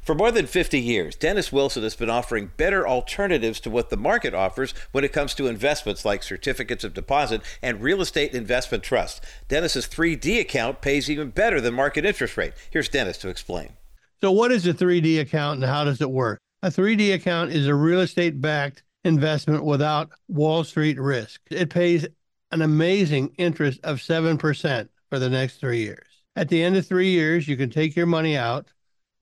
For 0.02 0.16
more 0.16 0.32
than 0.32 0.48
50 0.48 0.80
years, 0.80 1.16
Dennis 1.16 1.52
Wilson 1.52 1.84
has 1.84 1.96
been 1.96 2.10
offering 2.10 2.52
better 2.58 2.88
alternatives 2.88 3.60
to 3.62 3.70
what 3.70 3.90
the 3.90 3.98
market 3.98 4.34
offers 4.34 4.74
when 4.92 5.04
it 5.04 5.14
comes 5.14 5.34
to 5.36 5.48
investments 5.48 6.06
like 6.06 6.24
certificates 6.24 6.84
of 6.84 6.94
deposit 6.94 7.42
and 7.62 7.82
real 7.82 8.02
estate 8.02 8.34
investment 8.34 8.84
trust. 8.84 9.24
Dennis's 9.48 9.88
3D 9.88 10.40
account 10.40 10.82
pays 10.82 11.10
even 11.10 11.30
better 11.30 11.62
than 11.62 11.74
market 11.74 12.06
interest 12.06 12.38
rate. 12.38 12.54
Here's 12.70 12.90
Dennis 12.90 13.18
to 13.20 13.30
explain. 13.30 13.74
So, 14.22 14.32
what 14.32 14.52
is 14.52 14.68
a 14.68 14.74
3D 14.74 15.20
account 15.20 15.62
and 15.62 15.70
how 15.70 15.84
does 15.84 16.02
it 16.02 16.12
work? 16.12 16.40
A 16.64 16.68
3D 16.68 17.14
account 17.14 17.52
is 17.52 17.68
a 17.68 17.74
real 17.74 18.02
estate 18.02 18.40
backed 18.40 18.84
investment 19.04 19.64
without 19.64 20.12
Wall 20.28 20.64
Street 20.64 21.00
risk. 21.00 21.42
It 21.50 21.70
pays 21.70 22.06
an 22.52 22.62
amazing 22.62 23.34
interest 23.38 23.80
of 23.84 23.98
7% 23.98 24.90
for 25.10 25.20
the 25.20 25.30
next 25.30 25.58
three 25.58 25.80
years. 25.80 26.08
At 26.36 26.50
the 26.50 26.62
end 26.64 26.78
of 26.78 26.86
three 26.86 27.10
years, 27.10 27.48
you 27.48 27.58
can 27.58 27.70
take 27.70 27.96
your 27.96 28.06
money 28.06 28.38
out 28.38 28.68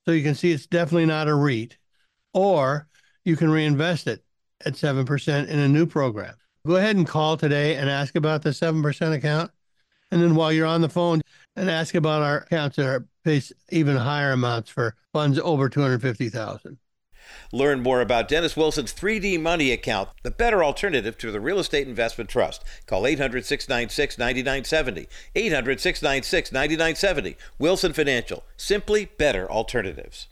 so 0.09 0.13
you 0.13 0.23
can 0.23 0.33
see 0.33 0.51
it's 0.51 0.65
definitely 0.65 1.05
not 1.05 1.27
a 1.27 1.35
REIT, 1.35 1.77
or 2.33 2.87
you 3.25 3.35
can 3.35 3.51
reinvest 3.51 4.07
it 4.07 4.23
at 4.65 4.73
7% 4.73 5.47
in 5.47 5.59
a 5.59 5.67
new 5.67 5.85
program. 5.85 6.33
Go 6.65 6.77
ahead 6.77 6.95
and 6.95 7.05
call 7.05 7.37
today 7.37 7.75
and 7.75 7.87
ask 7.87 8.15
about 8.15 8.41
the 8.41 8.49
7% 8.49 9.13
account. 9.13 9.51
And 10.09 10.19
then 10.19 10.33
while 10.33 10.51
you're 10.51 10.65
on 10.65 10.81
the 10.81 10.89
phone, 10.89 11.21
and 11.55 11.69
ask 11.69 11.93
about 11.93 12.23
our 12.23 12.37
accounts 12.37 12.77
that 12.77 12.87
are 12.87 13.05
pays 13.23 13.53
even 13.69 13.97
higher 13.97 14.31
amounts 14.31 14.71
for 14.71 14.95
funds 15.13 15.37
over 15.37 15.69
250,000. 15.69 16.79
Learn 17.51 17.81
more 17.81 18.01
about 18.01 18.27
Dennis 18.27 18.55
Wilson's 18.55 18.93
3D 18.93 19.39
Money 19.39 19.71
account, 19.71 20.09
the 20.23 20.31
better 20.31 20.63
alternative 20.63 21.17
to 21.17 21.31
the 21.31 21.39
real 21.39 21.59
estate 21.59 21.87
investment 21.87 22.29
trust. 22.29 22.63
Call 22.85 23.07
800 23.07 23.45
696 23.45 24.17
9970. 24.17 25.07
800 25.35 25.79
696 25.79 26.51
9970. 26.51 27.37
Wilson 27.57 27.93
Financial. 27.93 28.43
Simply 28.57 29.05
better 29.05 29.49
alternatives. 29.49 30.27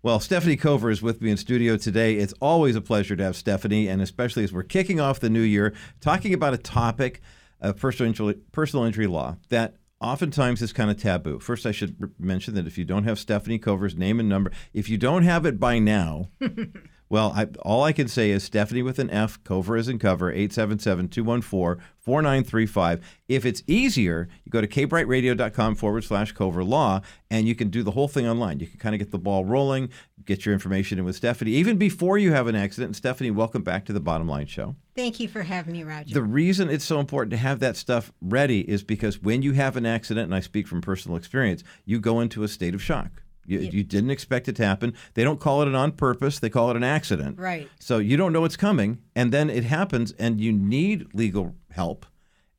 Well, 0.00 0.20
Stefanie 0.20 0.58
Cover 0.58 0.90
is 0.90 1.02
with 1.02 1.20
me 1.20 1.32
in 1.32 1.36
studio 1.36 1.76
today. 1.76 2.14
It's 2.14 2.34
always 2.40 2.76
a 2.76 2.80
pleasure 2.80 3.16
to 3.16 3.24
have 3.24 3.34
Stefanie, 3.34 3.88
and 3.88 4.00
especially 4.00 4.44
as 4.44 4.52
we're 4.52 4.62
kicking 4.62 5.00
off 5.00 5.18
the 5.18 5.28
new 5.28 5.40
year, 5.40 5.74
talking 6.00 6.32
about 6.32 6.54
a 6.54 6.58
topic 6.58 7.20
of 7.60 7.76
personal 7.78 8.08
injury, 8.08 8.34
personal 8.52 8.84
injury 8.84 9.08
law 9.08 9.36
that 9.48 9.74
oftentimes 10.00 10.62
it's 10.62 10.72
kind 10.72 10.90
of 10.90 10.96
taboo. 10.96 11.38
First, 11.38 11.66
I 11.66 11.72
should 11.72 12.12
mention 12.18 12.54
that 12.54 12.66
if 12.66 12.78
you 12.78 12.84
don't 12.84 13.04
have 13.04 13.18
Stefanie 13.18 13.60
Cover's 13.60 13.96
name 13.96 14.20
and 14.20 14.28
number, 14.28 14.52
if 14.72 14.88
you 14.88 14.98
don't 14.98 15.24
have 15.24 15.46
it 15.46 15.58
by 15.58 15.78
now, 15.78 16.28
well, 17.10 17.32
I, 17.34 17.46
all 17.62 17.84
I 17.84 17.92
can 17.92 18.06
say 18.08 18.30
is 18.30 18.48
Stefanie 18.48 18.84
with 18.84 18.98
an 18.98 19.10
F, 19.10 19.42
Cover 19.42 19.76
is 19.76 19.88
in 19.88 19.98
cover, 19.98 20.30
877 20.30 21.08
214 21.08 21.82
4935. 21.98 23.00
If 23.28 23.44
it's 23.44 23.62
easier, 23.66 24.28
you 24.44 24.50
go 24.50 24.60
to 24.60 24.66
kbrightradio.com 24.66 25.74
forward 25.74 26.04
slash 26.04 26.32
Cover 26.32 26.64
Law 26.64 27.00
and 27.30 27.46
you 27.46 27.54
can 27.54 27.70
do 27.70 27.82
the 27.82 27.90
whole 27.90 28.08
thing 28.08 28.26
online. 28.26 28.60
You 28.60 28.66
can 28.66 28.78
kind 28.78 28.94
of 28.94 28.98
get 28.98 29.10
the 29.10 29.18
ball 29.18 29.44
rolling, 29.44 29.90
get 30.24 30.44
your 30.44 30.52
information 30.52 30.98
in 30.98 31.04
with 31.04 31.20
Stefanie, 31.20 31.48
even 31.48 31.76
before 31.76 32.18
you 32.18 32.32
have 32.32 32.46
an 32.46 32.54
accident. 32.54 32.96
And 32.96 33.18
Stefanie, 33.18 33.34
welcome 33.34 33.62
back 33.62 33.84
to 33.86 33.92
the 33.92 34.00
Bottom 34.00 34.28
Line 34.28 34.46
Show. 34.46 34.76
Thank 34.94 35.20
you 35.20 35.28
for 35.28 35.42
having 35.42 35.72
me, 35.72 35.84
Roger. 35.84 36.12
The 36.12 36.22
reason 36.22 36.68
it's 36.70 36.84
so 36.84 37.00
important 37.00 37.30
to 37.32 37.36
have 37.36 37.60
that 37.60 37.76
stuff 37.76 38.12
ready 38.20 38.68
is 38.68 38.82
because 38.82 39.22
when 39.22 39.42
you 39.42 39.52
have 39.52 39.76
an 39.76 39.86
accident, 39.86 40.26
and 40.26 40.34
I 40.34 40.40
speak 40.40 40.66
from 40.66 40.80
personal 40.80 41.16
experience, 41.16 41.62
you 41.84 42.00
go 42.00 42.20
into 42.20 42.42
a 42.42 42.48
state 42.48 42.74
of 42.74 42.82
shock. 42.82 43.22
You, 43.48 43.60
you 43.60 43.82
didn't 43.82 44.10
expect 44.10 44.46
it 44.48 44.56
to 44.56 44.66
happen. 44.66 44.92
They 45.14 45.24
don't 45.24 45.40
call 45.40 45.62
it 45.62 45.68
an 45.68 45.74
on 45.74 45.92
purpose, 45.92 46.38
they 46.38 46.50
call 46.50 46.70
it 46.70 46.76
an 46.76 46.84
accident. 46.84 47.38
Right. 47.38 47.68
So 47.80 47.96
you 47.98 48.16
don't 48.18 48.32
know 48.32 48.44
it's 48.44 48.56
coming, 48.56 48.98
and 49.16 49.32
then 49.32 49.48
it 49.48 49.64
happens, 49.64 50.12
and 50.12 50.38
you 50.38 50.52
need 50.52 51.06
legal 51.14 51.54
help, 51.70 52.04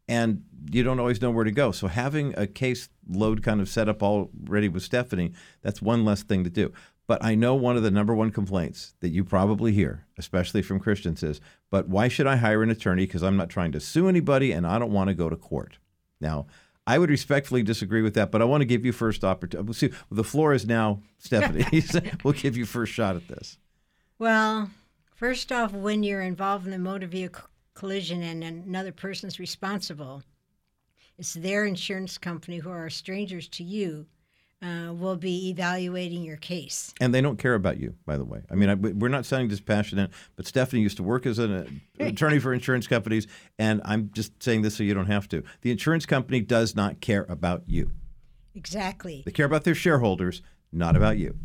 and 0.08 0.44
you 0.72 0.82
don't 0.82 1.00
always 1.00 1.22
know 1.22 1.30
where 1.30 1.46
to 1.46 1.52
go. 1.52 1.72
So 1.72 1.88
having 1.88 2.34
a 2.36 2.48
case 2.48 2.90
load 3.08 3.44
kind 3.44 3.62
of 3.62 3.70
set 3.70 3.88
up 3.88 4.02
already 4.02 4.68
with 4.68 4.90
Stefanie, 4.90 5.34
that's 5.62 5.82
one 5.82 6.04
less 6.04 6.24
thing 6.24 6.44
to 6.44 6.50
do. 6.50 6.74
But 7.06 7.24
I 7.24 7.34
know 7.34 7.56
one 7.56 7.78
of 7.78 7.84
the 7.84 7.92
number 7.92 8.14
one 8.14 8.32
complaints 8.32 8.94
that 9.00 9.10
you 9.10 9.24
probably 9.24 9.72
hear, 9.72 10.06
especially 10.18 10.62
from 10.62 10.80
Christians, 10.80 11.24
is, 11.24 11.42
but 11.70 11.88
why 11.88 12.08
should 12.08 12.28
I 12.28 12.36
hire 12.36 12.62
an 12.62 12.70
attorney? 12.70 13.06
Because 13.06 13.24
I'm 13.24 13.38
not 13.38 13.50
trying 13.50 13.72
to 13.72 13.80
sue 13.80 14.08
anybody 14.08 14.52
and 14.52 14.66
I 14.66 14.78
don't 14.78 14.92
want 14.92 15.08
to 15.08 15.16
go 15.16 15.30
to 15.30 15.36
court. 15.36 15.78
Now, 16.22 16.48
I 16.90 16.98
would 16.98 17.12
respectfully 17.12 17.62
disagree 17.62 18.02
with 18.02 18.16
that, 18.16 18.32
but 18.32 18.42
I 18.42 18.46
want 18.46 18.62
to 18.62 18.66
give 18.66 18.84
you 18.84 18.92
first 18.92 19.24
opportunity. 19.24 19.70
Uh, 19.70 19.74
see, 19.74 19.92
the 20.10 20.24
floor 20.24 20.54
is 20.54 20.66
now 20.66 21.04
Stefanie's. 21.24 21.96
we'll 22.24 22.34
give 22.34 22.58
you 22.58 22.66
first 22.66 22.92
shot 22.94 23.16
at 23.16 23.28
this. 23.28 23.60
well, 24.18 24.72
first 25.14 25.52
off, 25.52 25.72
when 25.72 26.02
you're 26.02 26.24
involved 26.24 26.66
in 26.66 26.74
a 26.74 26.80
motor 26.80 27.06
vehicle 27.06 27.44
collision 27.76 28.24
and 28.24 28.44
another 28.44 28.92
person's 28.92 29.40
responsible, 29.40 30.24
it's 31.16 31.36
their 31.36 31.64
insurance 31.64 32.18
company 32.18 32.58
who 32.58 32.72
are 32.72 32.90
strangers 32.90 33.48
to 33.50 33.64
you 33.64 34.08
uh, 34.62 34.94
will 34.94 35.16
be 35.16 35.50
evaluating 35.50 36.24
your 36.24 36.38
case. 36.38 36.94
And 37.00 37.14
they 37.14 37.22
don't 37.22 37.38
care 37.38 37.54
about 37.56 37.80
you, 37.80 37.96
by 38.06 38.18
the 38.18 38.26
way. 38.26 38.42
I 38.52 38.56
mean, 38.56 38.70
I, 38.70 38.76
we're 38.76 39.08
not 39.08 39.26
sounding 39.26 39.48
dispassionate, 39.48 40.12
but 40.36 40.46
Stefanie 40.46 40.82
used 40.82 40.98
to 40.98 41.04
work 41.04 41.26
as 41.26 41.40
an 41.40 41.54
uh, 41.54 41.66
attorney 42.04 42.40
for 42.40 42.54
insurance 42.54 42.88
companies, 42.88 43.28
and 43.58 43.82
I'm 43.86 44.12
just 44.14 44.42
saying 44.44 44.62
this 44.62 44.76
so 44.76 44.84
you 44.84 44.94
don't 44.94 45.08
have 45.08 45.30
to. 45.30 45.44
The 45.62 45.72
insurance 45.72 46.06
company 46.06 46.42
does 46.42 46.76
not 46.76 47.00
care 47.00 47.26
about 47.30 47.64
you. 47.68 47.92
Exactly. 48.56 49.24
They 49.26 49.32
care 49.32 49.46
about 49.46 49.64
their 49.64 49.76
shareholders, 49.76 50.42
not 50.72 50.96
about 50.96 51.18
you. 51.18 51.36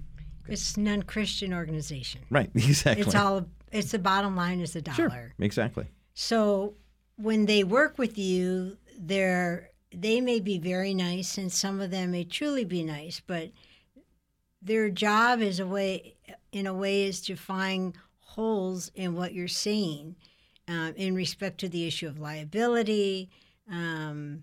It's 0.49 0.77
a 0.77 0.81
non-Christian 0.81 1.55
organization. 1.55 2.23
Right, 2.31 2.51
exactly. 2.55 3.05
It's 3.05 3.15
all. 3.15 3.47
It's 3.73 3.93
the 3.93 3.99
bottom 3.99 4.37
line 4.37 4.61
is 4.61 4.73
the 4.73 4.83
dollar. 4.83 4.97
Sure, 4.97 5.35
exactly. 5.39 5.87
So 6.15 6.75
when 7.17 7.47
they 7.47 7.65
work 7.65 7.99
with 7.99 8.19
you, 8.19 8.77
they're 8.99 9.71
they 10.01 10.21
may 10.21 10.41
be 10.41 10.59
very 10.59 10.95
nice, 10.95 11.39
and 11.39 11.53
some 11.53 11.81
of 11.81 11.91
them 11.91 12.13
may 12.13 12.25
truly 12.25 12.65
be 12.65 12.83
nice, 12.83 13.21
but 13.27 13.51
their 14.61 14.91
job 14.91 15.41
is 15.41 15.61
a 15.61 15.67
way, 15.67 16.17
in 16.53 16.67
a 16.67 16.75
way, 16.75 17.05
is 17.05 17.21
to 17.23 17.37
find 17.37 17.95
holes 18.19 18.91
in 18.95 19.15
what 19.15 19.35
you're 19.35 19.49
saying, 19.49 20.17
um, 20.69 20.95
in 20.97 21.15
respect 21.15 21.59
to 21.59 21.69
the 21.69 21.87
issue 21.87 22.09
of 22.09 22.19
liability, 22.19 23.31
um, 23.71 24.43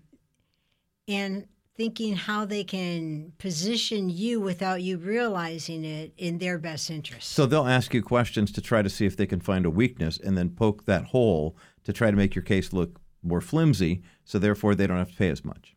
and 1.08 1.46
thinking 1.76 2.14
how 2.14 2.44
they 2.44 2.62
can 2.62 3.32
position 3.38 4.10
you 4.10 4.40
without 4.40 4.82
you 4.82 4.98
realizing 4.98 5.84
it 5.84 6.12
in 6.18 6.38
their 6.38 6.58
best 6.58 6.90
interest. 6.90 7.28
So 7.30 7.46
they'll 7.46 7.66
ask 7.66 7.94
you 7.94 8.02
questions 8.02 8.52
to 8.52 8.60
try 8.60 8.82
to 8.82 8.90
see 8.90 9.06
if 9.06 9.16
they 9.16 9.26
can 9.26 9.40
find 9.40 9.64
a 9.64 9.70
weakness 9.70 10.18
and 10.18 10.36
then 10.36 10.50
poke 10.50 10.84
that 10.84 11.06
hole 11.06 11.56
to 11.84 11.92
try 11.92 12.10
to 12.10 12.16
make 12.16 12.34
your 12.34 12.44
case 12.44 12.72
look 12.72 13.00
more 13.22 13.40
flimsy, 13.40 14.02
so 14.24 14.38
therefore 14.38 14.74
they 14.74 14.86
don't 14.86 14.98
have 14.98 15.10
to 15.10 15.16
pay 15.16 15.28
as 15.28 15.44
much. 15.44 15.74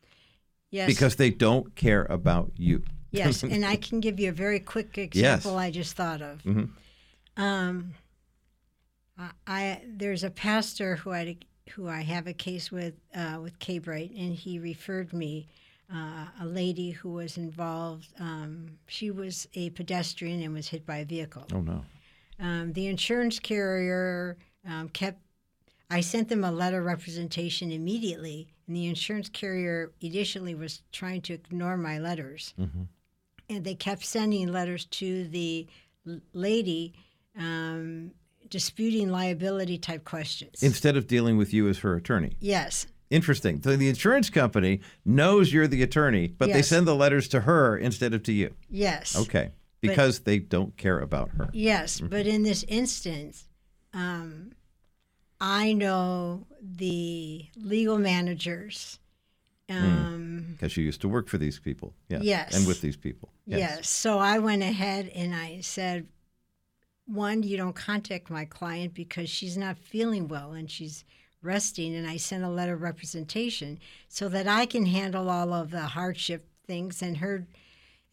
yes, 0.71 0.87
Because 0.87 1.15
they 1.15 1.29
don't 1.29 1.75
care 1.75 2.05
about 2.09 2.51
you. 2.55 2.83
Yes, 3.11 3.43
and 3.43 3.65
I 3.65 3.75
can 3.75 3.99
give 3.99 4.19
you 4.19 4.29
a 4.29 4.33
very 4.33 4.59
quick 4.59 4.97
example 4.97 5.57
I 5.57 5.71
just 5.71 5.95
thought 5.95 6.21
of. 6.21 6.41
Hmm. 6.41 6.63
Um, 7.37 7.93
I, 9.47 9.81
there's 9.87 10.23
a 10.23 10.29
pastor 10.29 10.97
who 10.97 11.11
I 11.11 11.37
who 11.71 11.87
I 11.87 12.01
have 12.01 12.27
a 12.27 12.33
case 12.33 12.71
with 12.71 12.95
uh, 13.15 13.39
with 13.41 13.57
K 13.59 13.79
Bright, 13.79 14.11
and 14.11 14.33
he 14.33 14.59
referred 14.59 15.13
me 15.13 15.47
uh, 15.93 16.25
a 16.41 16.45
lady 16.45 16.91
who 16.91 17.09
was 17.09 17.37
involved. 17.37 18.07
Um, 18.19 18.77
she 18.87 19.11
was 19.11 19.47
a 19.53 19.69
pedestrian 19.71 20.41
and 20.41 20.53
was 20.53 20.67
hit 20.67 20.85
by 20.85 20.97
a 20.97 21.05
vehicle. 21.05 21.45
Oh, 21.53 21.61
no. 21.61 21.83
Um, 22.39 22.73
the 22.73 22.87
insurance 22.87 23.39
carrier 23.39 24.37
um, 24.67 24.89
kept. 24.89 25.19
I 25.89 26.01
sent 26.01 26.29
them 26.29 26.43
a 26.43 26.51
letter 26.51 26.81
representation 26.81 27.71
immediately, 27.71 28.47
and 28.67 28.75
the 28.75 28.87
insurance 28.87 29.29
carrier 29.29 29.91
initially 30.01 30.55
was 30.55 30.81
trying 30.91 31.21
to 31.23 31.33
ignore 31.33 31.77
my 31.77 31.99
letters, 31.99 32.53
and 33.47 33.63
they 33.63 33.75
kept 33.75 34.03
sending 34.03 34.51
letters 34.51 34.85
to 34.85 35.27
the 35.27 35.67
lady, 36.33 36.93
um, 37.37 38.11
disputing 38.49 39.09
liability 39.09 39.77
type 39.77 40.03
questions. 40.05 40.63
Instead 40.63 40.97
of 40.97 41.07
dealing 41.07 41.37
with 41.37 41.53
you 41.53 41.67
as 41.67 41.79
her 41.79 41.95
attorney. 41.95 42.35
yes, 42.39 42.87
Interesting. 43.11 43.61
So 43.61 43.75
the 43.77 43.87
insurance 43.87 44.31
company 44.31 44.81
knows 45.05 45.53
you're 45.53 45.67
the 45.67 45.83
attorney, 45.83 46.27
but 46.27 46.51
they 46.51 46.63
send 46.63 46.87
the 46.87 46.95
letters 46.95 47.27
to 47.29 47.41
her 47.41 47.77
instead 47.77 48.15
of 48.15 48.23
to 48.23 48.33
you. 48.33 48.55
yes, 48.67 49.15
Okay. 49.15 49.51
Because 49.79 50.21
they 50.21 50.39
don't 50.39 50.75
care 50.75 50.97
about 50.99 51.29
her. 51.37 51.49
yes. 51.53 52.01
But 52.01 52.25
in 52.25 52.41
this 52.41 52.65
instance, 52.67 53.47
um, 53.93 54.53
I 55.39 55.73
know 55.73 56.45
the 56.61 57.45
legal 57.55 57.97
managers. 57.97 58.99
Um, 59.69 60.47
Because 60.51 60.77
you 60.77 60.83
used 60.83 61.01
to 61.01 61.09
work 61.09 61.27
for 61.27 61.37
these 61.37 61.59
people. 61.59 61.93
Yes. 62.07 62.23
Yes. 62.23 62.55
And 62.55 62.67
with 62.67 62.81
these 62.81 62.95
people. 62.95 63.29
Yes. 63.45 63.89
So 63.89 64.19
I 64.19 64.39
went 64.39 64.63
ahead 64.63 65.11
and 65.13 65.35
I 65.35 65.61
said, 65.61 66.07
one, 67.07 67.43
you 67.43 67.57
don't 67.57 67.75
contact 67.75 68.29
my 68.29 68.45
client 68.45 68.93
because 68.93 69.29
she's 69.29 69.57
not 69.57 69.77
feeling 69.77 70.27
well 70.27 70.53
and 70.53 70.69
she's 70.69 71.03
resting. 71.41 71.95
And 71.95 72.07
I 72.07 72.17
sent 72.17 72.43
a 72.43 72.49
letter 72.49 72.73
of 72.73 72.81
representation 72.81 73.79
so 74.07 74.29
that 74.29 74.47
I 74.47 74.65
can 74.65 74.85
handle 74.85 75.29
all 75.29 75.53
of 75.53 75.71
the 75.71 75.81
hardship 75.81 76.47
things 76.65 77.01
and 77.01 77.17
her, 77.17 77.45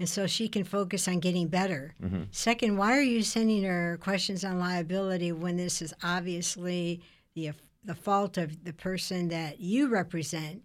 and 0.02 0.08
so 0.08 0.26
she 0.26 0.48
can 0.48 0.64
focus 0.64 1.06
on 1.06 1.20
getting 1.20 1.46
better. 1.46 1.94
Second, 2.32 2.76
why 2.76 2.98
are 2.98 3.02
you 3.02 3.22
sending 3.22 3.62
her 3.62 4.00
questions 4.02 4.44
on 4.44 4.58
liability 4.58 5.30
when 5.30 5.56
this 5.56 5.80
is 5.80 5.94
obviously 6.02 7.00
the 7.36 7.52
the 7.84 7.94
fault 7.94 8.36
of 8.36 8.64
the 8.64 8.72
person 8.72 9.28
that 9.28 9.60
you 9.60 9.86
represent? 9.86 10.64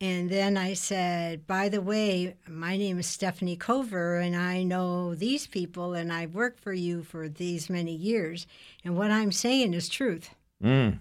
And 0.00 0.30
then 0.30 0.56
I 0.56 0.74
said, 0.74 1.44
by 1.44 1.68
the 1.68 1.80
way, 1.80 2.36
my 2.46 2.76
name 2.76 3.00
is 3.00 3.08
Stefanie 3.08 3.58
Cover, 3.58 4.18
and 4.18 4.36
I 4.36 4.62
know 4.62 5.16
these 5.16 5.48
people, 5.48 5.94
and 5.94 6.12
I've 6.12 6.36
worked 6.36 6.60
for 6.60 6.72
you 6.72 7.02
for 7.02 7.28
these 7.28 7.68
many 7.68 7.96
years. 7.96 8.46
And 8.84 8.96
what 8.96 9.10
I'm 9.10 9.32
saying 9.32 9.74
is 9.74 9.88
truth. 9.88 10.30
Mm. 10.62 11.00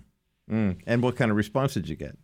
Mm. 0.49 0.78
And 0.88 1.03
what 1.03 1.15
kind 1.15 1.30
of 1.30 1.38
response 1.38 1.75
did 1.75 1.88
you 1.88 1.95
get? 1.95 2.17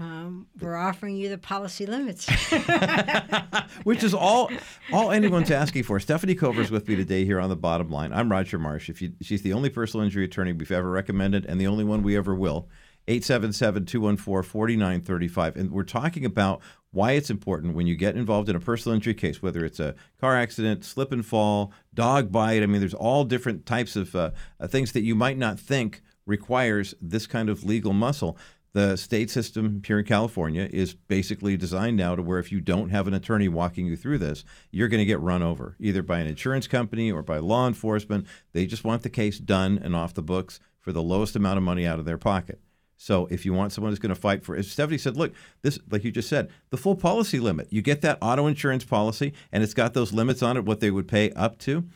Um, 0.00 0.46
we're 0.58 0.76
offering 0.76 1.16
you 1.16 1.28
the 1.28 1.36
policy 1.36 1.84
limits. 1.84 2.26
Which 3.84 4.02
is 4.02 4.14
all 4.14 4.50
all 4.94 5.10
anyone's 5.10 5.50
asking 5.50 5.82
for. 5.82 5.98
Stefanie 5.98 6.38
Cover's 6.38 6.70
with 6.70 6.88
me 6.88 6.96
today 6.96 7.26
here 7.26 7.38
on 7.38 7.50
the 7.50 7.56
bottom 7.56 7.90
line. 7.90 8.10
I'm 8.10 8.30
Roger 8.30 8.58
Marsh. 8.58 8.88
If 8.88 9.02
you, 9.02 9.12
she's 9.20 9.42
the 9.42 9.52
only 9.52 9.68
personal 9.68 10.02
injury 10.02 10.24
attorney 10.24 10.54
we've 10.54 10.72
ever 10.72 10.90
recommended 10.90 11.44
and 11.44 11.60
the 11.60 11.66
only 11.66 11.84
one 11.84 12.02
we 12.02 12.16
ever 12.16 12.34
will. 12.34 12.66
877-214-4935. 13.08 15.56
And 15.56 15.70
we're 15.70 15.82
talking 15.82 16.24
about 16.24 16.62
why 16.92 17.12
it's 17.12 17.28
important 17.28 17.74
when 17.74 17.86
you 17.86 17.94
get 17.94 18.16
involved 18.16 18.48
in 18.48 18.56
a 18.56 18.60
personal 18.60 18.94
injury 18.94 19.14
case, 19.14 19.42
whether 19.42 19.66
it's 19.66 19.80
a 19.80 19.94
car 20.18 20.34
accident, 20.34 20.82
slip 20.84 21.12
and 21.12 21.26
fall, 21.26 21.74
dog 21.92 22.32
bite. 22.32 22.62
I 22.62 22.66
mean, 22.66 22.80
there's 22.80 22.94
all 22.94 23.24
different 23.24 23.66
types 23.66 23.96
of 23.96 24.16
uh, 24.16 24.30
uh, 24.58 24.66
things 24.66 24.92
that 24.92 25.02
you 25.02 25.14
might 25.14 25.36
not 25.36 25.60
think 25.60 26.00
requires 26.24 26.94
this 27.00 27.26
kind 27.26 27.50
of 27.50 27.64
legal 27.64 27.92
muscle. 27.92 28.38
The 28.72 28.96
state 28.96 29.30
system 29.30 29.82
here 29.84 29.98
in 29.98 30.04
California 30.04 30.68
is 30.70 30.94
basically 30.94 31.56
designed 31.56 31.96
now 31.96 32.14
to 32.14 32.22
where 32.22 32.38
if 32.38 32.52
you 32.52 32.60
don't 32.60 32.90
have 32.90 33.08
an 33.08 33.14
attorney 33.14 33.48
walking 33.48 33.86
you 33.86 33.96
through 33.96 34.18
this, 34.18 34.44
you're 34.70 34.88
going 34.88 35.00
to 35.00 35.04
get 35.04 35.20
run 35.20 35.42
over 35.42 35.76
either 35.80 36.02
by 36.02 36.20
an 36.20 36.28
insurance 36.28 36.68
company 36.68 37.10
or 37.10 37.22
by 37.22 37.38
law 37.38 37.66
enforcement. 37.66 38.26
They 38.52 38.66
just 38.66 38.84
want 38.84 39.02
the 39.02 39.10
case 39.10 39.38
done 39.38 39.80
and 39.82 39.96
off 39.96 40.14
the 40.14 40.22
books 40.22 40.60
for 40.78 40.92
the 40.92 41.02
lowest 41.02 41.34
amount 41.34 41.58
of 41.58 41.64
money 41.64 41.84
out 41.84 41.98
of 41.98 42.04
their 42.04 42.18
pocket. 42.18 42.60
So 42.96 43.26
if 43.30 43.44
you 43.46 43.54
want 43.54 43.72
someone 43.72 43.90
who's 43.90 43.98
going 43.98 44.14
to 44.14 44.20
fight 44.20 44.44
for, 44.44 44.54
as 44.54 44.70
Stephanie 44.70 44.98
said, 44.98 45.16
look, 45.16 45.32
this, 45.62 45.78
like 45.90 46.04
you 46.04 46.12
just 46.12 46.28
said, 46.28 46.50
the 46.68 46.76
full 46.76 46.94
policy 46.94 47.40
limit. 47.40 47.72
You 47.72 47.80
get 47.80 48.02
that 48.02 48.18
auto 48.20 48.46
insurance 48.46 48.84
policy, 48.84 49.32
and 49.50 49.62
it's 49.62 49.72
got 49.72 49.94
those 49.94 50.12
limits 50.12 50.42
on 50.42 50.58
it, 50.58 50.66
what 50.66 50.80
they 50.80 50.90
would 50.90 51.08
pay 51.08 51.32
up 51.32 51.58
to. 51.60 51.86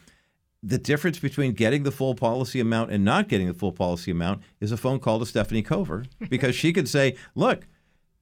The 0.67 0.79
difference 0.79 1.19
between 1.19 1.53
getting 1.53 1.83
the 1.83 1.91
full 1.91 2.15
policy 2.15 2.59
amount 2.59 2.91
and 2.91 3.05
not 3.05 3.29
getting 3.29 3.49
the 3.49 3.55
full 3.55 3.71
policy 3.73 4.11
amount 4.11 4.41
is 4.61 4.73
a 4.73 4.79
phone 4.79 4.99
call 4.99 5.19
to 5.19 5.27
Stefanie 5.27 5.63
Cover 5.65 6.07
because 6.31 6.55
she 6.55 6.73
could 6.73 6.89
say, 6.89 7.17
look, 7.35 7.67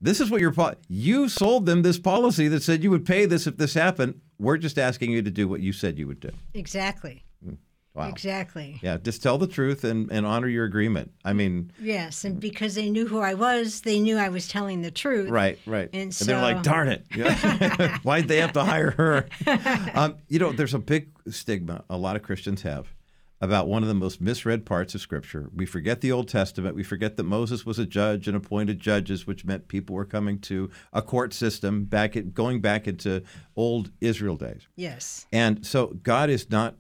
This 0.01 0.21
is 0.21 0.29
what 0.33 0.41
your 0.41 0.51
po- 0.53 0.75
you 0.89 1.29
sold 1.29 1.67
them 1.67 1.83
this 1.83 2.01
policy 2.01 2.49
that 2.49 2.65
said 2.65 2.83
you 2.83 2.91
would 2.91 3.07
pay 3.07 3.25
this 3.27 3.47
if 3.47 3.57
this 3.57 3.75
happened. 3.75 4.21
We're 4.41 4.57
just 4.57 4.77
asking 4.77 5.13
you 5.13 5.23
to 5.23 5.31
do 5.31 5.47
what 5.47 5.61
you 5.61 5.73
said 5.73 5.97
you 5.97 6.09
would 6.09 6.19
do. 6.19 6.31
Exactly. 6.55 7.25
Hmm. 7.45 7.55
Wow. 7.95 8.09
Exactly. 8.09 8.79
Yeah, 8.83 8.97
just 8.97 9.23
tell 9.23 9.37
the 9.37 9.47
truth 9.47 9.85
and, 9.85 10.11
and 10.11 10.25
honor 10.25 10.49
your 10.49 10.65
agreement. 10.65 11.13
I 11.25 11.35
mean, 11.35 11.73
Yes, 11.79 12.25
and 12.25 12.41
because 12.41 12.75
they 12.75 12.89
knew 12.89 13.07
who 13.07 13.21
I 13.21 13.35
was, 13.35 13.83
they 13.83 14.01
knew 14.01 14.17
I 14.17 14.31
was 14.31 14.49
telling 14.49 14.81
the 14.81 14.91
truth. 14.91 15.29
right, 15.29 15.59
right. 15.67 15.91
And 15.93 16.11
they're 16.13 16.41
like, 16.41 16.63
darn 16.63 16.89
it. 16.89 17.05
Why'd 18.03 18.29
they 18.29 18.39
have 18.39 18.55
to 18.55 18.65
hire 18.65 18.93
her? 18.93 19.27
um, 19.95 20.17
you 20.29 20.39
know, 20.39 20.53
there's 20.53 20.75
a 20.75 20.79
big 20.79 21.11
stigma 21.29 21.85
a 21.91 21.97
lot 21.99 22.17
of 22.17 22.23
Christians 22.23 22.63
have 22.63 22.95
about 23.43 23.67
one 23.67 23.83
of 23.83 23.89
the 23.89 23.95
most 23.95 24.21
misread 24.21 24.65
parts 24.65 24.95
of 24.95 25.01
Scripture. 25.01 25.51
We 25.53 25.67
forget 25.67 26.01
the 26.01 26.13
Old 26.13 26.29
Testament. 26.29 26.77
We 26.77 26.85
forget 26.85 27.17
that 27.17 27.25
Moses 27.25 27.67
was 27.67 27.77
a 27.77 27.85
judge 27.85 28.29
and 28.29 28.37
appointed 28.37 28.79
judges, 28.79 29.27
which 29.27 29.45
meant 29.45 29.67
people 29.67 29.97
were 29.97 30.05
coming 30.05 30.39
to 30.43 30.71
a 30.93 31.03
court 31.03 31.35
system 31.35 31.85
back 31.85 32.17
at, 32.17 32.35
going 32.35 32.61
back 32.61 32.87
into 32.87 33.25
old 33.57 33.91
Israel 34.01 34.37
days. 34.37 34.69
Yes. 34.77 35.27
And 35.33 35.67
so 35.67 35.89
God 36.05 36.31
is 36.31 36.51
not 36.51 36.77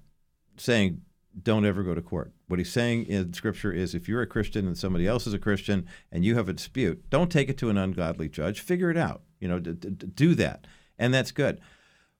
saying 0.62 1.02
don't 1.40 1.64
ever 1.64 1.82
go 1.82 1.94
to 1.94 2.02
court. 2.02 2.32
What 2.48 2.58
he's 2.58 2.70
saying 2.70 3.06
in 3.06 3.32
scripture 3.32 3.72
is 3.72 3.94
if 3.94 4.08
you're 4.08 4.22
a 4.22 4.26
Christian 4.26 4.66
and 4.66 4.76
somebody 4.76 5.06
else 5.06 5.26
is 5.26 5.32
a 5.32 5.38
Christian 5.38 5.86
and 6.10 6.24
you 6.24 6.36
have 6.36 6.48
a 6.48 6.52
dispute, 6.52 7.08
don't 7.08 7.30
take 7.30 7.48
it 7.48 7.56
to 7.58 7.70
an 7.70 7.78
ungodly 7.78 8.28
judge. 8.28 8.60
Figure 8.60 8.90
it 8.90 8.96
out. 8.96 9.22
You 9.40 9.48
know, 9.48 9.58
d- 9.58 9.72
d- 9.72 10.06
do 10.14 10.34
that. 10.34 10.66
And 10.98 11.12
that's 11.12 11.32
good. 11.32 11.60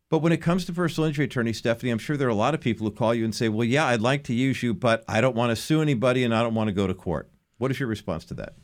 But 0.09 0.19
when 0.19 0.33
it 0.33 0.39
comes 0.39 0.65
to 0.67 0.73
personal 0.73 1.09
injury 1.09 1.25
attorney, 1.25 1.53
Stefanie, 1.53 1.91
I'm 1.91 1.99
sure 1.99 2.17
there 2.17 2.29
are 2.29 2.31
a 2.31 2.35
lot 2.35 2.55
of 2.55 2.61
people 2.61 2.87
who 2.87 2.93
call 2.93 3.15
you 3.15 3.25
and 3.25 3.35
say, 3.35 3.49
well, 3.49 3.65
yeah, 3.65 3.87
I'd 3.87 4.01
like 4.01 4.25
to 4.25 4.35
use 4.35 4.63
you, 4.63 4.75
but 4.75 5.05
I 5.09 5.21
don't 5.21 5.37
want 5.37 5.51
to 5.51 5.57
sue 5.57 5.81
anybody 5.81 6.25
and 6.25 6.35
I 6.35 6.43
don't 6.43 6.55
want 6.55 6.69
to 6.69 6.73
go 6.73 6.87
to 6.87 6.95
court. 6.95 7.31
What 7.59 7.71
is 7.71 7.81
your 7.81 7.89
response 7.89 8.25
to 8.27 8.35
that? 8.35 8.55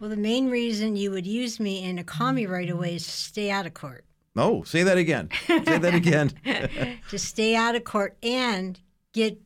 Well, 0.00 0.10
the 0.10 0.16
main 0.16 0.50
reason 0.50 0.96
you 0.96 1.10
would 1.12 1.26
use 1.26 1.58
me 1.60 1.84
and 1.84 2.04
call 2.06 2.32
me 2.32 2.46
right 2.46 2.68
away 2.68 2.96
is 2.96 3.04
to 3.04 3.10
stay 3.10 3.50
out 3.50 3.66
of 3.66 3.74
court. 3.74 4.04
Oh, 4.36 4.62
say 4.62 4.82
that 4.82 4.98
again. 4.98 5.28
say 5.46 5.58
that 5.78 5.94
again. 5.94 6.32
to 7.10 7.18
stay 7.18 7.54
out 7.54 7.74
of 7.74 7.84
court 7.84 8.16
and 8.22 8.80
get 9.12 9.40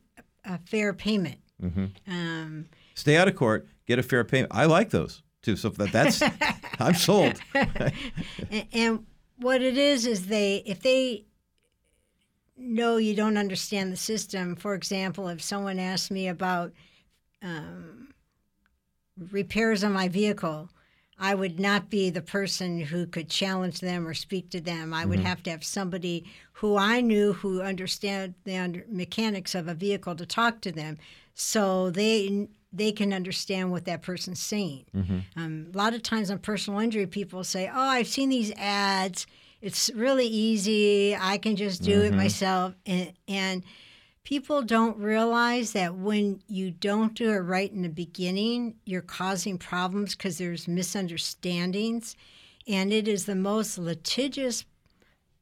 a 0.45 0.57
fair 0.59 0.93
payment. 0.93 1.39
Mm-hmm. 1.61 2.11
Um, 2.11 2.65
Stay 2.95 3.17
out 3.17 3.27
of 3.27 3.35
court, 3.35 3.67
get 3.85 3.99
a 3.99 4.03
fair 4.03 4.23
payment. 4.23 4.51
I 4.53 4.65
like 4.65 4.89
those 4.89 5.21
too. 5.41 5.55
So 5.55 5.69
that, 5.69 5.91
that's, 5.91 6.21
I'm 6.79 6.95
sold. 6.95 7.39
and, 7.53 8.65
and 8.73 9.05
what 9.37 9.61
it 9.61 9.77
is 9.77 10.05
is 10.05 10.27
they 10.27 10.63
if 10.65 10.81
they 10.81 11.25
know 12.57 12.97
you 12.97 13.15
don't 13.15 13.37
understand 13.37 13.91
the 13.91 13.97
system. 13.97 14.55
For 14.55 14.73
example, 14.73 15.27
if 15.29 15.41
someone 15.41 15.79
asks 15.79 16.09
me 16.09 16.27
about 16.27 16.73
um, 17.41 18.13
repairs 19.31 19.83
on 19.83 19.93
my 19.93 20.07
vehicle, 20.07 20.69
I 21.19 21.33
would 21.33 21.59
not 21.59 21.89
be 21.89 22.09
the 22.09 22.21
person 22.21 22.79
who 22.79 23.07
could 23.07 23.29
challenge 23.29 23.79
them 23.79 24.07
or 24.07 24.13
speak 24.13 24.51
to 24.51 24.61
them. 24.61 24.93
I 24.93 25.05
would 25.05 25.19
mm-hmm. 25.19 25.27
have 25.27 25.41
to 25.43 25.49
have 25.49 25.63
somebody 25.63 26.25
who 26.53 26.77
I 26.77 27.01
knew 27.01 27.33
who 27.33 27.61
understand 27.61 28.35
the 28.43 28.57
under, 28.57 28.85
mechanics 28.89 29.55
of 29.55 29.67
a 29.67 29.73
vehicle 29.73 30.15
to 30.15 30.25
talk 30.25 30.61
to 30.61 30.71
them, 30.71 30.97
so 31.33 31.89
they 31.89 32.47
they 32.71 32.91
can 32.91 33.13
understand 33.13 33.71
what 33.71 33.85
that 33.85 34.01
person's 34.01 34.39
saying. 34.39 34.85
Mm-hmm. 34.95 35.19
Um, 35.35 35.67
a 35.73 35.77
lot 35.77 35.93
of 35.93 36.03
times 36.03 36.29
on 36.29 36.39
personal 36.39 36.79
injury, 36.79 37.07
people 37.07 37.43
say, 37.43 37.67
"Oh, 37.67 37.79
I've 37.79 38.07
seen 38.07 38.29
these 38.29 38.51
ads. 38.55 39.25
It's 39.59 39.89
really 39.95 40.27
easy. 40.27 41.15
I 41.15 41.39
can 41.39 41.55
just 41.55 41.81
do 41.81 42.03
it 42.03 42.09
mm-hmm. 42.09 42.17
myself." 42.17 42.75
And, 42.85 43.13
and 43.27 43.63
people 44.27 44.61
don't 44.61 44.97
realize 44.97 45.71
that 45.71 45.95
when 45.95 46.41
you 46.49 46.69
don't 46.69 47.13
do 47.13 47.31
it 47.31 47.37
right 47.37 47.71
in 47.71 47.81
the 47.81 47.87
beginning, 47.87 48.75
you're 48.83 49.01
causing 49.01 49.57
problems 49.57 50.15
because 50.15 50.37
there's 50.37 50.67
misunderstandings, 50.67 52.13
and 52.67 52.91
it 52.91 53.07
is 53.07 53.25
the 53.25 53.35
most 53.35 53.77
litigious 53.77 54.65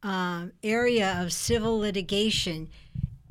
um, 0.03 0.51
area 0.61 1.19
of 1.19 1.33
civil 1.33 1.79
litigation. 1.79 2.69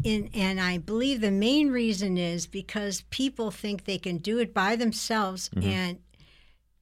In, 0.02 0.28
and 0.34 0.60
I 0.60 0.78
believe 0.78 1.20
the 1.20 1.30
main 1.30 1.70
reason 1.70 2.18
is 2.18 2.48
because 2.48 3.04
people 3.10 3.52
think 3.52 3.84
they 3.84 3.98
can 3.98 4.18
do 4.18 4.40
it 4.40 4.52
by 4.52 4.74
themselves 4.74 5.50
and 5.62 6.00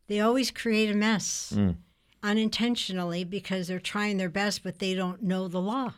they 0.07 0.19
always 0.21 0.51
create 0.51 0.91
a 0.91 0.95
mess 0.95 1.53
unintentionally 2.23 3.23
because 3.23 3.69
they're 3.69 3.79
trying 3.79 4.17
their 4.17 4.31
best, 4.31 4.63
but 4.63 4.79
they 4.79 4.95
don't 4.95 5.23
know 5.23 5.47
the 5.47 5.61
law. 5.61 5.93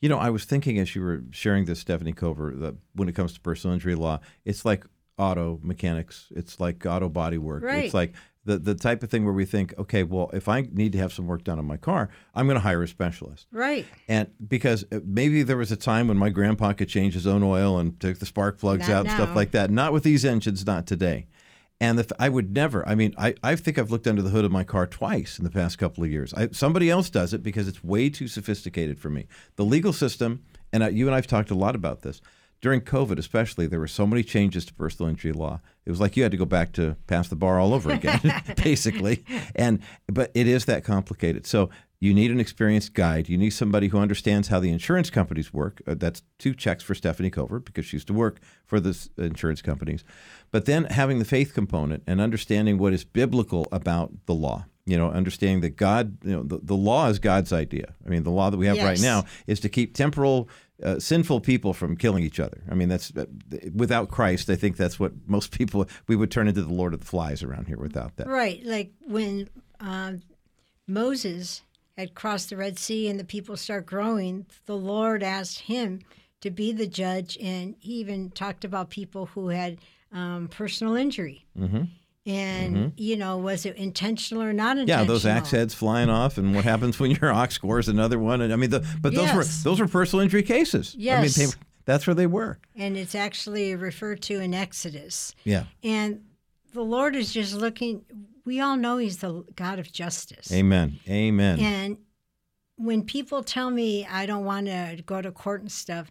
You 0.00 0.08
know, 0.08 0.18
I 0.18 0.30
was 0.30 0.44
thinking 0.44 0.78
as 0.78 0.94
you 0.94 1.02
were 1.02 1.22
sharing 1.30 1.66
this, 1.66 1.84
Stefanie 1.84 2.16
Cover, 2.16 2.52
that 2.56 2.76
when 2.94 3.08
it 3.08 3.14
comes 3.14 3.34
to 3.34 3.40
personal 3.40 3.74
injury 3.74 3.94
law, 3.94 4.20
it's 4.44 4.64
like 4.64 4.84
auto 5.18 5.60
mechanics, 5.62 6.28
it's 6.34 6.58
like 6.58 6.86
auto 6.86 7.08
body 7.08 7.36
work. 7.38 7.62
Right. 7.62 7.84
It's 7.84 7.94
like 7.94 8.14
the, 8.44 8.58
the 8.58 8.74
type 8.74 9.02
of 9.02 9.10
thing 9.10 9.24
where 9.24 9.34
we 9.34 9.44
think, 9.44 9.74
okay, 9.78 10.02
well, 10.02 10.30
if 10.32 10.48
I 10.48 10.62
need 10.72 10.92
to 10.92 10.98
have 10.98 11.12
some 11.12 11.26
work 11.26 11.44
done 11.44 11.58
on 11.58 11.66
my 11.66 11.76
car, 11.76 12.08
I'm 12.34 12.46
going 12.46 12.56
to 12.56 12.62
hire 12.62 12.82
a 12.82 12.88
specialist. 12.88 13.46
Right. 13.52 13.86
And 14.08 14.30
because 14.46 14.84
uh, 14.90 15.00
maybe 15.04 15.42
there 15.42 15.58
was 15.58 15.70
a 15.70 15.76
time 15.76 16.08
when 16.08 16.16
my 16.16 16.30
grandpa 16.30 16.72
could 16.72 16.88
change 16.88 17.12
his 17.12 17.26
own 17.26 17.42
oil 17.42 17.78
and 17.78 18.00
took 18.00 18.18
the 18.18 18.26
spark 18.26 18.58
plugs 18.58 18.88
Not 18.88 18.94
out 18.94 19.06
and 19.06 19.14
stuff 19.14 19.36
like 19.36 19.50
that. 19.50 19.70
Not 19.70 19.92
with 19.92 20.04
these 20.04 20.24
engines, 20.24 20.66
not 20.66 20.86
today. 20.86 21.26
And 21.80 21.98
the, 21.98 22.14
I 22.18 22.28
would 22.28 22.52
never. 22.52 22.86
I 22.86 22.94
mean, 22.94 23.14
I, 23.16 23.34
I 23.42 23.56
think 23.56 23.78
I've 23.78 23.90
looked 23.90 24.06
under 24.06 24.20
the 24.20 24.28
hood 24.28 24.44
of 24.44 24.52
my 24.52 24.64
car 24.64 24.86
twice 24.86 25.38
in 25.38 25.44
the 25.44 25.50
past 25.50 25.78
couple 25.78 26.04
of 26.04 26.10
years. 26.10 26.34
I, 26.34 26.48
somebody 26.52 26.90
else 26.90 27.08
does 27.08 27.32
it 27.32 27.42
because 27.42 27.66
it's 27.66 27.82
way 27.82 28.10
too 28.10 28.28
sophisticated 28.28 28.98
for 29.00 29.08
me. 29.08 29.26
The 29.56 29.64
legal 29.64 29.94
system, 29.94 30.42
and 30.72 30.94
you 30.94 31.06
and 31.06 31.14
I've 31.14 31.26
talked 31.26 31.50
a 31.50 31.54
lot 31.54 31.74
about 31.74 32.02
this. 32.02 32.20
During 32.60 32.82
COVID, 32.82 33.18
especially, 33.18 33.66
there 33.66 33.80
were 33.80 33.88
so 33.88 34.06
many 34.06 34.22
changes 34.22 34.66
to 34.66 34.74
personal 34.74 35.08
injury 35.08 35.32
law. 35.32 35.62
It 35.86 35.90
was 35.90 35.98
like 35.98 36.14
you 36.14 36.22
had 36.22 36.32
to 36.32 36.36
go 36.36 36.44
back 36.44 36.72
to 36.72 36.96
pass 37.06 37.28
the 37.28 37.36
bar 37.36 37.58
all 37.58 37.72
over 37.72 37.90
again, 37.90 38.20
basically. 38.62 39.24
And 39.56 39.80
but 40.06 40.30
it 40.34 40.46
is 40.46 40.66
that 40.66 40.84
complicated. 40.84 41.46
So 41.46 41.70
you 42.00 42.14
need 42.14 42.30
an 42.30 42.40
experienced 42.40 42.94
guide. 42.94 43.28
You 43.28 43.36
need 43.36 43.50
somebody 43.50 43.88
who 43.88 43.98
understands 43.98 44.48
how 44.48 44.58
the 44.58 44.70
insurance 44.70 45.10
companies 45.10 45.52
work. 45.52 45.82
Uh, 45.86 45.94
that's 45.96 46.22
two 46.38 46.54
checks 46.54 46.82
for 46.82 46.94
Stefanie 46.94 47.30
Covert 47.30 47.66
because 47.66 47.84
she 47.84 47.96
used 47.96 48.06
to 48.06 48.14
work 48.14 48.40
for 48.64 48.80
the 48.80 49.08
insurance 49.18 49.60
companies. 49.60 50.02
But 50.50 50.64
then 50.64 50.84
having 50.84 51.18
the 51.18 51.26
faith 51.26 51.52
component 51.52 52.02
and 52.06 52.18
understanding 52.20 52.78
what 52.78 52.94
is 52.94 53.04
biblical 53.04 53.68
about 53.70 54.12
the 54.24 54.34
law. 54.34 54.64
You 54.86 54.96
know, 54.96 55.10
understanding 55.10 55.60
that 55.60 55.76
God, 55.76 56.16
you 56.24 56.32
know, 56.32 56.42
the, 56.42 56.58
the 56.62 56.74
law 56.74 57.08
is 57.08 57.18
God's 57.18 57.52
idea. 57.52 57.94
I 58.04 58.08
mean, 58.08 58.24
the 58.24 58.30
law 58.30 58.50
that 58.50 58.56
we 58.56 58.66
have 58.66 58.78
right 58.78 59.00
now 59.00 59.24
is 59.46 59.60
to 59.60 59.68
keep 59.68 59.94
temporal, 59.94 60.48
uh, 60.82 60.98
sinful 60.98 61.42
people 61.42 61.74
from 61.74 61.96
killing 61.96 62.24
each 62.24 62.40
other. 62.40 62.62
I 62.68 62.74
mean, 62.74 62.88
that's 62.88 63.14
uh, 63.14 63.26
without 63.72 64.08
Christ. 64.08 64.48
I 64.48 64.56
think 64.56 64.78
that's 64.78 64.98
what 64.98 65.12
most 65.26 65.52
people 65.56 65.86
we 66.08 66.16
would 66.16 66.30
turn 66.30 66.48
into 66.48 66.62
the 66.62 66.72
Lord 66.72 66.94
of 66.94 67.00
the 67.00 67.06
Flies 67.06 67.42
around 67.42 67.68
here 67.68 67.76
without 67.76 68.16
that. 68.16 68.26
Right. 68.26 68.64
Like 68.64 68.92
when 69.06 69.48
um, 69.80 70.22
Moses 70.88 71.62
had 72.00 72.14
crossed 72.14 72.50
the 72.50 72.56
Red 72.56 72.78
Sea 72.78 73.08
and 73.08 73.18
the 73.18 73.24
people 73.24 73.56
start 73.56 73.86
growing, 73.86 74.46
the 74.66 74.76
Lord 74.76 75.22
asked 75.22 75.60
him 75.60 76.00
to 76.40 76.50
be 76.50 76.72
the 76.72 76.86
judge, 76.86 77.36
and 77.40 77.74
he 77.80 77.94
even 77.94 78.30
talked 78.30 78.64
about 78.64 78.90
people 78.90 79.26
who 79.26 79.48
had 79.48 79.78
um, 80.12 80.48
personal 80.48 80.94
injury. 80.96 81.46
Mm-hmm. 81.58 81.82
And 82.26 82.92
you 82.96 83.16
know, 83.16 83.38
was 83.38 83.64
it 83.64 83.76
intentional 83.76 84.42
or 84.42 84.52
not 84.52 84.76
intentional? 84.78 85.04
Yeah, 85.04 85.08
those 85.08 85.26
axe 85.26 85.50
heads 85.50 85.74
flying 85.74 86.10
off, 86.10 86.36
and 86.38 86.54
what 86.54 86.64
happens 86.64 87.00
when 87.00 87.12
your 87.12 87.32
ox 87.34 87.54
scores 87.54 87.88
another 87.88 88.18
one? 88.18 88.40
And 88.42 88.52
I 88.52 88.56
mean, 88.56 88.70
the, 88.70 88.86
but 89.00 89.14
those 89.14 89.32
were 89.34 89.44
those 89.64 89.80
were 89.80 89.88
personal 89.88 90.22
injury 90.22 90.42
cases. 90.42 90.94
I 90.94 90.98
mean, 90.98 91.06
Yes. 91.06 91.34
they, 91.36 91.46
that's 91.86 92.06
where 92.06 92.14
they 92.14 92.26
were. 92.26 92.58
And 92.76 92.96
it's 92.96 93.14
actually 93.14 93.74
referred 93.74 94.20
to 94.22 94.38
in 94.38 94.52
Exodus. 94.54 95.34
Yeah. 95.44 95.64
And 95.82 96.22
the 96.72 96.82
Lord 96.82 97.16
is 97.16 97.32
just 97.32 97.54
looking. 97.54 98.04
We 98.50 98.58
all 98.58 98.76
know 98.76 98.96
He's 98.96 99.18
the 99.18 99.44
God 99.54 99.78
of 99.78 99.92
justice. 99.92 100.50
Amen. 100.52 100.98
Amen. 101.08 101.60
And 101.60 101.98
when 102.74 103.04
people 103.04 103.44
tell 103.44 103.70
me 103.70 104.04
I 104.04 104.26
don't 104.26 104.44
want 104.44 104.66
to 104.66 105.00
go 105.06 105.22
to 105.22 105.30
court 105.30 105.60
and 105.60 105.70
stuff, 105.70 106.10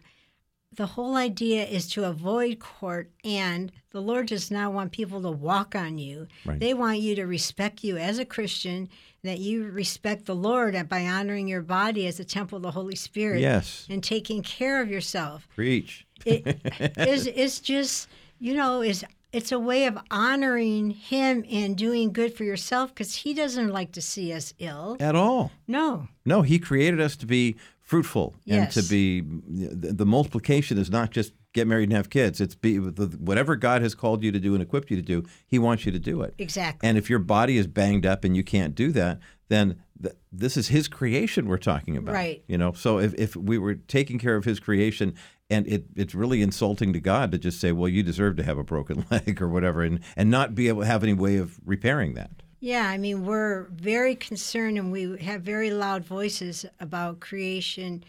the 0.72 0.86
whole 0.86 1.16
idea 1.16 1.66
is 1.66 1.86
to 1.88 2.04
avoid 2.04 2.58
court, 2.58 3.10
and 3.26 3.70
the 3.90 4.00
Lord 4.00 4.28
does 4.28 4.50
not 4.50 4.72
want 4.72 4.90
people 4.90 5.20
to 5.20 5.30
walk 5.30 5.74
on 5.74 5.98
you. 5.98 6.28
Right. 6.46 6.58
They 6.58 6.72
want 6.72 7.00
you 7.00 7.14
to 7.16 7.26
respect 7.26 7.84
you 7.84 7.98
as 7.98 8.18
a 8.18 8.24
Christian, 8.24 8.88
that 9.22 9.40
you 9.40 9.64
respect 9.64 10.24
the 10.24 10.34
Lord 10.34 10.88
by 10.88 11.06
honoring 11.06 11.46
your 11.46 11.60
body 11.60 12.06
as 12.06 12.20
a 12.20 12.24
temple 12.24 12.56
of 12.56 12.62
the 12.62 12.70
Holy 12.70 12.96
Spirit 12.96 13.42
Yes. 13.42 13.86
and 13.90 14.02
taking 14.02 14.42
care 14.42 14.80
of 14.80 14.88
yourself. 14.88 15.46
Preach. 15.54 16.06
It 16.24 16.58
is 16.96 17.26
it's 17.26 17.60
just 17.60 18.08
you 18.38 18.54
know 18.54 18.80
is 18.80 19.04
it's 19.32 19.52
a 19.52 19.58
way 19.58 19.86
of 19.86 19.98
honoring 20.10 20.90
Him 20.90 21.44
and 21.50 21.76
doing 21.76 22.12
good 22.12 22.34
for 22.34 22.44
yourself 22.44 22.94
because 22.94 23.14
He 23.16 23.34
doesn't 23.34 23.68
like 23.68 23.92
to 23.92 24.02
see 24.02 24.32
us 24.32 24.54
ill. 24.58 24.96
At 25.00 25.14
all. 25.14 25.52
No. 25.66 26.08
No, 26.24 26.42
he 26.42 26.58
created 26.58 27.00
us 27.00 27.16
to 27.16 27.26
be 27.26 27.56
fruitful 27.80 28.36
and 28.46 28.70
to 28.70 28.82
be 28.82 29.20
the, 29.20 29.92
the 29.92 30.06
multiplication 30.06 30.78
is 30.78 30.90
not 30.90 31.10
just 31.10 31.32
get 31.52 31.66
married 31.66 31.88
and 31.88 31.92
have 31.96 32.08
kids. 32.08 32.40
It's 32.40 32.54
be 32.54 32.78
the, 32.78 33.06
whatever 33.18 33.56
God 33.56 33.82
has 33.82 33.94
called 33.94 34.22
you 34.22 34.30
to 34.30 34.38
do 34.38 34.54
and 34.54 34.62
equipped 34.62 34.90
you 34.90 34.96
to 34.96 35.02
do. 35.02 35.24
He 35.46 35.58
wants 35.58 35.84
you 35.84 35.92
to 35.92 35.98
do 35.98 36.22
it. 36.22 36.34
Exactly. 36.38 36.88
And 36.88 36.96
if 36.96 37.10
your 37.10 37.18
body 37.18 37.56
is 37.56 37.66
banged 37.66 38.06
up 38.06 38.24
and 38.24 38.36
you 38.36 38.44
can't 38.44 38.74
do 38.74 38.92
that, 38.92 39.18
then 39.48 39.82
th- 40.00 40.14
this 40.30 40.56
is 40.56 40.68
His 40.68 40.86
creation 40.86 41.48
we're 41.48 41.56
talking 41.58 41.96
about. 41.96 42.14
Right. 42.14 42.44
You 42.46 42.58
know. 42.58 42.72
So 42.72 42.98
if, 42.98 43.14
if 43.14 43.34
we 43.34 43.58
were 43.58 43.74
taking 43.74 44.18
care 44.18 44.36
of 44.36 44.44
His 44.44 44.60
creation, 44.60 45.14
and 45.50 45.66
it, 45.66 45.84
it's 45.96 46.14
really 46.14 46.40
insulting 46.42 46.92
to 46.92 47.00
God 47.00 47.32
to 47.32 47.38
just 47.38 47.60
say, 47.60 47.72
"Well, 47.72 47.88
you 47.88 48.02
deserve 48.02 48.36
to 48.36 48.42
have 48.44 48.58
a 48.58 48.64
broken 48.64 49.04
leg 49.10 49.40
or 49.42 49.48
whatever," 49.48 49.82
and 49.82 50.00
and 50.16 50.30
not 50.30 50.54
be 50.54 50.68
able 50.68 50.82
to 50.82 50.86
have 50.86 51.02
any 51.02 51.12
way 51.14 51.36
of 51.36 51.58
repairing 51.64 52.14
that. 52.14 52.30
Yeah, 52.60 52.86
I 52.88 52.98
mean, 52.98 53.24
we're 53.24 53.64
very 53.70 54.14
concerned 54.14 54.76
and 54.78 54.92
we 54.92 55.16
have 55.22 55.40
very 55.42 55.70
loud 55.70 56.04
voices 56.04 56.66
about 56.78 57.18
creation 57.20 58.04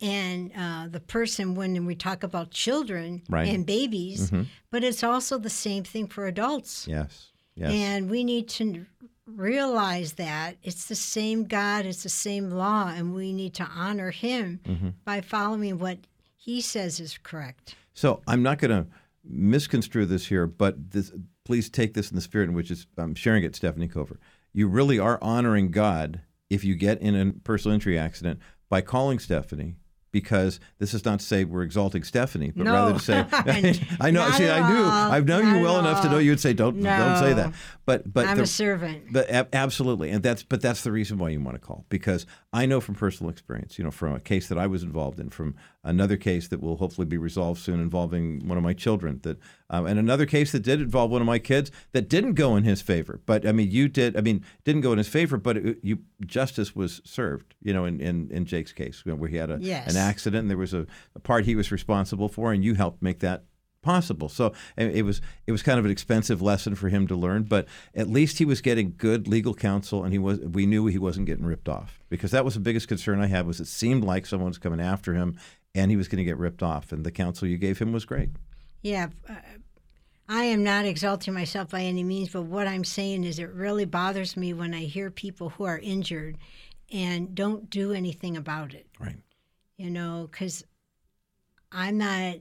and 0.00 0.52
uh, 0.56 0.86
the 0.88 1.00
person 1.00 1.54
when 1.54 1.84
we 1.84 1.94
talk 1.94 2.22
about 2.22 2.50
children 2.50 3.22
Right. 3.28 3.48
and 3.48 3.66
babies, 3.66 4.30
Mhm. 4.30 4.46
but 4.70 4.84
it's 4.84 5.02
also 5.04 5.36
the 5.36 5.50
same 5.50 5.84
thing 5.84 6.06
for 6.06 6.26
adults. 6.26 6.86
Yes. 6.88 7.32
Yes. 7.56 7.72
And 7.72 8.08
we 8.08 8.24
need 8.24 8.48
to 8.50 8.86
realize 9.26 10.14
that 10.14 10.56
it's 10.62 10.86
the 10.86 10.94
same 10.94 11.44
God, 11.44 11.86
it's 11.86 12.02
the 12.02 12.08
same 12.08 12.50
law, 12.50 12.88
and 12.88 13.14
we 13.14 13.32
need 13.32 13.52
to 13.54 13.64
honor 13.64 14.10
Him 14.10 14.60
Mm-hmm. 14.64 14.88
by 15.04 15.20
following 15.20 15.78
what 15.78 15.98
He 16.44 16.60
says 16.60 17.00
is 17.00 17.18
correct. 17.22 17.74
So 17.94 18.20
I'm 18.26 18.42
not 18.42 18.58
going 18.58 18.70
to 18.70 18.86
misconstrue 19.24 20.04
this 20.04 20.26
here, 20.26 20.46
but 20.46 20.90
this, 20.90 21.10
please 21.44 21.70
take 21.70 21.94
this 21.94 22.10
in 22.10 22.16
the 22.16 22.20
spirit 22.20 22.48
in 22.50 22.54
which 22.54 22.70
I'm 22.98 23.14
sharing 23.14 23.44
it, 23.44 23.52
Stefanie 23.54 23.90
Cover. 23.90 24.20
You 24.52 24.68
really 24.68 24.98
are 24.98 25.18
honoring 25.22 25.70
God 25.70 26.20
if 26.50 26.62
you 26.62 26.74
get 26.74 27.00
in 27.00 27.14
a 27.14 27.32
personal 27.32 27.74
injury 27.74 27.98
accident 27.98 28.40
by 28.68 28.82
calling 28.82 29.18
Stefanie. 29.18 29.76
Because 30.12 30.60
this 30.78 30.94
is 30.94 31.04
not 31.04 31.18
to 31.18 31.24
say 31.26 31.42
we're 31.42 31.64
exalting 31.64 32.02
Stefanie, 32.02 32.52
but 32.54 32.62
No. 32.66 32.72
rather 32.72 32.92
to 32.92 33.00
say, 33.00 33.26
I 34.00 34.12
know. 34.12 34.30
See, 34.30 34.48
I 34.48 34.72
knew. 34.72 34.84
I've 34.84 35.26
known 35.26 35.42
Not 35.44 35.56
you 35.56 35.62
well 35.64 35.80
enough 35.80 36.02
to 36.02 36.08
know 36.08 36.18
you'd 36.18 36.38
say 36.38 36.52
don't 36.52 36.80
don't 36.80 37.18
say 37.18 37.32
that. 37.32 37.52
But 37.84 38.12
but 38.14 38.24
I'm 38.28 38.36
the, 38.36 38.44
a 38.44 38.46
servant. 38.46 39.12
but 39.12 39.28
absolutely, 39.52 40.10
and 40.10 40.22
that's 40.22 40.44
but 40.44 40.60
that's 40.62 40.84
the 40.84 40.92
reason 40.92 41.18
why 41.18 41.30
you 41.30 41.40
want 41.40 41.56
to 41.56 41.60
call 41.60 41.84
because 41.88 42.26
I 42.52 42.64
know 42.64 42.80
from 42.80 42.94
personal 42.94 43.28
experience, 43.28 43.76
you 43.76 43.82
know, 43.82 43.90
from 43.90 44.14
a 44.14 44.20
case 44.20 44.46
that 44.50 44.56
I 44.56 44.68
was 44.68 44.84
involved 44.84 45.18
in, 45.18 45.30
from 45.30 45.56
another 45.84 46.16
case 46.16 46.48
that 46.48 46.60
will 46.60 46.76
hopefully 46.78 47.04
be 47.04 47.18
resolved 47.18 47.60
soon 47.60 47.80
involving 47.80 48.46
one 48.48 48.58
of 48.58 48.64
my 48.64 48.72
children, 48.72 49.20
that 49.22 49.38
um, 49.70 49.86
and 49.86 49.98
another 49.98 50.26
case 50.26 50.52
that 50.52 50.60
did 50.62 50.80
involve 50.80 51.10
one 51.10 51.20
of 51.20 51.26
my 51.26 51.38
kids 51.38 51.70
that 51.92 52.08
didn't 52.08 52.34
go 52.34 52.56
in 52.56 52.64
his 52.64 52.80
favor. 52.82 53.20
But 53.26 53.46
I 53.46 53.52
mean, 53.52 53.70
you 53.70 53.88
did. 53.88 54.16
I 54.16 54.20
mean, 54.20 54.44
didn't 54.64 54.82
go 54.82 54.92
in 54.92 54.98
his 54.98 55.08
favor, 55.08 55.36
but 55.36 55.56
it, 55.56 55.78
you 55.82 55.98
justice 56.26 56.74
was 56.74 57.00
served. 57.04 57.54
You 57.62 57.72
know, 57.72 57.84
in 57.84 58.00
in, 58.00 58.30
in 58.30 58.44
Jake's 58.44 58.72
case, 58.72 59.02
you 59.04 59.12
know, 59.12 59.16
where 59.16 59.28
he 59.30 59.36
had 59.36 59.50
a 59.50 59.58
Yes. 59.60 59.90
an 59.94 59.96
accident, 60.00 60.42
and 60.42 60.50
there 60.50 60.56
was 60.58 60.74
a, 60.74 60.86
a 61.14 61.20
part 61.20 61.44
he 61.44 61.54
was 61.54 61.70
responsible 61.70 62.28
for, 62.28 62.52
and 62.52 62.64
you 62.64 62.74
helped 62.74 63.02
make 63.02 63.20
that 63.20 63.44
possible. 63.82 64.30
So 64.30 64.54
it 64.78 65.04
was 65.04 65.20
it 65.46 65.52
was 65.52 65.62
kind 65.62 65.78
of 65.78 65.84
an 65.84 65.90
expensive 65.90 66.40
lesson 66.40 66.74
for 66.74 66.88
him 66.88 67.06
to 67.06 67.14
learn, 67.14 67.42
but 67.42 67.66
at 67.94 68.08
least 68.08 68.38
he 68.38 68.44
was 68.46 68.60
getting 68.62 68.94
good 68.96 69.28
legal 69.28 69.54
counsel, 69.54 70.02
and 70.04 70.12
he 70.12 70.18
was 70.18 70.38
we 70.40 70.64
knew 70.66 70.86
he 70.86 70.98
wasn't 70.98 71.26
getting 71.26 71.44
ripped 71.44 71.68
off 71.68 72.00
because 72.08 72.30
that 72.30 72.44
was 72.44 72.54
the 72.54 72.60
biggest 72.60 72.88
concern 72.88 73.20
I 73.20 73.26
had 73.26 73.46
was 73.46 73.60
it 73.60 73.66
seemed 73.66 74.02
like 74.02 74.24
someone 74.24 74.48
was 74.48 74.58
coming 74.58 74.80
after 74.80 75.12
him, 75.14 75.36
and 75.74 75.90
he 75.90 75.96
was 75.96 76.08
going 76.08 76.18
to 76.18 76.24
get 76.24 76.38
ripped 76.38 76.62
off, 76.62 76.92
and 76.92 77.04
the 77.04 77.10
counsel 77.10 77.48
you 77.48 77.58
gave 77.58 77.78
him 77.78 77.92
was 77.92 78.04
great. 78.04 78.30
Yeah, 78.82 79.08
uh, 79.28 79.34
I 80.28 80.44
am 80.44 80.64
not 80.64 80.86
exalting 80.86 81.34
myself 81.34 81.70
by 81.70 81.82
any 81.82 82.02
means, 82.02 82.30
but 82.30 82.42
what 82.42 82.66
I'm 82.66 82.84
saying 82.84 83.24
is 83.24 83.38
it 83.38 83.50
really 83.50 83.84
bothers 83.84 84.36
me 84.36 84.54
when 84.54 84.72
I 84.72 84.84
hear 84.84 85.10
people 85.10 85.50
who 85.50 85.64
are 85.64 85.78
injured 85.78 86.38
and 86.92 87.34
don't 87.34 87.68
do 87.68 87.92
anything 87.92 88.36
about 88.36 88.72
it. 88.74 88.86
Right. 88.98 89.16
You 89.76 89.90
know, 89.90 90.28
because 90.30 90.64
I'm 91.72 91.98
not 91.98 92.36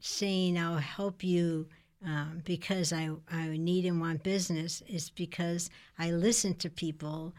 saying 0.00 0.58
I'll 0.58 0.76
help 0.76 1.24
you 1.24 1.68
um, 2.04 2.42
because 2.44 2.92
I, 2.92 3.10
I 3.30 3.56
need 3.56 3.86
and 3.86 4.00
want 4.00 4.22
business. 4.22 4.82
It's 4.86 5.08
because 5.08 5.70
I 5.98 6.10
listen 6.10 6.54
to 6.56 6.68
people. 6.68 7.34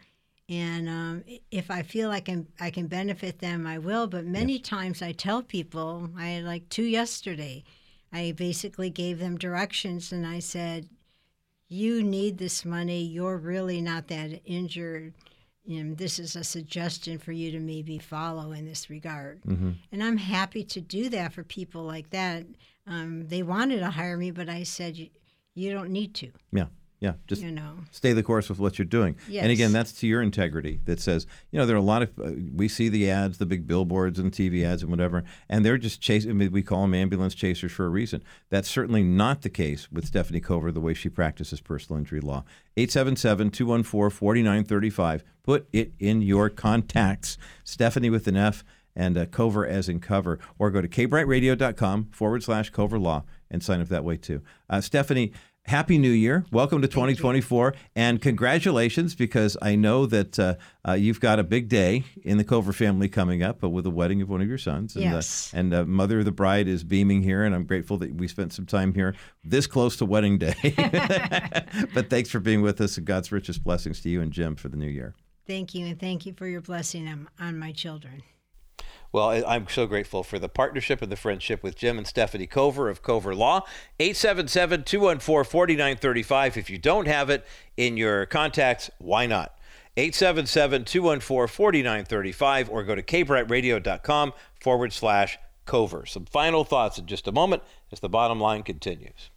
And 0.48 0.88
um, 0.88 1.24
if 1.50 1.70
I 1.70 1.82
feel 1.82 2.08
like 2.08 2.28
I'm, 2.28 2.46
I 2.60 2.70
can 2.70 2.86
benefit 2.86 3.40
them, 3.40 3.66
I 3.66 3.78
will. 3.78 4.06
But 4.06 4.26
many 4.26 4.58
times 4.58 5.02
I 5.02 5.12
tell 5.12 5.42
people, 5.42 6.08
I 6.16 6.28
had 6.28 6.44
like 6.44 6.68
two 6.68 6.84
yesterday, 6.84 7.64
I 8.12 8.32
basically 8.32 8.90
gave 8.90 9.18
them 9.18 9.36
directions 9.36 10.12
and 10.12 10.26
I 10.26 10.38
said, 10.38 10.88
You 11.68 12.02
need 12.02 12.38
this 12.38 12.64
money. 12.64 13.02
You're 13.02 13.38
really 13.38 13.80
not 13.80 14.06
that 14.08 14.40
injured. 14.44 15.14
And 15.68 15.98
this 15.98 16.20
is 16.20 16.36
a 16.36 16.44
suggestion 16.44 17.18
for 17.18 17.32
you 17.32 17.50
to 17.50 17.58
maybe 17.58 17.98
follow 17.98 18.52
in 18.52 18.66
this 18.66 18.88
regard. 18.88 19.42
Mm-hmm. 19.42 19.72
And 19.90 20.02
I'm 20.02 20.16
happy 20.16 20.62
to 20.62 20.80
do 20.80 21.08
that 21.08 21.32
for 21.32 21.42
people 21.42 21.82
like 21.82 22.10
that. 22.10 22.46
Um, 22.86 23.26
they 23.26 23.42
wanted 23.42 23.80
to 23.80 23.90
hire 23.90 24.16
me, 24.16 24.30
but 24.30 24.48
I 24.48 24.62
said, 24.62 24.96
you 25.54 25.72
don't 25.72 25.90
need 25.90 26.14
to, 26.16 26.30
Yeah. 26.52 26.66
Yeah. 27.06 27.14
Just 27.28 27.42
you 27.42 27.52
know. 27.52 27.74
stay 27.92 28.12
the 28.12 28.22
course 28.24 28.48
with 28.48 28.58
what 28.58 28.78
you're 28.78 28.84
doing. 28.84 29.14
And 29.32 29.52
again, 29.52 29.70
that's 29.70 29.92
to 30.00 30.08
your 30.08 30.22
integrity 30.22 30.80
that 30.86 30.98
says, 30.98 31.24
you 31.52 31.58
know, 31.58 31.64
there 31.64 31.76
are 31.76 31.78
a 31.78 31.82
lot 31.82 32.02
of, 32.02 32.10
uh, 32.18 32.32
we 32.52 32.66
see 32.66 32.88
the 32.88 33.08
ads, 33.08 33.38
the 33.38 33.46
big 33.46 33.64
billboards 33.64 34.18
and 34.18 34.32
TV 34.32 34.64
ads 34.64 34.82
and 34.82 34.90
whatever, 34.90 35.22
and 35.48 35.64
they're 35.64 35.78
just 35.78 36.00
chasing, 36.00 36.30
I 36.30 36.34
mean, 36.34 36.50
we 36.50 36.62
call 36.62 36.82
them 36.82 36.94
ambulance 36.94 37.36
chasers 37.36 37.70
for 37.70 37.86
a 37.86 37.88
reason. 37.88 38.24
That's 38.50 38.68
certainly 38.68 39.04
not 39.04 39.42
the 39.42 39.48
case 39.48 39.86
with 39.92 40.10
Stefanie 40.10 40.42
Cover, 40.42 40.72
the 40.72 40.80
way 40.80 40.94
she 40.94 41.08
practices 41.08 41.60
personal 41.60 42.00
injury 42.00 42.20
law. 42.20 42.42
877 42.76 43.50
214 43.52 44.10
4935. 44.10 45.22
Put 45.44 45.68
it 45.72 45.92
in 46.00 46.22
your 46.22 46.50
contacts. 46.50 47.38
Stefanie 47.64 48.10
with 48.10 48.26
an 48.26 48.36
F 48.36 48.64
and 48.96 49.16
uh, 49.16 49.26
Cover 49.26 49.64
as 49.64 49.88
in 49.88 50.00
cover, 50.00 50.40
or 50.58 50.70
go 50.70 50.80
to 50.80 50.88
kbrightradio.com 50.88 52.08
forward 52.10 52.42
slash 52.42 52.70
Cover 52.70 52.98
Law 52.98 53.24
and 53.50 53.62
sign 53.62 53.80
up 53.80 53.88
that 53.88 54.04
way 54.04 54.16
too. 54.16 54.42
Uh, 54.68 54.78
Stefanie, 54.78 55.32
Happy 55.66 55.98
New 55.98 56.10
Year. 56.10 56.44
Welcome 56.52 56.80
to 56.82 56.88
2024. 56.88 57.74
And 57.96 58.22
congratulations 58.22 59.16
because 59.16 59.56
I 59.60 59.74
know 59.74 60.06
that 60.06 60.38
uh, 60.38 60.54
uh, 60.86 60.92
you've 60.92 61.18
got 61.18 61.40
a 61.40 61.44
big 61.44 61.68
day 61.68 62.04
in 62.22 62.38
the 62.38 62.44
Cover 62.44 62.72
family 62.72 63.08
coming 63.08 63.42
up 63.42 63.64
uh, 63.64 63.68
with 63.68 63.82
the 63.82 63.90
wedding 63.90 64.22
of 64.22 64.28
one 64.28 64.40
of 64.40 64.48
your 64.48 64.58
sons. 64.58 64.94
And, 64.94 65.04
Yes. 65.04 65.52
Uh, 65.52 65.58
and 65.58 65.74
uh, 65.74 65.84
Mother 65.84 66.20
of 66.20 66.24
the 66.24 66.32
Bride 66.32 66.68
is 66.68 66.84
beaming 66.84 67.22
here, 67.22 67.42
and 67.42 67.54
I'm 67.54 67.64
grateful 67.64 67.96
that 67.98 68.14
we 68.14 68.28
spent 68.28 68.52
some 68.52 68.66
time 68.66 68.94
here 68.94 69.14
this 69.42 69.66
close 69.66 69.96
to 69.96 70.04
wedding 70.04 70.38
day. 70.38 70.54
but 71.94 72.10
thanks 72.10 72.30
for 72.30 72.38
being 72.38 72.62
with 72.62 72.80
us, 72.80 72.96
and 72.96 73.06
God's 73.06 73.32
richest 73.32 73.64
blessings 73.64 74.00
to 74.02 74.08
you 74.08 74.20
and 74.20 74.32
Jim 74.32 74.54
for 74.54 74.68
the 74.68 74.76
new 74.76 74.86
year. 74.86 75.14
Thank 75.46 75.74
you, 75.74 75.86
and 75.86 75.98
thank 75.98 76.26
you 76.26 76.32
for 76.32 76.46
your 76.46 76.60
blessing 76.60 77.08
on, 77.08 77.28
on 77.40 77.58
my 77.58 77.72
children. 77.72 78.22
Well, 79.12 79.42
I'm 79.46 79.68
so 79.68 79.86
grateful 79.86 80.22
for 80.22 80.38
the 80.38 80.48
partnership 80.48 81.00
and 81.02 81.10
the 81.10 81.16
friendship 81.16 81.62
with 81.62 81.76
Jim 81.76 81.98
and 81.98 82.06
Stefanie 82.06 82.48
Cover 82.48 82.88
of 82.88 83.02
Cover 83.02 83.34
Law. 83.34 83.62
877 83.98 84.84
214 84.84 85.50
4935. 85.50 86.56
If 86.56 86.70
you 86.70 86.78
don't 86.78 87.06
have 87.06 87.30
it 87.30 87.44
in 87.76 87.96
your 87.96 88.26
contacts, 88.26 88.90
why 88.98 89.26
not? 89.26 89.56
877 89.96 90.84
214 90.84 91.48
4935 91.48 92.70
or 92.70 92.82
go 92.82 92.94
to 92.94 93.02
kbrightradio.com 93.02 94.32
forward 94.60 94.92
slash 94.92 95.38
cover. 95.64 96.04
Some 96.06 96.26
final 96.26 96.64
thoughts 96.64 96.98
in 96.98 97.06
just 97.06 97.26
a 97.26 97.32
moment 97.32 97.62
as 97.90 98.00
the 98.00 98.08
bottom 98.08 98.40
line 98.40 98.62
continues. 98.62 99.30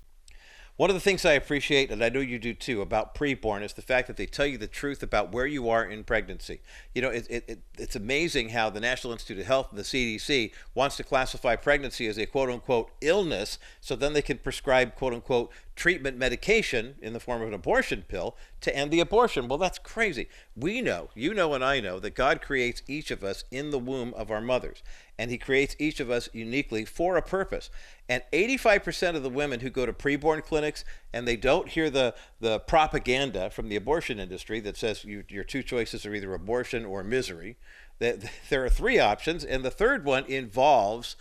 One 0.79 0.89
of 0.89 0.93
the 0.93 1.01
things 1.01 1.25
I 1.25 1.33
appreciate, 1.33 1.91
and 1.91 2.01
I 2.01 2.07
know 2.07 2.21
you 2.21 2.39
do 2.39 2.53
too, 2.53 2.81
about 2.81 3.13
preborn 3.13 3.63
is 3.63 3.73
the 3.73 3.81
fact 3.81 4.07
that 4.07 4.15
they 4.15 4.25
tell 4.25 4.45
you 4.45 4.57
the 4.57 4.65
truth 4.65 5.03
about 5.03 5.33
where 5.33 5.45
you 5.45 5.67
are 5.67 5.83
in 5.83 6.05
pregnancy. 6.05 6.61
You 6.95 7.01
know, 7.01 7.09
it, 7.09 7.27
it, 7.29 7.43
it, 7.49 7.59
it's 7.77 7.97
amazing 7.97 8.47
how 8.51 8.69
the 8.69 8.79
National 8.79 9.11
Institute 9.11 9.39
of 9.39 9.45
Health 9.45 9.71
and 9.71 9.77
the 9.77 9.83
CDC 9.83 10.53
wants 10.73 10.95
to 10.95 11.03
classify 11.03 11.57
pregnancy 11.57 12.07
as 12.07 12.17
a 12.17 12.25
quote 12.25 12.49
unquote 12.49 12.91
illness, 13.01 13.59
so 13.81 13.93
then 13.93 14.13
they 14.13 14.21
can 14.21 14.37
prescribe 14.37 14.95
quote 14.95 15.13
unquote 15.13 15.51
treatment 15.75 16.17
medication 16.17 16.95
in 17.01 17.11
the 17.11 17.19
form 17.19 17.41
of 17.41 17.49
an 17.49 17.53
abortion 17.53 18.05
pill 18.07 18.37
to 18.61 18.73
end 18.73 18.89
the 18.89 19.01
abortion. 19.01 19.49
Well, 19.49 19.57
that's 19.57 19.79
crazy. 19.79 20.29
We 20.55 20.81
know, 20.81 21.09
you 21.13 21.33
know, 21.33 21.53
and 21.53 21.63
I 21.63 21.81
know 21.81 21.99
that 21.99 22.15
God 22.15 22.41
creates 22.41 22.83
each 22.87 23.11
of 23.11 23.21
us 23.21 23.43
in 23.51 23.71
the 23.71 23.79
womb 23.79 24.13
of 24.13 24.31
our 24.31 24.39
mothers, 24.41 24.81
and 25.19 25.29
He 25.29 25.37
creates 25.37 25.75
each 25.79 25.99
of 25.99 26.09
us 26.09 26.29
uniquely 26.31 26.85
for 26.85 27.17
a 27.17 27.21
purpose. 27.21 27.69
And 28.07 28.23
85% 28.31 29.17
of 29.17 29.21
the 29.21 29.29
women 29.29 29.59
who 29.59 29.69
go 29.69 29.85
to 29.85 29.91
preborn 29.91 30.41
clinics 30.41 30.85
and 31.11 31.27
they 31.27 31.35
don't 31.35 31.67
hear 31.67 31.89
the, 31.89 32.15
the 32.39 32.59
propaganda 32.59 33.49
from 33.49 33.67
the 33.67 33.75
abortion 33.75 34.17
industry 34.17 34.61
that 34.61 34.77
says 34.77 35.03
you, 35.03 35.25
your 35.27 35.43
two 35.43 35.61
choices 35.61 36.05
are 36.05 36.15
either 36.15 36.33
abortion 36.33 36.85
or 36.85 37.03
misery, 37.03 37.57
that 37.99 38.23
there 38.49 38.63
are 38.63 38.69
three 38.69 38.97
options, 38.97 39.43
and 39.43 39.63
the 39.63 39.69
third 39.69 40.05
one 40.05 40.23
involves 40.25 41.17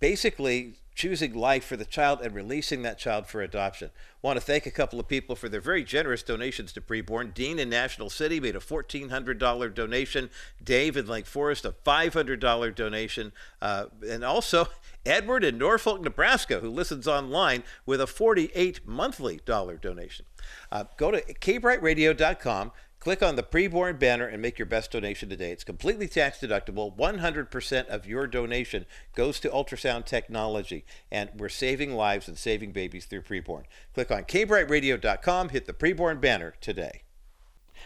basically 0.00 0.74
choosing 1.00 1.32
life 1.32 1.64
for 1.64 1.78
the 1.78 1.84
child 1.86 2.20
and 2.20 2.34
releasing 2.34 2.82
that 2.82 2.98
child 2.98 3.26
for 3.26 3.40
adoption. 3.40 3.90
Want 4.20 4.36
to 4.36 4.44
thank 4.44 4.66
a 4.66 4.70
couple 4.70 5.00
of 5.00 5.08
people 5.08 5.34
for 5.34 5.48
their 5.48 5.62
very 5.62 5.82
generous 5.82 6.22
donations 6.22 6.74
to 6.74 6.82
Preborn. 6.82 7.32
Dean 7.32 7.58
in 7.58 7.70
National 7.70 8.10
City 8.10 8.38
made 8.38 8.54
a 8.54 8.60
$1,400 8.60 9.74
donation. 9.74 10.28
Dave 10.62 10.98
in 10.98 11.06
Lake 11.06 11.24
Forest, 11.24 11.64
a 11.64 11.72
$500 11.72 12.74
donation. 12.74 13.32
Uh, 13.62 13.86
and 14.06 14.22
also 14.22 14.66
Edward 15.06 15.42
in 15.42 15.56
Norfolk, 15.56 16.02
Nebraska, 16.02 16.60
who 16.60 16.68
listens 16.68 17.08
online 17.08 17.62
with 17.86 18.02
a 18.02 18.06
48 18.06 18.86
monthly 18.86 19.40
dollar 19.46 19.78
donation. 19.78 20.26
Uh, 20.70 20.84
go 20.98 21.10
to 21.10 21.22
kbrightradio.com. 21.22 22.72
Click 23.00 23.22
on 23.22 23.34
the 23.34 23.42
preborn 23.42 23.98
banner 23.98 24.26
and 24.26 24.42
make 24.42 24.58
your 24.58 24.66
best 24.66 24.90
donation 24.90 25.30
today. 25.30 25.50
It's 25.52 25.64
completely 25.64 26.06
tax 26.06 26.38
deductible. 26.38 26.94
100% 26.94 27.86
of 27.86 28.06
your 28.06 28.26
donation 28.26 28.84
goes 29.14 29.40
to 29.40 29.48
ultrasound 29.48 30.04
technology, 30.04 30.84
and 31.10 31.30
we're 31.34 31.48
saving 31.48 31.94
lives 31.94 32.28
and 32.28 32.36
saving 32.36 32.72
babies 32.72 33.06
through 33.06 33.22
preborn. 33.22 33.62
Click 33.94 34.10
on 34.10 34.24
kbrightradio.com, 34.24 35.48
hit 35.48 35.64
the 35.64 35.72
preborn 35.72 36.20
banner 36.20 36.54
today. 36.60 37.04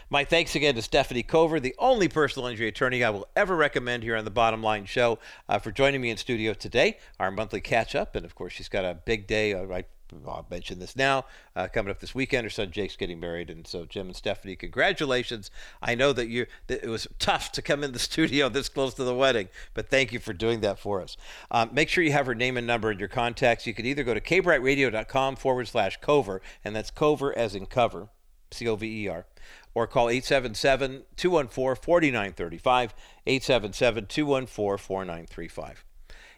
My 0.09 0.25
thanks 0.25 0.53
again 0.53 0.75
to 0.75 0.81
Stefanie 0.81 1.25
Cover, 1.25 1.61
the 1.61 1.75
only 1.79 2.09
personal 2.09 2.49
injury 2.49 2.67
attorney 2.67 3.01
I 3.01 3.09
will 3.09 3.29
ever 3.37 3.55
recommend 3.55 4.03
here 4.03 4.17
on 4.17 4.25
the 4.25 4.31
Bottom 4.31 4.61
Line 4.61 4.83
Show, 4.83 5.19
uh, 5.47 5.59
for 5.59 5.71
joining 5.71 6.01
me 6.01 6.09
in 6.09 6.17
studio 6.17 6.53
today, 6.53 6.97
our 7.21 7.31
monthly 7.31 7.61
catch 7.61 7.95
up. 7.95 8.17
And 8.17 8.25
of 8.25 8.35
course, 8.35 8.51
she's 8.51 8.67
got 8.67 8.83
a 8.83 8.93
big 8.93 9.27
day. 9.27 9.53
Uh, 9.53 9.65
I 9.73 9.85
I'll 10.27 10.45
mention 10.49 10.79
this 10.79 10.95
now. 10.95 11.25
Uh, 11.55 11.67
coming 11.67 11.91
up 11.91 11.99
this 11.99 12.15
weekend, 12.15 12.45
her 12.45 12.49
son 12.49 12.71
Jake's 12.71 12.95
getting 12.95 13.19
married, 13.19 13.49
and 13.49 13.65
so 13.65 13.85
Jim 13.85 14.07
and 14.07 14.15
Stefanie, 14.15 14.57
congratulations! 14.57 15.51
I 15.81 15.95
know 15.95 16.13
that 16.13 16.27
you 16.27 16.45
that 16.67 16.83
it 16.83 16.89
was 16.89 17.07
tough 17.19 17.51
to 17.53 17.61
come 17.61 17.83
in 17.83 17.91
the 17.91 17.99
studio 18.11 18.49
this 18.49 18.69
close 18.69 18.93
to 18.95 19.03
the 19.03 19.15
wedding, 19.15 19.49
but 19.73 19.89
thank 19.89 20.11
you 20.11 20.19
for 20.19 20.33
doing 20.33 20.61
that 20.61 20.79
for 20.79 21.01
us. 21.01 21.17
Um, 21.51 21.69
make 21.73 21.89
sure 21.89 22.03
you 22.03 22.11
have 22.11 22.25
her 22.25 22.35
name 22.35 22.57
and 22.57 22.67
number 22.67 22.91
in 22.91 22.99
your 22.99 23.07
contacts. 23.07 23.65
You 23.65 23.73
can 23.73 23.85
either 23.85 24.03
go 24.03 24.13
to 24.13 24.21
kbrightradio.com 24.21 25.35
forward 25.37 25.67
slash 25.67 25.97
cover, 26.01 26.41
and 26.63 26.75
that's 26.75 26.91
cover 26.91 27.37
as 27.37 27.55
in 27.55 27.65
cover, 27.65 28.09
C 28.51 28.67
O 28.67 28.75
V 28.75 29.05
E 29.05 29.07
R, 29.07 29.25
or 29.73 29.87
call 29.87 30.09
877 30.09 31.03
214 31.15 31.81
4935, 31.81 32.93
877 33.25 34.05
214 34.07 34.77
4935. 34.77 35.84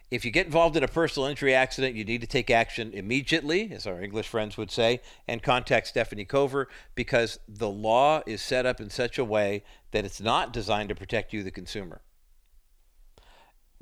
If 0.09 0.23
you 0.23 0.31
get 0.31 0.45
involved 0.45 0.77
in 0.77 0.83
a 0.83 0.87
personal 0.87 1.27
injury 1.27 1.53
accident, 1.53 1.95
you 1.95 2.05
need 2.05 2.21
to 2.21 2.27
take 2.27 2.49
action 2.49 2.93
immediately, 2.93 3.73
as 3.73 3.85
our 3.85 4.01
English 4.01 4.29
friends 4.29 4.55
would 4.55 4.71
say, 4.71 5.01
and 5.27 5.43
contact 5.43 5.93
Stefanie 5.93 6.27
Cover 6.27 6.69
because 6.95 7.39
the 7.45 7.69
law 7.69 8.21
is 8.25 8.41
set 8.41 8.65
up 8.65 8.79
in 8.79 8.89
such 8.89 9.17
a 9.17 9.25
way 9.25 9.63
that 9.91 10.05
it's 10.05 10.21
not 10.21 10.53
designed 10.53 10.87
to 10.89 10.95
protect 10.95 11.33
you, 11.33 11.43
the 11.43 11.51
consumer. 11.51 12.01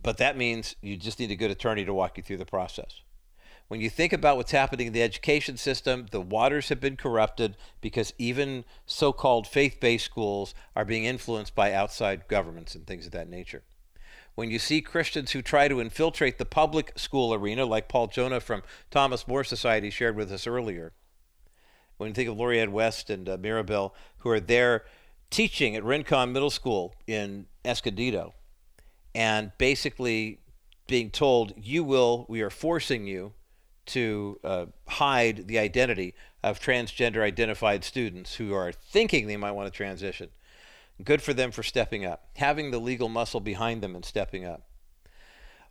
But 0.02 0.18
that 0.18 0.35
means 0.35 0.76
you 0.81 0.97
just 0.97 1.19
need 1.19 1.30
a 1.30 1.35
good 1.35 1.52
attorney 1.52 1.85
to 1.85 1.93
walk 1.93 2.18
you 2.18 2.23
through 2.23 2.38
the 2.38 2.45
process. 2.45 3.02
When 3.68 3.81
you 3.81 3.89
think 3.91 4.11
about 4.11 4.38
what's 4.38 4.52
happening 4.52 4.88
in 4.88 4.93
the 4.93 5.03
education 5.03 5.57
system, 5.57 6.07
the 6.10 6.22
waters 6.22 6.69
have 6.69 6.80
been 6.80 6.97
corrupted 6.97 7.56
because 7.81 8.14
even 8.18 8.65
so 8.88 9.14
called 9.14 9.45
faith 9.47 9.80
based 9.80 10.06
schools 10.06 10.56
are 10.76 10.85
being 10.85 11.06
influenced 11.06 11.53
by 11.53 11.72
outside 11.72 12.27
governments 12.27 12.73
and 12.73 12.85
things 12.88 13.06
of 13.06 13.11
that 13.11 13.30
nature 13.30 13.64
when 14.36 14.52
you 14.52 14.60
see 14.60 14.82
Christians 14.82 15.32
who 15.32 15.41
try 15.41 15.68
to 15.68 15.80
infiltrate 15.80 16.38
the 16.38 16.45
public 16.45 16.91
school 16.98 17.34
arena, 17.34 17.66
like 17.66 17.88
Paul 17.88 18.10
Jonna 18.10 18.41
from 18.41 18.64
Thomas 18.91 19.28
More 19.28 19.44
Society 19.44 19.90
shared 19.90 20.16
with 20.16 20.32
us 20.32 20.45
earlier, 20.45 20.94
when 21.98 22.10
you 22.10 22.14
think 22.14 22.30
of 22.30 22.38
Lori 22.38 22.60
Ann 22.60 22.74
West 22.74 23.10
and 23.10 23.28
uh, 23.28 23.38
Mirabelli, 23.38 23.91
who 24.20 24.30
are 24.30 24.41
there 24.41 24.84
teaching 25.30 25.76
at 25.76 25.84
Rincon 25.84 26.34
Middle 26.34 26.49
School 26.49 26.94
in 27.07 27.48
Escondido, 27.64 28.34
and 29.14 29.52
basically 29.57 30.40
being 30.88 31.10
told, 31.10 31.53
you 31.57 31.84
will, 31.84 32.26
we 32.28 32.41
are 32.41 32.49
forcing 32.49 33.07
you 33.07 33.34
to 33.88 34.40
uh, 34.44 34.66
hide 34.88 35.48
the 35.48 35.60
identity 35.60 36.14
of 36.44 36.60
transgender 36.60 37.22
identified 37.22 37.84
students 37.84 38.36
who 38.36 38.53
are 38.53 38.72
thinking 38.72 39.28
they 39.28 39.38
might 39.38 39.52
want 39.52 39.72
to 39.72 39.76
transition. 39.76 40.30
Good 41.03 41.22
for 41.22 41.34
them 41.34 41.51
for 41.51 41.63
stepping 41.63 42.05
up, 42.05 42.30
having 42.38 42.72
the 42.72 42.80
legal 42.80 43.09
muscle 43.09 43.41
behind 43.41 43.81
them 43.81 43.95
and 43.95 44.05
stepping 44.05 44.45
up. 44.45 44.63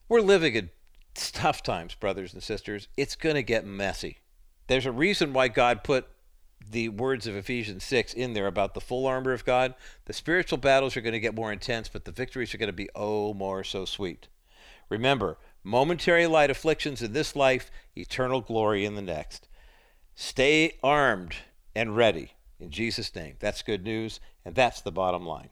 We're 0.08 0.20
living 0.20 0.54
in 0.54 0.70
tough 1.14 1.62
times, 1.62 1.94
brothers 1.94 2.34
and 2.34 2.42
sisters. 2.42 2.88
It's 2.96 3.16
going 3.16 3.36
to 3.36 3.42
get 3.42 3.64
messy. 3.64 4.18
There's 4.66 4.86
a 4.86 4.92
reason 4.92 5.32
why 5.32 5.48
God 5.48 5.82
put 5.82 6.08
the 6.70 6.88
words 6.88 7.26
of 7.26 7.36
Ephesians 7.36 7.84
6 7.84 8.14
in 8.14 8.32
there 8.32 8.46
about 8.46 8.74
the 8.74 8.80
full 8.80 9.06
armor 9.06 9.32
of 9.32 9.44
God. 9.44 9.74
The 10.06 10.12
spiritual 10.12 10.58
battles 10.58 10.96
are 10.96 11.00
going 11.00 11.12
to 11.12 11.20
get 11.20 11.34
more 11.34 11.52
intense, 11.52 11.88
but 11.88 12.04
the 12.04 12.12
victories 12.12 12.54
are 12.54 12.58
going 12.58 12.68
to 12.68 12.72
be 12.72 12.88
oh 12.94 13.34
more 13.34 13.64
so 13.64 13.84
sweet. 13.84 14.28
Remember, 14.88 15.38
momentary 15.62 16.26
light 16.26 16.50
afflictions 16.50 17.02
in 17.02 17.12
this 17.12 17.34
life, 17.34 17.70
eternal 17.96 18.40
glory 18.40 18.84
in 18.84 18.94
the 18.94 19.02
next. 19.02 19.48
Stay 20.14 20.78
armed 20.82 21.34
and 21.74 21.96
ready 21.96 22.32
in 22.60 22.70
Jesus' 22.70 23.14
name. 23.14 23.36
That's 23.40 23.62
good 23.62 23.84
news, 23.84 24.20
and 24.44 24.54
that's 24.54 24.80
the 24.80 24.92
bottom 24.92 25.26
line. 25.26 25.50